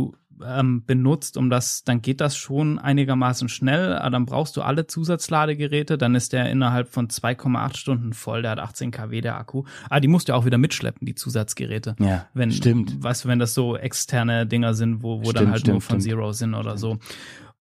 ähm, 0.43 0.83
benutzt, 0.85 1.37
um 1.37 1.49
das, 1.49 1.83
dann 1.83 2.01
geht 2.01 2.19
das 2.19 2.35
schon 2.35 2.79
einigermaßen 2.79 3.49
schnell, 3.49 3.93
aber 3.95 4.09
dann 4.09 4.25
brauchst 4.25 4.57
du 4.57 4.61
alle 4.63 4.87
Zusatzladegeräte, 4.87 5.97
dann 5.97 6.15
ist 6.15 6.33
der 6.33 6.49
innerhalb 6.49 6.89
von 6.89 7.07
2,8 7.07 7.77
Stunden 7.77 8.13
voll, 8.13 8.41
der 8.41 8.51
hat 8.51 8.59
18 8.59 8.91
kW 8.91 9.21
der 9.21 9.37
Akku. 9.37 9.63
Ah, 9.89 9.99
die 9.99 10.07
musst 10.07 10.29
du 10.29 10.33
auch 10.33 10.45
wieder 10.45 10.57
mitschleppen, 10.57 11.05
die 11.05 11.15
Zusatzgeräte. 11.15 11.95
Ja, 11.99 12.25
wenn, 12.33 12.51
stimmt. 12.51 13.01
Weißt 13.01 13.25
du, 13.25 13.29
wenn 13.29 13.39
das 13.39 13.53
so 13.53 13.77
externe 13.77 14.47
Dinger 14.47 14.73
sind, 14.73 15.03
wo, 15.03 15.19
wo 15.23 15.31
dann 15.31 15.43
Stimmt, 15.43 15.51
halt 15.51 15.67
nur 15.67 15.81
stimmt, 15.81 15.83
von 15.83 16.01
stimmt. 16.01 16.13
Zero 16.19 16.31
sind 16.33 16.55
oder 16.55 16.77
so. 16.77 16.97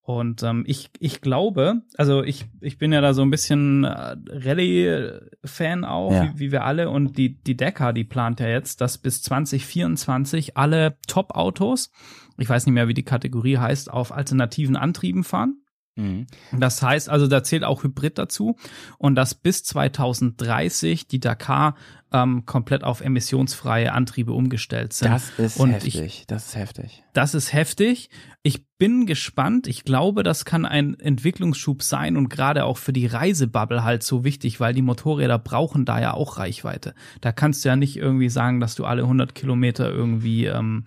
Und 0.05 0.43
ähm, 0.43 0.65
ich, 0.67 0.89
ich 0.99 1.21
glaube, 1.21 1.81
also 1.97 2.23
ich, 2.23 2.45
ich 2.59 2.77
bin 2.77 2.91
ja 2.91 2.99
da 2.99 3.13
so 3.13 3.21
ein 3.21 3.29
bisschen 3.31 3.85
äh, 3.85 4.17
Rallye-Fan 4.29 5.85
auch, 5.85 6.11
Ja. 6.11 6.23
wie, 6.33 6.39
wie 6.39 6.51
wir 6.51 6.65
alle. 6.65 6.89
Und 6.89 7.17
die, 7.17 7.35
die 7.41 7.55
Decker, 7.55 7.93
die 7.93 8.03
plant 8.03 8.39
ja 8.41 8.47
jetzt, 8.47 8.81
dass 8.81 8.97
bis 8.97 9.21
2024 9.21 10.57
alle 10.57 10.97
Top-Autos, 11.07 11.91
ich 12.37 12.49
weiß 12.49 12.65
nicht 12.65 12.73
mehr, 12.73 12.87
wie 12.87 12.93
die 12.93 13.03
Kategorie 13.03 13.57
heißt, 13.57 13.91
auf 13.91 14.11
alternativen 14.11 14.75
Antrieben 14.75 15.23
fahren. 15.23 15.63
Mhm. 15.95 16.25
Das 16.51 16.81
heißt, 16.81 17.09
also 17.09 17.27
da 17.27 17.43
zählt 17.43 17.63
auch 17.63 17.83
Hybrid 17.83 18.17
dazu 18.17 18.55
und 18.97 19.15
dass 19.15 19.35
bis 19.35 19.63
2030 19.63 21.07
die 21.07 21.19
Dakar 21.19 21.75
ähm, 22.11 22.45
komplett 22.45 22.83
auf 22.83 23.01
emissionsfreie 23.01 23.91
Antriebe 23.91 24.33
umgestellt 24.33 24.93
sind. 24.93 25.11
Das 25.11 25.31
ist 25.37 25.59
und 25.59 25.71
heftig. 25.71 25.99
Ich, 25.99 26.27
das 26.27 26.47
ist 26.47 26.55
heftig. 26.55 27.03
das 27.13 27.33
ist 27.35 27.53
heftig. 27.53 28.09
Ich 28.41 28.67
bin 28.77 29.05
gespannt. 29.05 29.67
Ich 29.67 29.83
glaube, 29.83 30.23
das 30.23 30.45
kann 30.45 30.65
ein 30.65 30.99
Entwicklungsschub 30.99 31.83
sein 31.83 32.17
und 32.17 32.29
gerade 32.29 32.65
auch 32.65 32.77
für 32.77 32.93
die 32.93 33.07
Reisebubble 33.07 33.83
halt 33.83 34.03
so 34.03 34.23
wichtig, 34.23 34.59
weil 34.59 34.73
die 34.73 34.81
Motorräder 34.81 35.39
brauchen 35.39 35.85
da 35.85 35.99
ja 36.01 36.13
auch 36.13 36.37
Reichweite. 36.37 36.95
Da 37.21 37.31
kannst 37.31 37.63
du 37.65 37.69
ja 37.69 37.75
nicht 37.75 37.97
irgendwie 37.97 38.29
sagen, 38.29 38.59
dass 38.59 38.75
du 38.75 38.85
alle 38.85 39.03
100 39.03 39.35
Kilometer 39.35 39.89
irgendwie 39.89 40.45
ähm, 40.45 40.85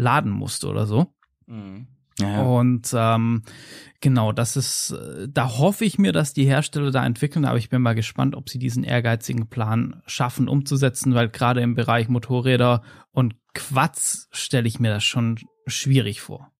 laden 0.00 0.30
musst 0.32 0.64
oder 0.64 0.86
so. 0.86 1.14
Ja. 2.18 2.42
Und 2.42 2.94
ähm, 2.94 3.42
genau, 4.00 4.32
das 4.32 4.56
ist, 4.56 4.90
äh, 4.90 5.28
da 5.28 5.58
hoffe 5.58 5.84
ich 5.84 5.98
mir, 5.98 6.12
dass 6.12 6.34
die 6.34 6.44
Hersteller 6.44 6.90
da 6.90 7.04
entwickeln, 7.04 7.44
aber 7.44 7.58
ich 7.58 7.70
bin 7.70 7.80
mal 7.82 7.94
gespannt, 7.94 8.34
ob 8.34 8.50
sie 8.50 8.58
diesen 8.58 8.84
ehrgeizigen 8.84 9.48
Plan 9.48 10.02
schaffen 10.06 10.48
umzusetzen, 10.48 11.14
weil 11.14 11.28
gerade 11.28 11.60
im 11.60 11.74
Bereich 11.74 12.08
Motorräder 12.08 12.82
und 13.12 13.36
Quads 13.54 14.28
stelle 14.32 14.68
ich 14.68 14.80
mir 14.80 14.90
das 14.90 15.04
schon 15.04 15.38
schwierig 15.66 16.20
vor. 16.20 16.50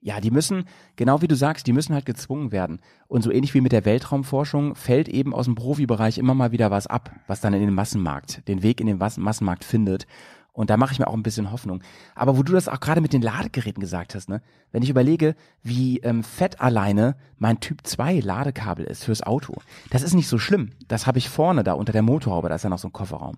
Ja, 0.00 0.20
die 0.20 0.30
müssen, 0.30 0.64
genau 0.96 1.22
wie 1.22 1.28
du 1.28 1.34
sagst, 1.34 1.66
die 1.66 1.72
müssen 1.72 1.94
halt 1.94 2.04
gezwungen 2.04 2.52
werden. 2.52 2.80
Und 3.06 3.22
so 3.22 3.30
ähnlich 3.30 3.54
wie 3.54 3.62
mit 3.62 3.72
der 3.72 3.86
Weltraumforschung 3.86 4.74
fällt 4.74 5.08
eben 5.08 5.32
aus 5.34 5.46
dem 5.46 5.54
Profibereich 5.54 6.18
immer 6.18 6.34
mal 6.34 6.52
wieder 6.52 6.70
was 6.70 6.86
ab, 6.86 7.10
was 7.26 7.40
dann 7.40 7.54
in 7.54 7.60
den 7.60 7.72
Massenmarkt, 7.72 8.46
den 8.46 8.62
Weg 8.62 8.80
in 8.80 8.86
den 8.86 8.98
Mas- 8.98 9.16
Massenmarkt 9.16 9.64
findet. 9.64 10.06
Und 10.54 10.70
da 10.70 10.76
mache 10.76 10.92
ich 10.92 11.00
mir 11.00 11.08
auch 11.08 11.14
ein 11.14 11.24
bisschen 11.24 11.50
Hoffnung. 11.50 11.82
Aber 12.14 12.38
wo 12.38 12.44
du 12.44 12.52
das 12.52 12.68
auch 12.68 12.78
gerade 12.78 13.00
mit 13.00 13.12
den 13.12 13.22
Ladegeräten 13.22 13.80
gesagt 13.80 14.14
hast, 14.14 14.28
ne? 14.28 14.40
Wenn 14.70 14.84
ich 14.84 14.88
überlege, 14.88 15.34
wie 15.62 15.98
ähm, 15.98 16.22
fett 16.22 16.60
alleine 16.60 17.16
mein 17.38 17.58
Typ 17.58 17.84
2 17.84 18.20
Ladekabel 18.20 18.86
ist 18.86 19.04
fürs 19.04 19.24
Auto, 19.24 19.54
das 19.90 20.02
ist 20.02 20.14
nicht 20.14 20.28
so 20.28 20.38
schlimm. 20.38 20.70
Das 20.86 21.08
habe 21.08 21.18
ich 21.18 21.28
vorne 21.28 21.64
da 21.64 21.72
unter 21.72 21.92
der 21.92 22.02
Motorhaube, 22.02 22.48
da 22.48 22.54
ist 22.54 22.62
ja 22.62 22.70
noch 22.70 22.78
so 22.78 22.88
ein 22.88 22.92
Kofferraum. 22.92 23.36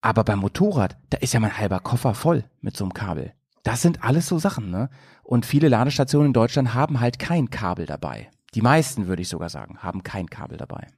Aber 0.00 0.24
beim 0.24 0.40
Motorrad, 0.40 0.96
da 1.10 1.18
ist 1.18 1.32
ja 1.32 1.38
mein 1.38 1.56
halber 1.56 1.78
Koffer 1.78 2.12
voll 2.12 2.44
mit 2.60 2.76
so 2.76 2.84
einem 2.84 2.92
Kabel. 2.92 3.32
Das 3.62 3.80
sind 3.80 4.02
alles 4.02 4.26
so 4.26 4.40
Sachen, 4.40 4.68
ne? 4.70 4.90
Und 5.22 5.46
viele 5.46 5.68
Ladestationen 5.68 6.28
in 6.28 6.32
Deutschland 6.32 6.74
haben 6.74 6.98
halt 6.98 7.20
kein 7.20 7.50
Kabel 7.50 7.86
dabei. 7.86 8.28
Die 8.54 8.62
meisten, 8.62 9.06
würde 9.06 9.22
ich 9.22 9.28
sogar 9.28 9.48
sagen, 9.48 9.78
haben 9.78 10.02
kein 10.02 10.28
Kabel 10.28 10.58
dabei. 10.58 10.88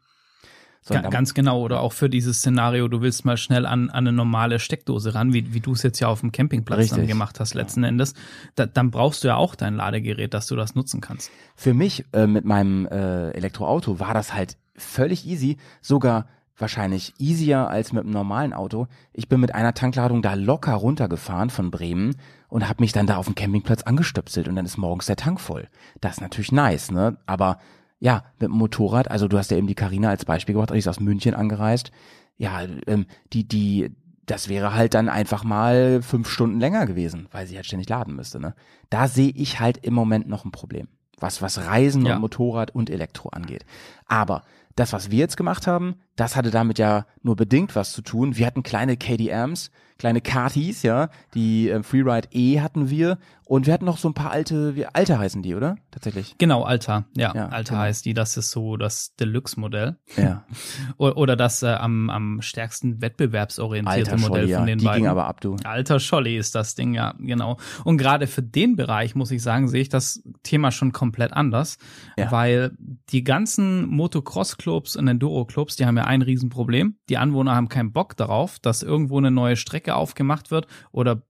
Sondern- 0.87 1.11
ganz 1.11 1.32
genau. 1.35 1.61
Oder 1.62 1.80
auch 1.80 1.93
für 1.93 2.11
dieses 2.11 2.39
Szenario, 2.39 2.89
du 2.89 3.01
willst 3.01 3.24
mal 3.24 3.37
schnell 3.37 3.64
an, 3.64 3.89
an 3.89 4.07
eine 4.07 4.12
normale 4.12 4.59
Steckdose 4.59 5.14
ran, 5.14 5.32
wie, 5.32 5.55
wie 5.55 5.61
du 5.61 5.72
es 5.72 5.82
jetzt 5.82 5.99
ja 5.99 6.09
auf 6.09 6.20
dem 6.20 6.30
Campingplatz 6.30 6.91
dann 6.91 7.01
Richtig. 7.01 7.09
gemacht 7.09 7.41
hast 7.41 7.55
letzten 7.55 7.85
Endes. 7.85 8.14
Da, 8.55 8.66
dann 8.66 8.91
brauchst 8.91 9.24
du 9.24 9.28
ja 9.28 9.37
auch 9.37 9.55
dein 9.55 9.76
Ladegerät, 9.76 10.35
dass 10.35 10.47
du 10.47 10.57
das 10.57 10.74
nutzen 10.74 11.01
kannst. 11.01 11.30
Für 11.57 11.72
mich 11.72 12.05
äh, 12.12 12.26
mit 12.26 12.45
meinem 12.45 12.87
äh, 12.87 13.30
Elektroauto 13.30 13.99
war 13.99 14.12
das 14.12 14.35
halt 14.35 14.59
völlig 14.76 15.26
easy, 15.26 15.57
sogar 15.80 16.26
wahrscheinlich 16.57 17.14
easier 17.18 17.68
als 17.68 17.93
mit 17.93 18.05
einem 18.05 18.12
normalen 18.12 18.53
Auto. 18.53 18.87
Ich 19.12 19.28
bin 19.28 19.41
mit 19.41 19.55
einer 19.55 19.74
Tankladung 19.74 20.22
da 20.22 20.35
locker 20.35 20.74
runtergefahren 20.74 21.51
von 21.51 21.70
Bremen 21.70 22.14
und 22.49 22.68
habe 22.68 22.82
mich 22.82 22.93
dann 22.93 23.07
da 23.07 23.16
auf 23.16 23.26
dem 23.26 23.35
Campingplatz 23.35 23.82
angestöpselt 23.82 24.49
und 24.49 24.55
dann 24.55 24.64
ist 24.64 24.76
morgens 24.76 25.07
der 25.07 25.16
Tank 25.16 25.41
voll. 25.41 25.66
Das 26.01 26.16
ist 26.16 26.20
natürlich 26.20 26.53
nice, 26.53 26.91
ne? 26.91 27.16
Aber 27.26 27.59
ja, 28.05 28.23
mit 28.39 28.51
dem 28.51 28.59
Motorrad, 28.59 29.11
also 29.11 29.29
du 29.29 29.39
hast 29.39 29.51
ja 29.51 29.57
eben 29.57 29.67
die 29.67 29.75
Karina 29.75 30.11
als 30.11 30.27
Beispiel 30.27 30.53
gebracht, 30.53 30.75
die 30.75 30.79
ist 30.79 30.89
aus 30.89 31.01
München 31.01 31.35
angereist. 31.35 31.91
Ja, 32.37 32.61
ähm, 32.87 33.07
die, 33.33 33.49
die, 33.49 33.93
das 34.27 34.51
wäre 34.51 34.75
halt 34.75 34.93
dann 34.93 35.09
einfach 35.09 35.43
mal 35.43 36.03
fünf 36.03 36.29
Stunden 36.29 36.61
länger 36.61 36.85
gewesen, 36.85 37.29
weil 37.33 37.47
sie 37.47 37.57
halt 37.57 37.65
ständig 37.65 37.89
laden 37.89 38.15
müsste, 38.15 38.41
ne? 38.41 38.55
Da 38.91 39.09
sehe 39.09 39.31
ich 39.35 39.59
halt 39.59 39.79
im 39.79 39.95
Moment 39.95 40.29
noch 40.29 40.45
ein 40.45 40.51
Problem. 40.51 40.89
Was, 41.19 41.41
was 41.41 41.65
Reisen 41.65 42.05
Ja. 42.05 42.17
und 42.17 42.21
Motorrad 42.21 42.73
und 42.73 42.91
Elektro 42.91 43.31
angeht. 43.31 43.65
Aber 44.07 44.43
das, 44.77 44.93
was 44.93 45.11
wir 45.11 45.21
jetzt 45.21 45.39
gemacht 45.39 45.67
haben, 45.67 45.95
das 46.15 46.37
hatte 46.37 46.51
damit 46.51 46.79
ja 46.79 47.07
nur 47.23 47.37
bedingt 47.37 47.75
was 47.75 47.93
zu 47.93 48.03
tun. 48.03 48.37
Wir 48.37 48.47
hatten 48.47 48.63
kleine 48.63 48.99
KDMs, 48.99 49.71
kleine 49.99 50.21
Kartis, 50.21 50.83
ja, 50.83 51.09
die 51.35 51.71
äh, 51.71 51.83
Freeride 51.83 52.29
E 52.33 52.61
hatten 52.61 52.91
wir 52.91 53.19
und 53.47 53.67
wir 53.67 53.75
hatten 53.75 53.85
noch 53.85 53.99
so 53.99 54.09
ein 54.09 54.15
paar 54.15 54.31
alte, 54.31 54.75
wie 54.75 54.87
alte 54.87 55.19
heißen 55.19 55.43
die, 55.43 55.55
oder? 55.55 55.77
Tatsächlich. 55.91 56.35
Genau, 56.39 56.63
Alter. 56.63 57.05
Ja, 57.15 57.33
Ja, 57.35 57.49
Alter 57.49 57.73
genau. 57.75 57.83
heißt 57.83 58.05
die. 58.07 58.15
Das 58.15 58.37
ist 58.39 58.51
so 58.51 58.77
das 58.79 59.15
Deluxe-Modell. 59.17 59.99
Ja, 60.17 60.45
O- 60.97 61.11
Oder 61.13 61.37
das 61.37 61.63
äh, 61.63 61.69
am, 61.69 62.09
am 62.09 62.41
stärksten 62.41 63.03
wettbewerbsorientierte 63.03 64.13
alter 64.13 64.23
Modell 64.23 64.43
Scholli, 64.45 64.51
ja. 64.53 64.59
von 64.59 64.67
den 64.67 64.79
Die 64.79 64.85
beiden. 64.87 65.03
ging 65.03 65.11
aber 65.11 65.27
ab, 65.27 65.43
du. 65.43 65.57
Alter 65.65 66.01
Scholli 66.01 66.39
ist 66.39 66.55
das 66.55 66.75
Ding, 66.75 66.95
ja, 66.95 67.15
genau. 67.19 67.59
Und 67.85 67.99
gerade 67.99 68.27
für 68.27 68.43
den 68.43 68.77
Bereich, 68.77 69.15
muss 69.15 69.31
ich 69.31 69.43
sagen, 69.43 69.69
sehe 69.69 69.83
ich 69.83 69.91
das 69.91 70.23
Thema 70.43 70.71
schon 70.71 70.93
komplett 70.93 71.33
anders, 71.35 71.77
Ja. 72.17 72.33
weil 72.33 72.73
die 73.11 73.25
ganzen 73.25 73.87
Motocross-Clubs 73.89 74.97
und 74.97 75.07
Enduro-Clubs, 75.07 75.77
die 75.77 75.85
haben 75.87 75.97
ja 75.99 76.05
ein 76.05 76.23
Riesenproblem. 76.23 76.97
Die 77.11 77.19
Anwohner 77.19 77.55
haben 77.55 77.69
keinen 77.69 77.93
Bock 77.93 78.17
darauf, 78.17 78.59
dass 78.59 78.83
irgendwo 78.83 79.19
eine 79.19 79.31
neue 79.31 79.57
Strecke 79.57 79.94
aufgemacht 79.95 80.51
wird 80.51 80.67
oder 80.93 81.23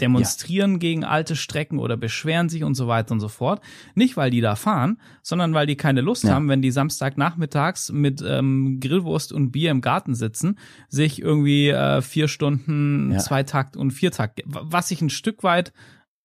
demonstrieren 0.00 0.78
gegen 0.78 1.04
alte 1.04 1.36
Strecken 1.36 1.78
oder 1.78 1.96
beschweren 1.96 2.48
sich 2.48 2.64
und 2.64 2.74
so 2.74 2.88
weiter 2.88 3.12
und 3.12 3.20
so 3.20 3.28
fort. 3.28 3.62
Nicht, 3.94 4.16
weil 4.16 4.30
die 4.30 4.40
da 4.40 4.56
fahren, 4.56 4.98
sondern 5.22 5.54
weil 5.54 5.66
die 5.66 5.76
keine 5.76 6.00
Lust 6.00 6.24
Ja. 6.24 6.34
haben, 6.34 6.48
wenn 6.48 6.60
die 6.62 6.70
Samstagnachmittags 6.70 7.92
mit 7.92 8.22
ähm, 8.26 8.78
Grillwurst 8.80 9.32
und 9.32 9.52
Bier 9.52 9.70
im 9.70 9.80
Garten 9.80 10.14
sitzen, 10.14 10.58
sich 10.88 11.20
irgendwie 11.22 11.68
äh, 11.68 12.02
vier 12.02 12.28
Stunden 12.28 13.12
Ja. 13.12 13.18
Zweitakt 13.18 13.76
und 13.76 13.90
Viertakt, 13.92 14.42
was 14.46 14.90
ich 14.90 15.02
ein 15.02 15.10
Stück 15.10 15.42
weit 15.42 15.72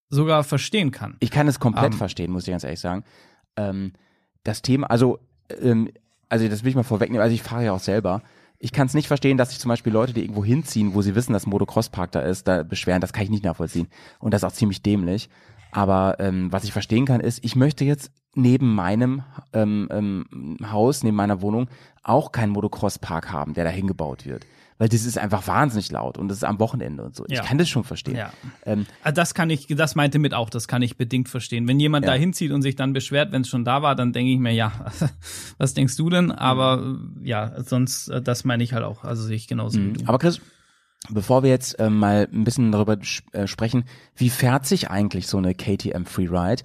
sogar 0.10 0.44
verstehen 0.44 0.92
kann. 0.92 1.18
Ich 1.20 1.32
kann 1.32 1.48
es 1.48 1.60
komplett 1.60 1.94
Ähm. 1.94 1.98
verstehen, 1.98 2.32
muss 2.32 2.48
ich 2.48 2.52
ganz 2.52 2.64
ehrlich 2.64 2.80
sagen. 2.80 3.04
Ähm, 3.58 3.94
das 4.44 4.62
Thema, 4.62 4.90
also, 4.90 5.20
ähm, 5.62 5.90
also 6.30 6.48
das 6.48 6.64
will 6.64 6.70
ich 6.70 6.76
mal 6.76 6.84
vorwegnehmen, 6.84 7.22
also 7.22 7.34
ich 7.34 7.44
fahre 7.44 7.66
ja 7.66 7.72
auch 7.74 7.80
selber. 7.80 8.22
Ich 8.66 8.72
kann 8.72 8.88
es 8.88 8.96
nicht 8.96 9.08
verstehen, 9.08 9.38
dass 9.38 9.52
sich 9.52 9.60
zum 9.60 9.70
Beispiel 9.70 9.94
Leute, 9.94 10.12
die 10.12 10.22
irgendwo 10.22 10.44
hinziehen, 10.44 10.96
wo 10.96 11.04
sie 11.04 11.14
wissen, 11.14 11.34
dass 11.34 11.46
Motocross-Park 11.46 12.12
da 12.14 12.22
ist, 12.22 12.48
da 12.48 12.64
beschweren. 12.64 13.00
Das 13.00 13.14
kann 13.14 13.24
ich 13.24 13.30
nicht 13.30 13.44
nachvollziehen. 13.44 13.88
Und 14.18 14.34
das 14.34 14.42
ist 14.42 14.44
auch 14.44 14.54
ziemlich 14.54 14.82
dämlich. 14.82 15.30
Aber 15.72 16.16
ähm, 16.18 16.52
was 16.52 16.64
ich 16.64 16.74
verstehen 16.74 17.06
kann, 17.06 17.22
ist, 17.22 17.46
ich 17.46 17.56
möchte 17.56 17.86
jetzt 17.86 18.10
neben 18.34 18.74
meinem 18.74 19.22
ähm, 19.54 19.88
ähm, 19.92 20.58
Haus, 20.72 21.04
neben 21.04 21.16
meiner 21.16 21.44
Wohnung, 21.44 21.68
auch 22.02 22.32
keinen 22.32 22.54
Motocross-Park 22.54 23.32
haben, 23.32 23.54
der 23.54 23.66
da 23.66 23.70
hingebaut 23.70 24.26
wird. 24.26 24.48
Weil 24.78 24.90
das 24.90 25.06
ist 25.06 25.18
einfach 25.18 25.48
wahnsinnig 25.48 25.90
laut 25.92 26.18
und 26.18 26.28
das 26.28 26.40
ist 26.40 26.44
am 26.44 26.60
Wochenende 26.60 27.02
und 27.04 27.16
so. 27.16 27.24
Ja. 27.30 27.42
Ich 27.42 27.48
kann 27.48 27.58
das 27.58 27.70
schon 27.70 27.86
verstehen. 27.86 28.18
Ja. 28.18 28.34
Ähm, 28.66 28.86
Ah, 29.04 29.14
Das 29.14 29.34
kann 29.34 29.50
ich, 29.50 29.68
das 29.68 29.96
meinte 29.96 30.20
mit 30.20 30.34
auch, 30.34 30.50
das 30.50 30.68
kann 30.68 30.82
ich 30.82 30.98
bedingt 30.98 31.30
verstehen. 31.30 31.66
Wenn 31.68 31.80
jemand 31.80 32.06
Ja. 32.06 32.12
da 32.12 32.18
hinzieht 32.20 32.52
und 32.52 32.62
sich 32.62 32.76
dann 32.76 32.92
beschwert, 32.92 33.32
wenn 33.32 33.44
es 33.44 33.48
schon 33.48 33.64
da 33.64 33.82
war, 33.82 33.96
dann 33.96 34.12
denke 34.12 34.34
ich 34.34 34.38
mir, 34.40 34.52
ja, 34.52 34.74
was 35.58 35.74
denkst 35.76 35.96
du 35.96 36.10
denn? 36.10 36.30
Aber 36.30 36.78
Mhm. 36.78 37.22
äh, 37.24 37.28
ja, 37.30 37.64
sonst, 37.64 38.10
äh, 38.10 38.22
das 38.22 38.44
meine 38.44 38.64
ich 38.64 38.74
halt 38.74 38.84
auch. 38.84 39.06
Also 39.06 39.24
sehe 39.24 39.38
ich 39.38 39.48
genauso 39.48 39.78
wie 39.80 39.84
Mhm. 39.84 39.94
du. 39.94 40.08
Aber 40.08 40.20
Chris, 40.20 40.42
bevor 41.10 41.42
wir 41.44 41.52
jetzt 41.52 41.78
ähm, 41.80 41.98
mal 41.98 42.28
ein 42.34 42.44
bisschen 42.44 42.74
darüber 42.74 42.98
äh, 43.32 43.48
sprechen, 43.48 43.86
wie 44.18 44.30
fährt 44.30 44.66
sich 44.66 44.90
eigentlich 44.90 45.28
so 45.28 45.38
eine 45.38 45.56
KTM 45.56 46.04
Freeride 46.06 46.64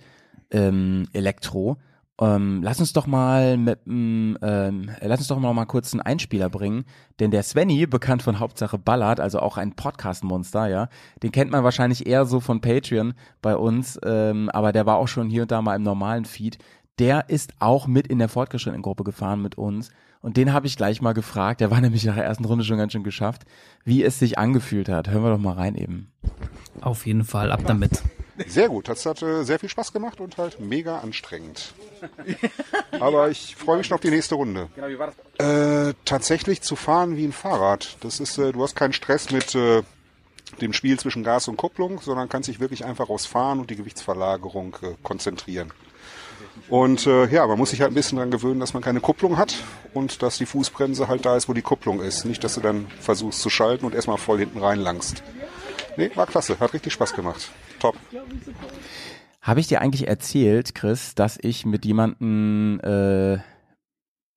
ähm, 0.50 1.06
Elektro? 1.12 1.76
Ähm, 2.20 2.60
lass 2.62 2.80
uns 2.80 2.92
doch 2.92 3.06
mal 3.06 3.56
mit, 3.56 3.80
ähm, 3.86 4.90
lass 5.00 5.20
uns 5.20 5.28
doch 5.28 5.38
mal, 5.38 5.54
mal 5.54 5.64
kurz 5.64 5.94
einen 5.94 6.02
Einspieler 6.02 6.50
bringen, 6.50 6.84
denn 7.18 7.30
der 7.30 7.42
Svenny, 7.42 7.86
bekannt 7.86 8.22
von 8.22 8.38
Hauptsache 8.38 8.76
Ballard, 8.76 9.20
also 9.20 9.40
auch 9.40 9.56
ein 9.56 9.74
Podcast-Monster, 9.74 10.68
ja, 10.68 10.88
den 11.22 11.32
kennt 11.32 11.50
man 11.50 11.64
wahrscheinlich 11.64 12.06
eher 12.06 12.26
so 12.26 12.40
von 12.40 12.60
Patreon 12.60 13.14
bei 13.40 13.56
uns, 13.56 13.98
ähm, 14.04 14.50
aber 14.50 14.72
der 14.72 14.84
war 14.84 14.96
auch 14.96 15.08
schon 15.08 15.30
hier 15.30 15.42
und 15.42 15.50
da 15.50 15.62
mal 15.62 15.76
im 15.76 15.82
normalen 15.82 16.26
Feed. 16.26 16.58
Der 16.98 17.30
ist 17.30 17.54
auch 17.58 17.86
mit 17.86 18.06
in 18.08 18.18
der 18.18 18.28
fortgeschrittenen 18.28 18.82
Gruppe 18.82 19.04
gefahren 19.04 19.40
mit 19.40 19.56
uns 19.56 19.90
und 20.22 20.36
den 20.36 20.52
habe 20.52 20.66
ich 20.66 20.76
gleich 20.76 21.00
mal 21.00 21.14
gefragt, 21.14 21.60
der 21.60 21.70
war 21.70 21.80
nämlich 21.82 22.04
nach 22.04 22.14
der 22.14 22.24
ersten 22.24 22.44
Runde 22.44 22.64
schon 22.64 22.78
ganz 22.78 22.92
schön 22.92 23.04
geschafft, 23.04 23.42
wie 23.84 24.02
es 24.02 24.18
sich 24.18 24.38
angefühlt 24.38 24.88
hat. 24.88 25.08
Hören 25.08 25.22
wir 25.22 25.30
doch 25.30 25.38
mal 25.38 25.54
rein 25.54 25.74
eben. 25.74 26.12
Auf 26.80 27.06
jeden 27.06 27.24
Fall, 27.24 27.52
ab 27.52 27.60
damit. 27.66 28.02
Sehr 28.46 28.68
gut, 28.68 28.88
das 28.88 29.04
hat 29.04 29.22
äh, 29.22 29.44
sehr 29.44 29.58
viel 29.58 29.68
Spaß 29.68 29.92
gemacht 29.92 30.20
und 30.20 30.38
halt 30.38 30.60
mega 30.60 30.98
anstrengend. 31.00 31.74
Aber 32.92 33.30
ich 33.30 33.54
freue 33.56 33.78
mich 33.78 33.86
schon 33.86 33.96
auf 33.96 34.00
die 34.00 34.10
nächste 34.10 34.34
Runde. 34.34 34.68
Äh, 35.38 35.94
tatsächlich 36.04 36.62
zu 36.62 36.76
fahren 36.76 37.16
wie 37.16 37.24
ein 37.24 37.32
Fahrrad. 37.32 37.96
Das 38.00 38.18
ist, 38.18 38.38
äh, 38.38 38.52
du 38.52 38.62
hast 38.62 38.76
keinen 38.76 38.94
Stress 38.94 39.30
mit 39.30 39.54
äh, 39.54 39.82
dem 40.60 40.72
Spiel 40.72 40.98
zwischen 40.98 41.22
Gas 41.22 41.48
und 41.48 41.56
Kupplung, 41.56 42.00
sondern 42.00 42.28
kannst 42.28 42.48
dich 42.48 42.60
wirklich 42.60 42.84
einfach 42.84 43.10
aufs 43.10 43.26
Fahren 43.26 43.60
und 43.60 43.70
die 43.70 43.76
Gewichtsverlagerung 43.76 44.76
äh, 44.82 44.94
konzentrieren. 45.02 45.70
Und 46.70 47.06
äh, 47.08 47.26
ja, 47.26 47.46
man 47.48 47.58
muss 47.58 47.70
sich 47.70 47.80
halt 47.80 47.90
ein 47.90 47.94
bisschen 47.94 48.16
daran 48.16 48.30
gewöhnen, 48.30 48.60
dass 48.60 48.74
man 48.74 48.82
keine 48.82 49.00
Kupplung 49.00 49.36
hat 49.36 49.56
und 49.92 50.22
dass 50.22 50.38
die 50.38 50.46
Fußbremse 50.46 51.08
halt 51.08 51.26
da 51.26 51.36
ist, 51.36 51.48
wo 51.48 51.52
die 51.52 51.62
Kupplung 51.62 52.00
ist. 52.00 52.24
Nicht, 52.24 52.44
dass 52.44 52.54
du 52.54 52.60
dann 52.60 52.86
versuchst 53.00 53.40
zu 53.40 53.50
schalten 53.50 53.84
und 53.84 53.94
erstmal 53.94 54.18
voll 54.18 54.38
hinten 54.38 54.60
reinlangst. 54.60 55.24
Nee, 55.96 56.12
war 56.14 56.26
klasse, 56.26 56.58
hat 56.60 56.72
richtig 56.72 56.92
Spaß 56.92 57.14
gemacht. 57.14 57.50
Top. 57.80 57.96
Habe 59.42 59.58
ich 59.58 59.66
dir 59.66 59.80
eigentlich 59.80 60.06
erzählt, 60.06 60.76
Chris, 60.76 61.16
dass 61.16 61.38
ich 61.42 61.66
mit 61.66 61.84
jemandem 61.84 62.78
äh, 62.84 63.38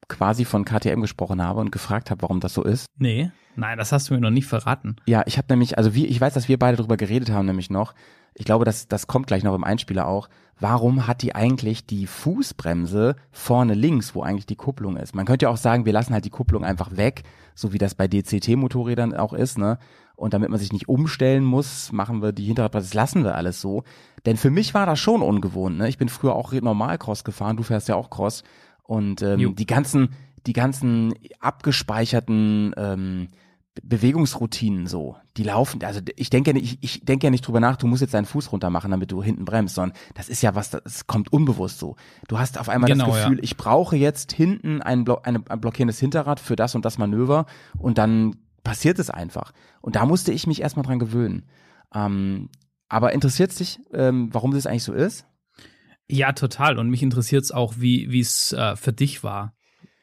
quasi 0.07 0.43
von 0.43 0.65
KTM 0.65 1.01
gesprochen 1.01 1.41
habe 1.41 1.59
und 1.59 1.71
gefragt 1.71 2.09
habe, 2.09 2.23
warum 2.23 2.39
das 2.39 2.55
so 2.55 2.63
ist? 2.63 2.87
Nee, 2.97 3.31
nein, 3.55 3.77
das 3.77 3.91
hast 3.91 4.09
du 4.09 4.15
mir 4.15 4.21
noch 4.21 4.31
nicht 4.31 4.47
verraten. 4.47 4.95
Ja, 5.05 5.21
ich 5.27 5.37
habe 5.37 5.47
nämlich, 5.51 5.77
also 5.77 5.93
wie, 5.93 6.07
ich 6.07 6.19
weiß, 6.19 6.33
dass 6.33 6.47
wir 6.47 6.57
beide 6.57 6.77
darüber 6.77 6.97
geredet 6.97 7.29
haben, 7.29 7.45
nämlich 7.45 7.69
noch. 7.69 7.93
Ich 8.33 8.45
glaube, 8.45 8.65
das, 8.65 8.87
das 8.87 9.05
kommt 9.05 9.27
gleich 9.27 9.43
noch 9.43 9.53
im 9.53 9.63
Einspieler 9.63 10.07
auch. 10.07 10.29
Warum 10.59 11.07
hat 11.07 11.21
die 11.21 11.35
eigentlich 11.35 11.85
die 11.85 12.07
Fußbremse 12.07 13.15
vorne 13.31 13.73
links, 13.73 14.15
wo 14.15 14.21
eigentlich 14.21 14.45
die 14.45 14.55
Kupplung 14.55 14.97
ist? 14.97 15.15
Man 15.15 15.25
könnte 15.25 15.45
ja 15.45 15.49
auch 15.49 15.57
sagen, 15.57 15.85
wir 15.85 15.93
lassen 15.93 16.13
halt 16.13 16.25
die 16.25 16.29
Kupplung 16.29 16.63
einfach 16.63 16.95
weg, 16.95 17.23
so 17.55 17.73
wie 17.73 17.77
das 17.77 17.95
bei 17.95 18.07
DCT-Motorrädern 18.07 19.13
auch 19.15 19.33
ist, 19.33 19.57
ne? 19.57 19.77
Und 20.15 20.33
damit 20.35 20.49
man 20.49 20.59
sich 20.59 20.71
nicht 20.71 20.87
umstellen 20.87 21.43
muss, 21.43 21.91
machen 21.91 22.21
wir 22.21 22.31
die 22.31 22.45
Hinterradbremse, 22.45 22.87
das 22.87 22.93
lassen 22.93 23.23
wir 23.23 23.35
alles 23.35 23.59
so. 23.59 23.83
Denn 24.25 24.37
für 24.37 24.51
mich 24.51 24.73
war 24.73 24.85
das 24.85 24.99
schon 24.99 25.21
ungewohnt, 25.21 25.77
ne? 25.77 25.89
Ich 25.89 25.97
bin 25.97 26.07
früher 26.07 26.35
auch 26.35 26.53
normal 26.53 26.97
Cross 26.97 27.23
gefahren, 27.23 27.57
du 27.57 27.63
fährst 27.63 27.87
ja 27.89 27.95
auch 27.95 28.09
Cross. 28.09 28.43
Und 28.83 29.21
Jo. 29.21 29.27
ähm, 29.27 29.55
die 29.55 29.65
ganzen, 29.65 30.09
die 30.45 30.53
ganzen 30.53 31.13
abgespeicherten 31.39 32.73
ähm, 32.77 33.29
Bewegungsroutinen 33.81 34.85
so, 34.85 35.15
die 35.35 35.43
laufen, 35.43 35.83
also 35.83 35.99
ich 36.15 36.29
denke 36.29 36.51
ja 36.51 36.53
nicht, 36.53 36.83
ich, 36.83 36.97
ich 36.97 37.05
denke 37.05 37.25
ja 37.25 37.31
nicht 37.31 37.47
drüber 37.47 37.59
nach, 37.59 37.75
du 37.75 37.87
musst 37.87 38.01
jetzt 38.01 38.13
deinen 38.13 38.25
Fuß 38.25 38.51
runter 38.51 38.69
machen, 38.69 38.91
damit 38.91 39.11
du 39.11 39.23
hinten 39.23 39.45
bremst, 39.45 39.73
sondern 39.73 39.97
das 40.13 40.29
ist 40.29 40.43
ja 40.43 40.53
was, 40.53 40.69
das 40.69 41.07
kommt 41.07 41.33
unbewusst 41.33 41.79
so. 41.79 41.95
Du 42.27 42.37
hast 42.37 42.59
auf 42.59 42.69
einmal 42.69 42.89
Genau, 42.89 43.07
das 43.07 43.23
Gefühl, 43.23 43.37
ja. 43.37 43.43
ich 43.43 43.57
brauche 43.57 43.95
jetzt 43.95 44.31
hinten 44.31 44.81
ein, 44.83 45.05
Blo 45.05 45.17
eine, 45.23 45.43
ein 45.49 45.59
blockierendes 45.59 45.99
Hinterrad 45.99 46.39
für 46.39 46.55
das 46.55 46.75
und 46.75 46.85
das 46.85 46.99
Manöver 46.99 47.47
und 47.79 47.97
dann 47.97 48.35
passiert 48.63 48.99
es 48.99 49.09
einfach. 49.09 49.53
Und 49.81 49.95
da 49.95 50.05
musste 50.05 50.31
ich 50.31 50.45
mich 50.45 50.61
erstmal 50.61 50.85
dran 50.85 50.99
gewöhnen. 50.99 51.47
Ähm, 51.95 52.49
aber 52.89 53.13
interessiert 53.13 53.57
dich, 53.59 53.79
ähm, 53.91 54.29
warum 54.31 54.51
das 54.51 54.67
eigentlich 54.67 54.83
so 54.83 54.93
ist? 54.93 55.25
Ja, 56.07 56.33
total. 56.33 56.77
Und 56.77 56.89
mich 56.89 57.01
interessiert 57.01 57.43
es 57.43 57.51
auch, 57.51 57.75
wie 57.77 58.11
wie 58.11 58.19
es 58.19 58.53
äh, 58.53 58.75
für 58.75 58.93
dich 58.93 59.23
war 59.23 59.55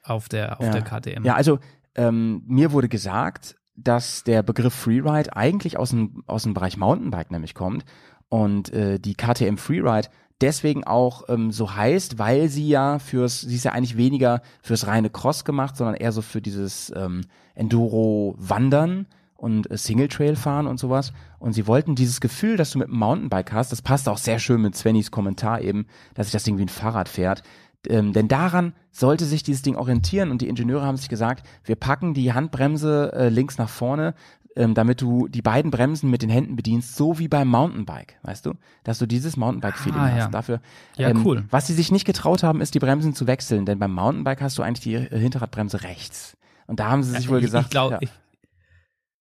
auf 0.02 0.28
der 0.28 0.58
auf 0.58 0.66
ja. 0.66 0.72
der 0.72 0.82
KTM. 0.82 1.24
Ja, 1.24 1.34
also 1.34 1.60
ähm, 1.94 2.42
mir 2.46 2.72
wurde 2.72 2.88
gesagt, 2.88 3.56
dass 3.82 4.24
der 4.24 4.42
Begriff 4.42 4.74
Freeride 4.74 5.36
eigentlich 5.36 5.76
aus 5.78 5.90
dem, 5.90 6.22
aus 6.26 6.44
dem 6.44 6.54
Bereich 6.54 6.76
Mountainbike 6.76 7.30
nämlich 7.30 7.54
kommt 7.54 7.84
und 8.28 8.72
äh, 8.72 8.98
die 8.98 9.14
KTM 9.14 9.56
Freeride 9.56 10.08
deswegen 10.40 10.84
auch 10.84 11.24
ähm, 11.28 11.52
so 11.52 11.74
heißt, 11.74 12.18
weil 12.18 12.48
sie 12.48 12.68
ja 12.68 12.98
fürs, 12.98 13.40
sie 13.40 13.54
ist 13.54 13.64
ja 13.64 13.72
eigentlich 13.72 13.96
weniger 13.96 14.42
fürs 14.62 14.86
reine 14.86 15.10
Cross 15.10 15.44
gemacht, 15.44 15.76
sondern 15.76 15.96
eher 15.96 16.12
so 16.12 16.22
für 16.22 16.40
dieses 16.40 16.92
ähm, 16.96 17.22
Enduro-Wandern 17.54 19.06
und 19.36 19.70
äh, 19.70 19.76
Single 19.76 20.08
Trail 20.08 20.36
fahren 20.36 20.66
und 20.66 20.78
sowas. 20.78 21.12
Und 21.38 21.52
sie 21.52 21.66
wollten 21.66 21.94
dieses 21.94 22.20
Gefühl, 22.20 22.56
das 22.56 22.70
du 22.70 22.78
mit 22.78 22.88
dem 22.88 22.98
Mountainbike 22.98 23.52
hast, 23.52 23.72
das 23.72 23.82
passt 23.82 24.08
auch 24.08 24.18
sehr 24.18 24.38
schön 24.38 24.62
mit 24.62 24.76
Svennys 24.76 25.10
Kommentar 25.10 25.60
eben, 25.60 25.86
dass 26.14 26.26
sich 26.26 26.32
das 26.32 26.44
Ding 26.44 26.58
wie 26.58 26.64
ein 26.64 26.68
Fahrrad 26.68 27.08
fährt. 27.08 27.42
Ähm, 27.88 28.12
denn 28.12 28.28
daran 28.28 28.74
sollte 28.90 29.24
sich 29.24 29.42
dieses 29.42 29.62
Ding 29.62 29.76
orientieren 29.76 30.30
und 30.30 30.42
die 30.42 30.48
Ingenieure 30.48 30.84
haben 30.84 30.96
sich 30.98 31.08
gesagt, 31.08 31.46
wir 31.64 31.76
packen 31.76 32.12
die 32.14 32.32
Handbremse 32.32 33.12
äh, 33.14 33.28
links 33.30 33.56
nach 33.56 33.68
vorne, 33.70 34.14
ähm, 34.56 34.74
damit 34.74 35.00
du 35.00 35.28
die 35.28 35.42
beiden 35.42 35.70
Bremsen 35.70 36.10
mit 36.10 36.22
den 36.22 36.28
Händen 36.28 36.56
bedienst, 36.56 36.96
so 36.96 37.18
wie 37.18 37.28
beim 37.28 37.48
Mountainbike, 37.48 38.18
weißt 38.22 38.44
du? 38.46 38.54
Dass 38.84 38.98
du 38.98 39.06
dieses 39.06 39.36
Mountainbike-Feeling 39.36 39.98
Ah, 40.00 40.10
hast. 40.10 40.18
ja. 40.18 40.28
Dafür, 40.28 40.60
Ja, 40.96 41.08
ähm, 41.08 41.24
cool. 41.24 41.44
Was 41.50 41.68
sie 41.68 41.72
sich 41.74 41.90
nicht 41.92 42.04
getraut 42.04 42.42
haben, 42.42 42.60
ist 42.60 42.74
die 42.74 42.80
Bremsen 42.80 43.14
zu 43.14 43.26
wechseln, 43.26 43.64
denn 43.64 43.78
beim 43.78 43.94
Mountainbike 43.94 44.42
hast 44.42 44.58
du 44.58 44.62
eigentlich 44.62 44.80
die 44.80 44.98
Hinterradbremse 45.16 45.82
rechts. 45.84 46.36
Und 46.66 46.80
da 46.80 46.90
haben 46.90 47.02
sie 47.02 47.12
sich 47.12 47.28
wohl 47.28 47.38
ich, 47.38 47.44
gesagt, 47.44 47.66
ich, 47.66 47.70
glaub, 47.70 47.92
ja. 47.92 47.98
ich, 48.02 48.10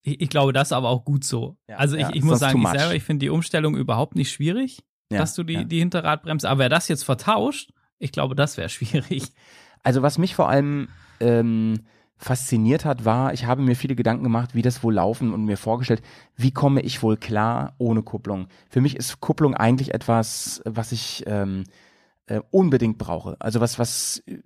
ich, 0.02 0.22
ich 0.22 0.30
glaube, 0.30 0.52
das 0.52 0.70
ist 0.70 0.74
aber 0.74 0.90
auch 0.90 1.06
gut 1.06 1.24
so. 1.24 1.58
Ja, 1.68 1.78
also 1.78 1.96
ich, 1.96 2.02
ja, 2.02 2.12
ich 2.14 2.24
muss 2.24 2.40
sagen, 2.40 2.62
ich 2.62 2.68
selber, 2.68 2.96
ich 2.96 3.04
finde 3.04 3.24
die 3.26 3.30
Umstellung 3.30 3.76
überhaupt 3.78 4.16
nicht 4.16 4.32
schwierig, 4.32 4.84
Ja, 5.12 5.20
dass 5.20 5.36
du 5.36 5.44
die, 5.44 5.54
ja. 5.54 5.64
die 5.64 5.80
Hinterradbremse, 5.80 6.50
aber 6.50 6.60
wer 6.60 6.70
das 6.70 6.88
jetzt 6.88 7.04
vertauscht, 7.04 7.72
ich 8.00 8.12
glaube, 8.12 8.36
das 8.36 8.58
wäre 8.58 8.70
schwierig. 8.70 9.32
Also 9.84 10.02
was 10.02 10.18
mich 10.18 10.36
vor 10.36 10.50
allem 10.50 10.90
ähm, 11.20 11.82
fasziniert 12.18 12.84
hat, 12.84 13.06
war, 13.06 13.34
ich 13.34 13.46
habe 13.46 13.62
mir 13.62 13.76
viele 13.76 13.96
Gedanken 13.96 14.24
gemacht, 14.24 14.54
wie 14.54 14.62
das 14.62 14.84
wohl 14.84 14.94
laufen 14.94 15.34
und 15.34 15.46
mir 15.46 15.58
vorgestellt, 15.58 16.02
wie 16.36 16.52
komme 16.52 16.82
ich 16.82 17.02
wohl 17.02 17.16
klar 17.16 17.76
ohne 17.78 18.04
Kupplung. 18.04 18.48
Für 18.70 18.82
mich 18.82 18.98
ist 18.98 19.22
Kupplung 19.22 19.54
eigentlich 19.54 19.94
etwas, 19.94 20.62
was 20.66 20.92
ich 20.92 21.24
ähm, 21.28 21.64
äh, 22.26 22.42
unbedingt 22.52 22.98
brauche. 22.98 23.38
Also 23.40 23.62
was, 23.62 23.80
was 23.80 24.22
äh, 24.28 24.40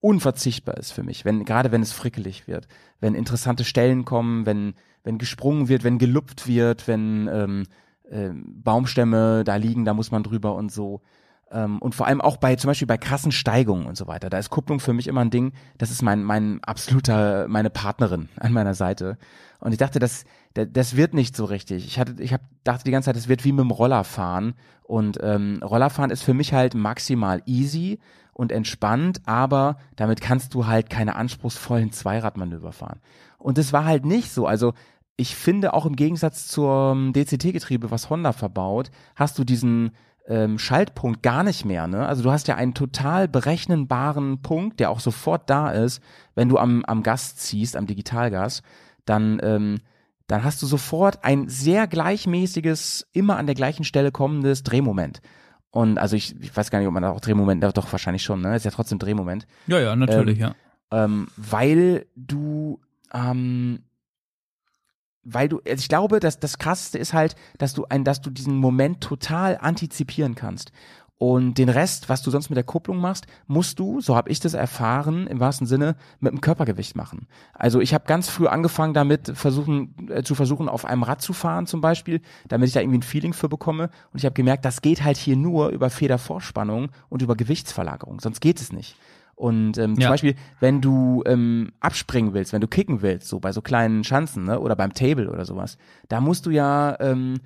unverzichtbar 0.00 0.76
ist 0.76 0.92
für 0.92 1.02
mich, 1.02 1.24
wenn, 1.24 1.44
gerade 1.44 1.72
wenn 1.72 1.82
es 1.82 1.92
frickelig 1.92 2.46
wird, 2.46 2.68
wenn 3.00 3.14
interessante 3.14 3.64
Stellen 3.64 4.04
kommen, 4.04 4.46
wenn, 4.46 4.74
wenn 5.02 5.18
gesprungen 5.18 5.68
wird, 5.68 5.82
wenn 5.82 5.98
gelupft 5.98 6.46
wird, 6.46 6.86
wenn 6.86 7.28
ähm, 7.32 7.66
ähm, 8.10 8.44
Baumstämme 8.62 9.42
da 9.42 9.56
liegen, 9.56 9.84
da 9.84 9.92
muss 9.92 10.12
man 10.12 10.22
drüber 10.22 10.54
und 10.54 10.70
so. 10.70 11.02
Ähm, 11.50 11.78
und 11.78 11.94
vor 11.94 12.06
allem 12.06 12.20
auch 12.20 12.36
bei, 12.36 12.56
zum 12.56 12.68
Beispiel 12.68 12.86
bei 12.86 12.98
krassen 12.98 13.32
Steigungen 13.32 13.86
und 13.86 13.96
so 13.96 14.06
weiter. 14.06 14.30
Da 14.30 14.38
ist 14.38 14.50
Kupplung 14.50 14.80
für 14.80 14.92
mich 14.92 15.06
immer 15.06 15.22
ein 15.22 15.30
Ding. 15.30 15.52
Das 15.78 15.90
ist 15.90 16.02
mein, 16.02 16.22
mein 16.22 16.62
absoluter, 16.64 17.48
meine 17.48 17.70
Partnerin 17.70 18.28
an 18.36 18.52
meiner 18.52 18.74
Seite. 18.74 19.18
Und 19.60 19.72
ich 19.72 19.78
dachte, 19.78 19.98
das, 19.98 20.24
das, 20.54 20.96
wird 20.96 21.14
nicht 21.14 21.34
so 21.34 21.44
richtig. 21.44 21.86
Ich 21.86 21.98
hatte, 21.98 22.22
ich 22.22 22.32
hab, 22.32 22.42
dachte 22.64 22.84
die 22.84 22.90
ganze 22.90 23.06
Zeit, 23.06 23.16
das 23.16 23.28
wird 23.28 23.44
wie 23.44 23.52
mit 23.52 23.64
dem 23.64 23.70
Rollerfahren. 23.70 24.54
Und 24.84 25.18
ähm, 25.22 25.60
Rollerfahren 25.62 26.10
ist 26.10 26.22
für 26.22 26.34
mich 26.34 26.52
halt 26.52 26.74
maximal 26.74 27.42
easy 27.46 27.98
und 28.32 28.52
entspannt, 28.52 29.20
aber 29.26 29.78
damit 29.96 30.20
kannst 30.20 30.54
du 30.54 30.66
halt 30.66 30.90
keine 30.90 31.16
anspruchsvollen 31.16 31.90
Zweiradmanöver 31.90 32.72
fahren. 32.72 33.00
Und 33.36 33.58
das 33.58 33.72
war 33.72 33.84
halt 33.84 34.04
nicht 34.06 34.30
so. 34.30 34.46
Also 34.46 34.74
ich 35.16 35.34
finde 35.34 35.74
auch 35.74 35.84
im 35.86 35.96
Gegensatz 35.96 36.46
zum 36.46 37.12
DCT-Getriebe, 37.12 37.90
was 37.90 38.08
Honda 38.10 38.32
verbaut, 38.32 38.92
hast 39.16 39.36
du 39.38 39.44
diesen 39.44 39.90
ähm, 40.28 40.58
Schaltpunkt 40.58 41.22
gar 41.22 41.42
nicht 41.42 41.64
mehr. 41.64 41.86
Ne? 41.86 42.06
Also 42.06 42.22
du 42.22 42.30
hast 42.30 42.48
ja 42.48 42.54
einen 42.54 42.74
total 42.74 43.28
berechenbaren 43.28 44.42
Punkt, 44.42 44.78
der 44.78 44.90
auch 44.90 45.00
sofort 45.00 45.48
da 45.48 45.70
ist, 45.70 46.02
wenn 46.34 46.48
du 46.48 46.58
am, 46.58 46.84
am 46.84 47.02
Gas 47.02 47.34
ziehst, 47.36 47.76
am 47.76 47.86
Digitalgas, 47.86 48.62
dann, 49.06 49.40
ähm, 49.42 49.78
dann 50.26 50.44
hast 50.44 50.60
du 50.60 50.66
sofort 50.66 51.24
ein 51.24 51.48
sehr 51.48 51.86
gleichmäßiges, 51.86 53.08
immer 53.12 53.38
an 53.38 53.46
der 53.46 53.54
gleichen 53.54 53.84
Stelle 53.84 54.12
kommendes 54.12 54.62
Drehmoment. 54.62 55.22
Und 55.70 55.98
also 55.98 56.14
ich, 56.14 56.38
ich 56.40 56.54
weiß 56.54 56.70
gar 56.70 56.78
nicht, 56.78 56.88
ob 56.88 56.94
man 56.94 57.02
da 57.02 57.10
auch 57.10 57.20
Drehmoment, 57.20 57.64
doch 57.76 57.90
wahrscheinlich 57.92 58.22
schon, 58.22 58.42
ne? 58.42 58.54
Ist 58.54 58.64
ja 58.64 58.70
trotzdem 58.70 58.98
Drehmoment 58.98 59.46
Ja, 59.66 59.80
ja, 59.80 59.96
natürlich, 59.96 60.38
ja. 60.38 60.54
ähm, 60.90 61.28
weil 61.36 62.06
du, 62.16 62.80
ähm, 63.12 63.80
weil 65.24 65.48
du, 65.48 65.58
also 65.58 65.80
ich 65.80 65.88
glaube, 65.88 66.20
dass 66.20 66.40
das 66.40 66.58
Krasseste 66.58 66.98
ist 66.98 67.12
halt, 67.12 67.36
dass 67.58 67.74
du 67.74 67.84
ein, 67.88 68.04
dass 68.04 68.20
du 68.20 68.30
diesen 68.30 68.56
Moment 68.56 69.00
total 69.00 69.58
antizipieren 69.60 70.34
kannst. 70.34 70.72
Und 71.18 71.58
den 71.58 71.68
Rest, 71.68 72.08
was 72.08 72.22
du 72.22 72.30
sonst 72.30 72.48
mit 72.48 72.56
der 72.56 72.64
Kupplung 72.64 72.98
machst, 72.98 73.26
musst 73.48 73.80
du, 73.80 74.00
so 74.00 74.14
habe 74.14 74.30
ich 74.30 74.38
das 74.38 74.54
erfahren, 74.54 75.26
im 75.26 75.40
wahrsten 75.40 75.66
Sinne, 75.66 75.96
mit 76.20 76.32
dem 76.32 76.40
Körpergewicht 76.40 76.94
machen. 76.94 77.26
Also 77.52 77.80
ich 77.80 77.92
habe 77.92 78.04
ganz 78.06 78.28
früh 78.28 78.46
angefangen 78.46 78.94
damit, 78.94 79.32
versuchen, 79.34 79.96
äh, 80.10 80.22
zu 80.22 80.36
versuchen, 80.36 80.68
auf 80.68 80.84
einem 80.84 81.02
Rad 81.02 81.20
zu 81.20 81.32
fahren 81.32 81.66
zum 81.66 81.80
Beispiel, 81.80 82.20
damit 82.46 82.68
ich 82.68 82.74
da 82.74 82.80
irgendwie 82.80 82.98
ein 82.98 83.02
Feeling 83.02 83.32
für 83.32 83.48
bekomme. 83.48 83.90
Und 84.12 84.18
ich 84.18 84.26
habe 84.26 84.34
gemerkt, 84.34 84.64
das 84.64 84.80
geht 84.80 85.02
halt 85.02 85.16
hier 85.16 85.36
nur 85.36 85.70
über 85.70 85.90
Federvorspannung 85.90 86.90
und 87.08 87.20
über 87.20 87.34
Gewichtsverlagerung, 87.34 88.20
sonst 88.20 88.40
geht 88.40 88.60
es 88.60 88.72
nicht. 88.72 88.96
Und 89.38 89.78
ähm, 89.78 89.94
zum 89.94 90.02
Ja. 90.02 90.10
Beispiel, 90.10 90.34
wenn 90.58 90.80
du 90.80 91.22
ähm, 91.24 91.70
abspringen 91.78 92.34
willst, 92.34 92.52
wenn 92.52 92.60
du 92.60 92.66
kicken 92.66 93.02
willst, 93.02 93.28
so 93.28 93.38
bei 93.38 93.52
so 93.52 93.62
kleinen 93.62 94.02
Schanzen, 94.02 94.44
ne, 94.44 94.58
oder 94.58 94.74
beim 94.74 94.92
Table 94.92 95.30
oder 95.30 95.44
sowas, 95.44 95.78
da 96.08 96.20
musst 96.20 96.44
du 96.44 96.50
ja 96.50 96.96
ähm, 96.98 97.38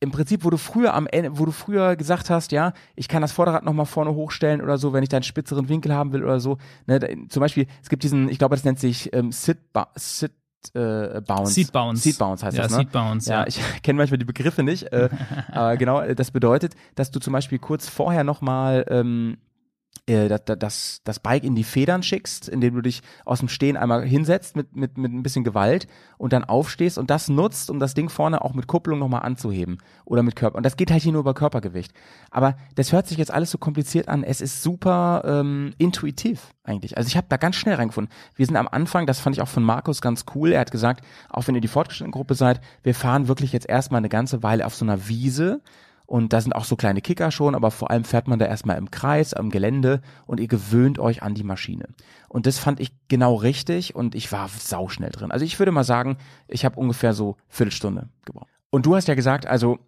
im 0.00 0.10
Prinzip, 0.10 0.44
wo 0.44 0.50
du 0.50 0.58
früher 0.58 0.92
am 0.92 1.06
Ende, 1.06 1.38
wo 1.38 1.46
du 1.46 1.52
früher 1.52 1.96
gesagt 1.96 2.28
hast, 2.28 2.52
ja, 2.52 2.74
ich 2.96 3.08
kann 3.08 3.22
das 3.22 3.32
Vorderrad 3.32 3.64
nochmal 3.64 3.86
vorne 3.86 4.14
hochstellen 4.14 4.60
oder 4.60 4.76
so, 4.76 4.92
wenn 4.92 5.02
ich 5.02 5.08
da 5.08 5.16
einen 5.16 5.24
spitzeren 5.24 5.70
Winkel 5.70 5.94
haben 5.94 6.12
will 6.12 6.22
oder 6.22 6.38
so. 6.38 6.58
Ne, 6.86 6.98
da, 6.98 7.08
zum 7.30 7.40
Beispiel, 7.40 7.66
es 7.82 7.88
gibt 7.88 8.02
diesen, 8.02 8.28
ich 8.28 8.38
glaube, 8.38 8.54
das 8.54 8.64
nennt 8.64 8.78
sich 8.78 9.10
ähm, 9.14 9.32
Sit, 9.32 9.58
Sit 9.96 10.32
äh, 10.74 11.22
Bounce. 11.22 11.54
Seat 11.54 11.72
Bounce. 11.72 12.02
Seat 12.02 12.18
Bounce 12.18 12.44
heißt 12.44 12.56
ja, 12.58 12.64
das, 12.64 12.72
ne? 12.72 12.78
Seat 12.78 12.92
Bounce, 12.92 13.30
ja. 13.30 13.40
ja. 13.40 13.46
ich 13.46 13.58
kenne 13.82 13.96
manchmal 13.96 14.18
die 14.18 14.26
Begriffe 14.26 14.62
nicht, 14.62 14.92
äh, 14.92 15.08
aber 15.50 15.78
genau, 15.78 16.02
das 16.14 16.30
bedeutet, 16.30 16.74
dass 16.94 17.10
du 17.10 17.20
zum 17.20 17.32
Beispiel 17.32 17.58
kurz 17.58 17.88
vorher 17.88 18.22
nochmal 18.22 18.84
ähm, 18.90 19.38
äh, 20.08 20.28
das, 20.28 20.42
das, 20.58 21.00
das 21.04 21.20
Bike 21.20 21.44
in 21.44 21.54
die 21.54 21.64
Federn 21.64 22.02
schickst, 22.02 22.48
indem 22.48 22.74
du 22.74 22.80
dich 22.80 23.02
aus 23.24 23.40
dem 23.40 23.48
Stehen 23.48 23.76
einmal 23.76 24.04
hinsetzt 24.04 24.56
mit, 24.56 24.74
mit, 24.74 24.98
mit 24.98 25.12
ein 25.12 25.22
bisschen 25.22 25.44
Gewalt 25.44 25.86
und 26.16 26.32
dann 26.32 26.44
aufstehst 26.44 26.98
und 26.98 27.10
das 27.10 27.28
nutzt, 27.28 27.70
um 27.70 27.78
das 27.78 27.94
Ding 27.94 28.08
vorne 28.08 28.42
auch 28.42 28.54
mit 28.54 28.66
Kupplung 28.66 28.98
nochmal 28.98 29.22
anzuheben 29.22 29.78
oder 30.04 30.22
mit 30.22 30.36
Körper. 30.36 30.56
Und 30.56 30.64
das 30.64 30.76
geht 30.76 30.90
halt 30.90 31.02
hier 31.02 31.12
nur 31.12 31.20
über 31.20 31.34
Körpergewicht. 31.34 31.92
Aber 32.30 32.56
das 32.74 32.92
hört 32.92 33.06
sich 33.06 33.18
jetzt 33.18 33.32
alles 33.32 33.50
so 33.50 33.58
kompliziert 33.58 34.08
an. 34.08 34.24
Es 34.24 34.40
ist 34.40 34.62
super 34.62 35.22
ähm, 35.24 35.74
intuitiv 35.78 36.54
eigentlich. 36.64 36.96
Also 36.96 37.08
ich 37.08 37.16
habe 37.16 37.26
da 37.28 37.36
ganz 37.36 37.56
schnell 37.56 37.74
reingefunden. 37.74 38.12
Wir 38.34 38.46
sind 38.46 38.56
am 38.56 38.68
Anfang, 38.68 39.06
das 39.06 39.20
fand 39.20 39.36
ich 39.36 39.42
auch 39.42 39.48
von 39.48 39.62
Markus 39.62 40.00
ganz 40.00 40.24
cool. 40.34 40.52
Er 40.52 40.60
hat 40.60 40.70
gesagt, 40.70 41.04
auch 41.28 41.46
wenn 41.46 41.54
ihr 41.54 41.60
die 41.60 41.68
fortgeschrittene 41.68 42.12
Gruppe 42.12 42.34
seid, 42.34 42.60
wir 42.82 42.94
fahren 42.94 43.28
wirklich 43.28 43.52
jetzt 43.52 43.68
erstmal 43.68 43.98
eine 43.98 44.08
ganze 44.08 44.42
Weile 44.42 44.66
auf 44.66 44.74
so 44.74 44.84
einer 44.84 45.08
Wiese 45.08 45.60
und 46.08 46.32
da 46.32 46.40
sind 46.40 46.54
auch 46.54 46.64
so 46.64 46.74
kleine 46.74 47.02
Kicker 47.02 47.30
schon, 47.30 47.54
aber 47.54 47.70
vor 47.70 47.90
allem 47.90 48.02
fährt 48.02 48.28
man 48.28 48.38
da 48.38 48.46
erstmal 48.46 48.78
im 48.78 48.90
Kreis, 48.90 49.34
am 49.34 49.50
Gelände 49.50 50.00
und 50.26 50.40
ihr 50.40 50.48
gewöhnt 50.48 50.98
euch 50.98 51.22
an 51.22 51.34
die 51.34 51.44
Maschine. 51.44 51.84
Und 52.30 52.46
das 52.46 52.58
fand 52.58 52.80
ich 52.80 52.92
genau 53.08 53.34
richtig 53.34 53.94
und 53.94 54.14
ich 54.14 54.32
war 54.32 54.48
sauschnell 54.48 55.10
drin. 55.10 55.30
Also 55.30 55.44
ich 55.44 55.58
würde 55.58 55.70
mal 55.70 55.84
sagen, 55.84 56.16
ich 56.48 56.64
habe 56.64 56.80
ungefähr 56.80 57.12
so 57.12 57.36
Viertelstunde 57.48 58.08
gebraucht. 58.24 58.48
Und 58.70 58.86
du 58.86 58.96
hast 58.96 59.06
ja 59.06 59.14
gesagt, 59.14 59.46
also 59.46 59.80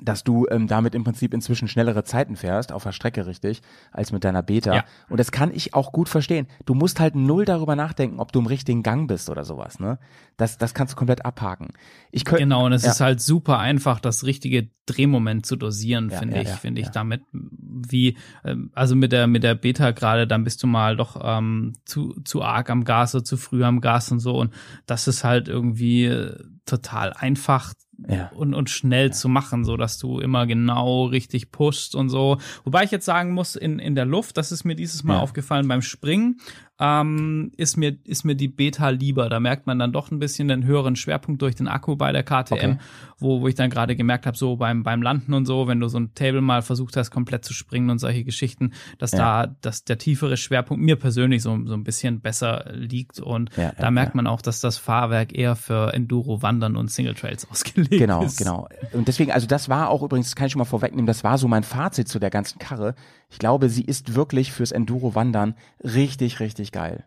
dass 0.00 0.24
du 0.24 0.46
ähm, 0.50 0.66
damit 0.66 0.94
im 0.94 1.04
Prinzip 1.04 1.34
inzwischen 1.34 1.68
schnellere 1.68 2.04
Zeiten 2.04 2.36
fährst, 2.36 2.72
auf 2.72 2.84
der 2.84 2.92
Strecke 2.92 3.26
richtig, 3.26 3.60
als 3.92 4.12
mit 4.12 4.24
deiner 4.24 4.42
Beta. 4.42 4.74
Ja. 4.74 4.84
Und 5.08 5.20
das 5.20 5.32
kann 5.32 5.50
ich 5.52 5.74
auch 5.74 5.92
gut 5.92 6.08
verstehen. 6.08 6.46
Du 6.64 6.74
musst 6.74 7.00
halt 7.00 7.14
null 7.16 7.44
darüber 7.44 7.76
nachdenken, 7.76 8.18
ob 8.18 8.32
du 8.32 8.38
im 8.38 8.46
richtigen 8.46 8.82
Gang 8.82 9.08
bist 9.08 9.28
oder 9.28 9.44
sowas. 9.44 9.78
Ne? 9.78 9.98
Das, 10.36 10.58
das 10.58 10.74
kannst 10.74 10.94
du 10.94 10.96
komplett 10.96 11.24
abhaken. 11.24 11.68
Ich 12.10 12.24
könnt, 12.24 12.40
Genau, 12.40 12.64
und 12.66 12.72
es 12.72 12.84
ja. 12.84 12.90
ist 12.90 13.00
halt 13.00 13.20
super 13.20 13.58
einfach, 13.58 14.00
das 14.00 14.24
richtige 14.24 14.70
Drehmoment 14.86 15.44
zu 15.44 15.56
dosieren, 15.56 16.08
Ja, 16.10 16.18
finde 16.18 16.40
ich, 16.40 16.48
finde 16.48 16.80
ich 16.80 16.88
damit, 16.88 17.22
wie, 17.32 18.16
ähm, 18.44 18.70
also 18.74 18.96
mit 18.96 19.12
der, 19.12 19.26
mit 19.26 19.42
der 19.42 19.54
Beta 19.54 19.90
gerade, 19.90 20.26
dann 20.26 20.44
bist 20.44 20.62
du 20.62 20.66
mal 20.66 20.96
doch 20.96 21.20
ähm, 21.22 21.74
zu, 21.84 22.14
zu 22.24 22.42
arg 22.42 22.70
am 22.70 22.84
Gas 22.84 23.14
oder 23.14 23.24
zu 23.24 23.36
früh 23.36 23.64
am 23.64 23.80
Gas 23.80 24.10
und 24.10 24.20
so. 24.20 24.36
Und 24.36 24.54
das 24.86 25.08
ist 25.08 25.24
halt 25.24 25.48
irgendwie 25.48 26.06
äh, 26.06 26.42
total 26.64 27.12
einfach 27.12 27.74
Ja. 28.08 28.30
und, 28.34 28.54
und 28.54 28.70
schnell 28.70 29.12
zu 29.12 29.28
machen, 29.28 29.64
so 29.64 29.76
dass 29.76 29.98
du 29.98 30.20
immer 30.20 30.46
genau 30.46 31.04
richtig 31.06 31.50
pushst 31.52 31.94
und 31.94 32.08
so. 32.08 32.38
Wobei 32.64 32.84
ich 32.84 32.90
jetzt 32.90 33.04
sagen 33.04 33.32
muss, 33.32 33.56
in, 33.56 33.78
in 33.78 33.94
der 33.94 34.06
Luft, 34.06 34.36
das 34.36 34.52
ist 34.52 34.64
mir 34.64 34.74
dieses 34.74 35.04
Mal 35.04 35.14
Ja. 35.14 35.20
aufgefallen 35.20 35.68
beim 35.68 35.82
Springen, 35.82 36.40
ähm, 36.82 37.52
ist 37.58 37.76
mir, 37.76 37.96
ist 38.04 38.24
mir 38.24 38.34
die 38.34 38.48
Beta 38.48 38.88
lieber. 38.88 39.28
Da 39.28 39.38
merkt 39.38 39.66
man 39.66 39.78
dann 39.78 39.92
doch 39.92 40.10
ein 40.10 40.18
bisschen 40.18 40.48
den 40.48 40.64
höheren 40.64 40.96
Schwerpunkt 40.96 41.42
durch 41.42 41.54
den 41.54 41.68
Akku 41.68 41.94
bei 41.96 42.10
der 42.10 42.22
KTM, 42.22 42.52
Okay. 42.54 42.78
wo, 43.18 43.42
wo 43.42 43.48
ich 43.48 43.54
dann 43.54 43.68
gerade 43.68 43.94
gemerkt 43.96 44.26
habe, 44.26 44.36
so 44.36 44.56
beim, 44.56 44.82
beim 44.82 45.02
Landen 45.02 45.34
und 45.34 45.44
so, 45.44 45.68
wenn 45.68 45.78
du 45.78 45.88
so 45.88 45.98
ein 45.98 46.14
Table 46.14 46.40
mal 46.40 46.62
versucht 46.62 46.96
hast, 46.96 47.10
komplett 47.10 47.44
zu 47.44 47.52
springen 47.52 47.90
und 47.90 47.98
solche 47.98 48.24
Geschichten, 48.24 48.72
dass 48.98 49.12
Ja. 49.12 49.46
da, 49.46 49.54
dass 49.60 49.84
der 49.84 49.98
tiefere 49.98 50.36
Schwerpunkt 50.38 50.82
mir 50.82 50.96
persönlich 50.96 51.42
so, 51.42 51.50
so 51.66 51.74
ein 51.74 51.84
bisschen 51.84 52.20
besser 52.20 52.70
liegt. 52.72 53.20
Und 53.20 53.50
Ja, 53.56 53.72
da 53.76 53.84
ja, 53.84 53.90
merkt 53.90 54.14
man 54.14 54.26
auch, 54.26 54.40
dass 54.40 54.60
das 54.60 54.78
Fahrwerk 54.78 55.36
eher 55.36 55.56
für 55.56 55.92
Enduro, 55.92 56.40
Wandern 56.40 56.76
und 56.76 56.90
Single 56.90 57.14
Trails 57.14 57.46
ausgelegt 57.50 57.90
Genau, 57.90 58.24
ist. 58.24 58.38
genau. 58.38 58.68
Und 58.92 59.06
deswegen, 59.06 59.32
also 59.32 59.46
das 59.46 59.68
war 59.68 59.90
auch 59.90 60.02
übrigens, 60.02 60.28
das 60.28 60.36
kann 60.36 60.46
ich 60.46 60.52
schon 60.52 60.60
mal 60.60 60.64
vorwegnehmen, 60.64 61.06
das 61.06 61.24
war 61.24 61.36
so 61.36 61.46
mein 61.46 61.62
Fazit 61.62 62.08
zu 62.08 62.18
der 62.18 62.30
ganzen 62.30 62.58
Karre. 62.58 62.94
Ich 63.30 63.38
glaube, 63.38 63.68
sie 63.68 63.84
ist 63.84 64.14
wirklich 64.14 64.52
fürs 64.52 64.72
Enduro-Wandern 64.72 65.54
richtig, 65.82 66.40
richtig 66.40 66.72
geil. 66.72 67.04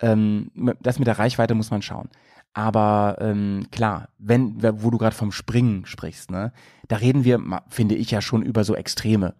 Ähm, 0.00 0.50
das 0.80 0.98
mit 0.98 1.06
der 1.06 1.18
Reichweite 1.18 1.54
muss 1.54 1.70
man 1.70 1.82
schauen. 1.82 2.08
Aber 2.54 3.18
ähm, 3.20 3.66
klar, 3.70 4.08
wenn, 4.18 4.62
wo 4.82 4.90
du 4.90 4.96
gerade 4.96 5.14
vom 5.14 5.30
Springen 5.30 5.84
sprichst, 5.84 6.30
ne, 6.30 6.52
da 6.88 6.96
reden 6.96 7.24
wir, 7.24 7.38
finde 7.68 7.94
ich 7.94 8.10
ja 8.10 8.22
schon 8.22 8.42
über 8.42 8.64
so 8.64 8.74
Extreme. 8.74 9.34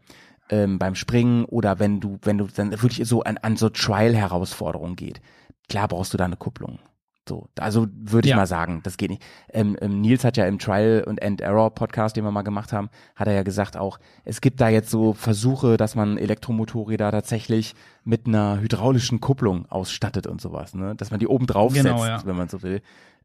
Ähm, 0.49 0.79
beim 0.79 0.95
Springen 0.95 1.45
oder 1.47 1.81
wenn 1.81 1.99
du, 1.99 2.19
wenn 2.23 2.39
du 2.39 2.47
dann 2.47 2.71
wirklich 2.71 3.09
so 3.09 3.23
an, 3.23 3.37
an 3.39 3.57
so 3.57 3.69
Trial-Herausforderungen 3.69 4.95
geht. 4.95 5.21
Klar 5.69 5.89
brauchst 5.89 6.13
du 6.13 6.19
da 6.19 6.25
eine 6.25 6.37
Kupplung. 6.37 6.79
So, 7.29 7.49
also 7.59 7.87
würde 7.93 8.27
ich 8.27 8.31
Ja. 8.31 8.37
mal 8.37 8.47
sagen, 8.47 8.81
das 8.85 8.97
geht 8.97 9.11
nicht. 9.11 9.23
Ähm, 9.53 9.77
ähm, 9.81 10.01
Nils 10.01 10.23
hat 10.25 10.37
ja 10.37 10.47
im 10.47 10.59
Trial 10.61 11.03
und 11.07 11.21
End 11.21 11.41
Error 11.41 11.75
Podcast, 11.75 12.17
den 12.17 12.23
wir 12.25 12.31
mal 12.31 12.43
gemacht 12.43 12.73
haben, 12.73 12.89
hat 13.17 13.27
er 13.27 13.35
ja 13.35 13.43
gesagt 13.43 13.77
auch, 13.77 13.99
es 14.25 14.41
gibt 14.41 14.61
da 14.61 14.69
jetzt 14.69 14.91
so 14.91 15.13
Versuche, 15.13 15.77
dass 15.77 15.97
man 15.97 16.19
Elektromotorräder 16.19 17.11
tatsächlich 17.11 17.75
mit 18.05 18.27
einer 18.27 18.61
hydraulischen 18.61 19.21
Kupplung 19.21 19.67
ausstattet 19.71 20.27
und 20.29 20.41
sowas, 20.41 20.75
ne? 20.75 20.95
Dass 20.95 21.11
man 21.11 21.19
die 21.19 21.27
oben 21.27 21.47
drauf 21.47 21.73
Genau, 21.75 21.99
setzt, 21.99 22.09
ja. 22.09 22.27
wenn 22.27 22.37
man 22.37 22.49
so 22.49 22.63
will, 22.63 22.81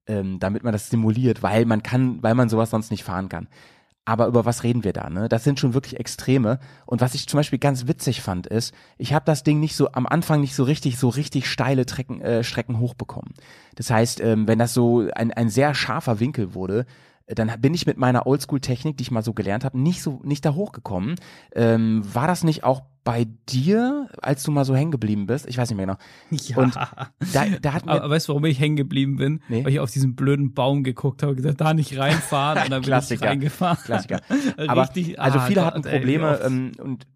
ähm, 0.07 0.39
damit 0.39 0.63
man 0.63 0.73
das 0.73 0.89
simuliert, 0.89 1.43
weil 1.43 1.65
man 1.65 1.83
kann, 1.83 2.23
weil 2.23 2.33
man 2.33 2.49
sowas 2.49 2.71
sonst 2.71 2.89
nicht 2.89 3.03
fahren 3.03 3.29
kann. 3.29 3.47
Aber 4.03 4.25
über 4.27 4.45
was 4.45 4.63
reden 4.63 4.83
wir 4.83 4.93
da? 4.93 5.09
Ne? 5.09 5.29
Das 5.29 5.43
sind 5.43 5.59
schon 5.59 5.75
wirklich 5.75 5.99
Extreme. 5.99 6.59
Und 6.85 7.01
was 7.01 7.13
ich 7.13 7.27
zum 7.27 7.37
Beispiel 7.37 7.59
ganz 7.59 7.87
witzig 7.87 8.21
fand, 8.21 8.47
ist, 8.47 8.73
ich 8.97 9.13
habe 9.13 9.25
das 9.25 9.43
Ding 9.43 9.59
nicht 9.59 9.75
so 9.75 9.91
am 9.91 10.07
Anfang 10.07 10.41
nicht 10.41 10.55
so 10.55 10.63
richtig, 10.63 10.97
so 10.97 11.09
richtig 11.09 11.47
steile 11.47 11.85
Trecken, 11.85 12.19
äh, 12.21 12.43
Strecken 12.43 12.79
hochbekommen. 12.79 13.33
Das 13.75 13.91
heißt, 13.91 14.19
ähm, 14.21 14.47
wenn 14.47 14.57
das 14.59 14.73
so 14.73 15.07
ein, 15.13 15.31
ein 15.31 15.49
sehr 15.49 15.75
scharfer 15.75 16.19
Winkel 16.19 16.55
wurde, 16.55 16.85
dann 17.35 17.51
bin 17.59 17.73
ich 17.73 17.85
mit 17.85 17.97
meiner 17.97 18.27
Oldschool-Technik, 18.27 18.97
die 18.97 19.03
ich 19.03 19.11
mal 19.11 19.23
so 19.23 19.33
gelernt 19.33 19.65
habe, 19.65 19.79
nicht 19.79 20.01
so 20.01 20.21
nicht 20.23 20.45
da 20.45 20.53
hochgekommen. 20.53 21.15
Ähm, 21.53 22.03
war 22.13 22.27
das 22.27 22.43
nicht 22.43 22.63
auch 22.63 22.83
bei 23.03 23.27
dir, 23.49 24.09
als 24.21 24.43
du 24.43 24.51
mal 24.51 24.63
so 24.63 24.75
hängen 24.75 24.91
geblieben 24.91 25.25
bist? 25.25 25.47
Ich 25.47 25.57
weiß 25.57 25.69
nicht 25.69 25.77
mehr 25.77 25.87
genau. 25.87 25.97
Ja. 26.29 26.57
Und 26.57 26.75
da, 27.33 27.45
da 27.61 27.73
hat 27.73 27.87
Aber 27.87 28.09
weißt 28.09 28.27
du, 28.27 28.33
warum 28.33 28.45
ich 28.45 28.59
hängen 28.59 28.75
geblieben 28.75 29.17
bin? 29.17 29.41
Nee. 29.49 29.65
Weil 29.65 29.71
ich 29.71 29.79
auf 29.79 29.91
diesen 29.91 30.15
blöden 30.15 30.53
Baum 30.53 30.83
geguckt 30.83 31.23
habe 31.23 31.31
und 31.31 31.37
gesagt, 31.37 31.61
da 31.61 31.73
nicht 31.73 31.97
reinfahren 31.97 32.63
und 32.63 32.71
dann 32.71 32.81
bin 32.83 32.93
ich 33.09 33.21
reingefahren. 33.21 33.77
Klassiker. 33.83 34.21
Aber 34.67 34.83
Richtig, 34.83 35.19
also 35.19 35.39
ah 35.39 35.45
viele 35.47 35.65
hatten 35.65 35.83
ey, 35.83 35.97
Probleme 35.97 36.29
oft. 36.31 36.45
ähm, 36.45 36.73
und 36.77 37.07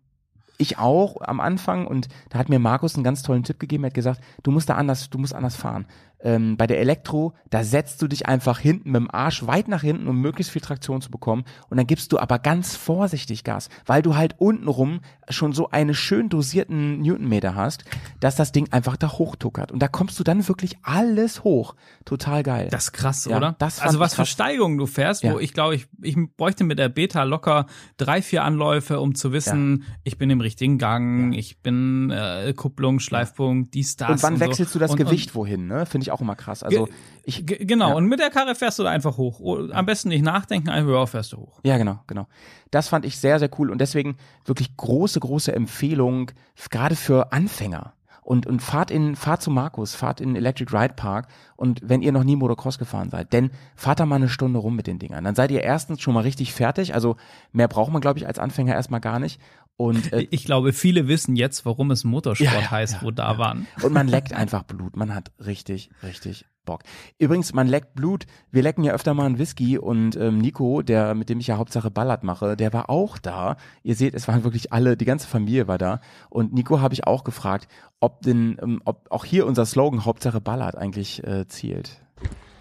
ich 0.58 0.78
auch 0.78 1.22
am 1.22 1.40
Anfang 1.40 1.86
und 1.86 2.08
da 2.30 2.40
hat 2.40 2.50
mir 2.50 2.60
Markus 2.60 2.96
einen 2.96 3.04
ganz 3.04 3.22
tollen 3.22 3.44
Tipp 3.44 3.60
gegeben, 3.60 3.84
er 3.84 3.88
hat 3.88 3.94
gesagt, 3.94 4.22
du 4.44 4.52
musst 4.52 4.70
da 4.70 4.76
anders, 4.76 5.10
du 5.10 5.18
musst 5.18 5.36
anders 5.36 5.56
fahren. 5.56 5.86
Ähm, 6.22 6.58
bei 6.58 6.66
der 6.66 6.80
Elektro, 6.80 7.34
da 7.50 7.64
setzt 7.64 8.02
du 8.02 8.08
dich 8.08 8.26
einfach 8.26 8.58
hinten 8.60 8.92
mit 8.92 9.00
dem 9.02 9.12
Arsch 9.12 9.46
weit 9.46 9.68
nach 9.68 9.82
hinten, 9.82 10.08
um 10.08 10.20
möglichst 10.22 10.52
viel 10.52 10.62
Traktion 10.62 11.02
zu 11.02 11.12
bekommen 11.12 11.44
und 11.70 11.78
dann 11.78 11.86
gibst 11.86 12.12
du 12.12 12.18
aber 12.20 12.40
ganz 12.40 12.76
vorsichtig 12.76 13.44
Gas, 13.44 13.70
weil 13.86 14.02
du 14.02 14.16
halt 14.16 14.36
untenrum 14.40 15.02
schon 15.30 15.54
so 15.54 15.70
eine 15.72 15.94
schön 15.94 16.30
dosierten 16.30 17.02
Newtonmeter 17.02 17.54
hast, 17.56 17.84
dass 18.22 18.36
das 18.36 18.52
Ding 18.52 18.72
einfach 18.72 18.96
da 18.98 19.12
hochtuckert 19.12 19.72
und 19.72 19.80
da 19.80 19.88
kommst 19.88 20.18
du 20.20 20.24
dann 20.24 20.48
wirklich 20.48 20.78
alles 20.84 21.44
hoch. 21.44 21.76
Total 22.06 22.44
geil. 22.44 22.70
Das 22.72 22.86
ist 22.86 22.92
krass, 22.94 23.26
Ja, 23.26 23.38
oder? 23.38 23.56
also 23.60 24.00
was 24.00 24.16
für. 24.16 24.26
Steigungen 24.26 24.78
du 24.78 24.86
fährst, 24.88 25.24
Ja. 25.24 25.34
wo 25.34 25.40
ich 25.40 25.54
glaube, 25.54 25.76
ich, 25.76 25.88
ich 26.02 26.18
bräuchte 26.38 26.64
mit 26.64 26.80
der 26.80 26.90
Beta 26.90 27.24
locker 27.24 27.68
drei, 27.98 28.22
vier 28.22 28.44
Anläufe, 28.44 29.00
um 29.00 29.16
zu 29.16 29.32
wissen, 29.32 29.84
ich 30.04 30.18
bin 30.18 30.30
im 30.30 30.42
richtigen 30.42 30.78
Gang, 30.78 31.34
ich 31.34 31.60
bin 31.62 32.10
äh, 32.10 32.54
Kupplung, 32.56 33.00
Schleifpunkt, 33.00 33.74
dies, 33.74 33.98
das. 33.98 34.10
und 34.10 34.24
wann 34.24 34.36
so. 34.36 34.40
wechselst 34.40 34.74
du 34.74 34.80
das 34.80 34.92
Und- 34.92 34.98
Gewicht 34.98 35.36
wohin, 35.36 35.68
ne? 35.68 35.86
Finde 35.86 36.05
ich 36.06 36.12
auch 36.12 36.22
immer 36.22 36.36
krass. 36.36 36.64
Also 36.64 36.88
ich, 37.24 37.46
G 37.46 37.66
genau, 37.66 37.90
Ja. 37.90 37.96
und 37.96 38.06
mit 38.08 38.20
der 38.20 38.30
Karre 38.30 38.56
fährst 38.56 38.80
du 38.80 38.84
da 38.84 38.90
einfach 38.90 39.18
hoch. 39.18 39.40
Oh, 39.40 39.60
Am 39.72 39.86
besten 39.86 40.10
nicht 40.10 40.24
nachdenken, 40.24 40.70
einfach 40.70 40.92
ja, 40.92 41.06
fährst 41.06 41.34
du 41.34 41.38
hoch. 41.38 41.60
Ja, 41.64 41.78
genau, 41.78 42.00
genau. 42.08 42.28
Das 42.72 42.88
fand 42.88 43.06
ich 43.06 43.18
sehr, 43.20 43.40
sehr 43.40 43.50
cool 43.60 43.70
und 43.70 43.80
deswegen 43.80 44.18
wirklich 44.46 44.76
große, 44.78 45.20
große 45.20 45.54
Empfehlung, 45.54 46.32
gerade 46.70 46.96
für 46.96 47.32
Anfänger. 47.34 47.94
Und, 48.22 48.48
und 48.48 48.60
fahrt 48.60 48.90
in, 48.90 49.16
fahrt 49.16 49.44
zu 49.44 49.52
Markus, 49.52 49.94
fahrt 49.94 50.20
in 50.20 50.36
Electric 50.36 50.76
Ride 50.76 50.96
Park 50.96 51.28
und 51.58 51.82
wenn 51.84 52.02
ihr 52.02 52.12
noch 52.12 52.24
nie 52.24 52.36
Motocross 52.36 52.80
gefahren 52.80 53.12
seid, 53.12 53.32
denn 53.34 53.52
fahrt 53.76 54.00
da 54.00 54.08
mal 54.08 54.16
eine 54.16 54.30
Stunde 54.30 54.58
rum 54.58 54.76
mit 54.76 54.88
den 54.88 54.98
Dingern. 54.98 55.24
Dann 55.24 55.36
seid 55.36 55.52
ihr 55.52 55.62
erstens 55.62 56.02
schon 56.02 56.16
mal 56.16 56.22
richtig 56.22 56.52
fertig, 56.52 56.96
also 56.96 57.18
mehr 57.52 57.68
braucht 57.68 57.92
man, 57.92 58.02
glaube 58.02 58.18
ich, 58.18 58.26
als 58.26 58.40
Anfänger 58.40 58.74
erstmal 58.74 59.00
gar 59.00 59.20
nicht. 59.20 59.40
Und, 59.78 60.14
äh, 60.14 60.28
Ich 60.32 60.46
glaube, 60.46 60.74
viele 60.74 61.08
wissen 61.08 61.36
jetzt, 61.36 61.66
warum 61.66 61.92
es 61.92 62.04
Motorsport 62.04 62.54
Ja, 62.54 62.60
ja, 62.60 62.72
heißt, 62.72 62.94
ja, 62.96 63.02
wo 63.02 63.12
da 63.12 63.34
ja. 63.34 63.38
waren. 63.38 63.68
Und 63.84 63.94
man 63.94 64.08
leckt 64.08 64.34
einfach 64.34 64.64
Blut. 64.64 64.96
Man 64.96 65.14
hat 65.14 65.32
richtig, 65.40 65.90
richtig 66.04 66.46
Bock. 66.66 66.82
Übrigens, 67.20 67.54
man 67.54 67.68
leckt 67.68 67.94
Blut. 67.94 68.26
Wir 68.52 68.64
lecken 68.64 68.84
ja 68.84 68.94
öfter 68.94 69.14
mal 69.14 69.26
einen 69.26 69.38
Whisky 69.38 69.78
und 69.78 70.16
ähm, 70.16 70.40
Nico, 70.40 70.82
der, 70.82 71.14
mit 71.14 71.30
dem 71.30 71.40
ich 71.40 71.48
ja 71.48 71.58
Hauptsache 71.58 71.92
Ballard 71.92 72.24
mache, 72.24 72.58
der 72.58 72.74
war 72.74 72.90
auch 72.90 73.18
da. 73.18 73.56
Ihr 73.84 73.96
seht, 73.96 74.16
es 74.16 74.28
waren 74.28 74.44
wirklich 74.44 74.74
alle, 74.74 74.98
die 74.98 75.06
ganze 75.06 75.28
Familie 75.28 75.68
war 75.68 75.78
da. 75.78 76.02
Und 76.30 76.54
Nico 76.54 76.82
habe 76.82 76.94
ich 76.94 77.06
auch 77.06 77.24
gefragt, 77.24 77.68
ob 78.00 78.22
denn, 78.22 78.58
ähm, 78.62 78.82
ob 78.86 79.06
auch 79.12 79.26
hier 79.26 79.46
unser 79.46 79.66
Slogan 79.66 80.06
Hauptsache 80.06 80.42
Ballard 80.42 80.76
eigentlich 80.76 81.24
äh, 81.24 81.48
zielt. 81.48 82.02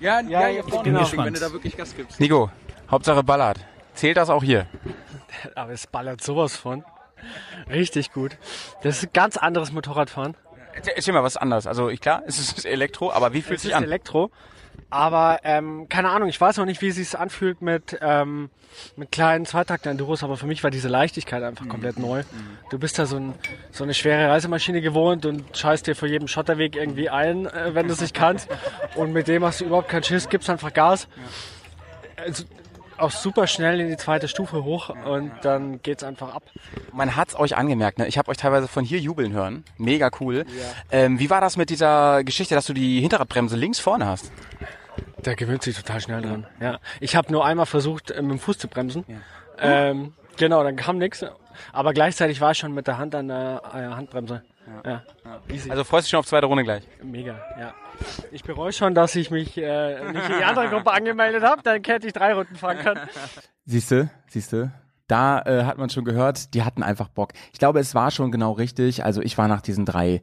Ja, 0.01 0.20
ja, 0.20 0.49
ja, 0.49 0.62
bin 0.62 0.82
genau. 0.82 1.01
gespannt. 1.01 1.27
Wenn 1.27 1.35
du 1.35 1.41
da 1.41 1.53
wirklich 1.53 1.77
Gas 1.77 1.97
gibst. 1.97 2.20
Nico, 2.20 2.51
Hauptsache 2.91 3.23
Ballard. 3.24 3.59
Zählt 3.95 4.16
das 4.16 4.28
auch 4.28 4.43
hier? 4.43 4.66
Aber 5.55 5.73
es 5.73 5.86
ballert 5.86 6.23
sowas 6.23 6.57
von. 6.57 6.85
Richtig 7.68 8.12
gut. 8.12 8.36
Das 8.82 8.98
ist 8.98 9.05
ein 9.05 9.12
ganz 9.12 9.36
anderes 9.36 9.72
Motorradfahren. 9.72 10.36
Erzähl 10.74 11.14
mal 11.14 11.22
was 11.22 11.36
anderes. 11.36 11.66
Also 11.66 11.88
ich, 11.88 12.01
klar, 12.01 12.22
es 12.26 12.38
ist 12.38 12.64
Elektro, 12.64 13.12
aber 13.12 13.32
wie 13.32 13.42
fühlt 13.42 13.59
Es 13.59 13.64
ist 13.64 13.72
Elektro. 13.72 14.30
Aber 14.90 15.40
ähm, 15.44 15.88
keine 15.88 16.10
Ahnung, 16.10 16.28
ich 16.28 16.40
weiß 16.40 16.56
noch 16.56 16.66
nicht, 16.66 16.80
wie 16.82 16.88
es 16.88 16.96
sich 16.96 17.18
anfühlt 17.18 17.62
mit, 17.62 17.98
ähm, 18.01 18.51
mit 18.96 19.12
kleinen 19.12 19.46
Zweitakter-Enduros, 19.46 20.22
aber 20.22 20.36
für 20.36 20.46
mich 20.46 20.62
war 20.62 20.70
diese 20.70 20.88
Leichtigkeit 20.88 21.42
einfach 21.42 21.68
komplett 21.68 21.98
neu. 21.98 22.22
Du 22.70 22.78
bist 22.78 22.98
da 22.98 23.06
so, 23.06 23.16
ein, 23.16 23.34
so 23.70 23.84
eine 23.84 23.94
schwere 23.94 24.28
Reisemaschine 24.30 24.80
gewohnt 24.80 25.26
und 25.26 25.56
scheißt 25.56 25.86
dir 25.86 25.94
vor 25.94 26.09
jedem 26.09 26.28
Schotterweg 26.28 26.76
irgendwie 26.76 27.09
ein, 27.09 27.46
äh, 27.46 27.74
wenn 27.74 27.86
du 27.86 27.92
es 27.92 28.01
nicht 28.01 28.14
kannst. 28.14 28.48
Und 28.94 29.12
mit 29.12 29.28
dem 29.28 29.44
hast 29.44 29.60
du 29.60 29.64
überhaupt 29.64 29.88
keinen 29.88 30.05
Schiss, 30.05 30.28
gibst 30.28 30.51
einfach 30.51 30.72
Gas. 30.72 31.09
Also, 32.16 32.44
auch 32.98 33.10
super 33.10 33.46
schnell 33.46 33.80
in 33.80 33.88
die 33.88 33.96
zweite 33.96 34.28
Stufe 34.28 34.64
hoch 34.64 34.90
und 34.90 35.32
dann 35.42 35.82
geht's 35.82 36.02
einfach 36.04 36.34
ab. 36.34 36.42
Man 36.92 37.16
hat's 37.16 37.34
euch 37.34 37.56
angemerkt, 37.56 37.98
ne? 37.98 38.06
Ich 38.06 38.18
habe 38.18 38.30
euch 38.30 38.36
teilweise 38.36 38.68
von 38.68 38.84
hier 38.84 38.98
jubeln 38.98 39.32
hören. 39.32 39.64
Mega 39.78 40.10
cool. 40.20 40.44
Ähm, 40.90 41.18
wie 41.18 41.30
war 41.30 41.40
das 41.40 41.56
mit 41.56 41.70
dieser 41.70 42.24
Geschichte, 42.24 42.54
dass 42.54 42.66
du 42.66 42.72
die 42.72 43.00
Hinterradbremse 43.00 43.56
links 43.56 43.80
vorne 43.80 44.06
hast? 44.06 44.30
Der 45.24 45.36
gewöhnt 45.36 45.62
sich 45.62 45.76
total 45.76 46.00
schnell 46.00 46.22
dran. 46.22 46.46
Ja. 46.60 46.78
Ich 47.00 47.16
habe 47.16 47.32
nur 47.32 47.44
einmal 47.44 47.66
versucht, 47.66 48.10
äh, 48.10 48.22
mit 48.22 48.32
dem 48.32 48.38
Fuß 48.38 48.58
zu 48.58 48.68
bremsen. 48.68 49.04
Ähm, 49.58 50.12
genau, 50.36 50.62
dann 50.62 50.76
kam 50.76 50.98
nichts. 50.98 51.24
Aber 51.72 51.92
gleichzeitig 51.92 52.40
war 52.40 52.50
ich 52.50 52.58
schon 52.58 52.72
mit 52.74 52.86
der 52.86 52.98
Hand 52.98 53.14
an 53.14 53.28
der 53.28 53.62
äh, 53.72 53.94
Handbremse. 53.94 54.42
Ja. 54.84 55.02
Also 55.68 55.84
freust 55.84 56.04
du 56.04 56.06
dich 56.06 56.10
schon 56.10 56.20
auf 56.20 56.26
zweite 56.26 56.46
Runde 56.46 56.64
gleich? 56.64 56.84
Mega, 57.02 57.38
ja. 57.58 57.74
Ich 58.32 58.42
bereue 58.42 58.72
schon, 58.72 58.94
dass 58.94 59.14
ich 59.16 59.30
mich 59.30 59.56
äh, 59.56 60.12
nicht 60.12 60.28
in 60.28 60.38
die 60.38 60.44
andere 60.44 60.68
Gruppe 60.68 60.92
angemeldet 60.92 61.42
habe, 61.42 61.62
dann 61.62 61.82
hätte 61.84 62.06
ich 62.06 62.12
drei 62.12 62.34
Runden 62.34 62.56
fahren 62.56 62.78
können. 62.78 63.00
Siehste, 63.64 64.10
siehste. 64.28 64.72
Da 65.06 65.42
äh, 65.42 65.64
hat 65.64 65.78
man 65.78 65.90
schon 65.90 66.04
gehört, 66.04 66.54
die 66.54 66.62
hatten 66.62 66.82
einfach 66.82 67.08
Bock. 67.08 67.32
Ich 67.52 67.58
glaube, 67.58 67.78
es 67.80 67.94
war 67.94 68.10
schon 68.10 68.32
genau 68.32 68.52
richtig. 68.52 69.04
Also 69.04 69.20
ich 69.20 69.36
war 69.36 69.48
nach 69.48 69.60
diesen 69.60 69.84
drei 69.84 70.22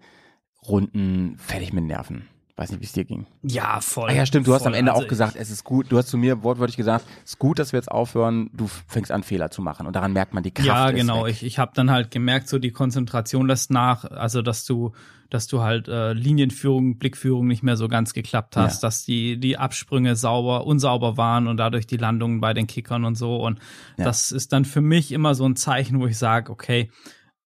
Runden 0.68 1.38
fertig 1.38 1.74
mit 1.74 1.86
Nerven. 1.86 2.28
Weiß 2.62 2.70
nicht, 2.70 2.82
wie 2.82 2.86
es 2.86 2.94
dir 2.94 3.06
ging. 3.06 3.26
Ja, 3.42 3.82
voll. 3.82 4.12
Ah 4.12 4.14
ja, 4.14 4.24
stimmt, 4.28 4.46
du 4.46 4.54
hast 4.54 4.68
am 4.68 4.76
Ende 4.76 4.92
Also 4.92 5.04
auch 5.04 5.08
gesagt, 5.10 5.36
es 5.36 5.50
ist 5.50 5.64
gut, 5.64 5.88
du 5.92 5.98
hast 5.98 6.10
zu 6.10 6.18
mir 6.20 6.44
wortwörtlich 6.44 6.78
gesagt, 6.78 7.06
es 7.26 7.32
ist 7.32 7.40
gut, 7.40 7.58
dass 7.58 7.72
wir 7.74 7.80
jetzt 7.80 7.90
aufhören, 7.92 8.52
du 8.54 8.68
fängst 8.88 9.12
an 9.12 9.24
Fehler 9.24 9.50
zu 9.50 9.64
machen 9.64 9.88
und 9.88 9.96
daran 9.96 10.14
merkt 10.14 10.36
man 10.36 10.44
die 10.44 10.52
Kraft. 10.52 10.68
Ja, 10.68 10.90
ist 10.90 10.96
genau. 10.96 11.26
weg. 11.26 11.32
Ich, 11.32 11.44
ich 11.44 11.58
habe 11.58 11.72
dann 11.74 11.90
halt 11.90 12.12
gemerkt, 12.12 12.48
so 12.50 12.60
die 12.60 12.70
Konzentration 12.70 13.48
lässt 13.48 13.72
nach, 13.72 14.06
also 14.06 14.44
dass 14.44 14.64
du, 14.64 14.92
dass 15.32 15.48
du 15.48 15.62
halt 15.64 15.88
äh, 15.88 16.14
Linienführung, 16.14 17.00
Blickführung 17.00 17.48
nicht 17.48 17.64
mehr 17.64 17.78
so 17.78 17.88
ganz 17.88 18.14
geklappt 18.14 18.56
hast, 18.58 18.84
Ja. 18.84 18.88
dass 18.90 19.06
die 19.06 19.40
die 19.40 19.58
Absprünge 19.58 20.16
sauber, 20.16 20.68
unsauber 20.68 21.18
waren 21.18 21.48
und 21.48 21.58
dadurch 21.58 21.88
die 21.88 21.98
Landungen 21.98 22.42
bei 22.42 22.54
den 22.54 22.68
Kickern 22.68 23.06
und 23.06 23.16
so. 23.16 23.38
Und 23.38 23.58
Ja. 23.98 24.06
das 24.06 24.32
ist 24.32 24.54
dann 24.54 24.66
für 24.66 24.82
mich 24.82 25.12
immer 25.14 25.34
so 25.34 25.46
ein 25.46 25.56
Zeichen, 25.56 26.00
wo 26.00 26.06
ich 26.06 26.20
sage, 26.20 26.52
okay, 26.52 26.92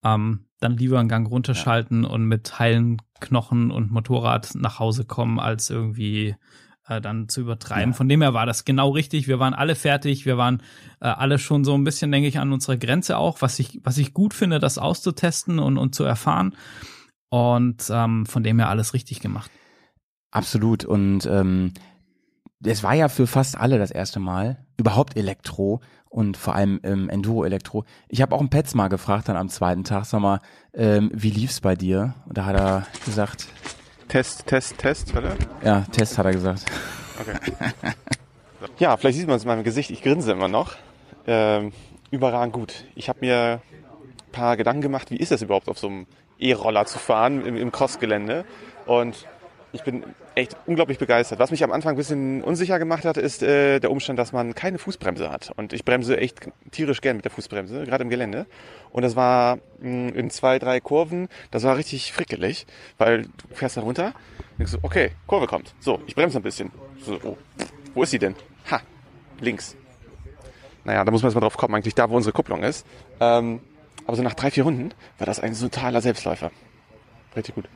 ähm, 0.04 0.48
dann 0.60 0.76
lieber 0.76 1.00
einen 1.00 1.08
Gang 1.10 1.26
runterschalten 1.30 2.04
und 2.04 2.26
mit 2.26 2.60
heilen 2.60 2.98
Knochen 3.26 3.72
und 3.72 3.92
Motorrad 3.92 4.52
nach 4.56 4.80
Hause 4.80 5.06
kommen, 5.06 5.40
als 5.40 5.70
irgendwie 5.70 6.36
äh, 6.88 7.02
dann 7.02 7.28
zu 7.30 7.42
übertreiben. 7.42 7.92
Ja. 7.92 7.98
Von 7.98 8.10
dem 8.10 8.22
her 8.22 8.34
war 8.34 8.46
das 8.46 8.66
genau 8.66 8.90
richtig. 8.90 9.28
Wir 9.28 9.40
waren 9.40 9.54
alle 9.54 9.76
fertig. 9.76 10.26
Wir 10.26 10.38
waren 10.38 10.62
äh, 11.02 11.08
alle 11.08 11.40
schon 11.40 11.64
so 11.64 11.74
ein 11.74 11.84
bisschen, 11.84 12.12
denke 12.12 12.28
ich, 12.28 12.40
an 12.40 12.54
unserer 12.54 12.78
Grenze 12.78 13.18
auch, 13.18 13.42
was 13.42 13.60
ich, 13.60 13.82
was 13.84 13.98
ich 13.98 14.14
gut 14.14 14.34
finde, 14.34 14.60
das 14.60 14.78
auszutesten 14.78 15.60
und, 15.60 15.78
und 15.78 15.96
zu 15.96 16.04
erfahren. 16.04 16.56
Und 17.30 17.90
ähm, 17.90 18.26
von 18.26 18.44
dem 18.44 18.60
her 18.60 18.70
alles 18.70 18.94
richtig 18.94 19.20
gemacht. 19.20 19.52
Absolut. 20.32 20.86
Und 20.86 21.26
ähm, 21.26 21.74
es 22.64 22.84
war 22.84 22.94
ja 22.94 23.10
für 23.10 23.28
fast 23.28 23.58
alle 23.58 23.78
das 23.78 23.92
erste 23.92 24.20
Mal 24.20 24.66
überhaupt 24.78 25.18
Elektro 25.18 25.82
und 26.16 26.38
vor 26.38 26.56
allem 26.56 26.80
ähm, 26.84 27.10
Enduro-Elektro. 27.10 27.84
Ich 28.08 28.22
habe 28.22 28.34
auch 28.34 28.40
einen 28.40 28.50
Petz 28.50 28.74
mal 28.74 28.88
gefragt 28.88 29.28
dann 29.28 29.36
am 29.36 29.50
zweiten 29.50 29.84
Tag, 29.84 30.06
sag 30.06 30.22
mal, 30.22 30.40
ähm, 30.74 31.12
wie 31.14 31.30
lief's 31.30 31.60
bei 31.60 31.76
dir? 31.76 32.16
Und 32.26 32.38
da 32.38 32.46
hat 32.46 32.56
er 32.56 32.88
gesagt, 33.04 33.48
Test, 34.08 34.48
Test, 34.48 34.78
Test, 34.78 35.14
oder? 35.14 35.36
ja, 35.62 35.82
Test 35.92 36.18
hat 36.18 36.26
er 36.26 36.32
gesagt. 36.32 36.64
Ja, 38.80 38.96
vielleicht 38.96 39.18
sieht 39.18 39.28
man 39.28 39.36
es 39.36 39.44
in 39.44 39.50
meinem 39.50 39.64
Gesicht, 39.66 39.92
ich 39.92 40.02
grinse 40.02 40.32
immer 40.32 40.48
noch. 40.48 40.76
Ähm, 41.28 41.74
überragend 42.12 42.54
gut. 42.54 42.86
Ich 42.96 43.10
habe 43.10 43.20
mir 43.22 43.62
ein 43.62 44.32
paar 44.32 44.56
Gedanken 44.56 44.82
gemacht, 44.82 45.12
wie 45.12 45.18
ist 45.18 45.32
das 45.32 45.42
überhaupt 45.42 45.68
auf 45.68 45.78
so 45.80 45.88
einem 45.88 46.08
E-Roller 46.40 46.86
zu 46.86 46.98
fahren 46.98 47.46
im, 47.46 47.58
im 47.58 47.72
Crossgelände. 47.74 48.46
Und 48.86 49.28
ich 49.76 49.84
bin 49.84 50.04
echt 50.36 50.56
unglaublich 50.66 50.98
begeistert. 50.98 51.38
Was 51.38 51.52
mich 51.52 51.64
am 51.64 51.72
Anfang 51.72 51.94
ein 51.94 51.98
bisschen 51.98 52.42
unsicher 52.44 52.80
gemacht 52.80 53.06
hat, 53.06 53.18
ist 53.18 53.44
äh, 53.44 53.80
der 53.80 53.92
Umstand, 53.92 54.18
dass 54.18 54.32
man 54.32 54.56
keine 54.56 54.78
Fußbremse 54.78 55.30
hat. 55.30 55.52
Und 55.58 55.74
ich 55.74 55.84
bremse 55.84 56.18
echt 56.18 56.40
tierisch 56.72 57.02
gern 57.02 57.18
mit 57.18 57.26
der 57.26 57.32
Fußbremse, 57.32 57.84
gerade 57.84 58.04
im 58.04 58.10
Gelände. 58.10 58.46
Und 58.92 59.04
das 59.04 59.16
war 59.16 59.60
mh, 59.80 60.14
in 60.14 60.30
zwei, 60.30 60.60
drei 60.60 60.80
Kurven, 60.80 61.28
das 61.52 61.64
war 61.64 61.78
richtig 61.78 62.14
frickelig, 62.14 62.66
weil 62.98 63.24
du 63.24 63.30
fährst 63.54 63.78
da 63.78 63.82
runter, 63.82 64.14
denkst 64.58 64.72
du, 64.72 64.78
okay, 64.82 65.12
Kurve 65.28 65.46
kommt. 65.46 65.76
So, 65.80 66.02
ich 66.08 66.16
bremse 66.16 66.40
ein 66.40 66.44
bisschen. 66.44 66.72
So, 67.02 67.20
oh, 67.24 67.38
wo 67.94 68.04
ist 68.04 68.12
sie 68.12 68.20
denn? 68.20 68.36
Ha, 68.72 68.82
links. 69.42 69.76
Naja, 70.86 71.04
da 71.04 71.12
muss 71.12 71.22
man 71.22 71.28
erst 71.28 71.36
mal 71.36 71.42
drauf 71.42 71.58
kommen, 71.58 71.76
eigentlich 71.76 71.96
da, 71.96 72.10
wo 72.10 72.16
unsere 72.16 72.34
Kupplung 72.34 72.64
ist. 72.64 72.86
Ähm, 73.20 73.60
aber 74.08 74.16
so 74.16 74.24
nach 74.24 74.36
drei, 74.36 74.52
vier 74.52 74.64
Runden 74.64 74.94
war 75.18 75.28
das 75.28 75.40
ein 75.40 75.54
totaler 75.54 76.00
Selbstläufer. 76.02 76.52
Richtig 77.36 77.56
gut. 77.56 77.68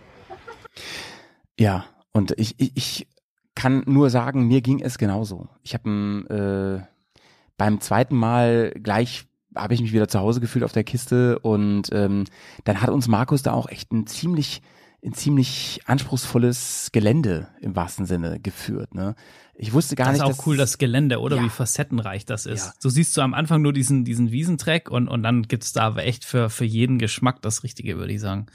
Ja, 1.60 1.86
und 2.12 2.34
ich, 2.38 2.60
ich, 2.60 2.72
ich 2.76 3.08
kann 3.56 3.84
nur 3.86 4.10
sagen, 4.10 4.48
mir 4.48 4.62
ging 4.62 4.82
es 4.82 4.98
genauso. 4.98 5.48
Ich 5.64 5.74
habe 5.74 6.86
äh, 6.88 7.14
beim 7.58 7.82
zweiten 7.82 8.16
Mal 8.16 8.72
gleich 8.82 9.26
habe 9.56 9.74
ich 9.74 9.82
mich 9.82 9.92
wieder 9.94 10.08
zu 10.08 10.20
Hause 10.20 10.40
gefühlt 10.42 10.64
auf 10.64 10.72
der 10.72 10.84
Kiste 10.84 11.40
und 11.40 11.90
ähm, 11.92 12.24
dann 12.64 12.82
hat 12.82 12.90
uns 12.90 13.08
Markus 13.08 13.42
da 13.42 13.52
auch 13.54 13.68
echt 13.68 13.92
ein 13.92 14.08
ziemlich 14.08 14.62
ein 15.04 15.14
ziemlich 15.14 15.80
anspruchsvolles 15.86 16.90
Gelände 16.92 17.48
im 17.62 17.74
wahrsten 17.76 18.06
Sinne 18.06 18.40
geführt. 18.40 18.94
Ne? 18.94 19.16
Ich 19.56 19.72
wusste 19.72 19.96
gar 19.96 20.08
das 20.08 20.20
nicht, 20.20 20.30
ist 20.30 20.40
auch 20.40 20.46
cool, 20.46 20.58
das 20.58 20.78
Gelände, 20.78 21.20
oder 21.22 21.38
Ja. 21.38 21.44
wie 21.44 21.50
facettenreich 21.50 22.26
das 22.26 22.46
ist. 22.46 22.66
Ja. 22.66 22.74
Du 22.82 22.90
siehst 22.90 23.14
so 23.14 23.22
am 23.22 23.34
Anfang 23.34 23.62
nur 23.62 23.72
diesen, 23.72 24.04
diesen 24.04 24.32
Wiesentrack 24.32 24.92
und, 24.92 25.08
und 25.08 25.24
dann 25.24 25.44
gibt's 25.44 25.72
da 25.72 25.84
aber 25.84 26.04
echt 26.04 26.26
für, 26.26 26.50
für 26.50 26.66
jeden 26.66 27.00
Geschmack 27.00 27.42
das 27.42 27.64
Richtige, 27.64 27.98
würde 27.98 28.12
ich 28.12 28.20
sagen. 28.20 28.48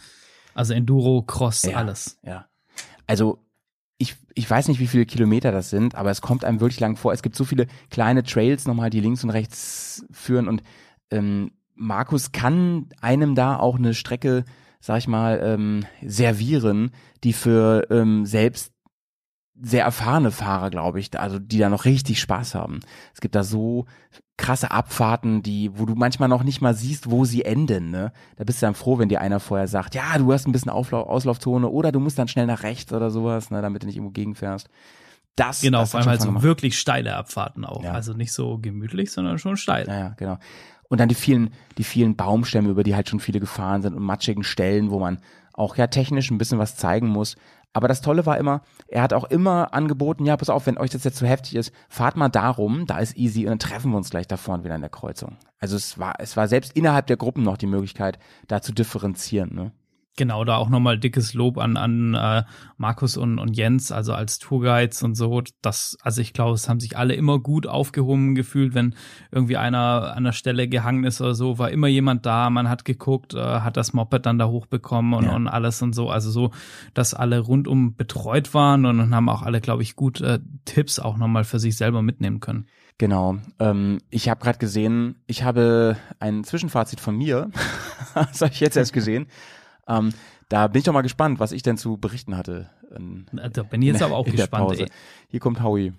Also 0.53 0.75
Enduro, 0.75 1.23
Cross, 1.23 1.63
Ja. 1.63 1.79
alles. 1.79 2.19
Ja. 2.23 2.47
Also 3.07 3.39
ich, 3.99 4.17
ich 4.35 4.49
weiß 4.49 4.69
nicht, 4.69 4.81
wie 4.81 4.87
viele 4.87 5.07
Kilometer 5.07 5.53
das 5.53 5.71
sind, 5.71 5.95
aber 5.95 6.11
es 6.11 6.21
kommt 6.21 6.45
einem 6.45 6.61
wirklich 6.61 6.81
lang 6.81 6.97
vor. 6.97 7.13
Es 7.13 7.23
gibt 7.23 7.37
so 7.37 7.45
viele 7.45 7.67
kleine 7.91 8.25
Trails 8.25 8.67
nochmal, 8.67 8.91
die 8.91 9.01
links 9.01 9.25
und 9.25 9.31
rechts 9.31 10.05
führen 10.11 10.49
und 10.49 10.63
ähm, 11.11 11.53
Markus 11.77 12.33
kann 12.33 12.89
einem 13.01 13.35
da 13.35 13.57
auch 13.57 13.77
eine 13.77 13.95
Strecke, 13.95 14.45
sag 14.81 14.99
ich 14.99 15.09
mal, 15.09 15.41
ähm, 15.43 15.85
servieren, 16.03 16.93
die 17.25 17.33
für 17.33 17.87
ähm, 17.91 18.27
selbst 18.27 18.74
sehr 19.61 19.85
erfahrene 19.85 20.31
Fahrer, 20.31 20.71
glaube 20.71 20.99
ich, 21.01 21.19
also 21.19 21.39
die 21.39 21.59
da 21.59 21.69
noch 21.69 21.85
richtig 21.85 22.21
Spaß 22.21 22.55
haben. 22.55 22.81
Es 23.15 23.21
gibt 23.21 23.35
da 23.35 23.45
so 23.45 23.87
krasse 24.37 24.73
Abfahrten, 24.73 25.43
die, 25.43 25.71
wo 25.79 25.87
du 25.87 25.95
manchmal 25.95 26.29
noch 26.29 26.43
nicht 26.43 26.61
mal 26.61 26.75
siehst, 26.75 27.11
wo 27.11 27.25
sie 27.25 27.45
enden. 27.45 27.91
Ne? 27.91 28.13
Da 28.37 28.45
bist 28.45 28.61
du 28.61 28.67
dann 28.67 28.75
froh, 28.75 28.99
wenn 28.99 29.09
dir 29.09 29.21
einer 29.21 29.39
vorher 29.39 29.69
sagt, 29.69 29.95
ja, 29.95 30.19
du 30.19 30.33
hast 30.33 30.47
ein 30.47 30.53
bisschen 30.53 30.71
Auflau 30.73 31.03
Auslaufzone 31.03 31.69
oder 31.69 31.93
du 31.93 32.01
musst 32.01 32.19
dann 32.19 32.27
schnell 32.27 32.47
nach 32.47 32.65
rechts 32.65 32.93
oder 32.93 33.11
sowas, 33.11 33.51
ne, 33.51 33.63
damit 33.63 33.83
du 33.83 33.87
nicht 33.87 33.97
irgendwo 33.97 34.13
gegenfährst. 34.13 34.69
Das, 35.37 35.61
Genau, 35.61 35.81
das 35.81 35.93
vor 35.93 36.01
allem 36.01 36.09
halt 36.09 36.21
so 36.21 36.29
gemacht. 36.29 36.43
wirklich 36.43 36.79
steile 36.79 37.15
Abfahrten 37.17 37.65
auch. 37.65 37.85
Ja. 37.85 37.93
Also 37.93 38.13
nicht 38.13 38.33
so 38.33 38.59
gemütlich, 38.59 39.13
sondern 39.13 39.39
schon 39.39 39.57
steil. 39.57 39.87
Ja, 39.87 39.99
ja, 39.99 40.09
genau. 40.17 40.39
Und 40.89 40.99
dann 40.99 41.09
die 41.09 41.15
vielen, 41.15 41.53
die 41.79 41.85
vielen 41.85 42.17
Baumstämme, 42.17 42.69
über 42.69 42.83
die 42.83 42.95
halt 42.95 43.09
schon 43.09 43.21
viele 43.21 43.41
gefahren 43.41 43.83
sind 43.83 43.95
und 43.95 44.03
matschigen 44.03 44.45
Stellen, 44.45 44.91
wo 44.91 44.99
man 44.99 45.19
auch 45.53 45.77
ja 45.77 45.87
technisch 45.87 46.31
ein 46.31 46.39
bisschen 46.39 46.59
was 46.59 46.77
zeigen 46.77 47.09
muss. 47.09 47.37
Aber 47.75 47.89
das 47.89 48.01
Tolle 48.01 48.25
war 48.25 48.39
immer, 48.39 48.63
er 48.87 49.03
hat 49.03 49.13
auch 49.13 49.25
immer 49.25 49.75
angeboten, 49.75 50.25
ja, 50.25 50.37
pass 50.37 50.49
auf, 50.49 50.67
wenn 50.67 50.79
euch 50.79 50.91
das 50.91 51.03
jetzt 51.03 51.19
zu 51.19 51.27
heftig 51.27 51.57
ist, 51.57 51.73
fahrt 51.89 52.17
mal 52.17 52.29
darum, 52.29 52.87
da 52.87 52.99
ist 52.99 53.17
easy 53.17 53.45
und 53.45 53.51
dann 53.51 53.59
treffen 53.59 53.91
wir 53.91 53.97
uns 53.97 54.11
gleich 54.11 54.29
da 54.29 54.37
vorne 54.37 54.63
wieder 54.63 54.77
in 54.77 54.81
der 54.81 54.91
Kreuzung. 54.91 55.37
Also 55.59 55.77
es 55.77 55.99
war, 55.99 56.15
es 56.19 56.37
war 56.37 56.47
selbst 56.47 56.77
innerhalb 56.77 57.09
der 57.09 57.17
Gruppen 57.17 57.43
noch 57.43 57.57
die 57.57 57.67
Möglichkeit, 57.67 58.21
da 58.47 58.63
zu 58.63 58.73
differenzieren, 58.73 59.55
ne? 59.55 59.73
Genau, 60.17 60.45
da 60.45 60.57
auch 60.57 60.69
nochmal 60.69 60.97
dickes 60.97 61.35
Lob 61.35 61.59
an, 61.59 61.77
an 61.77 62.15
äh, 62.15 62.45
Markus 62.77 63.17
und, 63.17 63.41
und 63.41 63.57
Jens, 63.57 63.91
also 63.91 64.15
als 64.15 64.39
Tourguides 64.39 65.03
und 65.03 65.17
so. 65.17 65.43
Das, 65.61 65.97
also 66.03 66.21
ich 66.21 66.33
glaube, 66.33 66.55
es 66.55 66.69
haben 66.69 66.79
sich 66.79 66.97
alle 66.97 67.15
immer 67.15 67.41
gut 67.41 67.67
aufgehoben 67.67 68.37
gefühlt, 68.37 68.75
wenn 68.75 68.95
irgendwie 69.33 69.57
einer 69.57 70.15
an 70.17 70.23
der 70.23 70.33
Stelle 70.33 70.69
gehangen 70.69 71.03
ist 71.03 71.21
oder 71.21 71.35
so, 71.35 71.59
war 71.59 71.71
immer 71.71 71.89
jemand 71.89 72.27
da, 72.27 72.49
man 72.49 72.69
hat 72.69 72.85
geguckt, 72.85 73.35
äh, 73.35 73.39
hat 73.41 73.77
das 73.77 73.93
Moped 73.93 74.25
dann 74.25 74.39
da 74.39 74.47
hochbekommen 74.47 75.15
und, 75.15 75.25
Ja. 75.25 75.35
und 75.35 75.49
alles 75.49 75.83
und 75.83 75.95
so. 75.95 76.09
Also 76.11 76.31
so, 76.31 76.53
dass 76.95 77.13
alle 77.13 77.41
rundum 77.41 77.97
betreut 77.97 78.55
waren 78.55 78.87
und 78.87 78.99
dann 78.99 79.15
haben 79.15 79.29
auch 79.29 79.43
alle, 79.43 79.61
glaube 79.61 79.83
ich, 79.83 79.97
gut 79.97 80.21
äh, 80.21 80.39
Tipps 80.65 81.01
auch 81.01 81.17
nochmal 81.17 81.43
für 81.43 81.59
sich 81.59 81.77
selber 81.77 82.03
mitnehmen 82.03 82.39
können. 82.39 82.67
Genau. 82.99 83.39
Ähm, 83.59 83.99
ich 84.11 84.29
habe 84.29 84.41
gerade 84.41 84.59
gesehen, 84.59 85.17
ich 85.27 85.43
habe 85.43 85.97
ein 86.21 86.45
Zwischenfazit 86.45 87.01
von 87.01 87.17
mir. 87.17 87.51
das 88.15 88.41
habe 88.41 88.53
ich 88.53 88.61
jetzt 88.61 88.77
erst 88.77 88.93
gesehen. 88.93 89.27
Ähm, 89.89 90.13
da 90.49 90.67
bin 90.69 90.79
ich 90.79 90.85
doch 90.85 90.93
mal 90.93 91.03
gespannt, 91.03 91.41
was 91.41 91.53
ich 91.53 91.63
denn 91.63 91.77
zu 91.77 91.97
berichten 91.97 92.37
hatte. 92.37 92.71
In, 92.95 93.27
Da 93.53 93.63
bin 93.63 93.83
ich 93.83 93.89
jetzt 93.89 94.03
aber 94.03 94.17
auch 94.17 94.27
in 94.27 94.37
gespannt. 94.37 94.85
Hier 95.29 95.41
kommt 95.41 95.63
Howie. 95.63 95.93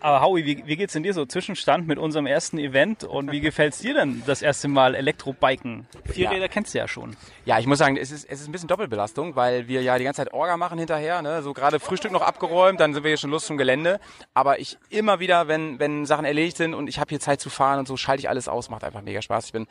Aber 0.00 0.20
Howie, 0.20 0.44
wie, 0.44 0.66
wie 0.66 0.76
geht's 0.76 0.92
denn 0.92 1.02
dir 1.02 1.14
so? 1.14 1.24
Zwischenstand 1.24 1.88
mit 1.88 1.98
unserem 1.98 2.26
ersten 2.26 2.58
Event 2.58 3.04
und 3.04 3.32
wie 3.32 3.40
gefällt's 3.40 3.78
dir 3.78 3.94
denn 3.94 4.22
das 4.26 4.42
erste 4.42 4.68
Mal 4.68 4.94
Elektrobiken? 4.94 5.86
Vierräder 6.04 6.42
ja. 6.42 6.48
kennst 6.48 6.74
du 6.74 6.78
ja 6.78 6.86
schon. 6.86 7.16
Ja, 7.46 7.58
ich 7.58 7.66
muss 7.66 7.78
sagen, 7.78 7.96
es 7.96 8.10
ist, 8.10 8.26
es 8.28 8.42
ist 8.42 8.48
ein 8.48 8.52
bisschen 8.52 8.68
Doppelbelastung, 8.68 9.34
weil 9.34 9.66
wir 9.66 9.80
ja 9.80 9.96
die 9.96 10.04
ganze 10.04 10.18
Zeit 10.22 10.34
Orga 10.34 10.58
machen 10.58 10.78
hinterher, 10.78 11.22
ne? 11.22 11.42
so 11.42 11.54
gerade 11.54 11.80
Frühstück 11.80 12.12
noch 12.12 12.20
abgeräumt, 12.20 12.80
dann 12.80 12.92
sind 12.92 13.02
wir 13.02 13.08
hier 13.08 13.16
schon 13.16 13.30
Lust 13.30 13.46
zum 13.46 13.56
Gelände. 13.56 13.98
Aber 14.34 14.60
ich 14.60 14.76
immer 14.90 15.20
wieder, 15.20 15.48
wenn, 15.48 15.78
wenn 15.78 16.04
Sachen 16.04 16.26
erledigt 16.26 16.58
sind 16.58 16.74
und 16.74 16.86
ich 16.88 16.98
habe 17.00 17.08
hier 17.08 17.20
Zeit 17.20 17.40
zu 17.40 17.48
fahren 17.48 17.78
und 17.78 17.88
so, 17.88 17.96
schalte 17.96 18.20
ich 18.20 18.28
alles 18.28 18.46
aus, 18.46 18.68
macht 18.68 18.84
einfach 18.84 19.00
mega 19.00 19.22
Spaß. 19.22 19.46
Ich 19.46 19.52
bin 19.52 19.66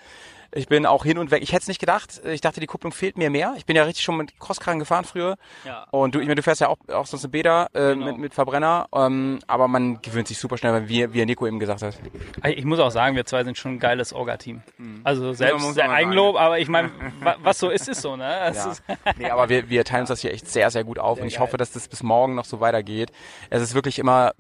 ich 0.52 0.68
bin 0.68 0.86
auch 0.86 1.04
hin 1.04 1.18
und 1.18 1.32
weg. 1.32 1.44
Ich 1.44 1.52
hätte 1.52 1.64
es 1.64 1.68
nicht 1.68 1.80
gedacht. 1.80 2.22
Ich 2.26 2.42
dachte, 2.42 2.60
die 2.60 2.68
Kupplung 2.68 2.92
fehlt 2.92 3.18
mir 3.18 3.30
mehr. 3.30 3.54
Ich 3.58 3.66
bin 3.66 3.76
ja 3.76 3.84
richtig 3.84 4.04
schon 4.04 4.18
mit 4.18 4.40
Crosskarren 4.40 4.80
gefahren 4.80 5.06
früher. 5.06 5.38
Ja. 5.66 5.86
Und 5.92 6.16
du, 6.16 6.20
ich 6.20 6.26
meine, 6.26 6.36
du 6.36 6.44
fährst 6.44 6.62
ja 6.62 6.70
auch, 6.70 6.78
auch 6.92 7.06
sonst 7.06 7.24
eine 7.24 7.32
Beda 7.32 7.68
äh, 7.74 7.94
genau. 7.94 8.06
mit, 8.06 8.18
mit 8.18 8.34
Verbrenner. 8.34 8.88
Ähm, 8.94 9.40
aber 9.48 9.68
man 9.68 10.02
gewöhnt 10.02 10.28
sich 10.28 10.38
super 10.38 10.58
schnell, 10.58 10.88
wie, 10.88 11.14
wie 11.14 11.26
Nico 11.26 11.46
eben 11.48 11.60
gesagt 11.60 11.82
hat. 11.82 12.00
Ich 12.46 12.66
muss 12.66 12.80
auch 12.80 12.92
sagen, 12.92 13.16
wir 13.16 13.26
zwei 13.26 13.44
sind 13.44 13.58
schon 13.58 13.74
ein 13.74 13.80
geiles 13.80 14.14
Orga-Team. 14.14 14.62
Mhm. 14.78 15.02
Also 15.04 15.34
selbst 15.34 15.76
ja, 15.76 15.90
Eigenlob, 15.90 16.36
sagen. 16.36 16.46
aber 16.46 16.60
ich 16.60 16.70
meine, 16.70 16.92
was 17.44 17.60
so 17.60 17.70
ist, 17.70 17.88
ist 17.88 18.02
so. 18.02 18.16
Ne? 18.16 18.24
Ja. 18.24 18.48
Ist 18.48 18.84
nee, 19.18 19.30
aber 19.30 19.50
wir, 19.50 19.70
wir 19.70 19.84
teilen 19.84 20.02
uns 20.02 20.10
das 20.10 20.22
hier 20.22 20.34
echt 20.34 20.48
sehr, 20.48 20.70
sehr 20.72 20.84
gut 20.84 21.00
auf. 21.00 21.18
Sehr 21.18 21.24
und 21.24 21.28
ich 21.28 21.36
geil. 21.36 21.48
hoffe, 21.48 21.58
dass 21.58 21.72
das 21.72 21.88
bis 21.88 22.04
morgen 22.04 22.36
noch 22.36 22.46
so 22.46 22.60
weitergeht. 22.60 23.12
Es 23.50 23.62
ist 23.62 23.74
wirklich 23.74 24.00
immer 24.00 24.34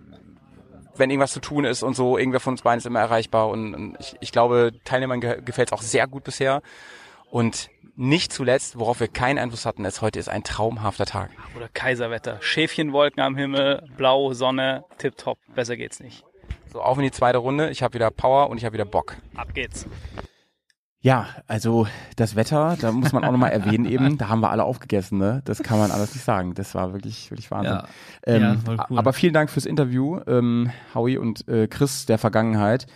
wenn 0.99 1.09
irgendwas 1.09 1.33
zu 1.33 1.39
tun 1.39 1.65
ist 1.65 1.83
und 1.83 1.95
so, 1.95 2.17
irgendwer 2.17 2.39
von 2.39 2.53
uns 2.53 2.61
beiden 2.61 2.79
ist 2.79 2.85
immer 2.85 2.99
erreichbar 2.99 3.49
und, 3.49 3.73
und 3.73 3.97
ich, 3.99 4.15
ich 4.19 4.31
glaube, 4.31 4.71
Teilnehmern 4.83 5.21
ge 5.21 5.41
gefällt 5.43 5.69
es 5.69 5.73
auch 5.73 5.81
sehr 5.81 6.07
gut 6.07 6.23
bisher. 6.23 6.61
Und 7.29 7.69
nicht 7.95 8.31
zuletzt, 8.31 8.77
worauf 8.79 8.99
wir 8.99 9.07
keinen 9.07 9.39
Einfluss 9.39 9.65
hatten, 9.65 9.83
ist 9.83 10.01
heute 10.01 10.19
ist 10.19 10.29
ein 10.29 10.43
traumhafter 10.43 11.05
Tag. 11.05 11.31
Oder 11.55 11.67
Kaiserwetter. 11.67 12.37
Schäfchenwolken 12.41 13.21
am 13.21 13.35
Himmel, 13.35 13.87
blau, 13.97 14.33
Sonne, 14.33 14.85
tipptopp. 14.99 15.39
Besser 15.55 15.75
geht's 15.75 15.99
nicht. 15.99 16.23
So, 16.71 16.81
auf 16.81 16.97
in 16.97 17.03
die 17.03 17.11
zweite 17.11 17.39
Runde. 17.39 17.69
Ich 17.69 17.81
habe 17.81 17.95
wieder 17.95 18.11
Power 18.11 18.49
und 18.49 18.57
ich 18.57 18.65
habe 18.65 18.73
wieder 18.73 18.85
Bock. 18.85 19.15
Ab 19.35 19.53
geht's. 19.53 19.87
Ja, 21.07 21.29
also 21.47 21.87
das 22.17 22.35
Wetter, 22.35 22.75
da 22.81 22.91
muss 22.91 23.13
man 23.13 23.23
auch 23.23 23.31
nochmal 23.31 23.51
erwähnen 23.51 23.85
eben, 23.89 24.17
da 24.17 24.27
haben 24.27 24.41
wir 24.41 24.51
alle 24.51 24.65
aufgegessen, 24.65 25.17
ne? 25.17 25.41
Das 25.45 25.63
kann 25.63 25.79
man 25.79 25.89
alles 25.89 26.13
nicht 26.13 26.25
sagen. 26.25 26.53
Das 26.53 26.75
war 26.75 26.91
wirklich, 26.91 27.31
wirklich 27.31 27.49
Wahnsinn. 27.49 27.75
Ja, 27.75 27.87
ähm, 28.25 28.41
ja, 28.41 28.55
voll 28.57 28.77
cool. 28.89 28.99
Aber 28.99 29.13
vielen 29.13 29.31
Dank 29.31 29.49
fürs 29.49 29.65
Interview, 29.65 30.19
ähm, 30.27 30.69
Howie 30.93 31.17
und 31.17 31.47
äh, 31.47 31.69
Chris 31.69 32.07
der 32.07 32.17
Vergangenheit. 32.17 32.87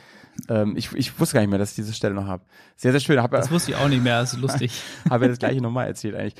Ähm, 0.50 0.76
ich, 0.76 0.92
ich 0.92 1.18
wusste 1.22 1.36
gar 1.36 1.40
nicht 1.40 1.52
mehr, 1.52 1.60
dass 1.60 1.70
ich 1.70 1.78
diese 1.78 1.94
Stelle 1.94 2.14
noch 2.14 2.28
habe. 2.28 2.44
Sehr, 2.76 2.92
sehr 2.92 3.00
schön. 3.00 3.22
Hab, 3.22 3.32
das 3.32 3.50
wusste 3.50 3.72
ich 3.72 3.78
auch 3.78 3.88
nicht 3.88 4.04
mehr, 4.04 4.20
das 4.20 4.34
ist 4.34 4.42
lustig. 4.42 4.84
habe 5.10 5.24
ja 5.24 5.30
das 5.30 5.40
gleiche 5.40 5.62
nochmal 5.62 5.88
erzählt 5.88 6.16
eigentlich. 6.16 6.36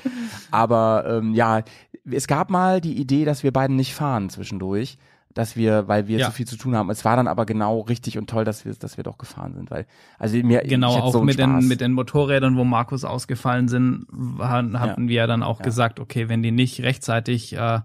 Aber 0.50 1.06
ähm, 1.08 1.32
ja, 1.32 1.62
es 2.04 2.26
gab 2.26 2.50
mal 2.50 2.82
die 2.82 3.00
Idee, 3.00 3.24
dass 3.24 3.44
wir 3.44 3.50
beiden 3.50 3.76
nicht 3.76 3.94
fahren 3.94 4.28
zwischendurch 4.28 4.98
dass 5.34 5.56
wir, 5.56 5.88
weil 5.88 6.08
wir 6.08 6.18
ja. 6.18 6.26
zu 6.26 6.32
viel 6.32 6.46
zu 6.46 6.56
tun 6.56 6.76
haben. 6.76 6.90
Es 6.90 7.04
war 7.04 7.16
dann 7.16 7.28
aber 7.28 7.46
genau 7.46 7.80
richtig 7.80 8.18
und 8.18 8.28
toll, 8.28 8.44
dass 8.44 8.64
wir, 8.64 8.74
dass 8.74 8.96
wir 8.96 9.04
doch 9.04 9.18
gefahren 9.18 9.54
sind, 9.54 9.70
weil, 9.70 9.86
also 10.18 10.36
mir, 10.38 10.60
genau, 10.62 10.96
auch 10.98 11.12
so 11.12 11.22
mit 11.22 11.38
den, 11.38 11.68
mit 11.68 11.80
den 11.80 11.92
Motorrädern, 11.92 12.56
wo 12.56 12.64
Markus 12.64 13.04
ausgefallen 13.04 13.68
sind, 13.68 14.06
hatten 14.38 14.74
ja. 14.74 14.96
wir 15.08 15.16
ja 15.16 15.26
dann 15.26 15.42
auch 15.42 15.60
ja. 15.60 15.64
gesagt, 15.64 16.00
okay, 16.00 16.28
wenn 16.28 16.42
die 16.42 16.52
nicht 16.52 16.82
rechtzeitig, 16.82 17.56
äh, 17.56 17.80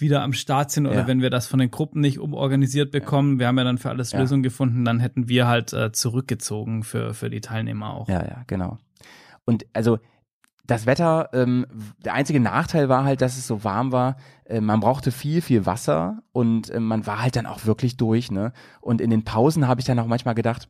wieder 0.00 0.22
am 0.22 0.32
Start 0.32 0.70
sind 0.70 0.86
oder 0.86 1.06
wenn 1.06 1.20
wir 1.20 1.30
das 1.30 1.46
von 1.46 1.58
den 1.58 1.70
Gruppen 1.70 2.00
nicht 2.00 2.18
umorganisiert 2.18 2.90
bekommen, 2.90 3.38
wir 3.38 3.46
haben 3.46 3.58
ja 3.58 3.64
dann 3.64 3.78
für 3.78 3.90
alles 3.90 4.12
Lösungen 4.14 4.42
gefunden, 4.42 4.84
dann 4.84 4.98
hätten 4.98 5.28
wir 5.28 5.46
halt 5.46 5.72
äh, 5.72 5.92
zurückgezogen 5.92 6.84
für, 6.84 7.14
für 7.14 7.30
die 7.30 7.40
Teilnehmer 7.40 7.92
auch. 7.92 8.08
Ja, 8.08 8.24
ja, 8.24 8.42
genau. 8.46 8.78
Und 9.44 9.66
also 9.72 9.98
das 10.70 10.86
Wetter, 10.86 11.30
ähm, 11.32 11.66
der 12.04 12.14
einzige 12.14 12.38
Nachteil 12.38 12.88
war 12.88 13.04
halt, 13.04 13.22
dass 13.22 13.36
es 13.36 13.46
so 13.46 13.64
warm 13.64 13.90
war. 13.90 14.16
Äh, 14.44 14.60
man 14.60 14.78
brauchte 14.78 15.10
viel, 15.10 15.42
viel 15.42 15.66
Wasser 15.66 16.22
und 16.32 16.70
äh, 16.70 16.78
man 16.78 17.06
war 17.06 17.20
halt 17.20 17.34
dann 17.34 17.46
auch 17.46 17.66
wirklich 17.66 17.96
durch, 17.96 18.30
ne? 18.30 18.52
Und 18.80 19.00
in 19.00 19.10
den 19.10 19.24
Pausen 19.24 19.66
habe 19.66 19.80
ich 19.80 19.86
dann 19.86 19.98
auch 19.98 20.06
manchmal 20.06 20.36
gedacht, 20.36 20.68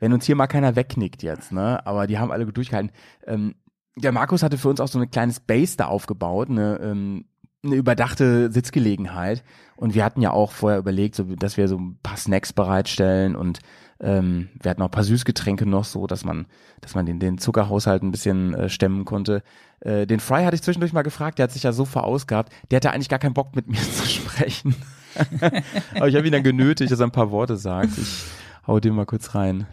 wenn 0.00 0.12
uns 0.12 0.26
hier 0.26 0.34
mal 0.34 0.48
keiner 0.48 0.74
wegknickt 0.74 1.22
jetzt, 1.22 1.52
ne? 1.52 1.86
Aber 1.86 2.08
die 2.08 2.18
haben 2.18 2.32
alle 2.32 2.44
gut 2.44 2.56
durchgehalten. 2.56 2.90
Ähm, 3.24 3.54
der 3.94 4.10
Markus 4.10 4.42
hatte 4.42 4.58
für 4.58 4.68
uns 4.68 4.80
auch 4.80 4.88
so 4.88 4.98
eine 4.98 5.08
kleines 5.08 5.38
Base 5.38 5.76
da 5.76 5.86
aufgebaut, 5.86 6.50
eine, 6.50 6.80
ähm, 6.80 7.26
eine 7.64 7.76
überdachte 7.76 8.50
Sitzgelegenheit. 8.50 9.44
Und 9.76 9.94
wir 9.94 10.04
hatten 10.04 10.22
ja 10.22 10.32
auch 10.32 10.50
vorher 10.50 10.80
überlegt, 10.80 11.14
so, 11.14 11.22
dass 11.22 11.56
wir 11.56 11.68
so 11.68 11.78
ein 11.78 11.98
paar 12.02 12.16
Snacks 12.16 12.52
bereitstellen 12.52 13.36
und 13.36 13.60
ähm, 14.00 14.48
wir 14.60 14.70
hatten 14.70 14.82
auch 14.82 14.86
ein 14.88 14.92
paar 14.92 15.04
Süßgetränke 15.04 15.66
noch, 15.66 15.84
so 15.84 16.06
dass 16.06 16.24
man, 16.24 16.46
dass 16.80 16.94
man 16.94 17.06
den, 17.06 17.18
den 17.18 17.38
Zuckerhaushalt 17.38 18.02
ein 18.02 18.10
bisschen 18.10 18.54
äh, 18.54 18.68
stemmen 18.68 19.04
konnte. 19.04 19.42
Äh, 19.80 20.06
den 20.06 20.20
Fry 20.20 20.44
hatte 20.44 20.54
ich 20.54 20.62
zwischendurch 20.62 20.92
mal 20.92 21.02
gefragt, 21.02 21.38
der 21.38 21.44
hat 21.44 21.52
sich 21.52 21.64
ja 21.64 21.72
so 21.72 21.84
verausgabt, 21.84 22.52
der 22.70 22.76
hatte 22.76 22.92
eigentlich 22.92 23.08
gar 23.08 23.18
keinen 23.18 23.34
Bock 23.34 23.56
mit 23.56 23.68
mir 23.68 23.80
zu 23.80 24.06
sprechen. 24.06 24.76
Aber 25.96 26.08
ich 26.08 26.14
habe 26.14 26.26
ihn 26.26 26.32
dann 26.32 26.42
genötigt, 26.44 26.92
dass 26.92 27.00
er 27.00 27.06
ein 27.06 27.12
paar 27.12 27.30
Worte 27.30 27.56
sagt. 27.56 27.96
Ich 27.98 28.24
hau 28.66 28.78
den 28.78 28.94
mal 28.94 29.06
kurz 29.06 29.34
rein. 29.34 29.66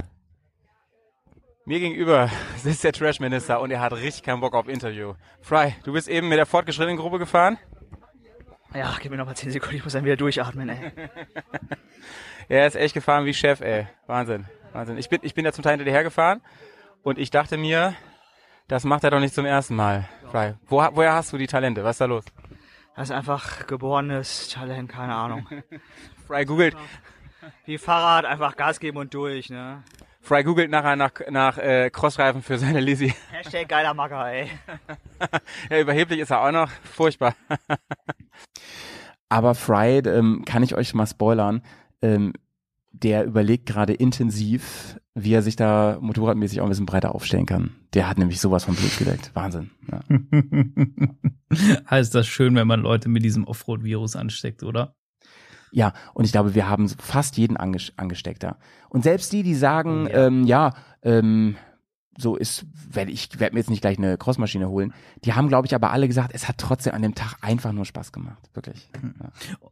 Mir 1.67 1.79
gegenüber 1.79 2.29
sitzt 2.57 2.83
der 2.83 2.93
Trashminister 2.93 3.59
und 3.59 3.71
er 3.71 3.79
hat 3.79 3.93
richtig 3.93 4.23
keinen 4.23 4.39
Bock 4.39 4.53
auf 4.53 4.67
Interview. 4.67 5.13
Fry, 5.41 5.75
du 5.83 5.93
bist 5.93 6.07
eben 6.07 6.29
mit 6.29 6.37
der 6.37 6.45
fortgeschrittenen 6.45 6.97
Gruppe 6.97 7.17
gefahren? 7.19 7.57
Ja, 8.75 8.95
gib 9.01 9.11
mir 9.11 9.17
noch 9.17 9.25
mal 9.25 9.35
10 9.35 9.51
Sekunden, 9.51 9.77
ich 9.77 9.83
muss 9.83 9.93
dann 9.93 10.03
wieder 10.03 10.17
durchatmen, 10.17 10.69
ey. 10.69 10.77
er 12.47 12.67
ist 12.67 12.75
echt 12.75 12.93
gefahren 12.93 13.25
wie 13.25 13.33
Chef, 13.33 13.61
ey. 13.61 13.87
Wahnsinn. 14.07 14.45
Wahnsinn. 14.73 14.97
Ich 14.97 15.09
bin, 15.09 15.19
ich 15.23 15.33
bin 15.33 15.45
da 15.45 15.51
zum 15.51 15.63
Teil 15.63 15.77
hinterher 15.77 16.03
gefahren 16.03 16.41
und 17.03 17.17
ich 17.17 17.31
dachte 17.31 17.57
mir, 17.57 17.95
das 18.67 18.83
macht 18.83 19.03
er 19.03 19.11
doch 19.11 19.19
nicht 19.19 19.33
zum 19.33 19.45
ersten 19.45 19.75
Mal. 19.75 20.09
Fry. 20.31 20.55
Wo, 20.67 20.77
woher 20.77 21.13
hast 21.13 21.31
du 21.33 21.37
die 21.37 21.47
Talente? 21.47 21.83
Was 21.83 21.95
ist 21.95 22.01
da 22.01 22.05
los? 22.05 22.25
Das 22.95 23.09
ist 23.09 23.15
einfach 23.15 23.67
geborenes 23.67 24.49
Talent, 24.49 24.89
keine 24.89 25.15
Ahnung. 25.15 25.47
Fry 26.27 26.45
googelt. 26.45 26.75
Wie 27.65 27.77
Fahrrad, 27.77 28.25
einfach 28.25 28.55
Gas 28.55 28.79
geben 28.79 28.97
und 28.97 29.13
durch, 29.13 29.49
ne? 29.49 29.83
Fry 30.21 30.43
googelt 30.43 30.71
nachher 30.71 30.95
nach, 30.95 31.11
nach 31.29 31.57
äh, 31.59 31.91
Crossreifen 31.91 32.41
für 32.41 32.57
seine 32.57 32.79
Lizzie. 32.79 33.13
Hashtag 33.31 33.69
geiler 33.69 33.93
Macker, 33.93 34.27
ey. 34.31 34.49
ja, 35.69 35.79
überheblich 35.79 36.19
ist 36.19 36.31
er 36.31 36.41
auch 36.41 36.51
noch. 36.51 36.71
Furchtbar. 36.83 37.35
Aber 39.29 39.53
Fry, 39.53 39.99
ähm, 39.99 40.43
kann 40.45 40.63
ich 40.63 40.73
euch 40.73 40.95
mal 40.95 41.05
spoilern, 41.05 41.61
ähm, 42.01 42.33
der 42.91 43.25
überlegt 43.25 43.65
gerade 43.65 43.93
intensiv, 43.93 44.99
wie 45.15 45.33
er 45.33 45.41
sich 45.41 45.55
da 45.55 45.97
motorradmäßig 46.01 46.61
auch 46.61 46.65
ein 46.65 46.69
bisschen 46.69 46.85
breiter 46.85 47.13
aufstellen 47.13 47.45
kann. 47.45 47.71
Der 47.93 48.07
hat 48.07 48.17
nämlich 48.17 48.39
sowas 48.39 48.63
von 48.63 48.75
Blut 48.75 48.97
gedeckt. 48.97 49.31
Wahnsinn. 49.33 49.71
Ja. 49.91 50.01
heißt 51.89 52.15
das 52.15 52.27
schön, 52.27 52.55
wenn 52.55 52.67
man 52.67 52.81
Leute 52.81 53.09
mit 53.09 53.23
diesem 53.23 53.45
Offroad-Virus 53.45 54.15
ansteckt, 54.15 54.63
oder? 54.63 54.95
Ja, 55.71 55.93
und 56.13 56.23
ich 56.23 56.31
glaube, 56.31 56.55
wir 56.55 56.69
haben 56.69 56.87
fast 56.87 57.37
jeden 57.37 57.57
angesteckt 57.57 58.43
da. 58.43 58.57
Und 58.89 59.03
selbst 59.03 59.33
die, 59.33 59.43
die 59.43 59.55
sagen, 59.55 60.07
ja, 60.07 60.27
ähm, 60.27 60.43
ja 60.45 60.73
ähm, 61.01 61.57
so 62.17 62.35
ist, 62.35 62.65
werde 62.91 63.11
ich 63.11 63.39
werde 63.39 63.53
mir 63.53 63.59
jetzt 63.59 63.69
nicht 63.69 63.81
gleich 63.81 63.97
eine 63.97 64.17
Crossmaschine 64.17 64.69
holen. 64.69 64.93
Die 65.25 65.33
haben, 65.33 65.49
glaube 65.49 65.67
ich, 65.67 65.75
aber 65.75 65.91
alle 65.91 66.07
gesagt, 66.07 66.31
es 66.33 66.47
hat 66.47 66.57
trotzdem 66.57 66.93
an 66.93 67.01
dem 67.01 67.15
Tag 67.15 67.37
einfach 67.41 67.73
nur 67.73 67.85
Spaß 67.85 68.11
gemacht, 68.11 68.49
wirklich. 68.53 68.89
Ja. 69.01 69.31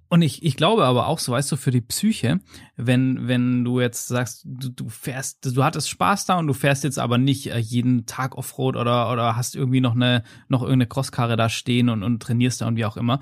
Und 0.10 0.22
ich, 0.22 0.44
ich 0.44 0.58
glaube 0.58 0.86
aber 0.86 1.08
auch, 1.08 1.20
so 1.20 1.32
weißt 1.32 1.52
du, 1.52 1.56
für 1.56 1.72
die 1.72 1.82
Psyche, 1.82 2.40
wenn 2.76 3.28
wenn 3.28 3.64
du 3.64 3.80
jetzt 3.80 4.08
sagst, 4.08 4.44
du, 4.46 4.70
du 4.70 4.90
fährst, 4.90 5.56
du 5.56 5.64
hattest 5.64 5.90
Spaß 5.90 6.26
da 6.26 6.38
und 6.38 6.48
du 6.48 6.54
fährst 6.54 6.84
jetzt 6.84 7.00
aber 7.00 7.18
nicht 7.18 7.48
äh, 7.48 7.58
jeden 7.58 8.06
Tag 8.06 8.38
Offroad 8.38 8.76
oder 8.76 9.12
oder 9.12 9.36
hast 9.36 9.56
irgendwie 9.56 9.82
noch 9.82 9.96
eine 9.96 10.24
noch 10.50 10.62
irgendeine 10.62 10.88
Crosskarre 10.88 11.38
da 11.38 11.50
stehen 11.50 11.90
und 11.90 12.04
und 12.04 12.22
trainierst 12.22 12.62
da 12.62 12.68
und 12.68 12.76
wie 12.76 12.86
auch 12.86 12.98
immer. 12.98 13.20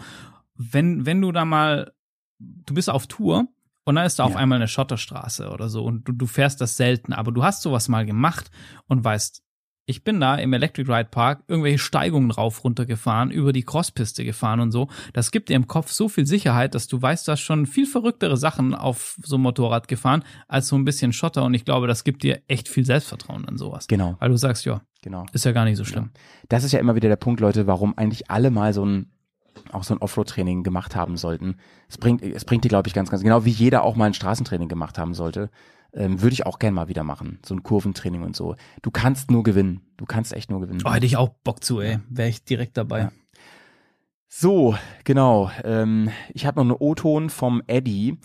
Wenn 0.55 1.05
wenn 1.05 1.21
du 1.21 1.31
da 1.31 1.45
mal 1.45 1.93
du 2.39 2.73
bist 2.73 2.89
auf 2.89 3.07
Tour 3.07 3.47
und 3.83 3.95
dann 3.95 4.05
ist 4.05 4.19
da 4.19 4.23
ja. 4.23 4.29
auf 4.29 4.35
einmal 4.35 4.57
eine 4.57 4.67
Schotterstraße 4.67 5.49
oder 5.49 5.69
so 5.69 5.83
und 5.83 6.07
du, 6.07 6.11
du 6.11 6.25
fährst 6.25 6.61
das 6.61 6.77
selten, 6.77 7.13
aber 7.13 7.31
du 7.31 7.43
hast 7.43 7.61
sowas 7.61 7.89
mal 7.89 8.05
gemacht 8.05 8.51
und 8.87 9.03
weißt, 9.03 9.43
ich 9.85 10.03
bin 10.03 10.19
da 10.19 10.35
im 10.35 10.53
Electric 10.53 10.91
Ride 10.91 11.09
Park 11.09 11.43
irgendwelche 11.47 11.79
Steigungen 11.79 12.31
rauf 12.31 12.63
runter 12.63 12.85
gefahren, 12.85 13.31
über 13.31 13.51
die 13.51 13.63
Crosspiste 13.63 14.23
gefahren 14.23 14.59
und 14.59 14.71
so. 14.71 14.87
Das 15.13 15.31
gibt 15.31 15.49
dir 15.49 15.55
im 15.55 15.67
Kopf 15.67 15.91
so 15.91 16.07
viel 16.07 16.25
Sicherheit, 16.25 16.75
dass 16.75 16.87
du 16.87 17.01
weißt, 17.01 17.27
du 17.27 17.31
hast 17.33 17.41
schon 17.41 17.65
viel 17.65 17.85
verrücktere 17.85 18.37
Sachen 18.37 18.75
auf 18.75 19.17
so 19.21 19.35
einem 19.35 19.43
Motorrad 19.43 19.87
gefahren 19.87 20.23
als 20.47 20.67
so 20.67 20.75
ein 20.75 20.85
bisschen 20.85 21.13
Schotter 21.13 21.43
und 21.43 21.53
ich 21.53 21.65
glaube, 21.65 21.87
das 21.87 22.03
gibt 22.03 22.23
dir 22.23 22.41
echt 22.47 22.69
viel 22.69 22.85
Selbstvertrauen 22.85 23.45
an 23.45 23.57
sowas. 23.57 23.87
Genau. 23.87 24.15
Weil 24.19 24.29
du 24.29 24.37
sagst, 24.37 24.65
ja, 24.65 24.81
genau. 25.01 25.25
ist 25.33 25.45
ja 25.45 25.51
gar 25.51 25.65
nicht 25.65 25.77
so 25.77 25.83
schlimm. 25.83 26.11
Ja. 26.13 26.21
Das 26.49 26.63
ist 26.63 26.71
ja 26.71 26.79
immer 26.79 26.95
wieder 26.95 27.09
der 27.09 27.15
Punkt, 27.15 27.41
Leute, 27.41 27.67
warum 27.67 27.97
eigentlich 27.97 28.29
alle 28.29 28.51
mal 28.51 28.73
so 28.73 28.85
ein 28.85 29.11
auch 29.71 29.83
so 29.83 29.93
ein 29.93 29.99
Offroad-Training 29.99 30.63
gemacht 30.63 30.95
haben 30.95 31.17
sollten. 31.17 31.55
Es 31.87 31.97
bringt, 31.97 32.21
es 32.21 32.45
bringt 32.45 32.63
dir, 32.63 32.69
glaube 32.69 32.87
ich, 32.87 32.93
ganz, 32.93 33.09
ganz 33.09 33.23
genau, 33.23 33.45
wie 33.45 33.51
jeder 33.51 33.83
auch 33.83 33.95
mal 33.95 34.05
ein 34.05 34.13
Straßentraining 34.13 34.67
gemacht 34.67 34.97
haben 34.97 35.13
sollte. 35.13 35.49
Ähm, 35.93 36.21
würde 36.21 36.33
ich 36.33 36.45
auch 36.45 36.59
gern 36.59 36.73
mal 36.73 36.87
wieder 36.87 37.03
machen. 37.03 37.39
So 37.45 37.53
ein 37.53 37.63
Kurventraining 37.63 38.23
und 38.23 38.35
so. 38.35 38.55
Du 38.81 38.91
kannst 38.91 39.29
nur 39.29 39.43
gewinnen. 39.43 39.81
Du 39.97 40.05
kannst 40.05 40.33
echt 40.33 40.49
nur 40.49 40.61
gewinnen. 40.61 40.81
Oh, 40.85 40.91
hätte 40.91 41.05
ich 41.05 41.17
auch 41.17 41.29
Bock 41.43 41.63
zu, 41.63 41.81
ey. 41.81 41.99
Wäre 42.09 42.29
ich 42.29 42.45
direkt 42.45 42.77
dabei. 42.77 42.99
Ja. 42.99 43.11
So, 44.29 44.75
genau. 45.03 45.51
Ähm, 45.65 46.09
ich 46.33 46.45
habe 46.45 46.59
noch 46.59 46.63
einen 46.63 46.77
O-Ton 46.79 47.29
vom 47.29 47.61
Eddie. 47.67 48.17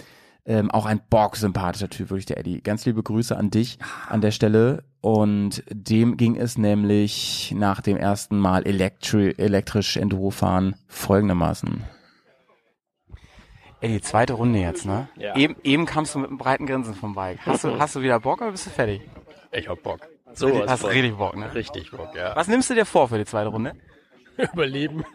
Ähm, 0.49 0.71
auch 0.71 0.87
ein 0.87 1.01
bock-sympathischer 1.11 1.91
Typ, 1.91 2.11
wirklich 2.11 2.27
der 2.27 2.39
Eddie. 2.39 2.61
Ganz 2.61 2.87
liebe 2.87 3.03
Grüße 3.03 3.37
an 3.37 3.51
dich 3.51 3.79
an 4.09 4.21
der 4.21 4.31
Stelle. 4.31 4.85
Und 5.01 5.65
dem 5.69 6.17
ging 6.17 6.37
es 6.37 6.57
nämlich 6.57 7.53
nach 7.57 7.81
dem 7.81 7.97
ersten 7.97 8.39
Mal 8.39 8.65
elektri 8.65 9.35
elektrisch 9.37 9.97
Enduro 9.97 10.31
fahren 10.31 10.77
folgendermaßen. 10.87 11.85
Ey, 13.81 13.91
die 13.91 14.01
zweite 14.01 14.35
Runde 14.35 14.61
jetzt, 14.61 14.87
ne? 14.87 15.09
Ja. 15.17 15.37
Eben, 15.37 15.57
eben 15.63 15.85
kamst 15.85 16.15
du 16.15 16.21
mit 16.21 16.29
einem 16.29 16.39
breiten 16.39 16.67
Grinsen 16.67 16.95
vom 16.95 17.15
Bike. 17.15 17.41
Hast 17.45 17.65
du, 17.65 17.79
hast 17.79 17.97
du 17.97 18.03
wieder 18.03 18.21
Bock 18.21 18.41
oder 18.41 18.53
bist 18.53 18.67
du 18.67 18.71
fertig? 18.71 19.03
Ich 19.53 19.69
hab 19.69 19.83
Bock. 19.83 20.01
So 20.33 20.67
hast 20.67 20.81
von. 20.81 20.91
richtig 20.91 21.17
Bock, 21.17 21.37
ne? 21.37 21.55
Richtig 21.55 21.91
Bock, 21.91 22.15
ja. 22.15 22.35
Was 22.37 22.49
nimmst 22.49 22.71
du 22.71 22.75
dir 22.75 22.87
vor 22.87 23.09
für 23.09 23.19
die 23.19 23.25
zweite 23.25 23.49
Runde? 23.49 23.75
Überleben. 24.53 25.05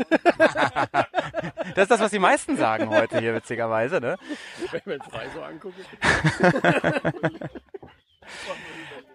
Das 1.76 1.84
ist 1.84 1.91
das, 1.91 2.02
was 2.02 2.11
die 2.11 2.19
meisten 2.19 2.57
sagen 2.57 2.89
heute 2.89 3.19
hier, 3.19 3.34
witzigerweise, 3.34 3.99
ne? 4.02 4.18
Wenn 4.69 4.80
ich 4.80 4.85
mir 4.85 4.99
den 4.99 5.10
Frei 5.10 5.27
so 5.34 5.41
angucke. 5.41 5.81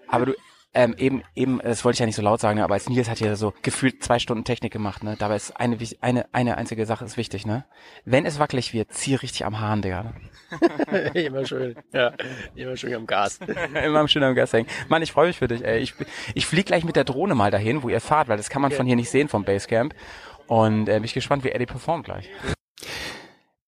Aber 0.09 0.27
du, 0.27 0.35
ähm, 0.77 0.94
eben, 0.98 1.23
eben, 1.35 1.59
das 1.62 1.86
wollte 1.86 1.97
ich 1.97 2.01
ja 2.01 2.07
nicht 2.07 2.16
so 2.16 2.23
laut 2.23 2.39
sagen, 2.39 2.59
ne, 2.59 2.65
aber 2.65 2.74
als 2.74 2.86
Nils 2.86 3.09
hat 3.09 3.16
hier 3.16 3.35
so 3.36 3.55
gefühlt 3.62 4.05
zwei 4.05 4.19
Stunden 4.19 4.44
Technik 4.44 4.74
gemacht, 4.74 5.03
ne? 5.03 5.16
Dabei 5.19 5.36
ist 5.36 5.57
eine, 5.59 5.78
eine, 6.03 6.27
eine 6.35 6.59
einzige 6.59 6.85
Sache 6.85 7.03
ist 7.07 7.16
wichtig, 7.16 7.47
ne? 7.47 7.65
Wenn 8.05 8.27
es 8.27 8.39
wackelig 8.39 8.74
wird, 8.74 8.93
zieh 8.93 9.15
richtig 9.15 9.47
am 9.47 9.59
Hahn, 9.59 9.81
Digga. 9.81 10.12
immer 11.15 11.47
schön. 11.47 11.77
Ja, 11.94 12.12
immer 12.55 12.77
schön 12.77 12.94
am 12.94 13.07
Gas. 13.07 13.40
Immer 13.85 14.07
schön 14.07 14.23
am 14.23 14.35
Gas 14.35 14.53
hängen. 14.53 14.69
Mann, 14.89 15.03
ich 15.03 15.12
freue 15.12 15.28
mich 15.28 15.39
für 15.39 15.48
dich, 15.48 15.65
ey. 15.65 15.78
Ich, 15.78 15.94
ich 16.35 16.47
flieg 16.47 16.66
gleich 16.66 16.85
mit 16.85 16.94
der 16.94 17.05
Drohne 17.05 17.35
mal 17.35 17.51
dahin, 17.51 17.82
wo 17.82 17.89
ihr 17.89 18.01
fahrt, 18.01 18.28
weil 18.28 18.36
das 18.36 18.51
kann 18.51 18.61
man 18.61 18.70
von 18.70 18.86
hier 18.86 18.97
nicht 18.97 19.11
sehen 19.11 19.28
vom 19.28 19.44
Basecamp. 19.44 19.94
Und 20.47 20.89
äh, 20.89 20.94
bin 20.94 21.05
ich 21.05 21.15
gespannt, 21.15 21.43
wie 21.43 21.51
Eddie 21.51 21.66
performt 21.66 22.05
gleich. 22.05 22.28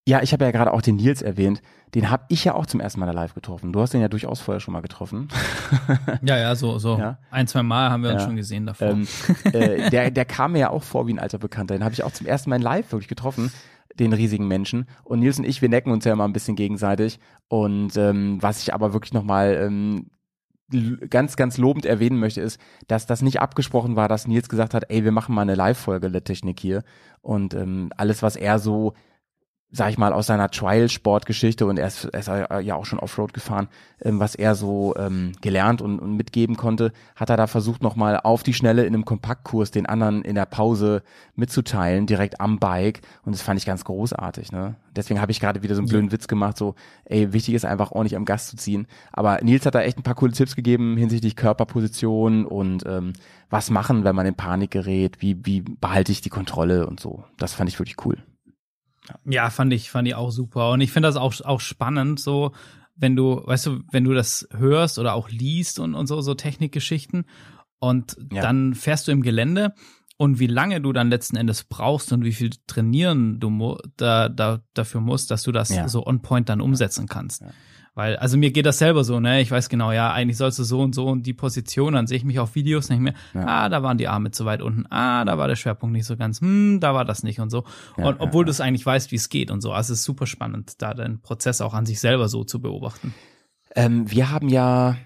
Ja, 0.09 0.23
ich 0.23 0.33
habe 0.33 0.43
ja 0.47 0.53
gerade 0.53 0.73
auch 0.73 0.81
den 0.81 0.97
Nils 0.97 1.21
erwähnt. 1.21 1.61
Den 1.95 2.09
habe 2.11 2.25
ich 2.31 2.43
ja 2.45 2.55
auch 2.55 2.65
zum 2.65 2.81
ersten 2.81 2.99
Mal 2.99 3.11
live 3.13 3.35
getroffen. 3.35 3.75
Du 3.75 3.81
hast 3.83 3.93
den 3.93 4.01
ja 4.01 4.09
durchaus 4.09 4.41
vorher 4.41 4.59
schon 4.59 4.73
mal 4.73 4.81
getroffen. 4.81 5.29
Ja, 6.23 6.39
ja, 6.39 6.55
so, 6.55 6.79
so. 6.79 6.97
Ja. 6.99 7.19
Ein, 7.31 7.47
zwei 7.47 7.63
Mal 7.63 7.91
haben 7.91 8.03
wir 8.03 8.11
uns 8.13 8.23
Ja. 8.23 8.27
schon 8.27 8.37
gesehen 8.37 8.65
davor. 8.65 8.89
Ähm, 8.89 9.07
äh, 9.45 9.91
der, 9.91 10.11
der 10.11 10.25
kam 10.25 10.53
mir 10.53 10.61
ja 10.61 10.71
auch 10.71 10.83
vor 10.83 11.07
wie 11.07 11.13
ein 11.13 11.19
alter 11.19 11.37
Bekannter. 11.37 11.75
Den 11.75 11.85
habe 11.85 11.93
ich 11.93 12.05
auch 12.05 12.11
zum 12.13 12.27
ersten 12.27 12.49
Mal 12.49 12.57
in 12.57 12.63
live 12.63 12.91
wirklich 12.91 13.09
getroffen, 13.09 13.53
den 13.99 14.15
riesigen 14.15 14.49
Menschen. 14.49 14.87
Und 15.05 15.19
Nils 15.21 15.39
und 15.39 15.45
ich, 15.45 15.61
wir 15.61 15.69
necken 15.69 15.93
uns 15.93 16.07
ja 16.07 16.13
immer 16.15 16.25
ein 16.27 16.33
bisschen 16.33 16.57
gegenseitig. 16.57 17.21
Und 17.49 17.95
ähm, 17.99 18.39
was 18.41 18.63
ich 18.63 18.73
aber 18.73 18.95
wirklich 18.95 19.13
nochmal 19.13 19.59
ähm, 19.61 20.07
ganz, 21.11 21.37
ganz 21.37 21.59
lobend 21.59 21.85
erwähnen 21.85 22.19
möchte, 22.19 22.41
ist, 22.41 22.59
dass 22.87 23.05
das 23.07 23.21
nicht 23.21 23.41
abgesprochen 23.43 23.95
war, 23.97 24.09
dass 24.09 24.27
Nils 24.27 24.49
gesagt 24.49 24.73
hat, 24.73 24.85
ey, 24.89 25.05
wir 25.05 25.13
machen 25.13 25.35
mal 25.35 25.43
eine 25.43 25.55
Live-Folge 25.55 26.11
der 26.11 26.25
Technik 26.25 26.61
hier. 26.61 26.83
Und 27.21 27.53
ähm, 27.55 27.91
alles, 27.97 28.23
was 28.23 28.37
er 28.37 28.59
so 28.59 28.95
sag 29.71 29.91
ich 29.91 29.99
mal, 29.99 30.15
aus 30.15 30.27
seiner 30.27 30.51
Trial-Sport-Geschichte 30.51 31.67
und 31.67 31.79
er 31.79 31.89
ist, 31.89 32.07
er 32.07 32.21
ist 32.21 32.29
ja 32.29 32.75
auch 32.75 32.87
schon 32.87 32.99
Offroad 32.99 33.35
gefahren, 33.35 33.69
ähm, 34.01 34.19
was 34.19 34.35
er 34.35 34.55
so 34.55 34.95
ähm, 34.97 35.33
gelernt 35.43 35.83
und, 35.83 35.99
und 35.99 36.17
mitgeben 36.17 36.57
konnte, 36.57 36.93
hat 37.15 37.29
er 37.29 37.37
da 37.37 37.47
versucht, 37.47 37.83
nochmal 37.83 38.19
auf 38.19 38.43
die 38.43 38.55
Schnelle 38.55 38.87
in 38.87 38.95
einem 38.95 39.05
Kompaktkurs 39.05 39.71
den 39.71 39.85
anderen 39.85 40.23
in 40.23 40.37
der 40.37 40.47
Pause 40.47 41.03
mitzuteilen, 41.35 42.07
direkt 42.07 42.41
am 42.41 42.59
Bike. 42.59 43.03
Und 43.25 43.35
das 43.35 43.43
fand 43.43 43.61
ich 43.61 43.67
ganz 43.67 43.85
großartig. 43.85 44.53
Ne? 44.53 44.77
Deswegen 44.97 45.21
habe 45.21 45.33
ich 45.33 45.41
gerade 45.41 45.63
wieder 45.63 45.75
so 45.75 45.83
einen 45.83 45.89
blöden 45.89 46.13
Witz 46.13 46.29
gemacht, 46.29 46.57
so, 46.57 46.75
ey, 47.05 47.35
wichtig 47.35 47.55
ist 47.55 47.67
einfach 47.67 47.93
ordentlich 47.93 48.17
am 48.17 48.25
Gas 48.25 48.49
zu 48.49 48.57
ziehen. 48.57 48.87
Aber 49.13 49.39
Nils 49.43 49.67
hat 49.67 49.75
da 49.75 49.83
echt 49.83 49.99
ein 49.99 50.03
paar 50.03 50.15
coole 50.15 50.33
Tipps 50.33 50.57
gegeben 50.57 50.97
hinsichtlich 50.97 51.37
Körperposition 51.37 52.47
und 52.47 52.85
ähm, 52.87 53.13
was 53.51 53.69
machen, 53.69 54.05
wenn 54.05 54.17
man 54.17 54.27
in 54.27 54.35
Panik 54.35 54.71
gerät, 54.71 55.21
wie, 55.21 55.45
wie 55.45 55.61
behalte 55.61 56.13
ich 56.13 56.23
die 56.23 56.31
Kontrolle 56.31 56.87
und 56.87 57.01
so. 57.01 57.25
Das 57.37 57.53
fand 57.53 57.69
ich 57.69 57.79
wirklich 57.79 58.05
cool. 58.07 58.17
Ja, 59.25 59.51
fand 59.51 59.73
ich, 59.73 59.91
fand 59.91 60.07
ich 60.09 60.15
auch 60.15 60.31
super. 60.31 60.71
Und 60.71 60.81
ich 60.81 60.91
finde 60.93 61.09
das 61.09 61.17
auch, 61.17 61.41
auch 61.45 61.61
spannend, 61.61 62.21
so, 62.21 62.53
wenn 62.97 63.15
du, 63.17 63.43
weißt 63.47 63.67
du, 63.67 63.81
wenn 63.93 64.05
du 64.05 64.13
das 64.15 64.49
hörst 64.57 64.99
oder 64.99 65.15
auch 65.15 65.29
liest 65.31 65.79
und, 65.79 65.95
und 65.95 66.07
so, 66.07 66.21
so 66.21 66.35
Technikgeschichten 66.35 67.25
und 67.79 68.17
Ja. 68.33 68.43
dann 68.43 68.75
fährst 68.75 69.07
du 69.09 69.13
im 69.13 69.23
Gelände 69.23 69.73
und 70.17 70.41
wie 70.41 70.49
lange 70.49 70.81
du 70.81 70.93
dann 70.93 71.11
letzten 71.11 71.37
Endes 71.37 71.63
brauchst 71.65 72.13
und 72.13 72.25
wie 72.25 72.33
viel 72.33 72.51
trainieren 72.67 73.39
du 73.39 73.79
da, 73.97 74.29
da, 74.29 74.61
dafür 74.75 75.01
musst, 75.01 75.31
dass 75.31 75.45
du 75.45 75.53
das 75.53 75.69
Ja. 75.69 75.89
so 75.89 76.05
on 76.07 76.23
point 76.23 76.49
dann 76.49 76.61
umsetzen 76.61 77.07
kannst. 77.07 77.43
Ja. 77.43 77.49
Weil, 77.99 78.15
also 78.15 78.39
mir 78.39 78.53
geht 78.53 78.65
das 78.65 78.79
selber 78.79 79.03
so, 79.03 79.19
ne? 79.19 79.41
Ich 79.41 79.51
weiß 79.51 79.69
genau, 79.69 79.91
ja, 79.91 80.13
eigentlich 80.13 80.37
sollst 80.37 80.57
du 80.61 80.63
so 80.63 80.83
und 80.83 80.95
so 80.95 81.09
und 81.09 81.27
die 81.27 81.33
Position, 81.33 81.95
dann 81.95 82.07
sehe 82.07 82.17
ich 82.19 82.23
mich 82.23 82.39
auf 82.39 82.55
Videos, 82.55 82.89
ich 82.91 83.01
mir, 83.01 83.13
Ja. 83.35 83.45
ah, 83.45 83.69
da 83.69 83.83
waren 83.83 83.99
die 83.99 84.07
Arme 84.07 84.31
zu 84.31 84.45
weit 84.45 84.63
unten, 84.63 84.87
ah, 84.89 85.25
da 85.25 85.37
war 85.37 85.49
der 85.49 85.57
Schwerpunkt 85.57 85.95
nicht 85.95 86.07
so 86.07 86.17
ganz, 86.17 86.41
hm, 86.41 86.79
da 86.79 86.95
war 86.95 87.05
das 87.05 87.25
nicht 87.25 87.41
und 87.41 87.51
so. 87.51 87.65
Ja, 87.97 88.07
und 88.07 88.21
obwohl 88.21 88.45
ja. 88.45 88.47
du 88.47 88.51
es 88.53 88.61
eigentlich 88.61 88.87
weißt, 88.87 89.11
wie 89.11 89.17
es 89.17 89.31
geht 89.31 89.51
und 89.51 89.63
so. 89.63 89.73
Also 89.73 89.95
es 89.95 89.99
ist 89.99 90.05
super 90.05 90.29
spannend, 90.29 90.81
da 90.81 90.95
den 90.95 91.21
Prozess 91.23 91.61
auch 91.61 91.75
an 91.75 91.87
sich 91.87 91.99
selber 91.99 92.29
so 92.29 92.45
zu 92.45 92.61
beobachten. 92.61 93.15
Ähm, 93.75 94.09
wir 94.09 94.31
haben 94.31 94.49
ja 94.49 94.97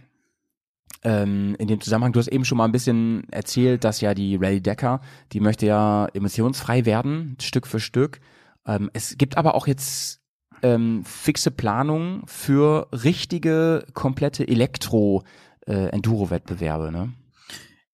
ähm, 1.02 1.56
in 1.59 1.69
dem 1.69 1.81
Zusammenhang, 1.81 2.12
du 2.12 2.20
hast 2.20 2.28
eben 2.28 2.44
schon 2.44 2.59
mal 2.59 2.66
ein 2.66 2.73
bisschen 2.73 3.27
erzählt, 3.31 3.85
dass 3.85 4.02
ja 4.02 4.12
die 4.12 4.36
Rally 4.36 4.60
Decker, 4.60 5.01
die 5.32 5.40
möchte 5.40 5.64
ja 5.64 6.09
emissionsfrei 6.12 6.85
werden, 6.85 7.39
Stück 7.40 7.66
für 7.66 7.81
Stück. 7.81 8.20
Ähm, 8.66 8.90
es 8.93 9.16
gibt 9.16 9.39
aber 9.39 9.55
auch 9.55 9.66
jetzt 9.66 10.22
ähm, 10.63 11.05
fixe 11.05 11.51
Planungen 11.51 12.23
für 12.27 12.89
richtige, 12.93 13.85
komplette 13.95 14.47
Elektro-Enduro-Wettbewerbe, 14.47 16.93
ne? 16.93 17.13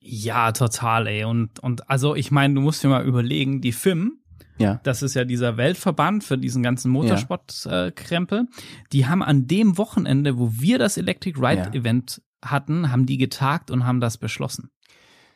Ja, 0.01 0.53
total, 0.53 1.07
ey. 1.07 1.25
Und, 1.25 1.59
und 1.61 1.89
also 1.91 2.15
ich 2.15 2.31
meine, 2.31 2.55
du 2.55 2.61
musst 2.61 2.83
dir 2.83 2.89
mal 2.89 3.05
überlegen, 3.05 3.61
die 3.61 3.73
FIM, 3.73 4.19
Ja. 4.59 4.81
das 4.85 5.03
ist 5.03 5.15
ja 5.15 5.25
dieser 5.25 5.57
Weltverband 5.57 6.25
für 6.25 6.39
diesen 6.39 6.63
ganzen 6.63 6.91
Motorsport-Krempel, 6.91 8.47
die 8.93 9.07
haben 9.07 9.23
an 9.23 9.47
dem 9.47 9.77
Wochenende, 9.77 10.39
wo 10.39 10.53
wir 10.55 10.79
das 10.79 10.97
Electric 10.97 11.39
Ride 11.39 11.71
Ja. 11.73 11.81
Event 11.81 12.23
hatten, 12.45 12.91
haben 12.93 13.05
die 13.07 13.19
getagt 13.19 13.71
und 13.71 13.85
haben 13.85 14.01
das 14.01 14.17
beschlossen. 14.17 14.71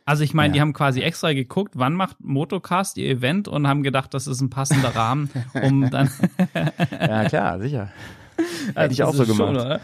Also 0.04 0.24
ich 0.24 0.34
meine, 0.34 0.48
Ja. 0.48 0.52
die 0.54 0.60
haben 0.62 0.72
quasi 0.72 1.00
extra 1.00 1.32
geguckt, 1.32 1.74
wann 1.76 1.94
macht 1.94 2.16
Motocast 2.20 2.96
ihr 2.98 3.08
Event 3.08 3.46
und 3.48 3.66
haben 3.68 3.82
gedacht, 3.82 4.14
das 4.14 4.26
ist 4.26 4.40
ein 4.40 4.50
passender 4.50 4.94
Rahmen, 4.96 5.30
um 5.62 5.88
dann 5.90 6.10
Ja, 7.00 7.24
klar, 7.24 7.60
sicher. 7.60 7.90
Hätte 8.66 8.78
Also 8.78 8.92
ich 8.92 9.02
auch 9.04 9.14
so 9.14 9.24
schon, 9.24 9.36
gemacht. 9.54 9.80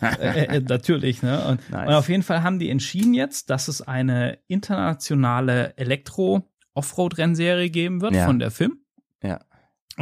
oder? 0.00 0.20
äh, 0.20 0.56
äh, 0.56 0.60
natürlich, 0.60 1.22
ne? 1.22 1.42
Und, 1.46 1.70
Nice. 1.70 1.88
und 1.88 1.94
auf 1.94 2.08
jeden 2.08 2.22
Fall 2.22 2.42
haben 2.42 2.58
die 2.58 2.68
entschieden 2.68 3.14
jetzt, 3.14 3.48
dass 3.48 3.68
es 3.68 3.80
eine 3.80 4.38
internationale 4.48 5.76
Elektro-Offroad-Rennserie 5.76 7.70
geben 7.70 8.00
wird 8.00 8.14
Ja. 8.14 8.26
von 8.26 8.38
der 8.38 8.50
FIM. 8.50 8.78
Ja. 9.22 9.40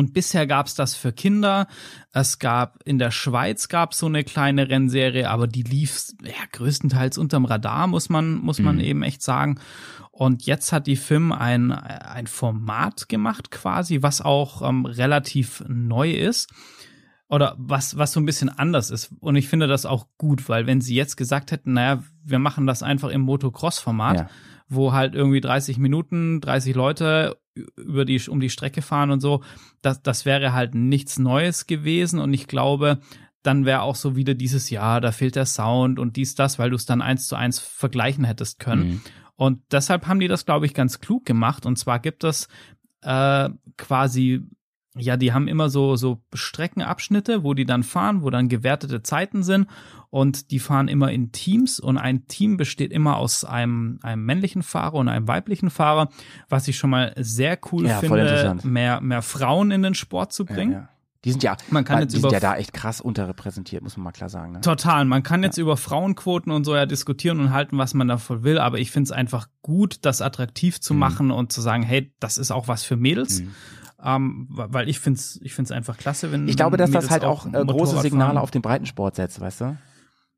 Und 0.01 0.15
bisher 0.15 0.47
gab 0.47 0.67
es 0.67 0.75
das 0.75 0.95
für 0.95 1.13
Kinder. 1.13 1.67
Es 2.13 2.39
gab 2.39 2.81
in 2.85 2.99
der 2.99 3.11
Schweiz 3.11 3.69
gab 3.69 3.93
so 3.95 4.07
eine 4.07 4.25
kleine 4.25 4.69
Rennserie, 4.71 5.29
aber 5.29 5.47
die 5.47 5.63
lief 5.63 6.07
ja, 6.25 6.33
größtenteils 6.53 7.19
unterm 7.19 7.45
Radar, 7.45 7.87
muss 7.87 8.09
man, 8.09 8.35
muss 8.39 8.59
man 8.59 8.77
Mhm. 8.77 8.81
eben 8.81 9.03
echt 9.03 9.23
sagen. 9.23 9.61
Und 10.11 10.47
jetzt 10.47 10.73
hat 10.73 10.87
die 10.87 10.97
FIM 10.97 11.33
ein, 11.33 11.71
ein 11.71 12.27
Format 12.27 13.09
gemacht 13.09 13.51
quasi, 13.51 14.03
was 14.03 14.21
auch 14.23 14.67
ähm, 14.69 14.87
relativ 14.87 15.63
neu 15.69 16.11
ist. 16.11 16.51
Oder 17.29 17.55
was, 17.59 17.97
was 17.97 18.11
so 18.13 18.19
ein 18.21 18.27
bisschen 18.27 18.49
anders 18.49 18.91
ist. 18.91 19.13
Und 19.21 19.37
ich 19.37 19.49
finde 19.49 19.69
das 19.69 19.87
auch 19.87 20.09
gut, 20.19 20.49
weil 20.49 20.67
wenn 20.67 20.81
sie 20.81 20.97
jetzt 20.97 21.17
gesagt 21.17 21.53
hätten, 21.53 21.75
naja, 21.75 22.03
wir 22.25 22.41
machen 22.41 22.67
das 22.67 22.83
einfach 22.83 23.11
im 23.11 23.21
Motocross-Format, 23.21 24.17
Ja. 24.17 24.29
Wo 24.71 24.93
halt 24.93 25.15
irgendwie 25.15 25.41
30 25.41 25.79
Minuten, 25.79 26.41
30 26.41 26.75
Leute 26.75 27.37
über 27.77 28.05
die, 28.05 28.21
um 28.29 28.41
die 28.41 28.49
Strecke 28.49 28.81
fahren 28.81 29.11
und 29.11 29.21
so, 29.21 29.43
das, 29.83 30.01
das 30.03 30.25
wäre 30.25 30.53
halt 30.53 30.75
nichts 30.75 31.19
Neues 31.19 31.67
gewesen. 31.67 32.21
Und 32.21 32.33
ich 32.33 32.47
glaube, 32.47 33.01
dann 33.43 33.65
wäre 33.65 33.83
auch 33.83 33.97
so 33.97 34.17
wieder 34.17 34.35
dieses 34.35 34.71
Jahr, 34.71 35.01
da 35.01 35.13
fehlt 35.13 35.37
der 35.37 35.47
Sound 35.47 35.99
und 35.99 36.17
dies, 36.17 36.35
das, 36.35 36.59
weil 36.59 36.71
du 36.71 36.77
es 36.77 36.87
dann 36.87 37.03
eins 37.03 37.27
zu 37.27 37.37
eins 37.37 37.59
vergleichen 37.59 38.25
hättest 38.25 38.61
können. 38.61 38.89
Mhm. 38.89 39.01
Und 39.37 39.63
deshalb 39.73 40.07
haben 40.07 40.21
die 40.21 40.29
das, 40.29 40.45
glaube 40.45 40.67
ich, 40.67 40.75
ganz 40.75 41.01
klug 41.01 41.25
gemacht. 41.25 41.67
Und 41.67 41.77
zwar 41.77 41.99
gibt 41.99 42.25
es 42.25 42.49
äh, 43.03 43.49
quasi, 43.77 44.47
ja, 44.97 45.17
die 45.17 45.33
haben 45.33 45.47
immer 45.49 45.71
so, 45.71 45.97
so 45.97 46.21
Streckenabschnitte, 46.35 47.45
wo 47.45 47.55
die 47.55 47.65
dann 47.65 47.83
fahren, 47.83 48.23
wo 48.23 48.31
dann 48.31 48.49
gewertete 48.49 49.03
Zeiten 49.03 49.43
sind. 49.43 49.67
Und 50.11 50.51
die 50.51 50.59
fahren 50.59 50.89
immer 50.89 51.13
in 51.13 51.31
Teams 51.31 51.79
und 51.79 51.97
ein 51.97 52.27
Team 52.27 52.57
besteht 52.57 52.91
immer 52.93 53.17
aus 53.17 53.45
einem, 53.45 54.01
einem 54.03 54.25
männlichen 54.25 54.65
Fahrer 54.65 54.95
und 54.95 55.09
einem 55.09 55.29
weiblichen 55.29 55.71
Fahrer, 55.71 56.09
was 56.49 56.67
ich 56.67 56.77
schon 56.77 56.91
mal 56.91 57.15
sehr 57.17 57.59
cool 57.71 57.87
Ja, 57.87 57.99
finde, 57.99 58.59
mehr, 58.65 59.01
mehr 59.01 59.23
Frauen 59.23 59.71
in 59.71 59.83
den 59.83 59.95
Sport 59.95 60.33
zu 60.33 60.45
bringen. 60.45 60.73
Ja, 60.73 60.79
ja. 60.81 60.89
Die 61.27 61.33
sind 61.33 61.43
ja, 61.43 61.55
Man 61.69 61.85
kann 61.85 62.01
jetzt 62.01 62.15
die 62.17 62.21
sind 62.21 62.33
ja 62.33 62.41
da 62.41 62.57
echt 62.57 62.73
krass 62.73 63.01
unterrepräsentiert, 63.03 63.83
muss 63.83 63.99
man 63.99 64.05
mal 64.05 64.13
klar 64.13 64.31
sagen. 64.31 64.53
Ne? 64.53 64.63
Total. 64.63 65.05
Man 65.05 65.23
kann 65.23 65.43
jetzt 65.43 65.59
über 65.59 65.77
Frauenquoten 65.77 66.51
und 66.51 66.65
so 66.65 66.75
ja 66.75 66.87
diskutieren 66.87 67.41
und 67.41 67.53
halten, 67.53 67.77
was 67.77 67.93
man 67.93 68.09
davon 68.09 68.43
will, 68.43 68.59
aber 68.59 68.79
ich 68.79 68.91
finde 68.91 69.05
es 69.09 69.13
einfach 69.13 69.49
gut, 69.61 69.99
das 70.03 70.23
attraktiv 70.23 70.81
zu 70.81 70.95
Mhm. 70.95 70.99
machen 71.01 71.31
und 71.31 71.53
zu 71.53 71.61
sagen, 71.61 71.83
hey, 71.83 72.11
das 72.21 72.39
ist 72.39 72.51
auch 72.51 72.69
was 72.69 72.85
für 72.85 72.97
Mädels. 72.97 73.43
Mhm. 73.43 73.55
Ähm, 74.03 74.47
weil 74.49 74.89
ich 74.89 75.01
finde 75.01 75.19
es 75.19 75.39
ich 75.43 75.55
find's 75.55 75.71
einfach 75.71 75.97
klasse, 75.97 76.33
wenn 76.33 76.49
Ich 76.49 76.57
glaube, 76.57 76.77
dass 76.77 76.91
das 76.91 77.11
halt 77.11 77.25
auch 77.25 77.47
äh, 77.47 77.65
große 77.65 78.01
Signale 78.01 78.33
fahren. 78.33 78.39
auf 78.39 78.51
den 78.51 78.63
Breitensport 78.63 79.17
setzt, 79.17 79.41
weißt 79.41 79.61
du? 79.61 79.77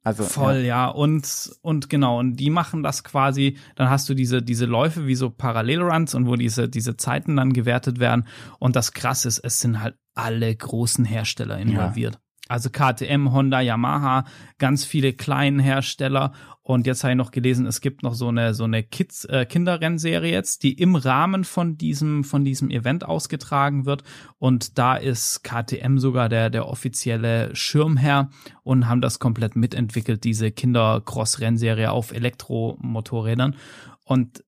Also 0.04 0.24
Voll, 0.24 0.58
ja. 0.58 0.88
Und, 0.88 1.52
und 1.62 1.88
genau, 1.88 2.18
und 2.18 2.34
die 2.36 2.50
machen 2.50 2.82
das 2.82 3.04
quasi, 3.04 3.56
dann 3.76 3.88
hast 3.88 4.08
du 4.08 4.14
diese, 4.14 4.42
diese 4.42 4.66
Läufe 4.66 5.06
wie 5.06 5.14
so 5.14 5.30
Parallelruns 5.30 6.14
und 6.14 6.26
wo 6.26 6.34
diese, 6.34 6.68
diese 6.68 6.96
Zeiten 6.96 7.36
dann 7.36 7.52
gewertet 7.52 8.00
werden. 8.00 8.26
Und 8.58 8.74
das 8.74 8.92
krasse 8.92 9.28
ist, 9.28 9.38
es 9.38 9.60
sind 9.60 9.80
halt 9.80 9.94
alle 10.14 10.54
großen 10.54 11.04
Hersteller 11.04 11.58
involviert. 11.58 12.18
Also 12.48 12.70
KTM, 12.70 13.32
Honda, 13.32 13.60
Yamaha, 13.60 14.24
ganz 14.58 14.84
viele 14.84 15.12
kleinen 15.12 15.58
Hersteller. 15.58 16.32
Und 16.64 16.86
jetzt 16.86 17.02
habe 17.02 17.12
ich 17.12 17.16
noch 17.16 17.30
gelesen, 17.30 17.66
es 17.66 17.80
gibt 17.80 18.02
noch 18.02 18.14
so 18.14 18.28
eine 18.28 18.54
so 18.54 18.64
eine 18.64 18.82
Kids 18.82 19.24
äh, 19.24 19.46
Kinderrennserie 19.46 20.30
jetzt, 20.30 20.62
die 20.62 20.72
im 20.74 20.94
Rahmen 20.94 21.44
von 21.44 21.76
diesem 21.76 22.24
von 22.24 22.44
diesem 22.44 22.70
Event 22.70 23.04
ausgetragen 23.04 23.84
wird. 23.84 24.04
Und 24.38 24.78
da 24.78 24.94
ist 24.96 25.42
KTM 25.42 25.98
sogar 25.98 26.28
der 26.28 26.50
der 26.50 26.68
offizielle 26.68 27.54
Schirmherr 27.54 28.30
und 28.62 28.88
haben 28.88 29.00
das 29.00 29.18
komplett 29.18 29.56
mitentwickelt, 29.56 30.22
diese 30.22 30.52
Kinder-Cross-Rennserie 30.52 31.90
auf 31.90 32.12
Elektromotorrädern. 32.12 33.56
Und 34.04 34.44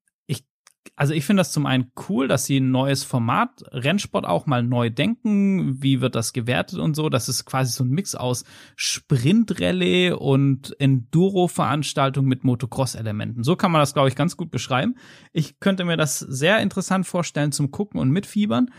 also 0.96 1.12
ich 1.12 1.24
finde 1.24 1.40
das 1.40 1.50
zum 1.50 1.66
einen 1.66 1.90
cool, 2.08 2.28
dass 2.28 2.44
sie 2.44 2.58
ein 2.58 2.70
neues 2.70 3.04
Format 3.04 3.64
Rennsport 3.72 4.26
auch 4.26 4.46
mal 4.46 4.62
neu 4.62 4.90
denken. 4.90 5.82
Wie 5.82 6.00
wird 6.00 6.14
das 6.14 6.32
gewertet 6.32 6.78
und 6.78 6.94
so? 6.94 7.08
Das 7.08 7.28
ist 7.28 7.44
quasi 7.44 7.72
so 7.72 7.84
ein 7.84 7.90
Mix 7.90 8.14
aus 8.14 8.44
Sprintrallye 8.76 10.12
und 10.12 10.78
Enduro-Veranstaltung 10.78 12.26
mit 12.26 12.44
Motocross-Elementen. 12.44 13.42
So 13.42 13.56
kann 13.56 13.72
man 13.72 13.80
das, 13.80 13.94
glaube 13.94 14.08
ich, 14.08 14.14
ganz 14.14 14.36
gut 14.36 14.50
beschreiben. 14.50 14.96
Ich 15.32 15.58
könnte 15.58 15.84
mir 15.84 15.96
das 15.96 16.18
sehr 16.18 16.60
interessant 16.60 17.06
vorstellen 17.06 17.52
zum 17.52 17.70
Gucken 17.70 17.98
und 17.98 18.10
mitfiebern. 18.10 18.70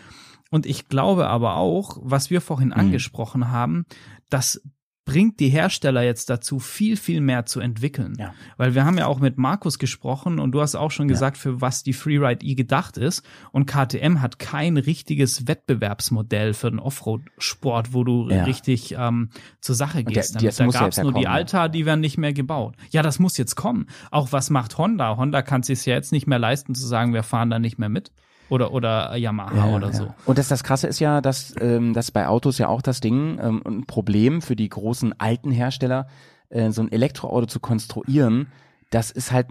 Und 0.51 0.65
ich 0.65 0.87
glaube 0.87 1.27
aber 1.27 1.55
auch, 1.57 1.97
was 2.01 2.29
wir 2.29 2.39
vorhin 2.39 2.69
mhm. 2.69 2.75
angesprochen 2.75 3.51
haben, 3.51 3.85
dass 4.29 4.61
bringt 5.05 5.39
die 5.39 5.49
Hersteller 5.49 6.01
jetzt 6.01 6.31
dazu, 6.31 6.59
viel, 6.59 6.97
viel 6.97 7.21
mehr 7.21 7.45
zu 7.45 7.59
entwickeln. 7.59 8.15
Ja. 8.19 8.33
Weil 8.57 8.73
wir 8.73 8.85
haben 8.85 8.97
ja 8.97 9.05
auch 9.05 9.19
mit 9.19 9.37
Markus 9.37 9.77
gesprochen 9.77 10.39
und 10.39 10.51
du 10.51 10.61
hast 10.61 10.75
auch 10.75 10.89
schon 10.89 11.07
ja. 11.07 11.13
gesagt, 11.13 11.37
für 11.37 11.61
was 11.61 11.83
die 11.83 11.93
Freeride 11.93 12.43
E 12.43 12.55
gedacht 12.55 12.97
ist. 12.97 13.23
Und 13.51 13.67
KTM 13.67 14.21
hat 14.21 14.39
kein 14.39 14.77
richtiges 14.77 15.47
Wettbewerbsmodell 15.47 16.53
für 16.55 16.71
den 16.71 16.79
Offroad-Sport, 16.79 17.93
wo 17.93 18.03
du 18.03 18.29
ja. 18.29 18.43
richtig 18.43 18.95
ähm, 18.97 19.29
zur 19.61 19.75
Sache 19.75 20.03
gehst. 20.03 20.41
Der, 20.41 20.51
da 20.51 20.67
gab's 20.67 20.97
nur 20.97 21.11
kommen, 21.11 21.21
die 21.21 21.27
Alta, 21.27 21.67
die 21.67 21.85
werden 21.85 22.01
nicht 22.01 22.17
mehr 22.17 22.33
gebaut. 22.33 22.75
Ja, 22.89 23.03
das 23.03 23.19
muss 23.19 23.37
jetzt 23.37 23.55
kommen. 23.55 23.85
Auch 24.09 24.31
was 24.31 24.49
macht 24.49 24.77
Honda? 24.79 25.17
Honda 25.17 25.43
kann 25.43 25.61
es 25.61 25.67
sich 25.67 25.85
ja 25.85 25.93
jetzt 25.93 26.11
nicht 26.11 26.25
mehr 26.25 26.39
leisten 26.39 26.73
zu 26.73 26.85
sagen, 26.85 27.13
wir 27.13 27.23
fahren 27.23 27.51
da 27.51 27.59
nicht 27.59 27.77
mehr 27.77 27.89
mit. 27.89 28.11
Oder, 28.49 28.71
oder 28.73 29.15
Yamaha 29.15 29.55
ja, 29.55 29.75
oder 29.75 29.87
ja. 29.87 29.93
so. 29.93 30.13
Und 30.25 30.37
das, 30.37 30.47
das 30.47 30.63
Krasse 30.63 30.87
ist 30.87 30.99
ja, 30.99 31.21
dass 31.21 31.55
ähm, 31.59 31.93
das 31.93 32.11
bei 32.11 32.27
Autos 32.27 32.57
ja 32.57 32.67
auch 32.67 32.81
das 32.81 32.99
Ding, 32.99 33.39
ähm, 33.41 33.61
ein 33.65 33.85
Problem 33.85 34.41
für 34.41 34.55
die 34.55 34.69
großen 34.69 35.19
alten 35.19 35.51
Hersteller, 35.51 36.07
äh, 36.49 36.71
so 36.71 36.81
ein 36.81 36.91
Elektroauto 36.91 37.47
zu 37.47 37.59
konstruieren, 37.59 38.51
das 38.91 39.11
ist 39.11 39.31
halt 39.31 39.47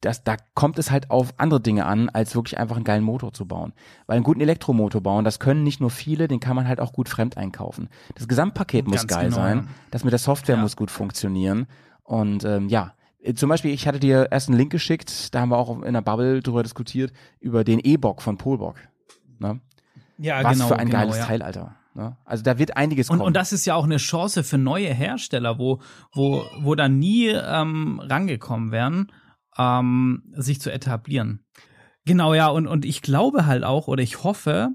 das, 0.00 0.24
da 0.24 0.36
kommt 0.54 0.78
es 0.78 0.90
halt 0.90 1.10
auf 1.10 1.34
andere 1.36 1.60
Dinge 1.60 1.84
an, 1.84 2.08
als 2.08 2.34
wirklich 2.34 2.58
einfach 2.58 2.76
einen 2.76 2.84
geilen 2.84 3.04
Motor 3.04 3.32
zu 3.32 3.46
bauen. 3.46 3.74
Weil 4.06 4.16
einen 4.16 4.24
guten 4.24 4.40
Elektromotor 4.40 5.02
bauen, 5.02 5.24
das 5.24 5.38
können 5.38 5.62
nicht 5.62 5.80
nur 5.80 5.90
viele, 5.90 6.26
den 6.26 6.40
kann 6.40 6.56
man 6.56 6.66
halt 6.66 6.80
auch 6.80 6.92
gut 6.92 7.08
fremd 7.08 7.36
einkaufen. 7.36 7.88
Das 8.14 8.26
Gesamtpaket 8.26 8.88
muss 8.88 9.06
geil 9.06 9.24
genau, 9.26 9.36
sein, 9.36 9.68
das 9.90 10.04
mit 10.04 10.12
der 10.12 10.18
Software 10.18 10.56
ja. 10.56 10.62
muss 10.62 10.76
gut 10.76 10.90
funktionieren. 10.90 11.66
Und 12.02 12.44
ähm, 12.44 12.68
ja, 12.68 12.94
zum 13.34 13.48
Beispiel, 13.48 13.72
ich 13.72 13.86
hatte 13.86 14.00
dir 14.00 14.28
erst 14.30 14.48
einen 14.48 14.58
Link 14.58 14.72
geschickt, 14.72 15.34
da 15.34 15.40
haben 15.40 15.50
wir 15.50 15.58
auch 15.58 15.82
in 15.82 15.92
der 15.92 16.00
Bubble 16.00 16.40
drüber 16.40 16.62
diskutiert, 16.62 17.12
über 17.40 17.64
den 17.64 17.78
E-Bock 17.78 18.22
von 18.22 18.38
Polbock. 18.38 18.76
Ne? 19.38 19.60
Ja, 20.18 20.42
Was 20.44 20.54
genau. 20.54 20.68
für 20.68 20.78
ein 20.78 20.86
genau, 20.86 21.00
geiles 21.00 21.18
ja. 21.18 21.24
Teil, 21.26 21.42
Alter. 21.42 21.76
Ne? 21.94 22.16
Also 22.24 22.42
da 22.42 22.58
wird 22.58 22.76
einiges 22.76 23.08
kommen. 23.08 23.20
Und, 23.20 23.28
und 23.28 23.36
das 23.36 23.52
ist 23.52 23.66
ja 23.66 23.74
auch 23.74 23.84
eine 23.84 23.96
Chance 23.96 24.44
für 24.44 24.58
neue 24.58 24.92
Hersteller, 24.92 25.58
wo, 25.58 25.80
wo, 26.12 26.44
wo 26.60 26.74
da 26.74 26.88
nie 26.88 27.28
ähm, 27.28 28.00
rangekommen 28.00 28.70
wären, 28.70 29.12
ähm, 29.58 30.22
sich 30.32 30.60
zu 30.60 30.72
etablieren. 30.72 31.44
Genau, 32.06 32.34
ja, 32.34 32.48
und, 32.48 32.66
und 32.66 32.84
ich 32.84 33.02
glaube 33.02 33.46
halt 33.46 33.64
auch, 33.64 33.88
oder 33.88 34.02
ich 34.02 34.24
hoffe, 34.24 34.70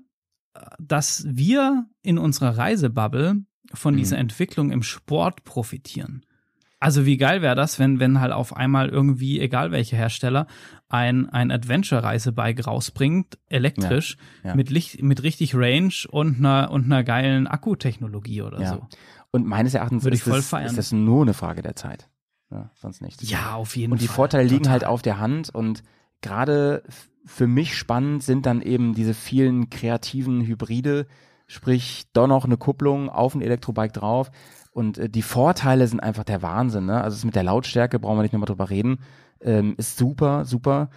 dass 0.79 1.25
wir 1.27 1.85
in 2.01 2.17
unserer 2.17 2.57
Reisebubble 2.57 3.43
von 3.73 3.93
mhm. 3.93 3.97
dieser 3.97 4.17
Entwicklung 4.17 4.71
im 4.71 4.83
Sport 4.83 5.43
profitieren. 5.43 6.25
Also 6.85 7.07
wie 7.07 7.17
geil 7.17 7.41
wäre 7.41 7.55
das, 7.55 7.79
wenn, 7.79 7.99
wenn 7.99 8.19
halt 8.19 8.31
auf 8.31 8.55
einmal 8.55 8.89
irgendwie, 8.89 9.39
egal 9.39 9.71
welcher 9.71 9.97
Hersteller, 9.97 10.45
ein, 10.87 11.27
ein 11.27 11.49
Adventure-Reisebike 11.49 12.65
rausbringt, 12.65 13.39
elektrisch, 13.47 14.17
ja, 14.43 14.49
ja. 14.49 14.55
Mit, 14.55 14.69
Licht, 14.69 15.01
mit 15.01 15.23
richtig 15.23 15.55
Range 15.55 15.93
und 16.11 16.37
einer, 16.37 16.69
und 16.69 16.85
einer 16.85 17.03
geilen 17.03 17.47
Akkutechnologie 17.47 18.43
oder 18.43 18.61
ja. 18.61 18.69
so. 18.69 18.87
Und 19.31 19.47
meines 19.47 19.73
Erachtens 19.73 20.03
Würde 20.03 20.15
ist, 20.15 20.27
das, 20.27 20.53
ist 20.53 20.77
das 20.77 20.91
nur 20.91 21.23
eine 21.23 21.33
Frage 21.33 21.63
der 21.63 21.75
Zeit. 21.75 22.07
Ja, 22.51 22.69
sonst 22.75 23.01
nichts. 23.01 23.27
Ja, 23.27 23.55
auf 23.55 23.75
jeden 23.75 23.89
Fall. 23.89 23.93
Und 23.93 24.01
die 24.03 24.07
Fall. 24.07 24.15
Vorteile 24.15 24.43
liegen 24.43 24.57
Total. 24.65 24.71
halt 24.73 24.85
auf 24.85 25.01
der 25.01 25.17
Hand 25.17 25.49
und 25.49 25.81
gerade 26.21 26.83
für 27.25 27.47
mich 27.47 27.75
spannend 27.75 28.21
sind 28.21 28.45
dann 28.45 28.61
eben 28.61 28.93
diese 28.93 29.15
vielen 29.15 29.71
kreativen 29.71 30.45
Hybride, 30.45 31.07
sprich 31.47 32.03
doch 32.13 32.27
noch 32.27 32.45
eine 32.45 32.57
Kupplung 32.57 33.09
auf 33.09 33.33
ein 33.33 33.41
Elektrobike 33.41 33.93
drauf. 33.93 34.29
Und 34.75 34.97
äh, 34.97 35.09
die 35.09 35.21
Vorteile 35.21 35.87
sind 35.87 36.01
einfach 36.01 36.25
der 36.25 36.41
Wahnsinn. 36.41 36.85
Ne? 36.85 37.01
Also 37.01 37.15
es 37.15 37.23
mit 37.23 37.35
der 37.35 37.43
Lautstärke 37.43 37.97
brauchen 37.97 38.17
wir 38.17 38.23
nicht 38.23 38.33
nochmal 38.33 38.47
drüber 38.47 38.69
reden. 38.69 38.99
Ähm, 39.39 39.73
ist 39.77 39.97
super, 39.97 40.43
super. 40.43 40.89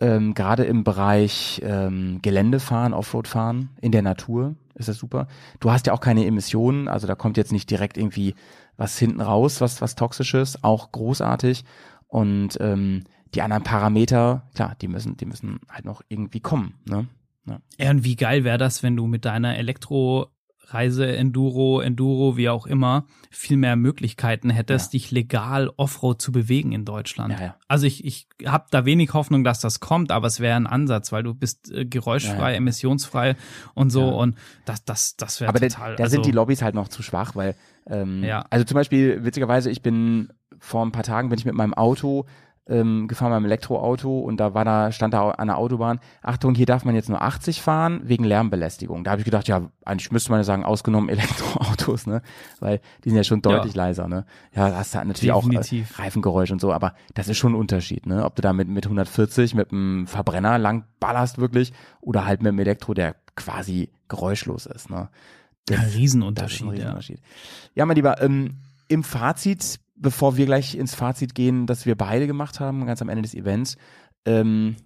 Ähm, 0.00 0.32
Gerade 0.32 0.62
im 0.64 0.84
Bereich 0.84 1.60
ähm, 1.64 2.20
Geländefahren, 2.22 2.94
Offroadfahren 2.94 3.70
in 3.80 3.90
der 3.90 4.02
Natur 4.02 4.54
ist 4.76 4.88
das 4.88 4.96
super. 4.96 5.26
Du 5.58 5.72
hast 5.72 5.88
ja 5.88 5.92
auch 5.92 6.00
keine 6.00 6.24
Emissionen, 6.24 6.86
also 6.86 7.08
da 7.08 7.16
kommt 7.16 7.36
jetzt 7.36 7.50
nicht 7.52 7.68
direkt 7.68 7.98
irgendwie 7.98 8.34
was 8.76 8.96
hinten 8.96 9.20
raus, 9.20 9.60
was 9.60 9.82
was 9.82 9.96
toxisches, 9.96 10.62
auch 10.62 10.92
großartig. 10.92 11.64
Und 12.06 12.58
ähm, 12.60 13.02
die 13.34 13.42
anderen 13.42 13.64
Parameter, 13.64 14.48
klar, 14.54 14.76
die 14.80 14.88
müssen, 14.88 15.16
die 15.16 15.26
müssen 15.26 15.58
halt 15.68 15.84
noch 15.84 16.00
irgendwie 16.08 16.40
kommen. 16.40 16.74
Ne? 16.88 17.08
Ja. 17.46 17.60
ja, 17.78 17.90
und 17.90 18.04
wie 18.04 18.16
geil 18.16 18.44
wäre 18.44 18.58
das, 18.58 18.84
wenn 18.84 18.96
du 18.96 19.08
mit 19.08 19.24
deiner 19.24 19.56
Elektro 19.56 20.28
Reise, 20.72 21.06
Enduro, 21.06 21.80
Enduro, 21.80 22.36
wie 22.36 22.48
auch 22.48 22.66
immer, 22.66 23.06
viel 23.30 23.56
mehr 23.56 23.76
Möglichkeiten 23.76 24.50
hättest, 24.50 24.92
ja. 24.92 24.98
dich 24.98 25.10
legal 25.10 25.70
Offroad 25.76 26.20
zu 26.20 26.32
bewegen 26.32 26.72
in 26.72 26.84
Deutschland. 26.84 27.34
Ja, 27.34 27.40
ja. 27.40 27.56
Also 27.68 27.86
ich, 27.86 28.04
ich 28.04 28.26
habe 28.46 28.66
da 28.70 28.84
wenig 28.84 29.12
Hoffnung, 29.12 29.44
dass 29.44 29.60
das 29.60 29.80
kommt, 29.80 30.12
aber 30.12 30.26
es 30.26 30.40
wäre 30.40 30.56
ein 30.56 30.66
Ansatz, 30.66 31.12
weil 31.12 31.22
du 31.22 31.34
bist 31.34 31.70
äh, 31.72 31.84
geräuschfrei, 31.84 32.54
emissionsfrei 32.54 33.36
und 33.74 33.90
so 33.90 34.08
und 34.08 34.36
das, 34.64 34.84
das, 34.84 35.16
das 35.16 35.40
wäre 35.40 35.52
total. 35.52 35.86
Aber 35.88 35.96
da 35.96 36.04
also, 36.04 36.14
sind 36.14 36.26
die 36.26 36.32
Lobbys 36.32 36.62
halt 36.62 36.74
noch 36.74 36.88
zu 36.88 37.02
schwach, 37.02 37.34
weil 37.34 37.54
ähm, 37.86 38.22
ja. 38.22 38.44
also 38.50 38.64
zum 38.64 38.74
Beispiel, 38.74 39.24
witzigerweise, 39.24 39.70
ich 39.70 39.82
bin 39.82 40.32
vor 40.58 40.84
ein 40.84 40.92
paar 40.92 41.02
Tagen 41.02 41.30
bin 41.30 41.38
ich 41.38 41.44
mit 41.44 41.54
meinem 41.54 41.74
Auto 41.74 42.26
ähm, 42.70 43.08
gefahren 43.08 43.32
beim 43.32 43.44
Elektroauto 43.44 44.20
und 44.20 44.38
da 44.38 44.54
war 44.54 44.64
da, 44.64 44.92
stand 44.92 45.12
da 45.12 45.30
an 45.30 45.48
der 45.48 45.58
Autobahn, 45.58 45.98
Achtung, 46.22 46.54
hier 46.54 46.66
darf 46.66 46.84
man 46.84 46.94
jetzt 46.94 47.08
nur 47.08 47.20
80 47.20 47.60
fahren 47.60 48.00
wegen 48.04 48.24
Lärmbelästigung. 48.24 49.02
Da 49.04 49.10
habe 49.10 49.20
ich 49.20 49.24
gedacht, 49.24 49.48
ja, 49.48 49.70
eigentlich 49.84 50.12
müsste 50.12 50.30
man 50.30 50.40
ja 50.40 50.44
sagen, 50.44 50.64
ausgenommen 50.64 51.08
Elektroautos, 51.10 52.06
ne? 52.06 52.22
Weil 52.60 52.80
die 53.04 53.10
sind 53.10 53.16
ja 53.16 53.24
schon 53.24 53.42
deutlich 53.42 53.74
ja. 53.74 53.84
leiser, 53.84 54.08
ne? 54.08 54.24
Ja, 54.54 54.74
hast 54.74 54.94
du 54.94 54.98
natürlich 54.98 55.34
Definitiv. 55.34 55.94
auch 55.94 55.98
äh, 55.98 56.02
Reifengeräusch 56.02 56.50
und 56.52 56.60
so, 56.60 56.72
aber 56.72 56.94
das 57.14 57.28
ist 57.28 57.38
schon 57.38 57.52
ein 57.52 57.58
Unterschied, 57.58 58.06
ne? 58.06 58.24
Ob 58.24 58.36
du 58.36 58.42
da 58.42 58.52
mit, 58.52 58.68
mit 58.68 58.86
140 58.86 59.54
mit 59.54 59.72
einem 59.72 60.06
Verbrenner 60.06 60.58
lang 60.58 60.84
ballerst 61.00 61.38
wirklich 61.38 61.72
oder 62.00 62.24
halt 62.24 62.40
mit 62.40 62.48
einem 62.48 62.60
Elektro, 62.60 62.94
der 62.94 63.16
quasi 63.34 63.90
geräuschlos 64.08 64.66
ist, 64.66 64.90
ne? 64.90 65.08
Das, 65.66 65.76
ja, 65.76 65.98
Riesenunterschied. 65.98 66.62
Ein 66.62 66.70
Riesenunterschied. 66.70 67.18
Ja. 67.18 67.24
ja, 67.74 67.86
mein 67.86 67.96
Lieber, 67.96 68.22
ähm, 68.22 68.58
im 68.88 69.04
Fazit 69.04 69.78
bevor 70.00 70.36
wir 70.36 70.46
gleich 70.46 70.74
ins 70.74 70.94
Fazit 70.94 71.34
gehen, 71.34 71.66
das 71.66 71.86
wir 71.86 71.96
beide 71.96 72.26
gemacht 72.26 72.58
haben, 72.58 72.86
ganz 72.86 73.02
am 73.02 73.08
Ende 73.08 73.22
des 73.22 73.34
Events, 73.34 73.76
ähm, 74.24 74.76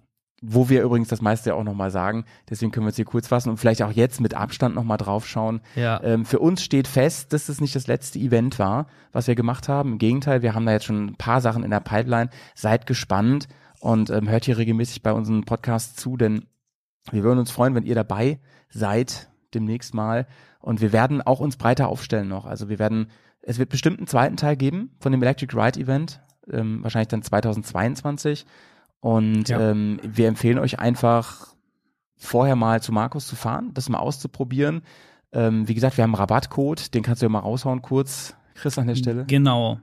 wo 0.41 0.69
wir 0.69 0.83
übrigens 0.83 1.07
das 1.07 1.21
meiste 1.21 1.51
ja 1.51 1.55
auch 1.55 1.63
nochmal 1.63 1.89
sagen, 1.89 2.25
deswegen 2.49 2.71
können 2.71 2.85
wir 2.85 2.89
es 2.89 2.97
hier 2.97 3.05
kurz 3.05 3.27
fassen 3.27 3.49
und 3.49 3.57
vielleicht 3.57 3.81
auch 3.81 3.91
jetzt 3.91 4.19
mit 4.19 4.33
Abstand 4.33 4.75
nochmal 4.75 4.97
drauf 4.97 5.25
schauen. 5.25 5.61
Ja. 5.75 6.03
Ähm, 6.03 6.25
für 6.25 6.39
uns 6.39 6.63
steht 6.63 6.87
fest, 6.87 7.33
dass 7.33 7.49
es 7.49 7.61
nicht 7.61 7.75
das 7.75 7.87
letzte 7.87 8.19
Event 8.19 8.59
war, 8.59 8.87
was 9.11 9.27
wir 9.27 9.35
gemacht 9.35 9.69
haben. 9.69 9.93
Im 9.93 9.97
Gegenteil, 9.97 10.41
wir 10.41 10.53
haben 10.53 10.65
da 10.65 10.73
jetzt 10.73 10.85
schon 10.85 11.07
ein 11.07 11.15
paar 11.15 11.41
Sachen 11.41 11.63
in 11.63 11.71
der 11.71 11.79
Pipeline. 11.79 12.29
Seid 12.53 12.85
gespannt 12.85 13.47
und 13.79 14.09
ähm, 14.09 14.29
hört 14.29 14.45
hier 14.45 14.57
regelmäßig 14.57 15.01
bei 15.01 15.13
unseren 15.13 15.45
Podcasts 15.45 15.95
zu, 15.95 16.17
denn 16.17 16.45
wir 17.11 17.23
würden 17.23 17.39
uns 17.39 17.51
freuen, 17.51 17.73
wenn 17.73 17.85
ihr 17.85 17.95
dabei 17.95 18.39
seid 18.69 19.29
demnächst 19.53 19.93
mal. 19.93 20.27
Und 20.59 20.81
wir 20.81 20.91
werden 20.91 21.21
auch 21.21 21.39
uns 21.39 21.57
breiter 21.57 21.87
aufstellen 21.87 22.27
noch. 22.27 22.45
Also 22.45 22.69
wir 22.69 22.79
werden 22.79 23.07
es 23.45 23.59
wird 23.59 23.69
bestimmt 23.69 23.99
einen 23.99 24.07
zweiten 24.07 24.37
Teil 24.37 24.57
geben 24.57 24.91
von 24.99 25.11
dem 25.11 25.21
Electric 25.21 25.55
Ride 25.55 25.79
Event, 25.79 26.21
ähm, 26.51 26.83
wahrscheinlich 26.83 27.09
dann 27.09 27.21
2022. 27.21 28.45
Und 28.99 29.49
ja. 29.49 29.71
ähm, 29.71 29.99
wir 30.03 30.27
empfehlen 30.27 30.57
euch 30.57 30.79
einfach 30.79 31.55
vorher 32.17 32.55
mal 32.55 32.81
zu 32.81 32.91
Markus 32.91 33.27
zu 33.27 33.35
fahren, 33.35 33.71
das 33.73 33.89
mal 33.89 33.99
auszuprobieren. 33.99 34.81
Ähm, 35.31 35.67
wie 35.67 35.75
gesagt, 35.75 35.97
wir 35.97 36.03
haben 36.03 36.11
einen 36.11 36.21
Rabattcode, 36.21 36.93
den 36.93 37.03
kannst 37.03 37.21
du 37.21 37.25
ja 37.25 37.29
mal 37.29 37.39
raushauen 37.39 37.81
kurz, 37.81 38.35
Chris, 38.55 38.77
an 38.79 38.87
der 38.87 38.95
Stelle. 38.95 39.25
Genau. 39.27 39.79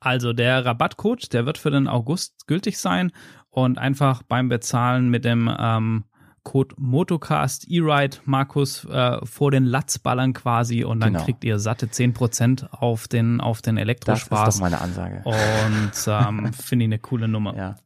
Also 0.00 0.32
der 0.32 0.64
Rabattcode, 0.64 1.32
der 1.32 1.46
wird 1.46 1.58
für 1.58 1.70
den 1.70 1.86
August 1.86 2.46
gültig 2.46 2.78
sein 2.78 3.12
und 3.50 3.78
einfach 3.78 4.22
beim 4.22 4.48
Bezahlen 4.48 5.10
mit 5.10 5.24
dem 5.24 5.50
ähm, 5.58 6.04
Code 6.46 6.76
Motocast 6.78 7.66
E-Ride 7.68 8.18
Markus 8.24 8.84
äh, 8.84 9.18
vor 9.26 9.50
den 9.50 9.64
Latzballern 9.64 10.32
quasi 10.32 10.84
und 10.84 11.00
dann 11.00 11.14
genau. 11.14 11.24
kriegt 11.24 11.42
ihr 11.42 11.58
satte 11.58 11.86
10% 11.86 12.70
auf 12.70 13.08
den, 13.08 13.40
auf 13.40 13.62
den 13.62 13.76
Elektrospaß. 13.76 14.44
Das 14.44 14.54
ist 14.54 14.60
doch 14.60 14.62
meine 14.62 14.80
Ansage. 14.80 15.22
Und 15.24 15.92
ähm, 16.06 16.52
finde 16.52 16.84
ich 16.84 16.88
eine 16.88 17.00
coole 17.00 17.26
Nummer. 17.26 17.56
Ja. 17.56 17.76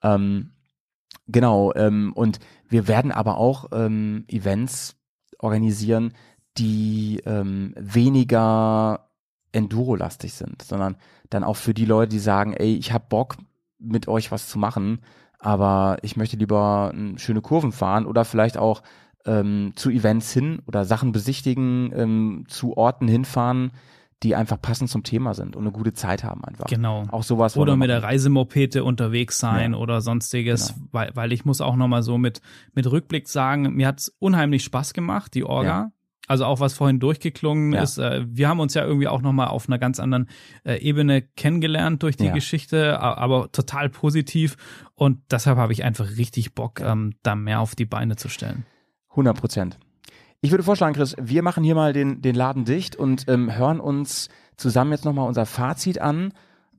Ähm, 0.00 0.52
genau, 1.26 1.74
ähm, 1.74 2.12
und 2.14 2.38
wir 2.68 2.86
werden 2.86 3.10
aber 3.10 3.36
auch 3.38 3.66
ähm, 3.72 4.26
Events 4.28 4.94
organisieren, 5.40 6.12
die 6.58 7.20
ähm, 7.26 7.74
weniger 7.76 9.10
Enduro-lastig 9.50 10.34
sind, 10.34 10.62
sondern 10.62 10.96
dann 11.30 11.42
auch 11.42 11.56
für 11.56 11.74
die 11.74 11.86
Leute, 11.86 12.10
die 12.10 12.20
sagen, 12.20 12.52
ey, 12.52 12.76
ich 12.76 12.92
hab 12.92 13.08
Bock, 13.08 13.38
mit 13.80 14.06
euch 14.06 14.30
was 14.30 14.48
zu 14.48 14.60
machen, 14.60 15.00
aber 15.42 15.98
ich 16.02 16.16
möchte 16.16 16.36
lieber 16.36 16.92
ähm, 16.94 17.18
schöne 17.18 17.40
Kurven 17.42 17.72
fahren 17.72 18.06
oder 18.06 18.24
vielleicht 18.24 18.56
auch 18.56 18.82
ähm, 19.26 19.72
zu 19.76 19.90
Events 19.90 20.32
hin 20.32 20.60
oder 20.66 20.84
Sachen 20.84 21.12
besichtigen, 21.12 21.92
ähm, 21.94 22.44
zu 22.48 22.76
Orten 22.76 23.08
hinfahren, 23.08 23.72
die 24.22 24.36
einfach 24.36 24.60
passend 24.60 24.88
zum 24.88 25.02
Thema 25.02 25.34
sind 25.34 25.56
und 25.56 25.62
eine 25.64 25.72
gute 25.72 25.92
Zeit 25.94 26.22
haben 26.22 26.44
einfach. 26.44 26.66
Genau. 26.66 27.04
Auch 27.10 27.24
sowas. 27.24 27.56
Oder 27.56 27.76
mit 27.76 27.90
der. 27.90 28.04
Reisemopete 28.04 28.84
unterwegs 28.84 29.38
sein 29.40 29.72
Ja. 29.72 29.78
oder 29.78 30.00
sonstiges, 30.00 30.74
Genau. 30.74 30.86
weil, 30.92 31.10
weil 31.14 31.32
ich 31.32 31.44
muss 31.44 31.60
auch 31.60 31.74
nochmal 31.74 32.02
so 32.04 32.18
mit, 32.18 32.40
mit 32.74 32.88
Rückblick 32.90 33.28
sagen, 33.28 33.74
mir 33.74 33.88
hat's 33.88 34.14
unheimlich 34.20 34.62
Spaß 34.62 34.94
gemacht, 34.94 35.34
die 35.34 35.44
Orga. 35.44 35.68
Ja. 35.68 35.92
Also 36.28 36.44
auch 36.44 36.60
was 36.60 36.74
vorhin 36.74 37.00
durchgeklungen 37.00 37.72
Ja. 37.72 37.82
ist, 37.82 37.98
äh, 37.98 38.24
wir 38.28 38.48
haben 38.48 38.60
uns 38.60 38.74
ja 38.74 38.84
irgendwie 38.84 39.08
auch 39.08 39.22
nochmal 39.22 39.48
auf 39.48 39.68
einer 39.68 39.78
ganz 39.78 39.98
anderen 39.98 40.28
äh, 40.64 40.76
Ebene 40.76 41.22
kennengelernt 41.22 42.02
durch 42.02 42.16
die 42.16 42.26
Ja. 42.26 42.32
Geschichte, 42.32 43.00
aber 43.00 43.50
total 43.50 43.88
positiv 43.88 44.56
und 44.94 45.18
deshalb 45.30 45.58
habe 45.58 45.72
ich 45.72 45.82
einfach 45.84 46.16
richtig 46.16 46.54
Bock, 46.54 46.80
ähm, 46.80 47.14
da 47.22 47.34
mehr 47.34 47.60
auf 47.60 47.74
die 47.74 47.86
Beine 47.86 48.16
zu 48.16 48.28
stellen. 48.28 48.64
100 49.10 49.36
Prozent. 49.36 49.78
Ich 50.40 50.50
würde 50.52 50.64
vorschlagen, 50.64 50.94
Chris, 50.94 51.14
wir 51.20 51.42
machen 51.42 51.64
hier 51.64 51.74
mal 51.74 51.92
den, 51.92 52.22
den 52.22 52.34
Laden 52.34 52.64
dicht 52.64 52.96
und 52.96 53.24
ähm, 53.28 53.54
hören 53.56 53.78
uns 53.80 54.28
zusammen 54.56 54.92
jetzt 54.92 55.04
nochmal 55.04 55.26
unser 55.28 55.46
Fazit 55.46 56.00
an. 56.00 56.32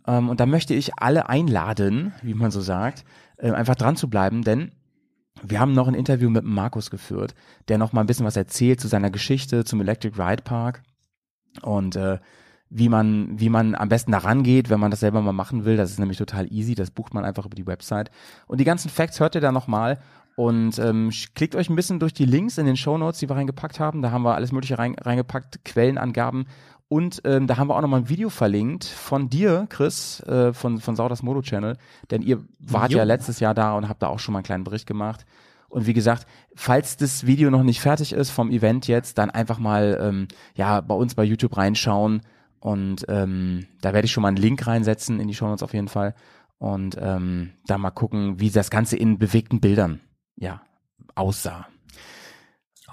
Ähm, 0.07 0.29
und 0.29 0.39
da 0.39 0.45
möchte 0.45 0.73
ich 0.73 0.91
alle 0.97 1.29
einladen, 1.29 2.13
wie 2.23 2.33
man 2.33 2.49
so 2.51 2.59
sagt, 2.61 3.03
äh, 3.37 3.51
einfach 3.51 3.75
dran 3.75 3.95
zu 3.95 4.09
bleiben, 4.09 4.41
denn 4.43 4.71
wir 5.45 5.59
haben 5.59 5.73
noch 5.73 5.87
ein 5.87 5.93
Interview 5.93 6.29
mit 6.29 6.43
Markus 6.43 6.89
geführt, 6.89 7.35
der 7.67 7.77
noch 7.77 7.93
mal 7.93 8.01
ein 8.01 8.07
bisschen 8.07 8.25
was 8.25 8.37
erzählt 8.37 8.79
zu 8.79 8.87
seiner 8.87 9.09
Geschichte 9.09 9.65
zum 9.65 9.81
Electric 9.81 10.21
Ride 10.21 10.43
Park 10.43 10.83
und 11.61 11.95
äh, 11.95 12.19
wie 12.69 12.89
man 12.89 13.39
wie 13.39 13.49
man 13.49 13.75
am 13.75 13.89
besten 13.89 14.11
da 14.11 14.17
rangeht, 14.19 14.69
wenn 14.69 14.79
man 14.79 14.89
das 14.89 15.01
selber 15.01 15.21
mal 15.21 15.33
machen 15.33 15.63
will. 15.63 15.77
Das 15.77 15.91
ist 15.91 15.99
nämlich 15.99 16.17
total 16.17 16.51
easy. 16.51 16.73
Das 16.73 16.89
bucht 16.89 17.13
man 17.13 17.23
einfach 17.23 17.45
über 17.45 17.55
die 17.55 17.67
Website. 17.67 18.09
Und 18.47 18.59
die 18.59 18.63
ganzen 18.63 18.89
Facts 18.89 19.19
hört 19.19 19.35
ihr 19.35 19.41
da 19.41 19.51
noch 19.51 19.67
mal 19.67 19.99
und 20.35 20.79
ähm, 20.79 21.11
klickt 21.35 21.55
euch 21.55 21.69
ein 21.69 21.75
bisschen 21.75 21.99
durch 21.99 22.13
die 22.13 22.25
Links 22.25 22.57
in 22.57 22.65
den 22.65 22.77
Show 22.77 22.97
Notes, 22.97 23.19
die 23.19 23.29
wir 23.29 23.35
reingepackt 23.35 23.79
haben. 23.79 24.01
Da 24.01 24.09
haben 24.09 24.23
wir 24.23 24.33
alles 24.33 24.51
Mögliche 24.51 24.79
rein, 24.79 24.95
reingepackt, 24.99 25.63
Quellenangaben. 25.63 26.47
Und 26.93 27.23
ähm, 27.25 27.47
da 27.47 27.57
haben 27.57 27.69
wir 27.69 27.75
auch 27.75 27.81
noch 27.81 27.87
mal 27.87 27.97
ein 27.97 28.09
Video 28.09 28.29
verlinkt 28.29 28.83
von 28.83 29.27
dir, 29.27 29.65
Chris, 29.69 30.19
äh, 30.27 30.53
von, 30.53 30.79
von 30.79 30.95
Saudas 30.95 31.23
Modo 31.23 31.41
Channel. 31.41 31.75
Denn 32.11 32.21
ihr 32.21 32.43
wart 32.59 32.91
Jo. 32.91 32.99
ja 32.99 33.03
letztes 33.03 33.39
Jahr 33.39 33.55
da 33.55 33.75
und 33.75 33.89
habt 33.89 34.03
da 34.03 34.09
auch 34.09 34.19
schon 34.19 34.33
mal 34.33 34.39
einen 34.39 34.45
kleinen 34.45 34.63
Bericht 34.63 34.85
gemacht. 34.85 35.25
Und 35.69 35.87
wie 35.87 35.93
gesagt, 35.93 36.27
falls 36.53 36.95
das 36.95 37.25
Video 37.25 37.49
noch 37.49 37.63
nicht 37.63 37.81
fertig 37.81 38.13
ist 38.13 38.29
vom 38.29 38.51
Event 38.51 38.87
jetzt, 38.87 39.17
dann 39.17 39.31
einfach 39.31 39.57
mal 39.57 39.97
ähm, 39.99 40.27
ja 40.53 40.81
bei 40.81 40.93
uns 40.93 41.15
bei 41.15 41.23
YouTube 41.23 41.57
reinschauen. 41.57 42.21
Und 42.59 43.05
ähm, 43.07 43.65
da 43.81 43.91
werde 43.91 44.05
ich 44.05 44.11
schon 44.11 44.21
mal 44.21 44.27
einen 44.27 44.37
Link 44.37 44.67
reinsetzen 44.67 45.19
in 45.19 45.27
die 45.27 45.33
Show 45.33 45.47
Notes 45.47 45.63
auf 45.63 45.73
jeden 45.73 45.87
Fall. 45.87 46.13
Und 46.59 46.95
ähm, 47.01 47.53
da 47.65 47.79
mal 47.79 47.89
gucken, 47.89 48.39
wie 48.39 48.51
das 48.51 48.69
Ganze 48.69 48.97
in 48.97 49.17
bewegten 49.17 49.61
Bildern 49.61 49.99
ja 50.35 50.61
aussah. 51.15 51.65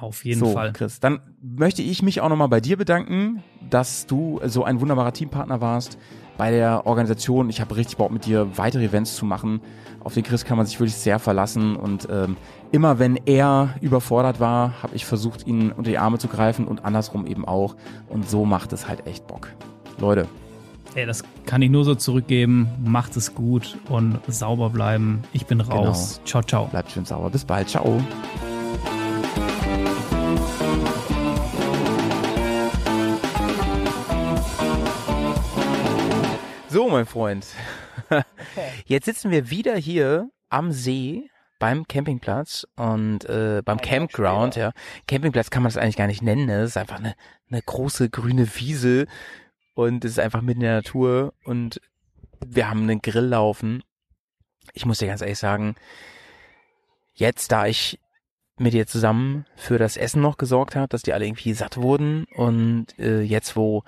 Auf 0.00 0.24
jeden 0.24 0.40
so, 0.40 0.52
Fall. 0.52 0.72
Chris, 0.72 1.00
dann 1.00 1.20
möchte 1.42 1.82
ich 1.82 2.02
mich 2.02 2.20
auch 2.20 2.28
nochmal 2.28 2.48
bei 2.48 2.60
dir 2.60 2.76
bedanken, 2.76 3.42
dass 3.68 4.06
du 4.06 4.40
so 4.46 4.64
ein 4.64 4.80
wunderbarer 4.80 5.12
Teampartner 5.12 5.60
warst 5.60 5.98
bei 6.38 6.50
der 6.50 6.86
Organisation. 6.86 7.50
Ich 7.50 7.60
habe 7.60 7.76
richtig 7.76 7.98
Bock 7.98 8.10
mit 8.10 8.24
dir 8.24 8.56
weitere 8.56 8.84
Events 8.84 9.14
zu 9.16 9.26
machen. 9.26 9.60
Auf 10.02 10.14
den 10.14 10.22
Chris 10.22 10.44
kann 10.44 10.56
man 10.56 10.66
sich 10.66 10.80
wirklich 10.80 10.96
sehr 10.96 11.18
verlassen 11.18 11.76
und 11.76 12.08
ähm, 12.10 12.38
immer 12.72 12.98
wenn 12.98 13.16
er 13.26 13.74
überfordert 13.82 14.40
war, 14.40 14.82
habe 14.82 14.96
ich 14.96 15.04
versucht, 15.04 15.46
ihn 15.46 15.70
unter 15.70 15.90
die 15.90 15.98
Arme 15.98 16.18
zu 16.18 16.28
greifen 16.28 16.66
und 16.66 16.84
andersrum 16.84 17.26
eben 17.26 17.46
auch. 17.46 17.76
Und 18.08 18.28
so 18.28 18.46
macht 18.46 18.72
es 18.72 18.88
halt 18.88 19.06
echt 19.06 19.26
Bock. 19.26 19.48
Leute, 19.98 20.26
Ey, 20.94 21.06
das 21.06 21.22
kann 21.46 21.62
ich 21.62 21.70
nur 21.70 21.84
so 21.84 21.94
zurückgeben. 21.94 22.68
Macht 22.84 23.16
es 23.16 23.34
gut 23.34 23.78
und 23.88 24.18
sauber 24.26 24.70
bleiben. 24.70 25.22
Ich 25.32 25.46
bin 25.46 25.60
raus. 25.60 26.20
Ciao, 26.24 26.42
ciao. 26.42 26.66
bleibt 26.66 26.90
schön 26.90 27.04
sauber. 27.04 27.30
Bis 27.30 27.44
bald. 27.44 27.68
Ciao. 27.68 28.00
So, 36.70 36.88
mein 36.88 37.04
Freund. 37.04 37.48
Jetzt 38.86 39.06
sitzen 39.06 39.32
wir 39.32 39.50
wieder 39.50 39.74
hier 39.74 40.30
am 40.50 40.70
See 40.70 41.28
beim 41.58 41.88
Campingplatz 41.88 42.64
und 42.76 43.24
äh, 43.24 43.60
beim 43.64 43.80
Campground, 43.80 44.54
ja. 44.54 44.70
Campingplatz 45.08 45.50
kann 45.50 45.64
man 45.64 45.72
das 45.72 45.82
eigentlich 45.82 45.96
gar 45.96 46.06
nicht 46.06 46.22
nennen, 46.22 46.46
ne? 46.46 46.60
Das 46.60 46.70
ist 46.70 46.76
einfach 46.76 47.00
eine, 47.00 47.16
eine 47.50 47.60
große 47.60 48.08
grüne 48.08 48.46
Wiese 48.54 49.06
und 49.74 50.04
es 50.04 50.12
ist 50.12 50.18
einfach 50.20 50.42
mitten 50.42 50.60
in 50.60 50.66
der 50.66 50.76
Natur 50.76 51.34
und 51.42 51.80
wir 52.46 52.70
haben 52.70 52.82
einen 52.82 53.02
Grill 53.02 53.26
laufen. 53.26 53.82
Ich 54.72 54.86
muss 54.86 54.98
dir 54.98 55.08
ganz 55.08 55.22
ehrlich 55.22 55.38
sagen, 55.38 55.74
jetzt, 57.14 57.50
da 57.50 57.66
ich 57.66 57.98
mit 58.58 58.74
dir 58.74 58.86
zusammen 58.86 59.44
für 59.56 59.78
das 59.78 59.96
Essen 59.96 60.22
noch 60.22 60.36
gesorgt 60.36 60.76
habe, 60.76 60.86
dass 60.86 61.02
die 61.02 61.14
alle 61.14 61.26
irgendwie 61.26 61.52
satt 61.52 61.78
wurden 61.78 62.26
und 62.36 62.96
äh, 63.00 63.22
jetzt, 63.22 63.56
wo 63.56 63.82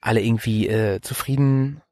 alle 0.00 0.22
irgendwie 0.22 0.68
äh, 0.68 1.02
zufrieden 1.02 1.82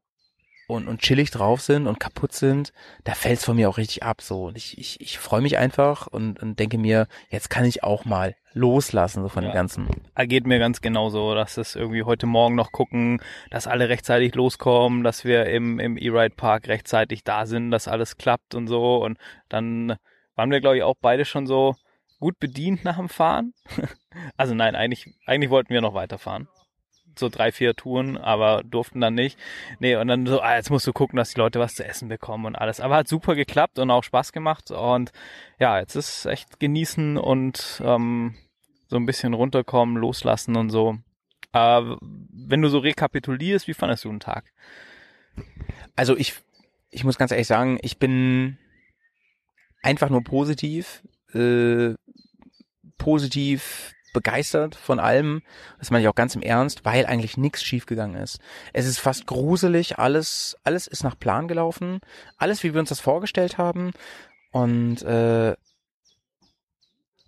und, 0.66 0.88
und 0.88 1.01
chillig 1.01 1.30
drauf 1.30 1.60
sind 1.60 1.86
und 1.86 2.01
kaputt 2.01 2.32
sind, 2.32 2.72
da 3.05 3.14
fällt's 3.14 3.44
von 3.44 3.56
mir 3.56 3.68
auch 3.68 3.78
richtig 3.78 4.02
ab. 4.02 4.20
So, 4.20 4.47
und 4.47 4.56
ich, 4.56 4.78
ich, 4.78 5.01
ich 5.01 5.18
freue 5.18 5.40
mich 5.40 5.59
einfach 5.59 6.06
und, 6.06 6.43
und 6.43 6.59
denke 6.59 6.78
mir, 6.78 7.06
jetzt 7.30 7.51
kann 7.51 7.64
ich 7.64 7.82
auch 7.84 8.05
mal 8.05 8.34
loslassen 8.52 9.22
so 9.22 9.28
von 9.28 9.44
Ja. 9.44 9.51
dem 9.51 9.55
Ganzen. 9.55 9.88
Geht 10.16 10.47
mir 10.47 10.59
ganz 10.59 10.80
genauso, 10.80 11.34
dass 11.34 11.56
es 11.56 11.76
irgendwie 11.76 12.02
heute 12.02 12.26
Morgen 12.26 12.55
noch 12.55 12.72
gucken, 12.72 13.20
dass 13.51 13.66
alle 13.66 13.88
rechtzeitig 13.88 14.34
loskommen, 14.34 15.05
dass 15.05 15.24
wir 15.24 15.47
im, 15.47 15.78
im 15.78 15.97
E-Ride 15.97 16.34
Park 16.34 16.66
rechtzeitig 16.68 17.22
da 17.22 17.47
sind, 17.47 17.70
dass 17.70 17.86
alles 17.86 18.16
klappt 18.16 18.55
und 18.55 18.66
so. 18.66 18.97
Und 19.05 19.18
dann 19.48 19.97
waren 20.34 20.51
wir, 20.51 20.60
glaube 20.60 20.78
ich, 20.78 20.82
auch 20.82 20.97
beide 21.01 21.24
schon 21.24 21.47
so 21.47 21.74
gut 22.18 22.38
bedient 22.38 22.82
nach 22.84 22.97
dem 22.97 23.09
Fahren. 23.10 23.52
also 24.36 24.55
nein, 24.55 24.74
eigentlich, 24.74 25.14
eigentlich 25.26 25.51
wollten 25.51 25.74
wir 25.74 25.82
noch 25.82 25.94
weiterfahren. 25.94 26.48
So 27.18 27.28
drei, 27.28 27.52
vier 27.52 27.74
Touren, 27.74 28.16
aber 28.16 28.62
durften 28.62 29.01
dann 29.01 29.14
nicht. 29.14 29.38
Nee, 29.78 29.97
und 29.97 30.09
dann 30.09 30.26
so, 30.26 30.40
ah, 30.40 30.56
jetzt 30.56 30.70
musst 30.70 30.86
du 30.86 30.93
gucken, 30.93 31.16
dass 31.16 31.32
die 31.32 31.40
Leute 31.40 31.59
was 31.59 31.74
zu 31.74 31.84
essen 31.84 32.09
bekommen 32.09 32.44
und 32.47 32.56
alles. 32.56 32.80
Aber 32.80 32.97
hat 32.97 33.09
super 33.09 33.34
geklappt 33.34 33.78
und 33.78 33.90
auch 33.90 34.05
Spaß 34.05 34.32
gemacht. 34.32 34.70
Und 34.70 35.12
ja, 35.59 35.78
jetzt 35.78 35.94
ist 35.97 36.26
echt 36.26 36.60
genießen 36.60 37.16
und 37.16 37.82
ähm, 37.84 38.36
so 38.88 38.97
ein 38.97 39.06
bisschen 39.06 39.34
runterkommen, 39.34 39.97
loslassen 39.97 40.56
und 40.56 40.70
so. 40.70 40.98
Äh, 41.52 41.82
wenn 42.01 42.62
du 42.62 42.68
so 42.68 42.78
rekapitulierst, 42.78 43.66
wie 43.68 43.74
fandest 43.74 44.05
du 44.05 44.10
den 44.10 44.20
Tag? 44.20 44.52
Also 45.94 46.16
ich, 46.16 46.34
ich 46.90 47.05
muss 47.05 47.18
ganz 47.18 47.30
ehrlich 47.30 47.47
sagen, 47.47 47.78
ich 47.82 47.98
bin 47.98 48.59
einfach 49.82 50.10
nur 50.10 50.22
positiv, 50.22 51.02
äh, 51.32 51.94
positiv 52.98 53.93
begeistert 54.16 54.74
von 54.74 54.98
allem. 54.98 55.43
Das 55.78 55.90
meine 55.90 56.02
ich 56.02 56.09
auch 56.09 56.14
ganz 56.14 56.34
im 56.34 56.40
Ernst, 56.40 56.86
weil 56.86 57.05
eigentlich 57.05 57.36
nichts 57.36 57.62
schiefgegangen 57.62 58.16
ist. 58.16 58.40
Es 58.72 58.86
ist 58.86 58.98
fast 58.98 59.26
gruselig, 59.26 59.98
alles, 59.98 60.56
alles 60.64 60.86
ist 60.86 61.05
nach 61.05 61.18
Plan 61.18 61.48
gelaufen, 61.48 62.01
alles 62.38 62.64
wie 62.64 62.72
wir 62.72 62.80
uns 62.80 62.88
das 62.88 63.01
vorgestellt 63.01 63.59
haben 63.59 63.93
und 64.52 65.02
äh, 65.02 65.55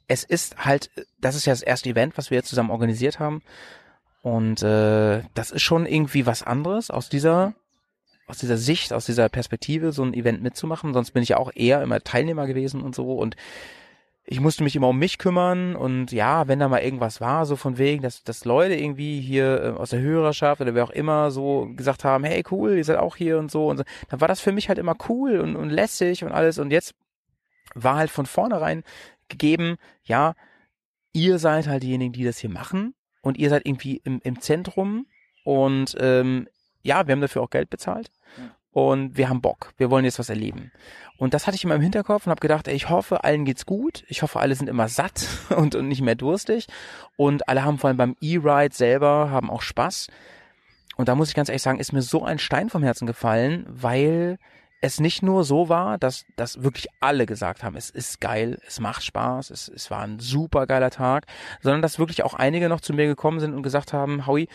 es 0.07 0.25
ist 0.25 0.65
halt, 0.65 0.91
das 1.21 1.35
ist 1.35 1.45
ja 1.45 1.53
das 1.53 1.61
erste 1.61 1.91
Event, 1.91 2.17
was 2.17 2.31
wir 2.31 2.37
jetzt 2.37 2.49
zusammen 2.49 2.71
organisiert 2.71 3.21
haben 3.21 3.43
und 4.23 4.63
äh, 4.63 5.23
das 5.35 5.51
ist 5.51 5.63
schon 5.63 5.85
irgendwie 5.85 6.25
was 6.25 6.43
anderes 6.43 6.91
aus 6.91 7.11
dieser 7.11 7.55
aus 8.27 8.39
dieser 8.39 8.59
Sicht, 8.59 8.93
aus 8.95 9.07
dieser 9.07 9.29
Perspektive 9.29 9.93
so 9.93 10.03
ein 10.03 10.13
Event 10.13 10.43
mitzumachen. 10.43 10.93
Sonst 10.93 11.13
bin 11.13 11.23
ich 11.23 11.31
ja 11.31 11.39
auch 11.39 11.51
eher 11.55 11.83
immer 11.83 12.01
Teilnehmer 12.01 12.47
gewesen 12.47 12.83
und 12.83 12.95
so 12.95 13.13
und 13.15 13.37
ich 14.31 14.41
musste 14.41 14.63
mich 14.63 14.77
immer 14.77 14.89
um 14.89 14.99
mich 14.99 15.17
kümmern 15.17 15.75
und 15.75 16.13
ja, 16.13 16.49
wenn 16.49 16.59
da 16.59 16.69
mal 16.69 16.83
irgendwas 16.83 17.19
war, 17.23 17.47
so 17.47 17.57
von 17.57 17.79
wegen, 17.79 18.03
dass, 18.03 18.25
dass 18.25 18.45
Leute 18.45 18.75
irgendwie 18.75 19.23
hier 19.23 19.63
äh, 19.63 19.69
aus 19.71 19.89
der 19.89 20.01
Hörerschaft 20.01 20.61
oder 20.61 20.75
wer 20.75 20.85
auch 20.85 20.91
immer 20.91 21.31
so 21.31 21.67
gesagt 21.75 22.05
haben, 22.05 22.25
hey 22.25 22.45
cool, 22.51 22.77
ihr 22.77 22.85
seid 22.85 22.99
auch 22.99 23.17
hier 23.17 23.39
und 23.39 23.51
so 23.51 23.69
und 23.69 23.79
so, 23.79 23.85
dann 24.11 24.21
war 24.21 24.29
das 24.29 24.41
für 24.41 24.53
mich 24.53 24.69
halt 24.69 24.79
immer 24.79 24.97
cool 25.09 25.41
und, 25.41 25.57
und 25.57 25.71
lässig 25.71 26.25
und 26.25 26.33
alles 26.33 26.59
und 26.59 26.71
jetzt 26.71 26.95
war 27.75 27.97
halt 27.97 28.11
von 28.11 28.27
vornherein 28.27 28.83
gegeben, 29.29 29.77
ja, 30.05 30.35
ihr 31.15 31.39
seid 31.39 31.67
halt 31.67 31.83
diejenigen, 31.83 32.13
die 32.13 32.25
das 32.25 32.37
hier 32.37 32.51
machen 32.51 32.95
und 33.23 33.39
ihr 33.39 33.49
seid 33.49 33.65
irgendwie 33.65 34.03
im, 34.05 34.21
im 34.23 34.43
Zentrum 34.43 35.07
und 35.45 35.97
ähm, 36.01 36.49
ja, 36.83 37.07
wir 37.07 37.13
haben 37.13 37.23
dafür 37.23 37.43
auch 37.43 37.51
Geld 37.51 37.71
bezahlt 37.71 38.11
und 38.79 39.17
wir 39.17 39.29
haben 39.29 39.41
Bock, 39.41 39.73
wir 39.77 39.91
wollen 39.91 40.05
jetzt 40.05 40.21
was 40.21 40.29
erleben. 40.29 40.71
Und 41.17 41.35
das 41.35 41.49
hatte 41.49 41.57
ich 41.57 41.65
immer 41.65 41.75
im 41.75 41.81
Hinterkopf 41.81 42.27
und 42.27 42.31
habe 42.31 42.41
gedacht, 42.41 42.69
ey, 42.69 42.77
ich 42.77 42.89
hoffe, 42.89 43.25
allen 43.25 43.45
geht's 43.45 43.67
gut. 43.67 44.05
Ich 44.07 44.23
hoffe, 44.23 44.39
alle 44.39 44.55
sind 44.55 44.69
immer 44.69 44.87
satt 44.87 45.27
und, 45.57 45.75
und 45.75 45.89
nicht 45.89 46.01
mehr 46.01 46.15
durstig. 46.15 46.69
Und 47.17 47.49
alle 47.49 47.65
haben 47.65 47.79
vor 47.79 47.89
allem 47.89 47.97
beim 47.97 48.17
E-Ride 48.21 48.75
selber, 48.75 49.31
haben 49.31 49.51
auch 49.51 49.63
Spaß. 49.63 50.07
Und 50.97 51.09
da 51.09 51.17
muss 51.17 51.29
ich 51.29 51.35
ganz 51.35 51.49
ehrlich 51.49 51.63
sagen, 51.63 51.81
ist 51.81 51.93
mir 51.93 52.03
so 52.03 52.25
ein 52.25 52.39
Stein 52.39 52.71
vom 52.71 52.85
Herzen 52.85 53.07
gefallen, 53.07 53.67
weil 53.69 54.39
es 54.81 55.01
nicht 55.01 55.25
nur 55.25 55.43
so 55.43 55.69
war, 55.69 55.99
dass, 55.99 56.25
dass 56.37 56.63
wirklich 56.63 56.87
alle 57.01 57.27
gesagt 57.27 57.65
haben, 57.65 57.77
es 57.77 57.91
ist 57.91 58.21
geil, 58.21 58.61
es 58.65 58.79
macht 58.79 59.03
Spaß, 59.03 59.51
es, 59.51 59.69
es 59.69 59.91
war 59.91 60.03
ein 60.03 60.21
super 60.21 60.69
geiler 60.69 60.91
Tag, 60.91 61.27
sondern 61.63 61.83
dass 61.83 61.99
wirklich 61.99 62.23
auch 62.23 62.35
einige 62.35 62.69
noch 62.69 62.81
zu 62.81 62.93
mir 62.93 63.07
gekommen 63.07 63.41
sind 63.41 63.55
und 63.55 63.65
gesagt 63.65 63.93
haben, 63.93 64.27
Howie, 64.29 64.49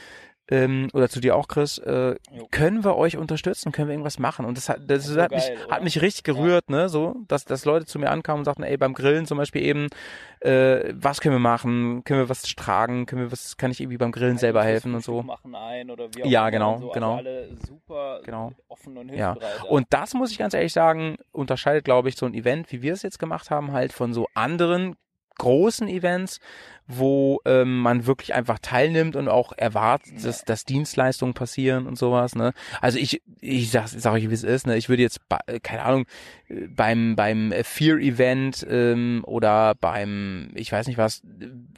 ähm, 0.49 0.89
oder 0.93 1.07
zu 1.09 1.21
dir 1.21 1.35
auch, 1.35 1.47
Chris, 1.47 1.77
äh, 1.77 2.15
können 2.51 2.83
wir 2.83 2.95
euch 2.97 3.15
unterstützen, 3.17 3.71
können 3.71 3.87
wir 3.87 3.93
irgendwas 3.93 4.19
machen? 4.19 4.45
Und 4.45 4.57
das 4.57 4.67
hat, 4.67 4.79
das 4.87 5.05
So 5.05 5.21
hat, 5.21 5.31
mich, 5.31 5.47
geil, 5.47 5.57
hat 5.61 5.67
oder? 5.77 5.83
mich 5.83 6.01
richtig 6.01 6.23
gerührt, 6.23 6.69
ne, 6.69 6.89
so, 6.89 7.15
dass, 7.29 7.45
dass 7.45 7.63
Leute 7.65 7.85
zu 7.85 7.97
mir 7.97 8.11
ankamen 8.11 8.39
und 8.39 8.45
sagten, 8.45 8.63
ey, 8.63 8.75
beim 8.77 8.93
Grillen 8.93 9.25
zum 9.25 9.37
Beispiel 9.37 9.61
eben, 9.63 9.87
äh, 10.41 10.93
was 10.95 11.21
können 11.21 11.35
wir 11.35 11.39
machen? 11.39 12.03
Können 12.03 12.19
wir 12.19 12.29
was 12.29 12.41
tragen? 12.41 13.05
Können 13.05 13.21
wir 13.21 13.31
was, 13.31 13.55
kann 13.55 13.71
ich 13.71 13.79
irgendwie 13.79 13.97
beim 13.97 14.11
Grillen 14.11 14.37
selber 14.37 14.63
helfen 14.63 14.93
und 14.95 15.03
so? 15.03 15.23
Machen 15.23 15.55
ein 15.55 15.89
oder 15.89 16.09
wie 16.13 16.23
auch 16.23 16.27
Ja, 16.27 16.49
genau, 16.49 16.79
so. 16.79 16.89
genau. 16.89 17.17
Also 17.17 17.29
alle 17.29 17.47
super 17.65 18.19
Genau. 18.25 18.51
offen 18.67 18.97
und 18.97 19.09
Ja, 19.09 19.33
hilfsbereit. 19.33 19.71
und 19.71 19.87
das 19.91 20.13
muss 20.13 20.31
ich 20.31 20.37
ganz 20.37 20.53
ehrlich 20.53 20.73
sagen, 20.73 21.17
unterscheidet, 21.31 21.85
glaube 21.85 22.09
ich, 22.09 22.17
so 22.17 22.25
ein 22.25 22.33
Event, 22.33 22.71
wie 22.71 22.81
wir 22.81 22.93
es 22.93 23.01
jetzt 23.01 23.19
gemacht 23.19 23.49
haben, 23.49 23.71
halt 23.71 23.93
von 23.93 24.13
so 24.13 24.27
anderen 24.33 24.95
großen 25.37 25.87
Events, 25.87 26.39
wo 26.87 27.39
ähm, 27.45 27.79
man 27.79 28.05
wirklich 28.05 28.33
einfach 28.33 28.59
teilnimmt 28.59 29.15
und 29.15 29.27
auch 29.29 29.53
erwartet, 29.55 30.23
dass, 30.23 30.43
dass 30.43 30.65
Dienstleistungen 30.65 31.33
passieren 31.33 31.87
und 31.87 31.97
sowas. 31.97 32.35
Ne? 32.35 32.53
Also 32.81 32.99
ich, 32.99 33.21
ich 33.41 33.71
sag, 33.71 33.87
sag 33.87 34.13
euch, 34.13 34.29
wie 34.29 34.33
es 34.33 34.43
ist. 34.43 34.67
Ne? 34.67 34.77
Ich 34.77 34.89
würde 34.89 35.01
jetzt, 35.01 35.21
äh, 35.47 35.59
keine 35.59 35.83
Ahnung, 35.83 36.05
äh, 36.49 36.67
beim 36.67 37.15
beim 37.15 37.53
Fear-Event 37.63 38.65
ähm, 38.69 39.23
oder 39.25 39.75
beim, 39.75 40.49
ich 40.55 40.71
weiß 40.71 40.87
nicht 40.87 40.97
was, 40.97 41.21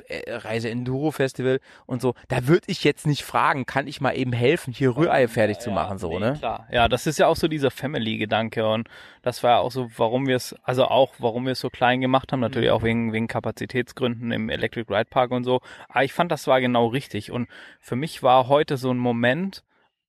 äh, 0.07 0.31
Reise 0.31 0.69
Enduro 0.69 1.11
Festival 1.11 1.59
und 1.85 2.01
so, 2.01 2.13
da 2.27 2.47
würde 2.47 2.63
ich 2.67 2.83
jetzt 2.83 3.05
nicht 3.05 3.23
fragen, 3.23 3.65
kann 3.65 3.87
ich 3.87 4.01
mal 4.01 4.13
eben 4.13 4.33
helfen, 4.33 4.73
hier 4.73 4.95
Rührei 4.95 5.27
fertig 5.27 5.59
zu 5.59 5.71
machen, 5.71 5.97
so, 5.97 6.19
ne? 6.19 6.35
Klar, 6.39 6.67
ja, 6.71 6.87
das 6.87 7.07
ist 7.07 7.19
ja 7.19 7.27
auch 7.27 7.35
so 7.35 7.47
dieser 7.47 7.71
Family-Gedanke 7.71 8.67
und 8.67 8.89
das 9.21 9.43
war 9.43 9.51
ja 9.51 9.57
auch 9.59 9.71
so, 9.71 9.89
warum 9.97 10.27
wir 10.27 10.35
es, 10.35 10.55
also 10.63 10.85
auch, 10.85 11.13
warum 11.19 11.45
wir 11.45 11.53
es 11.53 11.59
so 11.59 11.69
klein 11.69 12.01
gemacht 12.01 12.31
haben, 12.31 12.39
natürlich 12.39 12.69
auch 12.69 12.83
wegen, 12.83 13.11
wegen 13.13 13.27
Kapazitätsgründen 13.27 14.31
im 14.31 14.49
Electric 14.49 14.85
Ride 14.95 15.09
Park 15.09 15.31
und 15.31 15.43
so. 15.43 15.61
Aber 15.89 16.03
ich 16.03 16.13
fand, 16.13 16.31
das 16.31 16.47
war 16.47 16.61
genau 16.61 16.87
richtig 16.87 17.31
und 17.31 17.47
für 17.79 17.95
mich 17.95 18.23
war 18.23 18.47
heute 18.47 18.77
so 18.77 18.91
ein 18.91 18.97
Moment, 18.97 19.63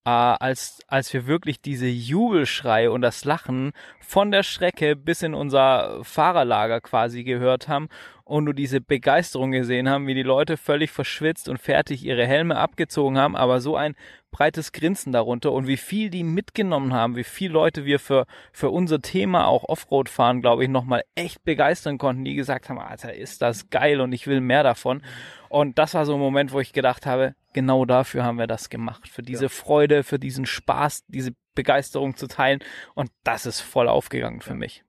äh, 0.05 0.11
als, 0.11 0.81
als 0.87 1.13
wir 1.13 1.27
wirklich 1.27 1.61
diese 1.61 1.89
Jubelschrei 1.89 2.89
und 2.91 3.03
das 3.03 3.25
Lachen 3.25 3.73
von 4.01 4.31
der 4.31 4.45
Strecke 4.45 4.95
bis 4.95 5.23
in 5.23 5.35
unser 5.35 6.05
Fahrerlager 6.05 6.81
quasi 6.81 7.25
gehört 7.25 7.69
haben 7.69 7.89
und 8.27 8.45
du 8.45 8.53
diese 8.53 8.81
Begeisterung 8.81 9.53
gesehen 9.53 9.89
haben, 9.89 10.09
wie 10.09 10.15
die 10.15 10.25
Leute 10.25 10.57
völlig 10.57 10.91
verschwitzt 10.91 11.49
und 11.49 11.59
fertig 11.59 12.05
ihre 12.05 12.27
Helme 12.27 12.57
abgezogen 12.57 13.17
haben, 13.17 13.37
aber 13.37 13.61
so 13.61 13.77
ein 13.77 13.95
breites 14.33 14.73
Grinsen 14.73 15.13
darunter 15.13 15.53
und 15.53 15.69
wie 15.69 15.77
viel 15.77 16.11
die 16.11 16.25
mitgenommen 16.25 16.93
haben, 16.93 17.15
wie 17.15 17.23
viele 17.23 17.53
Leute 17.53 17.85
wir 17.85 18.01
für, 18.01 18.27
für 18.53 18.71
unser 18.71 19.01
Thema 19.01 19.47
auch 19.47 19.63
Offroad 19.69 20.09
fahren, 20.09 20.41
glaube 20.41 20.65
ich, 20.65 20.69
nochmal 20.69 21.05
echt 21.15 21.45
begeistern 21.45 21.99
konnten, 21.99 22.25
die 22.25 22.35
gesagt 22.35 22.69
haben, 22.69 22.81
Alter, 22.81 23.15
ist 23.15 23.43
das 23.43 23.71
geil 23.71 24.01
und 24.01 24.13
ich 24.13 24.27
will 24.27 24.41
mehr 24.41 24.65
davon. 24.65 25.03
Und 25.49 25.79
das 25.79 25.95
war 25.95 26.05
so 26.05 26.15
ein 26.15 26.21
Moment, 26.21 26.53
wo 26.53 26.59
ich 26.59 26.73
gedacht 26.73 27.07
habe, 27.07 27.37
genau 27.53 27.85
dafür 27.85 28.25
haben 28.25 28.39
wir 28.39 28.49
das 28.49 28.71
gemacht, 28.71 29.07
für 29.09 29.23
diese 29.23 29.49
Freude, 29.49 30.03
für 30.03 30.19
diesen 30.19 30.47
Spaß, 30.47 31.05
diese 31.07 31.31
Begeisterung 31.55 32.17
zu 32.17 32.27
teilen 32.27 32.59
und 32.95 33.11
das 33.23 33.47
ist 33.47 33.61
voll 33.61 33.89
aufgegangen 33.89 34.41
für 34.41 34.55
mich. 34.55 34.86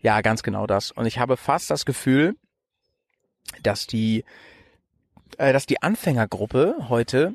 Ja, 0.00 0.20
ganz 0.20 0.42
genau 0.42 0.66
das. 0.66 0.90
Und 0.92 1.06
ich 1.06 1.18
habe 1.18 1.36
fast 1.36 1.70
das 1.70 1.84
Gefühl, 1.84 2.36
dass 3.62 3.86
die, 3.86 4.24
äh, 5.38 5.52
dass 5.52 5.66
die 5.66 5.82
Anfängergruppe 5.82 6.88
heute 6.88 7.34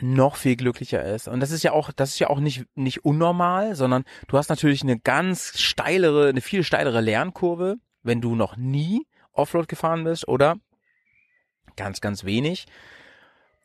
noch 0.00 0.36
viel 0.36 0.56
glücklicher 0.56 1.04
ist. 1.04 1.28
Und 1.28 1.40
das 1.40 1.50
ist 1.50 1.62
ja 1.62 1.72
auch, 1.72 1.90
das 1.92 2.10
ist 2.10 2.18
ja 2.20 2.30
auch 2.30 2.38
nicht, 2.38 2.64
nicht 2.74 3.04
unnormal, 3.04 3.74
sondern 3.74 4.04
du 4.28 4.38
hast 4.38 4.48
natürlich 4.48 4.82
eine 4.82 4.98
ganz 4.98 5.58
steilere, 5.58 6.28
eine 6.28 6.40
viel 6.40 6.62
steilere 6.62 7.00
Lernkurve, 7.00 7.76
wenn 8.02 8.20
du 8.20 8.34
noch 8.34 8.56
nie 8.56 9.06
Offroad 9.32 9.68
gefahren 9.68 10.04
bist 10.04 10.28
oder 10.28 10.56
ganz, 11.76 12.00
ganz 12.00 12.24
wenig 12.24 12.66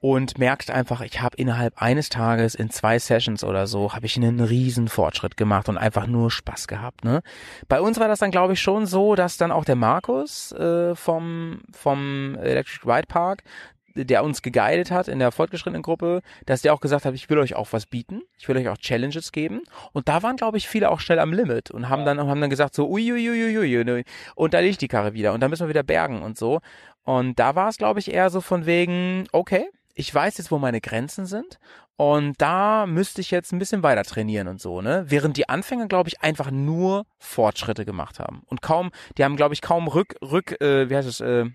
und 0.02 0.38
merkst 0.38 0.70
einfach, 0.70 1.02
ich 1.02 1.22
habe 1.22 1.38
innerhalb 1.38 1.82
eines 1.82 2.10
Tages 2.10 2.54
in 2.54 2.70
zwei 2.70 3.00
Sessions 3.00 3.44
oder 3.44 3.66
so, 3.66 3.94
habe 3.94 4.06
ich 4.06 4.18
einen 4.18 4.40
riesen 4.40 4.88
Fortschritt 4.88 5.38
gemacht 5.38 5.70
und 5.70 5.78
einfach 5.78 6.06
nur 6.08 6.30
Spaß 6.30 6.68
gehabt. 6.68 7.04
Ne? 7.04 7.22
Bei 7.68 7.82
uns 7.82 8.00
war 8.00 8.08
das 8.08 8.20
dann, 8.20 8.32
glaube 8.32 8.54
ich, 8.54 8.62
schon 8.62 8.86
so, 8.86 9.16
dass 9.16 9.38
dann 9.38 9.52
auch 9.52 9.66
der 9.66 9.76
Markus 9.76 10.52
äh, 10.52 10.96
vom, 10.96 11.62
vom 11.72 12.36
Electric 12.36 12.86
Ride 12.86 13.08
Park, 13.08 13.44
der 13.96 14.24
uns 14.24 14.42
geguidet 14.42 14.92
hat 14.92 15.08
in 15.08 15.20
der 15.20 15.32
fortgeschrittenen 15.32 15.82
Gruppe, 15.82 16.22
dass 16.46 16.62
der 16.62 16.74
auch 16.74 16.82
gesagt 16.82 17.06
hat, 17.06 17.14
ich 17.14 17.30
will 17.30 17.40
euch 17.40 17.56
auch 17.56 17.72
was 17.72 17.86
bieten, 17.86 18.22
ich 18.38 18.48
will 18.48 18.58
euch 18.58 18.68
auch 18.68 18.78
Challenges 18.78 19.32
geben. 19.32 19.62
Und 19.94 20.10
da 20.10 20.22
waren, 20.22 20.36
glaube 20.36 20.58
ich, 20.58 20.68
viele 20.68 20.92
auch 20.92 21.00
schnell 21.00 21.20
am 21.20 21.32
Limit 21.32 21.72
und 21.72 21.88
haben 21.88 22.06
dann 22.06 22.20
haben 22.20 22.42
dann 22.42 22.50
gesagt 22.50 22.76
so, 22.76 22.90
uiuiuiui, 22.90 24.04
und 24.36 24.54
da 24.54 24.60
liegt 24.60 24.82
die 24.82 24.88
Karre 24.88 25.14
wieder 25.14 25.34
und 25.34 25.40
da 25.40 25.48
müssen 25.48 25.64
wir 25.64 25.70
wieder 25.70 25.84
bergen 25.84 26.22
und 26.22 26.38
so. 26.38 26.60
Und 27.04 27.40
da 27.40 27.56
war 27.56 27.70
es, 27.70 27.78
glaube 27.78 28.00
ich, 28.00 28.14
eher 28.14 28.30
so 28.30 28.42
von 28.42 28.66
wegen, 28.66 29.26
okay, 29.32 29.70
ich 29.96 30.14
weiß 30.14 30.38
jetzt, 30.38 30.52
wo 30.52 30.60
meine 30.60 30.82
Grenzen 30.82 31.26
sind 31.26 31.60
und 31.98 32.40
da 32.42 32.86
müsste 32.86 33.22
ich 33.22 33.32
jetzt 33.32 33.54
ein 33.54 33.60
bisschen 33.60 33.82
weiter 33.82 34.04
trainieren 34.04 34.48
und 34.48 34.62
so, 34.62 34.82
ne? 34.82 35.06
Während 35.08 35.38
die 35.38 35.48
Anfänger, 35.50 35.88
glaube 35.88 36.10
ich, 36.10 36.22
einfach 36.22 36.52
nur 36.52 37.06
Fortschritte 37.18 37.86
gemacht 37.86 38.20
haben 38.20 38.44
und 38.48 38.62
kaum, 38.62 38.92
die 39.18 39.24
haben, 39.24 39.38
glaube 39.38 39.54
ich, 39.54 39.62
kaum 39.62 39.88
Rück, 39.88 40.16
Rück, 40.22 40.60
äh, 40.62 40.90
wie 40.90 40.96
heißt 40.96 41.08
es, 41.08 41.22
äh, 41.22 41.46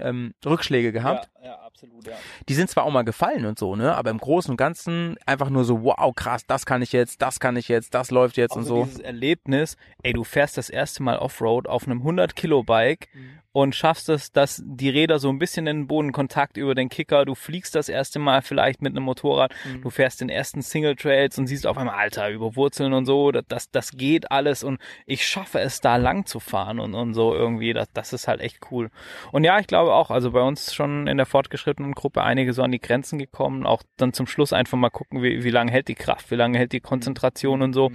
ähm, 0.00 0.34
Rückschläge 0.44 0.92
gehabt. 0.92 1.28
Ja, 1.42 1.50
ja, 1.50 1.70
absolut, 1.74 2.06
ja. 2.06 2.14
Die 2.48 2.54
sind 2.54 2.68
zwar 2.70 2.84
auch 2.84 2.90
mal 2.90 3.02
gefallen 3.02 3.44
und 3.46 3.58
so, 3.58 3.76
ne? 3.76 3.94
Aber 3.94 4.10
im 4.10 4.18
Großen 4.18 4.50
und 4.50 4.56
Ganzen 4.56 5.16
einfach 5.26 5.50
nur 5.50 5.64
so, 5.64 5.82
wow, 5.84 6.14
krass, 6.14 6.46
das 6.46 6.66
kann 6.66 6.82
ich 6.82 6.92
jetzt, 6.92 7.22
das 7.22 7.40
kann 7.40 7.56
ich 7.56 7.68
jetzt, 7.68 7.94
das 7.94 8.10
läuft 8.10 8.36
jetzt 8.36 8.52
und 8.54 8.62
Also 8.62 8.76
so. 8.76 8.84
dieses 8.84 9.00
Erlebnis, 9.00 9.76
ey, 10.02 10.12
du 10.12 10.24
fährst 10.24 10.56
das 10.58 10.68
erste 10.70 11.02
Mal 11.02 11.18
Offroad 11.18 11.66
auf 11.68 11.86
einem 11.86 11.98
100 12.00 12.36
Kilo 12.36 12.62
Bike 12.62 13.08
Mhm. 13.14 13.38
und 13.52 13.74
schaffst 13.74 14.08
es, 14.08 14.32
dass 14.32 14.62
die 14.64 14.88
Räder 14.88 15.18
so 15.18 15.28
ein 15.28 15.38
bisschen 15.38 15.66
in 15.66 15.76
den 15.80 15.86
Boden 15.86 16.12
Kontakt 16.12 16.56
über 16.56 16.74
den 16.74 16.88
Kicker, 16.88 17.24
du 17.26 17.34
fliegst 17.34 17.74
das 17.74 17.88
erste 17.90 18.18
Mal 18.18 18.40
vielleicht 18.42 18.80
mit 18.80 18.92
einem 18.96 19.04
Motorrad, 19.04 19.52
Mhm. 19.66 19.82
du 19.82 19.90
fährst 19.90 20.20
den 20.20 20.28
ersten 20.30 20.62
Single 20.62 20.96
Trails 20.96 21.38
und 21.38 21.46
siehst 21.46 21.66
auf 21.66 21.76
einmal, 21.76 21.96
Alter, 21.96 22.30
über 22.30 22.56
Wurzeln 22.56 22.92
und 22.94 23.04
so, 23.06 23.30
das, 23.32 23.44
das, 23.48 23.70
das 23.70 23.90
geht 23.92 24.30
alles 24.30 24.62
und 24.64 24.80
ich 25.06 25.26
schaffe 25.26 25.58
es 25.60 25.80
da 25.80 25.96
lang 25.96 26.24
zu 26.26 26.40
fahren 26.40 26.78
und, 26.80 26.94
und 26.94 27.12
so 27.14 27.34
irgendwie, 27.34 27.72
das, 27.74 27.88
das 27.92 28.12
ist 28.12 28.28
halt 28.28 28.40
echt 28.40 28.60
cool. 28.70 28.90
Und 29.32 29.44
ja, 29.44 29.58
ich 29.58 29.66
glaube 29.66 29.92
auch, 29.94 30.10
also 30.10 30.30
bei 30.30 30.40
uns 30.42 30.72
schon 30.74 31.06
in 31.06 31.16
der 31.18 31.26
fortgeschrittenen 31.26 31.61
Gruppe 31.94 32.22
einige 32.22 32.52
so 32.52 32.62
an 32.62 32.72
die 32.72 32.80
Grenzen 32.80 33.18
gekommen, 33.18 33.66
auch 33.66 33.82
dann 33.96 34.12
zum 34.12 34.26
Schluss 34.26 34.52
einfach 34.52 34.78
mal 34.78 34.90
gucken, 34.90 35.22
wie, 35.22 35.44
wie 35.44 35.50
lange 35.50 35.70
hält 35.72 35.88
die 35.88 35.94
Kraft, 35.94 36.30
wie 36.30 36.36
lange 36.36 36.58
hält 36.58 36.72
die 36.72 36.80
Konzentration 36.80 37.62
und 37.62 37.72
so. 37.72 37.90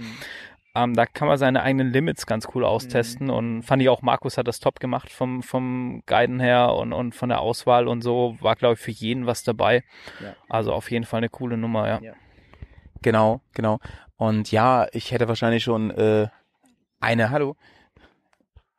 Ähm, 0.74 0.94
da 0.94 1.06
kann 1.06 1.28
man 1.28 1.38
seine 1.38 1.62
eigenen 1.62 1.90
Limits 1.90 2.26
ganz 2.26 2.48
cool 2.54 2.64
austesten 2.64 3.30
und 3.30 3.62
fand 3.62 3.82
ich 3.82 3.88
auch, 3.88 4.02
Markus 4.02 4.38
hat 4.38 4.46
das 4.46 4.60
top 4.60 4.80
gemacht 4.80 5.10
vom, 5.10 5.42
vom 5.42 6.02
Guiden 6.06 6.40
her 6.40 6.74
und, 6.74 6.92
und 6.92 7.14
von 7.14 7.28
der 7.30 7.40
Auswahl 7.40 7.88
und 7.88 8.02
so. 8.02 8.36
War, 8.40 8.54
glaube 8.54 8.74
ich, 8.74 8.80
für 8.80 8.90
jeden 8.90 9.26
was 9.26 9.42
dabei. 9.42 9.82
Ja. 10.22 10.34
Also 10.48 10.72
auf 10.72 10.90
jeden 10.90 11.04
Fall 11.04 11.18
eine 11.18 11.30
coole 11.30 11.56
Nummer, 11.56 11.88
ja. 11.88 12.00
Genau, 13.02 13.40
genau. 13.54 13.78
Und 14.16 14.50
ja, 14.50 14.86
ich 14.92 15.12
hätte 15.12 15.28
wahrscheinlich 15.28 15.62
schon 15.62 15.90
äh, 15.90 16.28
eine, 17.00 17.30
hallo, 17.30 17.56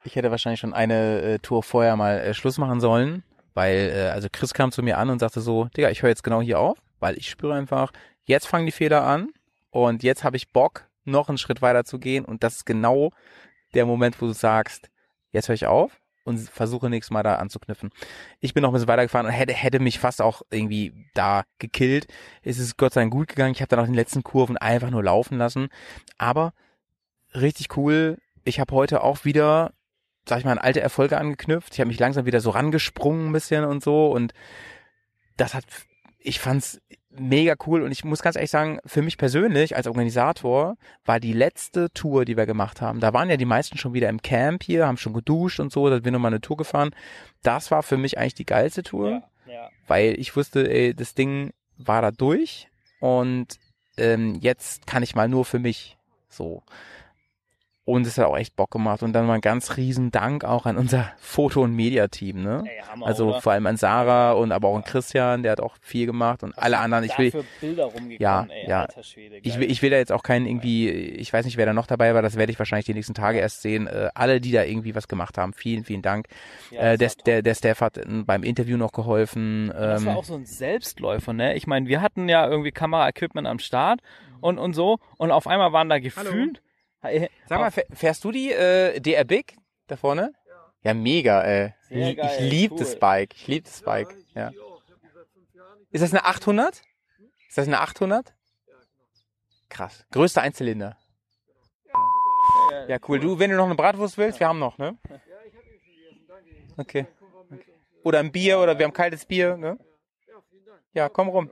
ich 0.04 0.16
hätte 0.16 0.32
wahrscheinlich 0.32 0.60
schon 0.60 0.74
eine 0.74 1.22
äh, 1.22 1.40
Tour 1.40 1.64
vorher 1.64 1.96
mal 1.96 2.20
äh, 2.20 2.34
Schluss 2.34 2.58
machen 2.58 2.80
sollen, 2.80 3.24
weil, 3.54 3.92
äh, 3.96 4.10
also 4.10 4.28
Chris 4.32 4.54
kam 4.54 4.72
zu 4.72 4.84
mir 4.84 4.98
an 4.98 5.10
und 5.10 5.20
sagte 5.20 5.42
so, 5.42 5.66
Digga, 5.66 5.90
ich 5.90 6.02
höre 6.02 6.10
jetzt 6.10 6.24
genau 6.24 6.42
hier 6.42 6.60
auf, 6.60 6.78
weil 7.00 7.18
ich 7.18 7.30
spüre 7.30 7.54
einfach, 7.54 7.92
jetzt 8.24 8.48
fangen 8.48 8.66
die 8.66 8.72
Fehler 8.72 9.04
an 9.04 9.30
und 9.72 10.04
jetzt 10.04 10.24
habe 10.24 10.38
ich 10.38 10.52
Bock, 10.52 10.88
noch 11.06 11.30
einen 11.30 11.38
Schritt 11.38 11.62
weiter 11.62 11.86
zu 11.86 12.00
gehen 12.00 12.26
und 12.26 12.44
das 12.44 12.58
ist 12.58 12.66
genau 12.66 13.12
der 13.74 13.86
Moment, 13.86 14.22
wo 14.22 14.28
du 14.28 14.34
sagst, 14.34 14.90
jetzt 15.32 15.48
höre 15.48 15.56
ich 15.56 15.66
auf 15.66 16.00
und 16.30 16.38
versuche 16.38 16.90
nächstes 16.90 17.12
Mal 17.12 17.24
da 17.24 17.36
anzuknüpfen. 17.36 17.90
Ich 18.40 18.54
bin 18.54 18.62
noch 18.62 18.70
ein 18.70 18.74
bisschen 18.74 18.88
weitergefahren 18.88 19.28
und 19.28 19.34
hätte, 19.34 19.54
hätte 19.54 19.80
mich 19.80 20.00
fast 20.00 20.22
auch 20.22 20.42
irgendwie 20.52 20.94
da 21.14 21.44
gekillt. 21.58 22.08
Es 22.44 22.60
ist 22.60 22.78
Gott 22.78 22.94
sei 22.94 23.02
Dank 23.02 23.14
gut 23.14 23.28
gegangen. 23.28 23.54
Ich 23.54 23.62
habe 23.62 23.70
dann 23.70 23.80
auch 23.80 23.86
den 23.86 23.96
letzten 23.96 24.24
Kurven 24.24 24.58
einfach 24.58 24.92
nur 24.92 25.04
laufen 25.04 25.38
lassen. 25.38 25.70
Aber 26.18 26.54
richtig 27.34 27.76
cool. 27.78 28.18
Ich 28.44 28.60
habe 28.60 28.74
heute 28.76 29.04
auch 29.04 29.26
wieder, 29.26 29.74
sag 30.30 30.40
ich 30.40 30.46
mal, 30.46 30.52
an 30.52 30.60
alte 30.60 30.82
Erfolge 30.82 31.18
angeknüpft. 31.18 31.74
Ich 31.74 31.80
habe 31.80 31.90
mich 31.90 32.00
langsam 32.00 32.26
wieder 32.26 32.40
so 32.40 32.52
rangesprungen 32.52 33.30
ein 33.30 33.34
bisschen 33.34 33.66
und 33.66 33.84
so 33.84 34.12
und 34.12 34.34
das 35.38 35.54
hat, 35.54 35.66
ich 36.20 36.40
fand's 36.40 36.80
mega 37.10 37.56
cool 37.66 37.82
und 37.82 37.92
ich 37.92 38.04
muss 38.04 38.22
ganz 38.22 38.36
ehrlich 38.36 38.52
sagen, 38.52 38.80
für 38.86 39.02
mich 39.02 39.18
persönlich 39.18 39.76
als 39.76 39.88
Organisator 39.88 40.78
war 41.06 41.20
die 41.20 41.34
letzte 41.34 41.92
Tour, 41.92 42.24
die 42.26 42.38
wir 42.38 42.46
gemacht 42.46 42.82
haben, 42.82 43.00
da 43.00 43.14
waren 43.14 43.30
ja 43.30 43.38
die 43.38 43.46
meisten 43.46 43.78
schon 43.78 43.94
wieder 43.94 44.10
im 44.10 44.22
Camp 44.22 44.64
hier, 44.64 44.86
haben 44.86 44.98
schon 44.98 45.14
geduscht 45.14 45.60
und 45.60 45.72
so, 45.72 45.90
da 45.90 45.96
sind 45.96 46.06
wir 46.06 46.12
nochmal 46.12 46.32
eine 46.32 46.42
Tour 46.42 46.58
gefahren. 46.58 46.92
Das 47.42 47.72
war 47.72 47.84
für 47.84 47.98
mich 47.98 48.18
eigentlich 48.18 48.36
die 48.36 48.46
geilste 48.46 48.84
Tour, 48.84 49.24
ja. 49.48 49.70
weil 49.88 50.20
ich 50.20 50.36
wusste, 50.36 50.70
ey, 50.70 50.94
das 50.94 51.16
Ding 51.16 51.52
war 51.78 52.02
da 52.02 52.12
durch 52.12 52.68
und 53.00 53.58
ähm, 53.98 54.36
jetzt 54.40 54.86
kann 54.86 55.04
ich 55.04 55.16
mal 55.16 55.28
nur 55.28 55.46
für 55.46 55.60
mich 55.60 55.98
so. 56.30 56.64
Und 57.90 58.06
es 58.06 58.20
hat 58.20 58.26
auch 58.28 58.38
echt 58.38 58.56
Bock 58.56 58.70
gemacht. 58.70 59.02
Und 59.02 59.14
dann 59.14 59.26
mal 59.26 59.34
ein 59.34 59.42
ganz 59.42 59.76
riesen 59.76 60.12
Dank 60.12 60.44
auch 60.44 60.68
an 60.68 60.78
unser 60.78 61.12
Foto- 61.18 61.64
und 61.64 61.76
Mediateam, 61.76 62.44
ne? 62.44 62.64
Ey, 62.68 62.84
Hammer, 62.88 63.08
also 63.08 63.30
oder? 63.30 63.42
vor 63.42 63.54
allem 63.54 63.66
an 63.66 63.78
Sarah 63.78 64.34
und 64.34 64.52
aber 64.52 64.68
auch 64.68 64.76
an 64.76 64.84
Christian, 64.84 65.42
der 65.42 65.54
hat 65.54 65.60
auch 65.60 65.76
viel 65.82 66.06
gemacht 66.06 66.44
und 66.44 66.56
alle 66.58 66.78
anderen. 66.78 67.04
Ich 67.04 67.18
will, 67.18 67.32
Dafür 67.32 67.46
Bilder 67.60 67.86
rumgekommen, 67.86 68.18
ja, 68.20 68.46
ey, 68.48 68.70
ja. 68.70 68.82
alter 68.82 69.02
Schwede, 69.02 69.38
ich 69.42 69.60
will, 69.60 69.72
ich 69.72 69.82
will 69.82 69.90
da 69.90 69.98
jetzt 69.98 70.12
auch 70.12 70.22
keinen 70.22 70.46
irgendwie, 70.46 70.90
ich 70.90 71.34
weiß 71.34 71.46
nicht, 71.46 71.58
wer 71.58 71.66
da 71.66 71.74
noch 71.74 71.88
dabei 71.88 72.14
war, 72.14 72.22
das 72.22 72.36
werde 72.38 72.52
ich 72.52 72.60
wahrscheinlich 72.60 72.86
die 72.86 72.94
nächsten 72.94 73.16
Tage 73.16 73.40
erst 73.40 73.64
sehen. 73.64 73.88
Äh, 73.88 74.10
alle, 74.14 74.40
die 74.40 74.52
da 74.52 74.64
irgendwie 74.64 74.94
was 74.94 75.08
gemacht 75.08 75.40
haben, 75.40 75.54
vielen, 75.54 75.84
vielen 75.84 76.04
Dank. 76.04 76.28
Ja, 76.70 76.92
äh, 76.94 76.98
der, 76.98 77.12
der, 77.26 77.42
der 77.42 77.56
Steph 77.56 77.82
hat 77.82 77.98
äh, 77.98 78.04
beim 78.08 78.44
Interview 78.44 78.78
noch 78.78 78.92
geholfen. 78.92 79.70
Das 79.76 80.06
war 80.06 80.12
Ähm, 80.14 80.18
auch 80.18 80.24
so 80.24 80.36
ein 80.36 80.46
Selbstläufer, 80.46 81.34
ne? 81.34 81.56
Ich 81.56 81.66
meine, 81.66 81.88
wir 81.88 82.02
hatten 82.02 82.30
ja 82.30 82.48
irgendwie 82.48 82.72
Kameraequipment 82.72 83.48
am 83.48 83.58
Start 83.58 84.02
und, 84.42 84.60
und 84.60 84.74
so 84.74 85.00
und 85.18 85.32
auf 85.32 85.48
einmal 85.48 85.74
waren 85.74 85.90
da 85.90 85.98
gefühlt. 86.00 86.58
Hey, 86.58 86.69
Sag 87.02 87.60
mal, 87.60 87.70
fäh- 87.70 87.96
fährst 87.96 88.24
du 88.24 88.32
die 88.32 88.52
äh, 88.52 89.00
DR 89.00 89.24
Big 89.24 89.56
da 89.88 89.96
vorne? 89.96 90.34
Ja, 90.84 90.94
mega, 90.94 91.42
ey. 91.44 91.74
Sehr 91.88 92.10
Ich- 92.12 92.18
geil, 92.18 92.38
ich 92.40 92.52
liebe 92.52 92.74
cool. 92.74 92.80
das 92.80 93.00
Bike. 93.00 93.36
Ich 93.36 93.48
liebe 93.48 93.66
das 93.66 93.82
Bike. 93.82 94.16
Ja. 94.34 94.52
Ist 95.92 96.02
das 96.04 96.12
eine 96.12 96.26
800? 96.26 96.82
Ist 97.48 97.58
das 97.58 97.68
eine 97.68 97.80
800? 97.80 98.34
Krass. 99.70 100.06
Größter 100.12 100.42
Einzylinder. 100.42 100.98
Ja, 102.88 102.98
cool. 103.08 103.20
Du, 103.20 103.40
wenn 103.40 103.52
du 103.52 103.58
noch 103.58 103.66
eine 103.66 103.76
Bratwurst 103.76 104.18
willst, 104.18 104.40
wir 104.40 104.48
haben 104.48 104.60
noch, 104.60 104.78
ne? 104.78 104.98
Okay. 106.78 107.06
Oder 108.04 108.20
ein 108.20 108.32
Bier 108.32 108.60
oder 108.60 108.78
wir 108.78 108.86
haben 108.86 108.94
kaltes 108.94 109.26
Bier, 109.26 109.58
ne? 109.58 109.78
Ja, 110.94 111.08
komm 111.10 111.28
rum. 111.30 111.50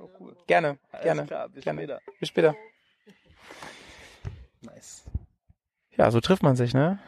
Gerne, 0.47 0.79
gerne. 1.03 1.25
klar, 1.25 1.49
bis 1.49 1.63
gerne. 1.63 1.81
später. 1.81 2.01
Bis 2.19 2.29
später. 2.29 2.55
Nice. 4.61 5.03
Ja, 5.97 6.11
so 6.11 6.19
trifft 6.19 6.43
man 6.43 6.55
sich, 6.55 6.73
ne? 6.73 6.99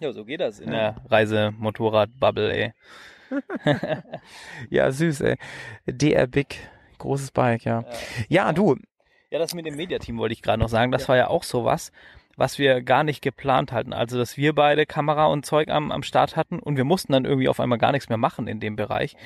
Ja, 0.00 0.12
so 0.12 0.24
geht 0.24 0.40
das 0.40 0.60
in 0.60 0.70
der 0.70 0.96
Reise-Motorrad-Bubble, 1.10 2.52
ey. 2.52 2.72
Ja, 4.70 4.90
süß, 4.90 5.20
ey. 5.22 5.36
DR 5.86 6.26
Big, 6.26 6.58
großes 6.98 7.32
Bike, 7.32 7.64
ja. 7.64 7.84
Ja, 8.28 8.52
du, 8.52 8.76
Ja, 9.30 9.38
das 9.38 9.54
mit 9.54 9.66
dem 9.66 9.76
Mediateam 9.76 10.18
wollte 10.18 10.32
ich 10.32 10.42
gerade 10.42 10.60
noch 10.60 10.68
sagen. 10.68 10.92
Das 10.92 11.08
war 11.08 11.16
ja 11.16 11.28
auch 11.28 11.42
sowas, 11.42 11.92
was 12.36 12.58
wir 12.58 12.80
gar 12.82 13.02
nicht 13.04 13.20
geplant 13.22 13.72
hatten. 13.72 13.92
Also, 13.92 14.16
dass 14.16 14.36
wir 14.36 14.54
beide 14.54 14.86
Kamera 14.86 15.26
und 15.26 15.44
Zeug 15.44 15.68
am, 15.68 15.90
am 15.90 16.02
Start 16.04 16.36
hatten 16.36 16.60
und 16.60 16.76
wir 16.76 16.84
mussten 16.84 17.12
dann 17.12 17.24
irgendwie 17.24 17.48
auf 17.48 17.60
einmal 17.60 17.78
gar 17.78 17.92
nichts 17.92 18.08
mehr 18.08 18.18
machen 18.18 18.46
in 18.46 18.60
dem 18.60 18.76
Bereich, 18.76 19.16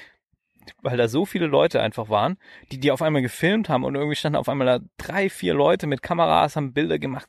weil 0.83 0.97
da 0.97 1.09
so 1.09 1.25
viele 1.25 1.47
Leute 1.47 1.81
einfach 1.81 2.09
waren, 2.09 2.37
die 2.71 2.79
die 2.79 2.91
auf 2.91 3.03
einmal 3.03 3.23
gefilmt 3.23 3.69
haben 3.69 3.85
und 3.85 3.95
irgendwie 3.95 4.17
standen 4.17 4.37
auf 4.37 4.49
einmal 4.49 4.67
da 4.67 4.85
drei, 4.99 5.29
vier 5.29 5.55
Leute 5.55 5.87
mit 5.87 6.03
Kameras, 6.03 6.57
haben 6.57 6.73
Bilder 6.73 6.99
gemacht 6.99 7.29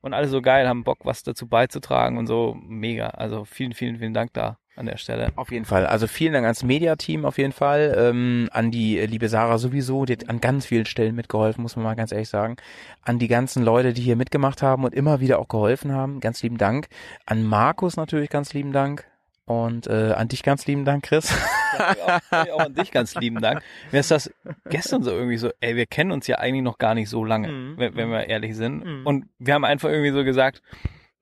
und 0.00 0.14
alle 0.14 0.28
so 0.28 0.42
geil, 0.42 0.68
haben 0.68 0.84
Bock, 0.84 0.98
was 1.04 1.22
dazu 1.22 1.46
beizutragen 1.48 2.18
und 2.18 2.26
so 2.26 2.56
mega. 2.60 3.08
Also 3.08 3.44
vielen, 3.44 3.72
vielen, 3.72 3.98
vielen 3.98 4.14
Dank 4.14 4.32
da 4.32 4.58
an 4.80 4.86
der 4.86 4.96
Stelle. 4.96 5.30
Auf 5.36 5.52
jeden 5.52 5.64
Fall. 5.64 5.86
Also 5.86 6.06
vielen 6.06 6.32
Dank 6.32 6.44
ans 6.44 6.62
Media-Team 6.62 7.24
auf 7.24 7.38
jeden 7.38 7.52
Fall. 7.52 7.94
Ähm, 7.96 8.48
an 8.52 8.70
die 8.70 8.98
äh, 8.98 9.06
liebe 9.06 9.28
Sarah 9.28 9.58
sowieso, 9.58 10.06
die 10.06 10.14
hat 10.14 10.28
an 10.28 10.40
ganz 10.40 10.66
vielen 10.66 10.86
Stellen 10.86 11.14
mitgeholfen, 11.14 11.62
muss 11.62 11.76
man 11.76 11.84
mal 11.84 11.94
ganz 11.94 12.12
ehrlich 12.12 12.28
sagen. 12.28 12.56
An 13.02 13.18
die 13.18 13.28
ganzen 13.28 13.62
Leute, 13.62 13.92
die 13.92 14.02
hier 14.02 14.16
mitgemacht 14.16 14.62
haben 14.62 14.84
und 14.84 14.94
immer 14.94 15.20
wieder 15.20 15.38
auch 15.38 15.48
geholfen 15.48 15.92
haben. 15.92 16.20
Ganz 16.20 16.42
lieben 16.42 16.58
Dank. 16.58 16.88
An 17.26 17.44
Markus 17.44 17.96
natürlich 17.96 18.30
ganz 18.30 18.54
lieben 18.54 18.72
Dank. 18.72 19.04
Und 19.50 19.88
äh, 19.88 20.12
an 20.12 20.28
dich 20.28 20.44
ganz 20.44 20.68
lieben 20.68 20.84
Dank, 20.84 21.02
Chris. 21.02 21.34
Ja, 21.76 22.20
auch, 22.30 22.46
auch 22.52 22.60
an 22.66 22.74
dich 22.74 22.92
ganz 22.92 23.16
lieben 23.16 23.40
Dank. 23.40 23.62
Mir 23.90 23.98
ist 23.98 24.12
das 24.12 24.32
gestern 24.66 25.02
so 25.02 25.10
irgendwie 25.10 25.38
so, 25.38 25.50
ey, 25.58 25.74
wir 25.74 25.86
kennen 25.86 26.12
uns 26.12 26.28
ja 26.28 26.38
eigentlich 26.38 26.62
noch 26.62 26.78
gar 26.78 26.94
nicht 26.94 27.08
so 27.08 27.24
lange, 27.24 27.48
Mhm. 27.48 27.74
wenn, 27.76 27.96
wenn 27.96 28.10
wir 28.10 28.28
ehrlich 28.28 28.54
sind. 28.54 28.84
Mhm. 28.84 29.06
Und 29.06 29.28
wir 29.40 29.54
haben 29.54 29.64
einfach 29.64 29.88
irgendwie 29.88 30.12
so 30.12 30.22
gesagt, 30.22 30.62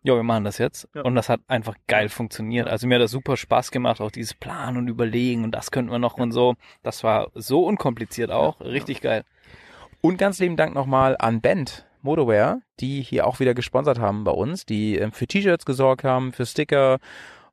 ja, 0.03 0.15
wir 0.15 0.23
machen 0.25 0.45
das 0.45 0.59
jetzt. 0.59 0.89
Ja. 0.95 1.03
Und 1.03 1.15
das 1.15 1.31
hat 1.31 1.41
einfach 1.49 1.75
geil 1.87 2.11
funktioniert. 2.11 2.69
Also 2.69 2.87
mir 2.87 2.97
hat 2.97 3.03
das 3.03 3.13
super 3.13 3.39
Spaß 3.39 3.71
gemacht, 3.71 4.03
auch 4.03 4.11
dieses 4.11 4.35
Plan 4.35 4.77
und 4.77 4.89
Überlegen 4.89 5.45
und 5.45 5.53
das 5.53 5.71
könnten 5.71 5.91
wir 5.91 5.99
noch 5.99 6.19
und 6.19 6.33
so. 6.33 6.55
Das 6.83 7.03
war 7.03 7.31
so 7.35 7.65
unkompliziert 7.65 8.31
auch. 8.31 8.61
Richtig 8.61 9.01
geil. 9.01 9.25
Und 10.03 10.19
ganz 10.19 10.39
lieben 10.39 10.57
Dank 10.57 10.75
nochmal 10.75 11.17
an 11.19 11.41
Band 11.41 11.87
Motorwear, 12.03 12.61
die 12.81 13.01
hier 13.01 13.27
auch 13.27 13.41
wieder 13.41 13.55
gesponsert 13.55 13.99
haben 13.99 14.25
bei 14.25 14.33
uns, 14.33 14.67
die 14.67 14.97
ähm, 14.97 15.13
für 15.13 15.27
T-Shirts 15.27 15.65
gesorgt 15.65 16.05
haben, 16.05 16.33
für 16.33 16.45
Sticker 16.45 16.99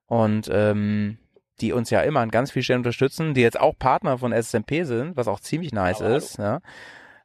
und 0.08 0.50
ähm, 0.52 1.18
die 1.62 1.72
uns 1.74 1.90
ja 1.90 2.02
immer 2.02 2.20
an 2.20 2.32
ganz 2.32 2.52
vielen 2.52 2.64
Stellen 2.64 2.80
unterstützen, 2.80 3.34
die 3.34 3.42
jetzt 3.42 3.60
auch 3.60 3.78
Partner 3.78 4.18
von 4.18 4.34
SMP 4.34 4.84
sind, 4.84 5.16
was 5.16 5.28
auch 5.28 5.40
ziemlich 5.40 5.72
nice 5.72 6.02
hallo. 6.02 6.16
ist. 6.18 6.38
Ja. 6.38 6.60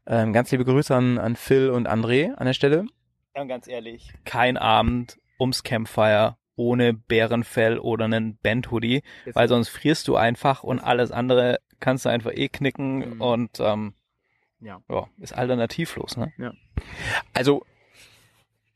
Ähm, 0.07 0.33
ganz 0.33 0.51
liebe 0.53 0.65
Grüße 0.65 0.95
an, 0.95 1.19
an 1.19 1.37
Phil 1.37 1.71
und 1.71 1.89
André 1.89 2.33
an 2.35 2.47
der 2.47 2.53
Stelle. 2.55 2.85
Ja, 3.37 3.45
ganz 3.45 3.67
ehrlich. 3.69 4.13
Kein 4.25 4.57
Abend 4.57 5.19
ums 5.39 5.63
Campfire 5.63 6.37
ohne 6.57 6.93
Bärenfell 6.93 7.79
oder 7.79 8.05
einen 8.05 8.37
Band-Hoodie, 8.39 9.03
weil 9.33 9.49
sonst 9.49 9.69
frierst 9.69 10.07
du 10.09 10.17
einfach 10.17 10.63
und 10.63 10.79
alles 10.79 11.11
andere 11.11 11.59
kannst 11.81 12.05
du 12.05 12.09
einfach 12.11 12.33
eh 12.35 12.49
knicken 12.49 13.15
Mhm. 13.17 13.21
und 13.21 13.61
ähm, 13.61 13.95
Ja. 14.61 14.81
ja, 14.91 15.09
ist 15.19 15.33
alternativlos, 15.33 16.17
ne? 16.19 16.33
Also 17.33 17.65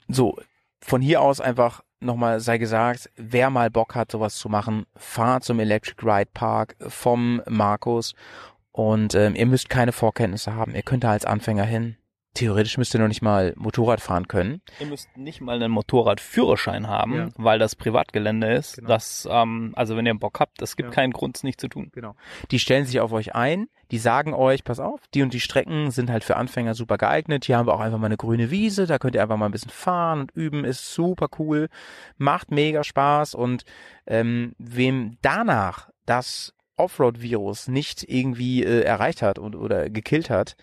so 0.08 0.36
von 0.80 1.02
hier 1.02 1.20
aus 1.20 1.40
einfach 1.40 1.82
nochmal 2.04 2.40
sei 2.40 2.58
gesagt, 2.58 3.10
wer 3.16 3.50
mal 3.50 3.70
Bock 3.70 3.94
hat, 3.94 4.10
sowas 4.10 4.36
zu 4.36 4.48
machen, 4.48 4.86
fahrt 4.96 5.44
zum 5.44 5.60
Electric 5.60 6.04
Ride 6.04 6.30
Park 6.32 6.76
vom 6.80 7.42
Markus 7.48 8.14
und 8.72 9.14
ähm, 9.14 9.34
ihr 9.34 9.46
müsst 9.46 9.68
keine 9.68 9.92
Vorkenntnisse 9.92 10.54
haben. 10.54 10.74
Ihr 10.74 10.82
könnt 10.82 11.04
da 11.04 11.12
als 11.12 11.24
Anfänger 11.24 11.64
hin. 11.64 11.96
Theoretisch 12.34 12.78
müsst 12.78 12.92
ihr 12.94 13.00
noch 13.00 13.08
nicht 13.08 13.22
mal 13.22 13.52
Motorrad 13.56 14.00
fahren 14.00 14.26
können. 14.28 14.60
Ihr 14.80 14.86
müsst 14.86 15.16
nicht 15.16 15.40
mal 15.40 15.54
einen 15.56 15.70
Motorradführerschein 15.70 16.88
haben, 16.88 17.14
Ja. 17.14 17.28
weil 17.36 17.58
das 17.58 17.76
Privatgelände 17.76 18.52
ist. 18.52 18.76
Genau. 18.76 18.88
Das, 18.88 19.28
ähm, 19.30 19.72
also 19.76 19.96
wenn 19.96 20.04
ihr 20.06 20.14
Bock 20.14 20.40
habt, 20.40 20.60
es 20.60 20.76
gibt 20.76 20.88
Ja. 20.90 20.94
keinen 20.94 21.12
Grund, 21.12 21.36
es 21.36 21.44
nicht 21.44 21.60
zu 21.60 21.68
tun. 21.68 21.90
Genau. 21.92 22.14
Die 22.50 22.58
stellen 22.58 22.84
sich 22.86 23.00
auf 23.00 23.12
euch 23.12 23.34
ein, 23.34 23.68
die 23.90 23.98
sagen 23.98 24.34
euch, 24.34 24.64
pass 24.64 24.80
auf, 24.80 25.00
die 25.14 25.22
und 25.22 25.32
die 25.32 25.40
Strecken 25.40 25.90
sind 25.92 26.10
halt 26.10 26.24
für 26.24 26.36
Anfänger 26.36 26.74
super 26.74 26.98
geeignet. 26.98 27.44
Hier 27.44 27.56
haben 27.56 27.66
wir 27.68 27.74
auch 27.74 27.80
einfach 27.80 27.98
mal 27.98 28.06
eine 28.06 28.16
grüne 28.16 28.50
Wiese, 28.50 28.86
da 28.86 28.98
könnt 28.98 29.14
ihr 29.14 29.22
einfach 29.22 29.36
mal 29.36 29.46
ein 29.46 29.52
bisschen 29.52 29.70
fahren 29.70 30.20
und 30.22 30.32
üben, 30.34 30.64
ist 30.64 30.92
super 30.92 31.28
cool, 31.38 31.68
macht 32.16 32.50
mega 32.50 32.82
Spaß 32.82 33.34
und 33.34 33.64
ähm, 34.06 34.54
wem 34.58 35.18
danach 35.22 35.90
das 36.06 36.52
Offroad-Virus 36.76 37.68
nicht 37.68 38.02
irgendwie 38.08 38.64
äh, 38.64 38.80
erreicht 38.82 39.22
hat 39.22 39.38
und, 39.38 39.54
oder 39.54 39.88
gekillt 39.90 40.30
hat, 40.30 40.56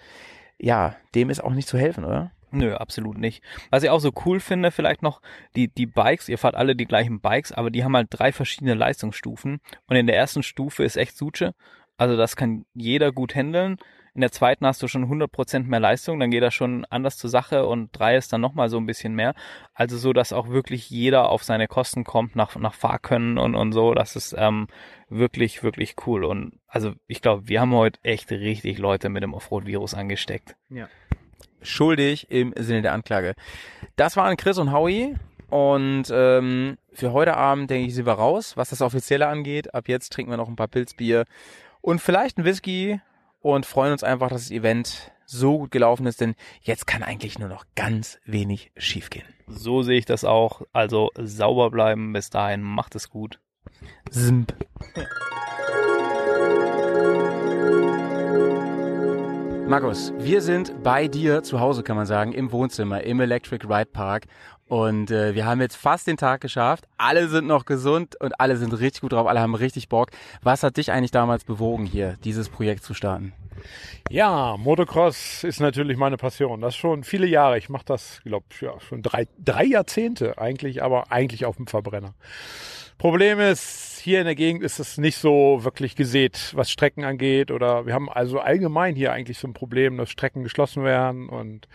ja, 0.62 0.96
dem 1.16 1.30
ist 1.30 1.44
auch 1.44 1.54
nicht 1.54 1.68
zu 1.68 1.78
helfen, 1.78 2.06
oder? 2.06 2.32
Nö, 2.52 2.76
absolut 2.76 3.18
nicht. 3.18 3.42
Was 3.70 3.84
ich 3.84 3.90
auch 3.90 4.00
so 4.00 4.12
cool 4.26 4.42
finde, 4.42 4.72
vielleicht 4.72 5.02
noch, 5.02 5.22
die, 5.56 5.70
die 5.70 5.86
Bikes, 5.86 6.28
ihr 6.28 6.38
fahrt 6.38 6.56
alle 6.56 6.76
die 6.76 6.86
gleichen 6.86 7.22
Bikes, 7.22 7.54
aber 7.54 7.72
die 7.72 7.84
haben 7.84 7.96
halt 7.96 8.08
drei 8.12 8.34
verschiedene 8.34 8.74
Leistungsstufen. 8.74 9.62
Und 9.88 9.96
in 9.96 10.06
der 10.06 10.18
ersten 10.18 10.44
Stufe 10.44 10.84
ist 10.84 10.98
echt 10.98 11.18
Suche. 11.18 11.54
Also 11.98 12.18
das 12.18 12.36
kann 12.36 12.66
jeder 12.74 13.12
gut 13.14 13.36
handeln. 13.36 13.78
In 14.14 14.22
der 14.22 14.32
zweiten 14.32 14.66
hast 14.66 14.84
du 14.84 14.88
schon 14.88 15.06
100% 15.06 15.64
mehr 15.64 15.80
Leistung, 15.80 16.20
dann 16.20 16.32
geht 16.32 16.44
das 16.44 16.54
schon 16.54 16.86
anders 16.90 17.18
zur 17.18 17.30
Sache 17.30 17.66
und 17.66 17.98
drei 17.98 18.18
ist 18.18 18.34
dann 18.34 18.42
nochmal 18.42 18.70
so 18.70 18.78
ein 18.78 18.86
bisschen 18.86 19.16
mehr. 19.16 19.34
Also 19.74 19.98
so, 19.98 20.12
dass 20.12 20.34
auch 20.34 20.50
wirklich 20.50 20.90
jeder 20.90 21.30
auf 21.30 21.44
seine 21.44 21.68
Kosten 21.68 22.04
kommt 22.04 22.36
nach, 22.36 22.56
nach 22.58 22.74
Fahrkönnen 22.74 23.38
und, 23.38 23.56
und 23.56 23.72
so. 23.72 23.94
Das 23.94 24.16
ist 24.16 24.36
ähm, 24.38 24.68
wirklich, 25.10 25.64
wirklich 25.64 25.96
cool. 26.06 26.26
Und 26.26 26.60
also 26.68 26.94
ich 27.08 27.22
glaube, 27.22 27.48
wir 27.48 27.62
haben 27.62 27.74
heute 27.74 28.00
echt 28.04 28.32
richtig 28.32 28.78
Leute 28.80 29.10
mit 29.10 29.24
dem 29.24 29.34
Offroad-Virus 29.34 29.94
angesteckt. 29.94 30.56
schuldig 31.62 32.30
im 32.30 32.54
Sinne 32.58 32.82
der 32.82 32.94
Anklage. 32.94 33.36
Das 33.96 34.18
waren 34.18 34.38
Chris 34.38 34.58
und 34.58 34.72
Howie. 34.72 35.16
Und 35.50 36.06
ähm, 36.12 36.78
für 36.94 37.12
heute 37.12 37.36
Abend, 37.36 37.70
denke 37.70 37.88
ich, 37.88 37.96
sind 37.96 38.06
wir 38.06 38.14
raus, 38.14 38.56
was 38.56 38.70
das 38.70 38.82
Offizielle 38.82 39.28
angeht. 39.28 39.74
Ab 39.74 39.90
jetzt 39.90 40.14
trinken 40.14 40.32
wir 40.32 40.38
noch 40.38 40.48
ein 40.48 40.56
paar 40.56 40.70
Pilzbier 40.70 41.26
und 41.82 42.00
vielleicht 42.00 42.38
ein 42.38 42.46
Whisky 42.46 43.02
und 43.42 43.66
freuen 43.66 43.92
uns 43.92 44.04
einfach, 44.04 44.30
dass 44.30 44.44
das 44.44 44.52
Event 44.52 45.12
so 45.26 45.60
gut 45.60 45.72
gelaufen 45.72 46.06
ist, 46.06 46.22
denn 46.22 46.36
jetzt 46.62 46.88
kann 46.88 47.04
eigentlich 47.04 47.40
nur 47.40 47.50
noch 47.50 47.66
ganz 47.76 48.20
wenig 48.26 48.72
schiefgehen. 48.78 49.26
So 49.48 49.82
sehe 49.82 49.98
ich 49.98 50.06
das 50.06 50.24
auch. 50.24 50.62
Also 50.74 51.10
sauber 51.18 51.72
bleiben. 51.72 52.14
Bis 52.14 52.30
dahin, 52.30 52.62
macht 52.62 52.96
es 52.96 53.10
gut. 53.10 53.40
Simp. 54.10 54.54
Markus, 59.68 60.12
wir 60.18 60.42
sind 60.42 60.84
bei 60.84 61.08
dir 61.08 61.44
zu 61.44 61.62
Hause, 61.62 61.82
kann 61.82 61.96
man 61.96 62.06
sagen, 62.06 62.34
im 62.34 62.52
Wohnzimmer, 62.52 63.06
im 63.06 63.22
Electric 63.22 63.66
Ride 63.66 63.86
Park. 63.86 64.26
Und 64.72 65.12
äh, 65.12 65.36
wir 65.36 65.46
haben 65.46 65.60
jetzt 65.60 65.76
fast 65.76 66.08
den 66.08 66.16
Tag 66.16 66.40
geschafft. 66.40 66.88
Alle 66.96 67.28
sind 67.28 67.46
noch 67.46 67.66
gesund 67.66 68.16
und 68.22 68.40
alle 68.40 68.56
sind 68.56 68.72
richtig 68.72 69.02
gut 69.02 69.12
drauf, 69.12 69.28
alle 69.28 69.42
haben 69.42 69.54
richtig 69.54 69.90
Bock. 69.90 70.12
Was 70.44 70.64
hat 70.64 70.78
dich 70.78 70.94
eigentlich 70.94 71.12
damals 71.12 71.44
bewogen, 71.44 71.86
hier 71.86 72.16
dieses 72.24 72.48
Projekt 72.48 72.86
zu 72.86 72.94
starten? 72.94 73.34
Ja, 74.10 74.56
Motocross 74.58 75.44
ist 75.44 75.60
natürlich 75.60 75.98
meine 75.98 76.16
Passion. 76.16 76.62
Das 76.62 76.78
schon 76.78 77.04
viele 77.04 77.28
Jahre. 77.28 77.58
Ich 77.58 77.68
mache 77.68 77.84
das, 77.84 78.22
glaube 78.24 78.46
ja, 78.62 78.80
schon 78.80 79.02
drei, 79.02 79.28
drei 79.44 79.66
Jahrzehnte 79.66 80.38
eigentlich, 80.38 80.82
aber 80.82 81.12
eigentlich 81.12 81.44
auf 81.44 81.58
dem 81.58 81.68
Verbrenner. 81.68 82.14
Problem 82.98 83.42
ist, 83.42 84.00
hier 84.02 84.20
in 84.20 84.26
der 84.26 84.36
Gegend 84.36 84.64
ist 84.64 84.80
es 84.80 84.98
nicht 84.98 85.18
so 85.18 85.66
wirklich 85.66 85.98
gesät, 85.98 86.54
was 86.56 86.72
Strecken 86.72 87.04
angeht. 87.04 87.52
Oder 87.52 87.88
wir 87.88 87.94
haben 87.94 88.10
also 88.10 88.40
allgemein 88.40 88.96
hier 88.96 89.12
eigentlich 89.12 89.38
so 89.38 89.50
ein 89.50 89.54
Problem, 89.54 89.98
dass 89.98 90.12
Strecken 90.12 90.44
geschlossen 90.44 90.86
werden 90.86 91.28
und 91.28 91.68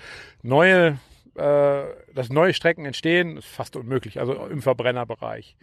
neue 0.43 0.97
äh, 1.36 1.84
dass 2.14 2.30
neue 2.30 2.54
Strecken 2.54 2.84
entstehen, 2.86 3.36
ist 3.36 3.46
fast 3.46 3.76
unmöglich, 3.76 4.18
also 4.20 4.34
im 4.46 4.62
Verbrennerbereich. 4.62 5.56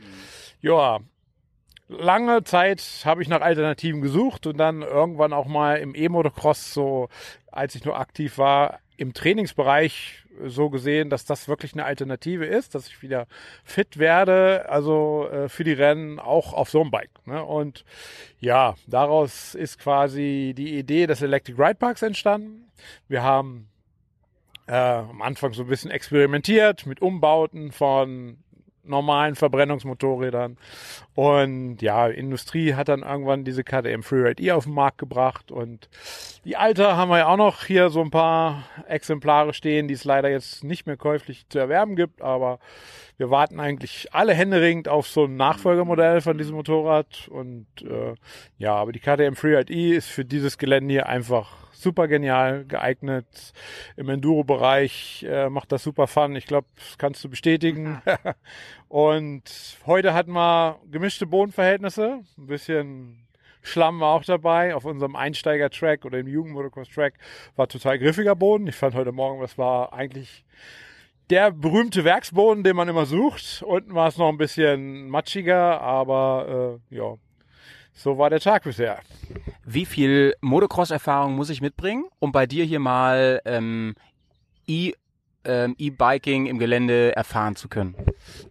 Ja, 0.62 1.00
lange 1.88 2.44
Zeit 2.44 2.82
habe 3.06 3.22
ich 3.22 3.28
nach 3.28 3.42
Alternativen 3.42 4.02
gesucht 4.02 4.48
und 4.48 4.58
dann 4.58 4.82
irgendwann 4.82 5.34
auch 5.34 5.48
mal 5.48 5.78
im 5.78 5.96
E-Motocross, 5.96 6.74
so 6.74 7.10
als 7.52 7.76
ich 7.76 7.86
nur 7.86 8.00
aktiv 8.00 8.38
war, 8.38 8.80
im 8.98 9.14
Trainingsbereich 9.14 10.24
so 10.46 10.70
gesehen, 10.70 11.10
dass 11.10 11.26
das 11.26 11.48
wirklich 11.48 11.74
eine 11.74 11.86
Alternative 11.86 12.46
ist, 12.46 12.76
dass 12.76 12.88
ich 12.88 13.02
wieder 13.02 13.28
fit 13.64 13.98
werde, 13.98 14.68
also 14.70 15.28
äh, 15.30 15.50
für 15.50 15.64
die 15.64 15.74
Rennen 15.74 16.20
auch 16.20 16.54
auf 16.54 16.70
so 16.70 16.82
einem 16.82 16.92
Bike. 16.92 17.12
Ne? 17.26 17.44
Und 17.44 17.86
ja, 18.40 18.76
daraus 18.88 19.56
ist 19.56 19.80
quasi 19.80 20.54
die 20.58 20.78
Idee 20.78 21.08
des 21.08 21.22
Electric 21.22 21.62
Ride 21.62 21.76
Parks 21.76 22.02
entstanden. 22.02 22.72
Wir 23.08 23.24
haben 23.24 23.70
äh, 24.68 24.74
am 24.74 25.22
Anfang 25.22 25.54
so 25.54 25.64
ein 25.64 25.70
bisschen 25.70 25.92
experimentiert 25.92 26.86
mit 26.86 27.02
Umbauten 27.02 27.72
von 27.72 28.38
normalen 28.84 29.36
Verbrennungsmotorrädern. 29.36 30.58
Und 31.16 31.82
ja, 31.82 32.08
Industrie 32.08 32.74
hat 32.74 32.90
dann 32.90 33.02
irgendwann 33.02 33.46
diese 33.46 33.64
KTM 33.64 34.02
Freeride 34.02 34.44
E 34.44 34.52
auf 34.52 34.66
den 34.66 34.74
Markt 34.74 34.98
gebracht. 34.98 35.52
Und 35.52 35.90
die 36.44 36.58
alte 36.58 36.96
haben 36.96 37.10
wir 37.10 37.20
ja 37.20 37.28
auch 37.28 37.38
noch 37.38 37.64
hier 37.64 37.90
so 37.90 38.02
ein 38.02 38.12
paar 38.12 38.66
Exemplare 38.88 39.54
stehen, 39.54 39.88
die 39.88 39.94
es 39.94 40.04
leider 40.04 40.30
jetzt 40.30 40.64
nicht 40.64 40.86
mehr 40.86 40.98
käuflich 40.98 41.48
zu 41.50 41.60
erwerben 41.60 41.96
gibt. 41.96 42.22
Aber 42.22 42.60
wir 43.18 43.30
warten 43.30 43.60
eigentlich 43.60 44.10
alle 44.12 44.34
händeringend 44.34 44.90
auf 44.90 45.08
so 45.08 45.26
ein 45.26 45.38
Nachfolgermodell 45.38 46.22
von 46.22 46.38
diesem 46.38 46.56
Motorrad. 46.56 47.28
Und 47.30 47.68
äh, 47.82 48.16
ja, 48.58 48.76
aber 48.76 48.92
die 48.92 49.00
KTM 49.00 49.36
Freeride 49.36 49.72
E 49.72 49.96
ist 49.96 50.10
für 50.10 50.26
dieses 50.26 50.58
Gelände 50.58 50.92
hier 50.92 51.08
einfach 51.08 51.63
super 51.84 52.08
genial 52.08 52.66
geeignet. 52.66 53.54
Im 53.96 54.10
Enduro-Bereich 54.10 55.26
äh, 55.30 55.50
macht 55.50 55.72
das 55.72 55.84
super 55.84 56.08
Fun. 56.08 56.36
Ich 56.36 56.48
glaube, 56.48 56.68
das 56.76 56.98
kannst 56.98 57.24
du 57.24 57.30
bestätigen. 57.30 58.02
und 58.88 59.44
heute 59.86 60.14
hatten 60.14 60.32
wir 60.32 60.80
gemischte 60.90 61.28
Bodenverhältnisse. 61.28 62.22
Ein 62.38 62.48
bisschen 62.48 63.28
Schlamm 63.62 64.00
war 64.00 64.16
auch 64.16 64.24
dabei. 64.24 64.76
Auf 64.76 64.86
unserem 64.86 65.16
Einsteiger-Track 65.16 66.06
oder 66.06 66.20
im 66.20 66.28
Jugend-Motocross-Track 66.28 67.16
war 67.56 67.68
total 67.68 68.00
griffiger 68.00 68.36
Boden. 68.36 68.68
Ich 68.68 68.76
fand 68.76 68.96
heute 68.96 69.12
Morgen, 69.12 69.42
das 69.42 69.58
war 69.58 69.94
eigentlich 69.94 70.46
der 71.30 71.52
berühmte 71.52 72.04
Werksboden, 72.04 72.64
den 72.64 72.76
man 72.76 72.90
immer 72.90 73.06
sucht. 73.06 73.64
Unten 73.66 73.96
war 73.96 74.10
es 74.10 74.18
noch 74.18 74.30
ein 74.30 74.38
bisschen 74.38 75.10
matschiger, 75.10 75.80
aber 75.82 76.80
äh, 76.92 76.96
ja, 76.96 77.16
so 77.94 78.18
war 78.18 78.30
der 78.30 78.40
Tag 78.40 78.64
bisher. 78.64 79.00
Wie 79.66 79.86
viel 79.86 80.34
Motocross-Erfahrung 80.42 81.36
muss 81.36 81.50
ich 81.50 81.62
mitbringen, 81.62 82.06
um 82.20 82.32
bei 82.32 82.46
dir 82.46 82.66
hier 82.66 82.80
mal 82.80 83.42
ähm, 83.46 83.96
e, 84.68 84.94
ähm, 85.46 85.76
E-Biking 85.78 86.48
im 86.48 86.60
Gelände 86.60 87.16
erfahren 87.16 87.56
zu 87.56 87.70
können? 87.70 87.96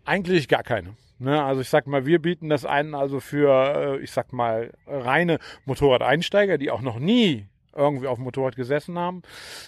Eigentlich 0.05 0.49
gar 0.49 0.63
keine. 0.63 0.97
Ne, 1.19 1.43
also 1.43 1.61
ich 1.61 1.69
sag 1.69 1.87
mal, 1.87 2.05
wir 2.05 2.21
bieten 2.21 2.49
das 2.49 2.65
ein 2.65 2.95
also 2.97 3.21
für, 3.21 3.99
äh, 3.99 4.03
ich 4.03 4.11
sag 4.11 4.33
mal, 4.33 4.73
reine 4.87 5.39
Motorradeinsteiger, 5.67 6.59
die 6.59 6.71
auch 6.71 6.81
noch 6.81 6.99
nie 6.99 7.47
irgendwie 7.77 8.07
auf 8.07 8.17
dem 8.17 8.25
Motorrad 8.25 8.57
gesessen 8.57 8.99
haben. 8.99 9.23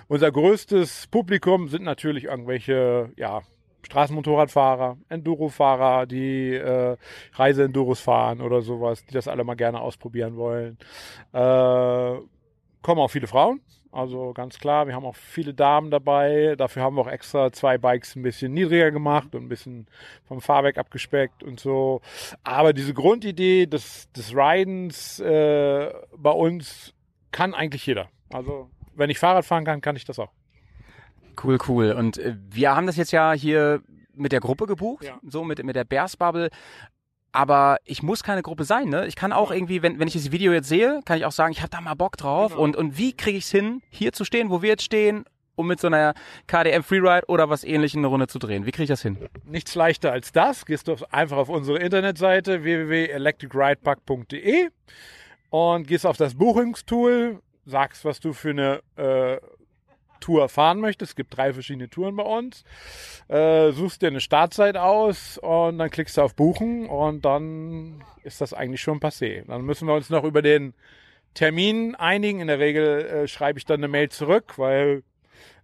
Unser 0.08 0.32
größtes 0.32 1.06
Publikum 1.08 1.68
sind 1.68 1.84
natürlich 1.84 2.24
irgendwelche, 2.24 3.12
ja, 3.16 3.42
Straßenmotorradfahrer, 3.84 4.96
Endurofahrer, 5.08 6.06
die 6.06 6.54
äh, 6.54 6.96
Reiseenduros 7.34 8.00
fahren 8.00 8.40
oder 8.40 8.62
sowas, 8.62 9.04
die 9.06 9.14
das 9.14 9.28
alle 9.28 9.44
mal 9.44 9.54
gerne 9.54 9.80
ausprobieren 9.80 10.36
wollen. 10.36 10.78
Äh, 11.32 12.18
kommen 12.82 13.00
auch 13.00 13.10
viele 13.10 13.26
Frauen, 13.26 13.60
also 13.94 14.32
ganz 14.32 14.58
klar, 14.58 14.88
wir 14.88 14.94
haben 14.96 15.06
auch 15.06 15.14
viele 15.14 15.54
Damen 15.54 15.92
dabei. 15.92 16.56
Dafür 16.58 16.82
haben 16.82 16.96
wir 16.96 17.02
auch 17.02 17.06
extra 17.08 17.52
zwei 17.52 17.78
Bikes 17.78 18.16
ein 18.16 18.24
bisschen 18.24 18.52
niedriger 18.52 18.90
gemacht 18.90 19.36
und 19.36 19.44
ein 19.44 19.48
bisschen 19.48 19.86
vom 20.24 20.40
Fahrwerk 20.40 20.78
abgespeckt 20.78 21.44
und 21.44 21.60
so. 21.60 22.00
Aber 22.42 22.72
diese 22.72 22.92
Grundidee 22.92 23.66
des, 23.66 24.10
des 24.10 24.34
Ridens 24.34 25.20
äh, 25.20 25.92
bei 26.16 26.32
uns 26.32 26.92
kann 27.30 27.54
eigentlich 27.54 27.86
jeder. 27.86 28.08
Also 28.32 28.68
wenn 28.96 29.10
ich 29.10 29.20
Fahrrad 29.20 29.44
fahren 29.44 29.64
kann, 29.64 29.80
kann 29.80 29.94
ich 29.94 30.04
das 30.04 30.18
auch. 30.18 30.32
Cool, 31.42 31.58
cool. 31.68 31.92
Und 31.92 32.18
äh, 32.18 32.36
wir 32.50 32.74
haben 32.74 32.86
das 32.86 32.96
jetzt 32.96 33.12
ja 33.12 33.32
hier 33.32 33.82
mit 34.14 34.32
der 34.32 34.40
Gruppe 34.40 34.66
gebucht, 34.66 35.04
ja. 35.04 35.18
so 35.26 35.44
mit, 35.44 35.62
mit 35.64 35.76
der 35.76 35.84
Bears 35.84 36.16
Bubble. 36.16 36.50
Aber 37.32 37.78
ich 37.84 38.02
muss 38.02 38.22
keine 38.22 38.42
Gruppe 38.42 38.64
sein, 38.64 38.88
ne? 38.88 39.06
Ich 39.06 39.16
kann 39.16 39.32
auch 39.32 39.50
irgendwie, 39.50 39.82
wenn, 39.82 39.98
wenn 39.98 40.06
ich 40.06 40.14
das 40.14 40.30
Video 40.30 40.52
jetzt 40.52 40.68
sehe, 40.68 41.00
kann 41.04 41.18
ich 41.18 41.24
auch 41.24 41.32
sagen, 41.32 41.50
ich 41.50 41.62
habe 41.62 41.70
da 41.70 41.80
mal 41.80 41.94
Bock 41.94 42.16
drauf. 42.16 42.52
Genau. 42.52 42.62
Und, 42.62 42.76
und 42.76 42.96
wie 42.96 43.12
kriege 43.12 43.36
ich 43.36 43.42
es 43.44 43.50
hin, 43.50 43.82
hier 43.90 44.12
zu 44.12 44.24
stehen, 44.24 44.50
wo 44.50 44.62
wir 44.62 44.68
jetzt 44.68 44.84
stehen, 44.84 45.24
um 45.56 45.66
mit 45.66 45.80
so 45.80 45.88
einer 45.88 46.14
KDM 46.46 46.84
Freeride 46.84 47.26
oder 47.26 47.50
was 47.50 47.64
ähnlichem 47.64 47.98
eine 47.98 48.06
Runde 48.06 48.28
zu 48.28 48.38
drehen? 48.38 48.66
Wie 48.66 48.70
kriege 48.70 48.84
ich 48.84 48.88
das 48.88 49.02
hin? 49.02 49.18
Nichts 49.44 49.74
leichter 49.74 50.12
als 50.12 50.30
das. 50.30 50.64
Gehst 50.64 50.86
du 50.86 50.94
einfach 51.10 51.38
auf 51.38 51.48
unsere 51.48 51.78
Internetseite 51.78 52.62
www.electricridepark.de 52.62 54.68
und 55.50 55.88
gehst 55.88 56.06
auf 56.06 56.16
das 56.16 56.36
Buchungstool, 56.36 57.40
sagst, 57.64 58.04
was 58.04 58.20
du 58.20 58.32
für 58.32 58.50
eine 58.50 58.80
äh, 58.96 59.38
Tour 60.24 60.48
fahren 60.48 60.80
möchtest. 60.80 61.12
Es 61.12 61.16
gibt 61.16 61.36
drei 61.36 61.52
verschiedene 61.52 61.90
Touren 61.90 62.16
bei 62.16 62.22
uns. 62.22 62.64
Äh, 63.28 63.72
suchst 63.72 64.00
dir 64.00 64.06
eine 64.06 64.20
Startzeit 64.20 64.76
aus 64.76 65.36
und 65.36 65.78
dann 65.78 65.90
klickst 65.90 66.16
du 66.16 66.22
auf 66.22 66.34
Buchen 66.34 66.86
und 66.86 67.24
dann 67.26 68.02
ist 68.22 68.40
das 68.40 68.54
eigentlich 68.54 68.80
schon 68.80 69.00
passé. 69.00 69.44
Dann 69.46 69.62
müssen 69.62 69.86
wir 69.86 69.94
uns 69.94 70.08
noch 70.08 70.24
über 70.24 70.40
den 70.40 70.72
Termin 71.34 71.94
einigen. 71.94 72.40
In 72.40 72.46
der 72.46 72.58
Regel 72.58 73.04
äh, 73.04 73.28
schreibe 73.28 73.58
ich 73.58 73.66
dann 73.66 73.80
eine 73.80 73.88
Mail 73.88 74.08
zurück, 74.08 74.54
weil 74.56 75.02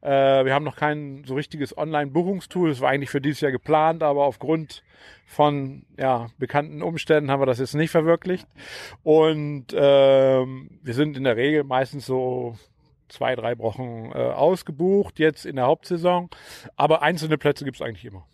äh, 0.03 0.45
wir 0.45 0.53
haben 0.53 0.65
noch 0.65 0.77
kein 0.77 1.25
so 1.25 1.37
richtiges 1.37 1.77
Online-Buchungstool. 1.77 2.69
Das 2.69 2.83
war 2.83 2.91
eigentlich 2.91 3.11
für 3.11 3.23
dieses 3.23 3.41
Jahr 3.41 3.53
geplant, 3.53 4.03
aber 4.03 4.25
aufgrund 4.25 4.83
von 5.25 5.87
ja, 5.97 6.29
bekannten 6.39 6.83
Umständen 6.83 7.31
haben 7.31 7.41
wir 7.41 7.47
das 7.47 7.61
jetzt 7.61 7.75
nicht 7.75 7.91
verwirklicht. 7.91 8.47
Und 9.05 9.69
ähm, 9.73 10.79
wir 10.83 10.95
sind 10.95 11.17
in 11.17 11.25
der 11.25 11.37
Regel 11.37 11.65
meistens 11.65 12.05
so 12.05 12.57
zwei, 13.11 13.37
drei 13.37 13.59
Wochen 13.59 14.11
äh, 14.15 14.19
ausgebucht, 14.19 15.19
jetzt 15.19 15.47
in 15.47 15.57
der 15.57 15.67
Hauptsaison. 15.67 16.31
Aber 16.77 17.03
einzelne 17.03 17.39
Plätze 17.39 17.65
gibt 17.65 17.77
es 17.77 17.83
eigentlich 17.83 18.05
immer. 18.05 18.27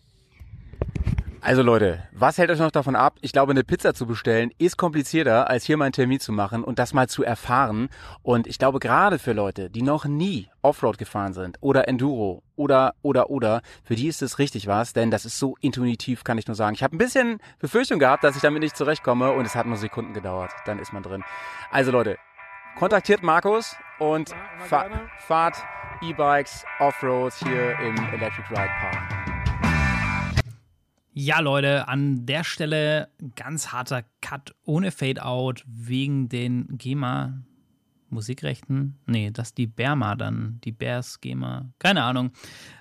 Also 1.47 1.61
Leute, 1.61 2.03
was 2.11 2.37
hält 2.37 2.49
euch 2.49 2.59
noch 2.59 2.71
davon 2.71 2.95
ab? 2.95 3.19
Ich 3.21 3.31
glaube, 3.31 3.51
eine 3.51 3.63
Pizza 3.63 3.93
zu 3.93 4.05
bestellen 4.05 4.51
ist 4.57 4.75
komplizierter, 4.75 5.49
als 5.49 5.63
hier 5.63 5.77
mal 5.77 5.85
einen 5.85 5.93
Termin 5.93 6.19
zu 6.19 6.31
machen 6.33 6.61
und 6.61 6.77
das 6.77 6.93
mal 6.93 7.07
zu 7.07 7.23
erfahren. 7.23 7.87
Und 8.21 8.47
ich 8.47 8.57
glaube, 8.57 8.79
gerade 8.79 9.17
für 9.17 9.33
Leute, 9.33 9.69
die 9.69 9.81
noch 9.81 10.05
nie 10.05 10.49
Offroad 10.61 10.97
gefahren 10.97 11.31
sind 11.31 11.57
oder 11.61 11.87
Enduro 11.87 12.43
oder, 12.55 12.95
oder, 13.01 13.29
oder, 13.29 13.61
für 13.83 13.95
die 13.95 14.07
ist 14.07 14.21
es 14.21 14.39
richtig 14.39 14.67
was, 14.67 14.93
denn 14.93 15.09
das 15.11 15.25
ist 15.25 15.39
so 15.39 15.55
intuitiv, 15.61 16.25
kann 16.25 16.37
ich 16.37 16.47
nur 16.47 16.55
sagen. 16.55 16.73
Ich 16.73 16.83
habe 16.83 16.95
ein 16.95 16.99
bisschen 16.99 17.39
Befürchtung 17.59 17.99
gehabt, 17.99 18.23
dass 18.25 18.35
ich 18.35 18.41
damit 18.41 18.61
nicht 18.61 18.75
zurechtkomme 18.75 19.31
und 19.31 19.45
es 19.45 19.55
hat 19.55 19.67
nur 19.67 19.77
Sekunden 19.77 20.13
gedauert. 20.13 20.51
Dann 20.65 20.79
ist 20.79 20.91
man 20.91 21.03
drin. 21.03 21.23
Also 21.71 21.91
Leute, 21.91 22.17
kontaktiert 22.77 23.23
Markus 23.23 23.75
und 23.99 24.29
fa 24.59 24.89
fahrt 25.19 25.57
E-Bikes 26.01 26.65
Offroad 26.79 27.33
hier 27.33 27.77
im 27.79 27.95
Electric 28.13 28.47
Ride 28.49 28.69
Park. 28.79 29.17
Ja, 31.13 31.39
Leute, 31.39 31.87
an 31.87 32.27
der 32.27 32.43
Stelle 32.43 33.09
ganz 33.35 33.71
harter 33.71 34.03
Cut 34.21 34.53
ohne 34.65 34.91
Fade-Out 34.91 35.63
wegen 35.65 36.29
den 36.29 36.77
GEMA 36.77 37.41
Musikrechten. 38.09 38.99
Nee, 39.07 39.31
das 39.31 39.47
ist 39.47 39.57
die 39.57 39.67
Berma 39.67 40.15
dann, 40.15 40.59
die 40.63 40.71
Bears 40.71 41.19
GEMA. 41.19 41.69
Keine 41.79 42.03
Ahnung. 42.03 42.31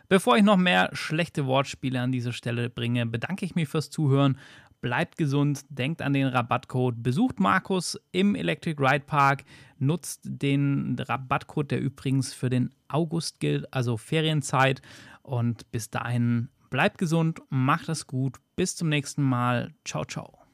Bevor 0.08 0.36
ich 0.36 0.44
noch 0.44 0.58
mehr 0.58 0.90
schlechte 0.92 1.46
Wortspiele 1.46 2.00
an 2.00 2.12
dieser 2.12 2.32
Stelle 2.32 2.70
bringe, 2.70 3.06
bedanke 3.06 3.44
ich 3.44 3.54
mich 3.54 3.68
fürs 3.68 3.90
Zuhören. 3.90 4.38
Bleibt 4.86 5.18
gesund, 5.18 5.64
denkt 5.68 6.00
an 6.00 6.12
den 6.12 6.28
Rabattcode, 6.28 7.02
besucht 7.02 7.40
Markus 7.40 7.98
im 8.12 8.36
Electric 8.36 8.80
Ride 8.80 9.04
Park, 9.04 9.42
nutzt 9.80 10.20
den 10.22 10.96
Rabattcode, 10.96 11.72
der 11.72 11.80
übrigens 11.80 12.32
für 12.32 12.50
den 12.50 12.72
August 12.86 13.40
gilt, 13.40 13.74
also 13.74 13.96
Ferienzeit. 13.96 14.82
Und 15.22 15.68
bis 15.72 15.90
dahin 15.90 16.50
bleibt 16.70 16.98
gesund, 16.98 17.42
macht 17.48 17.88
es 17.88 18.06
gut, 18.06 18.36
bis 18.54 18.76
zum 18.76 18.88
nächsten 18.88 19.24
Mal. 19.24 19.74
Ciao, 19.84 20.04
ciao. 20.04 20.45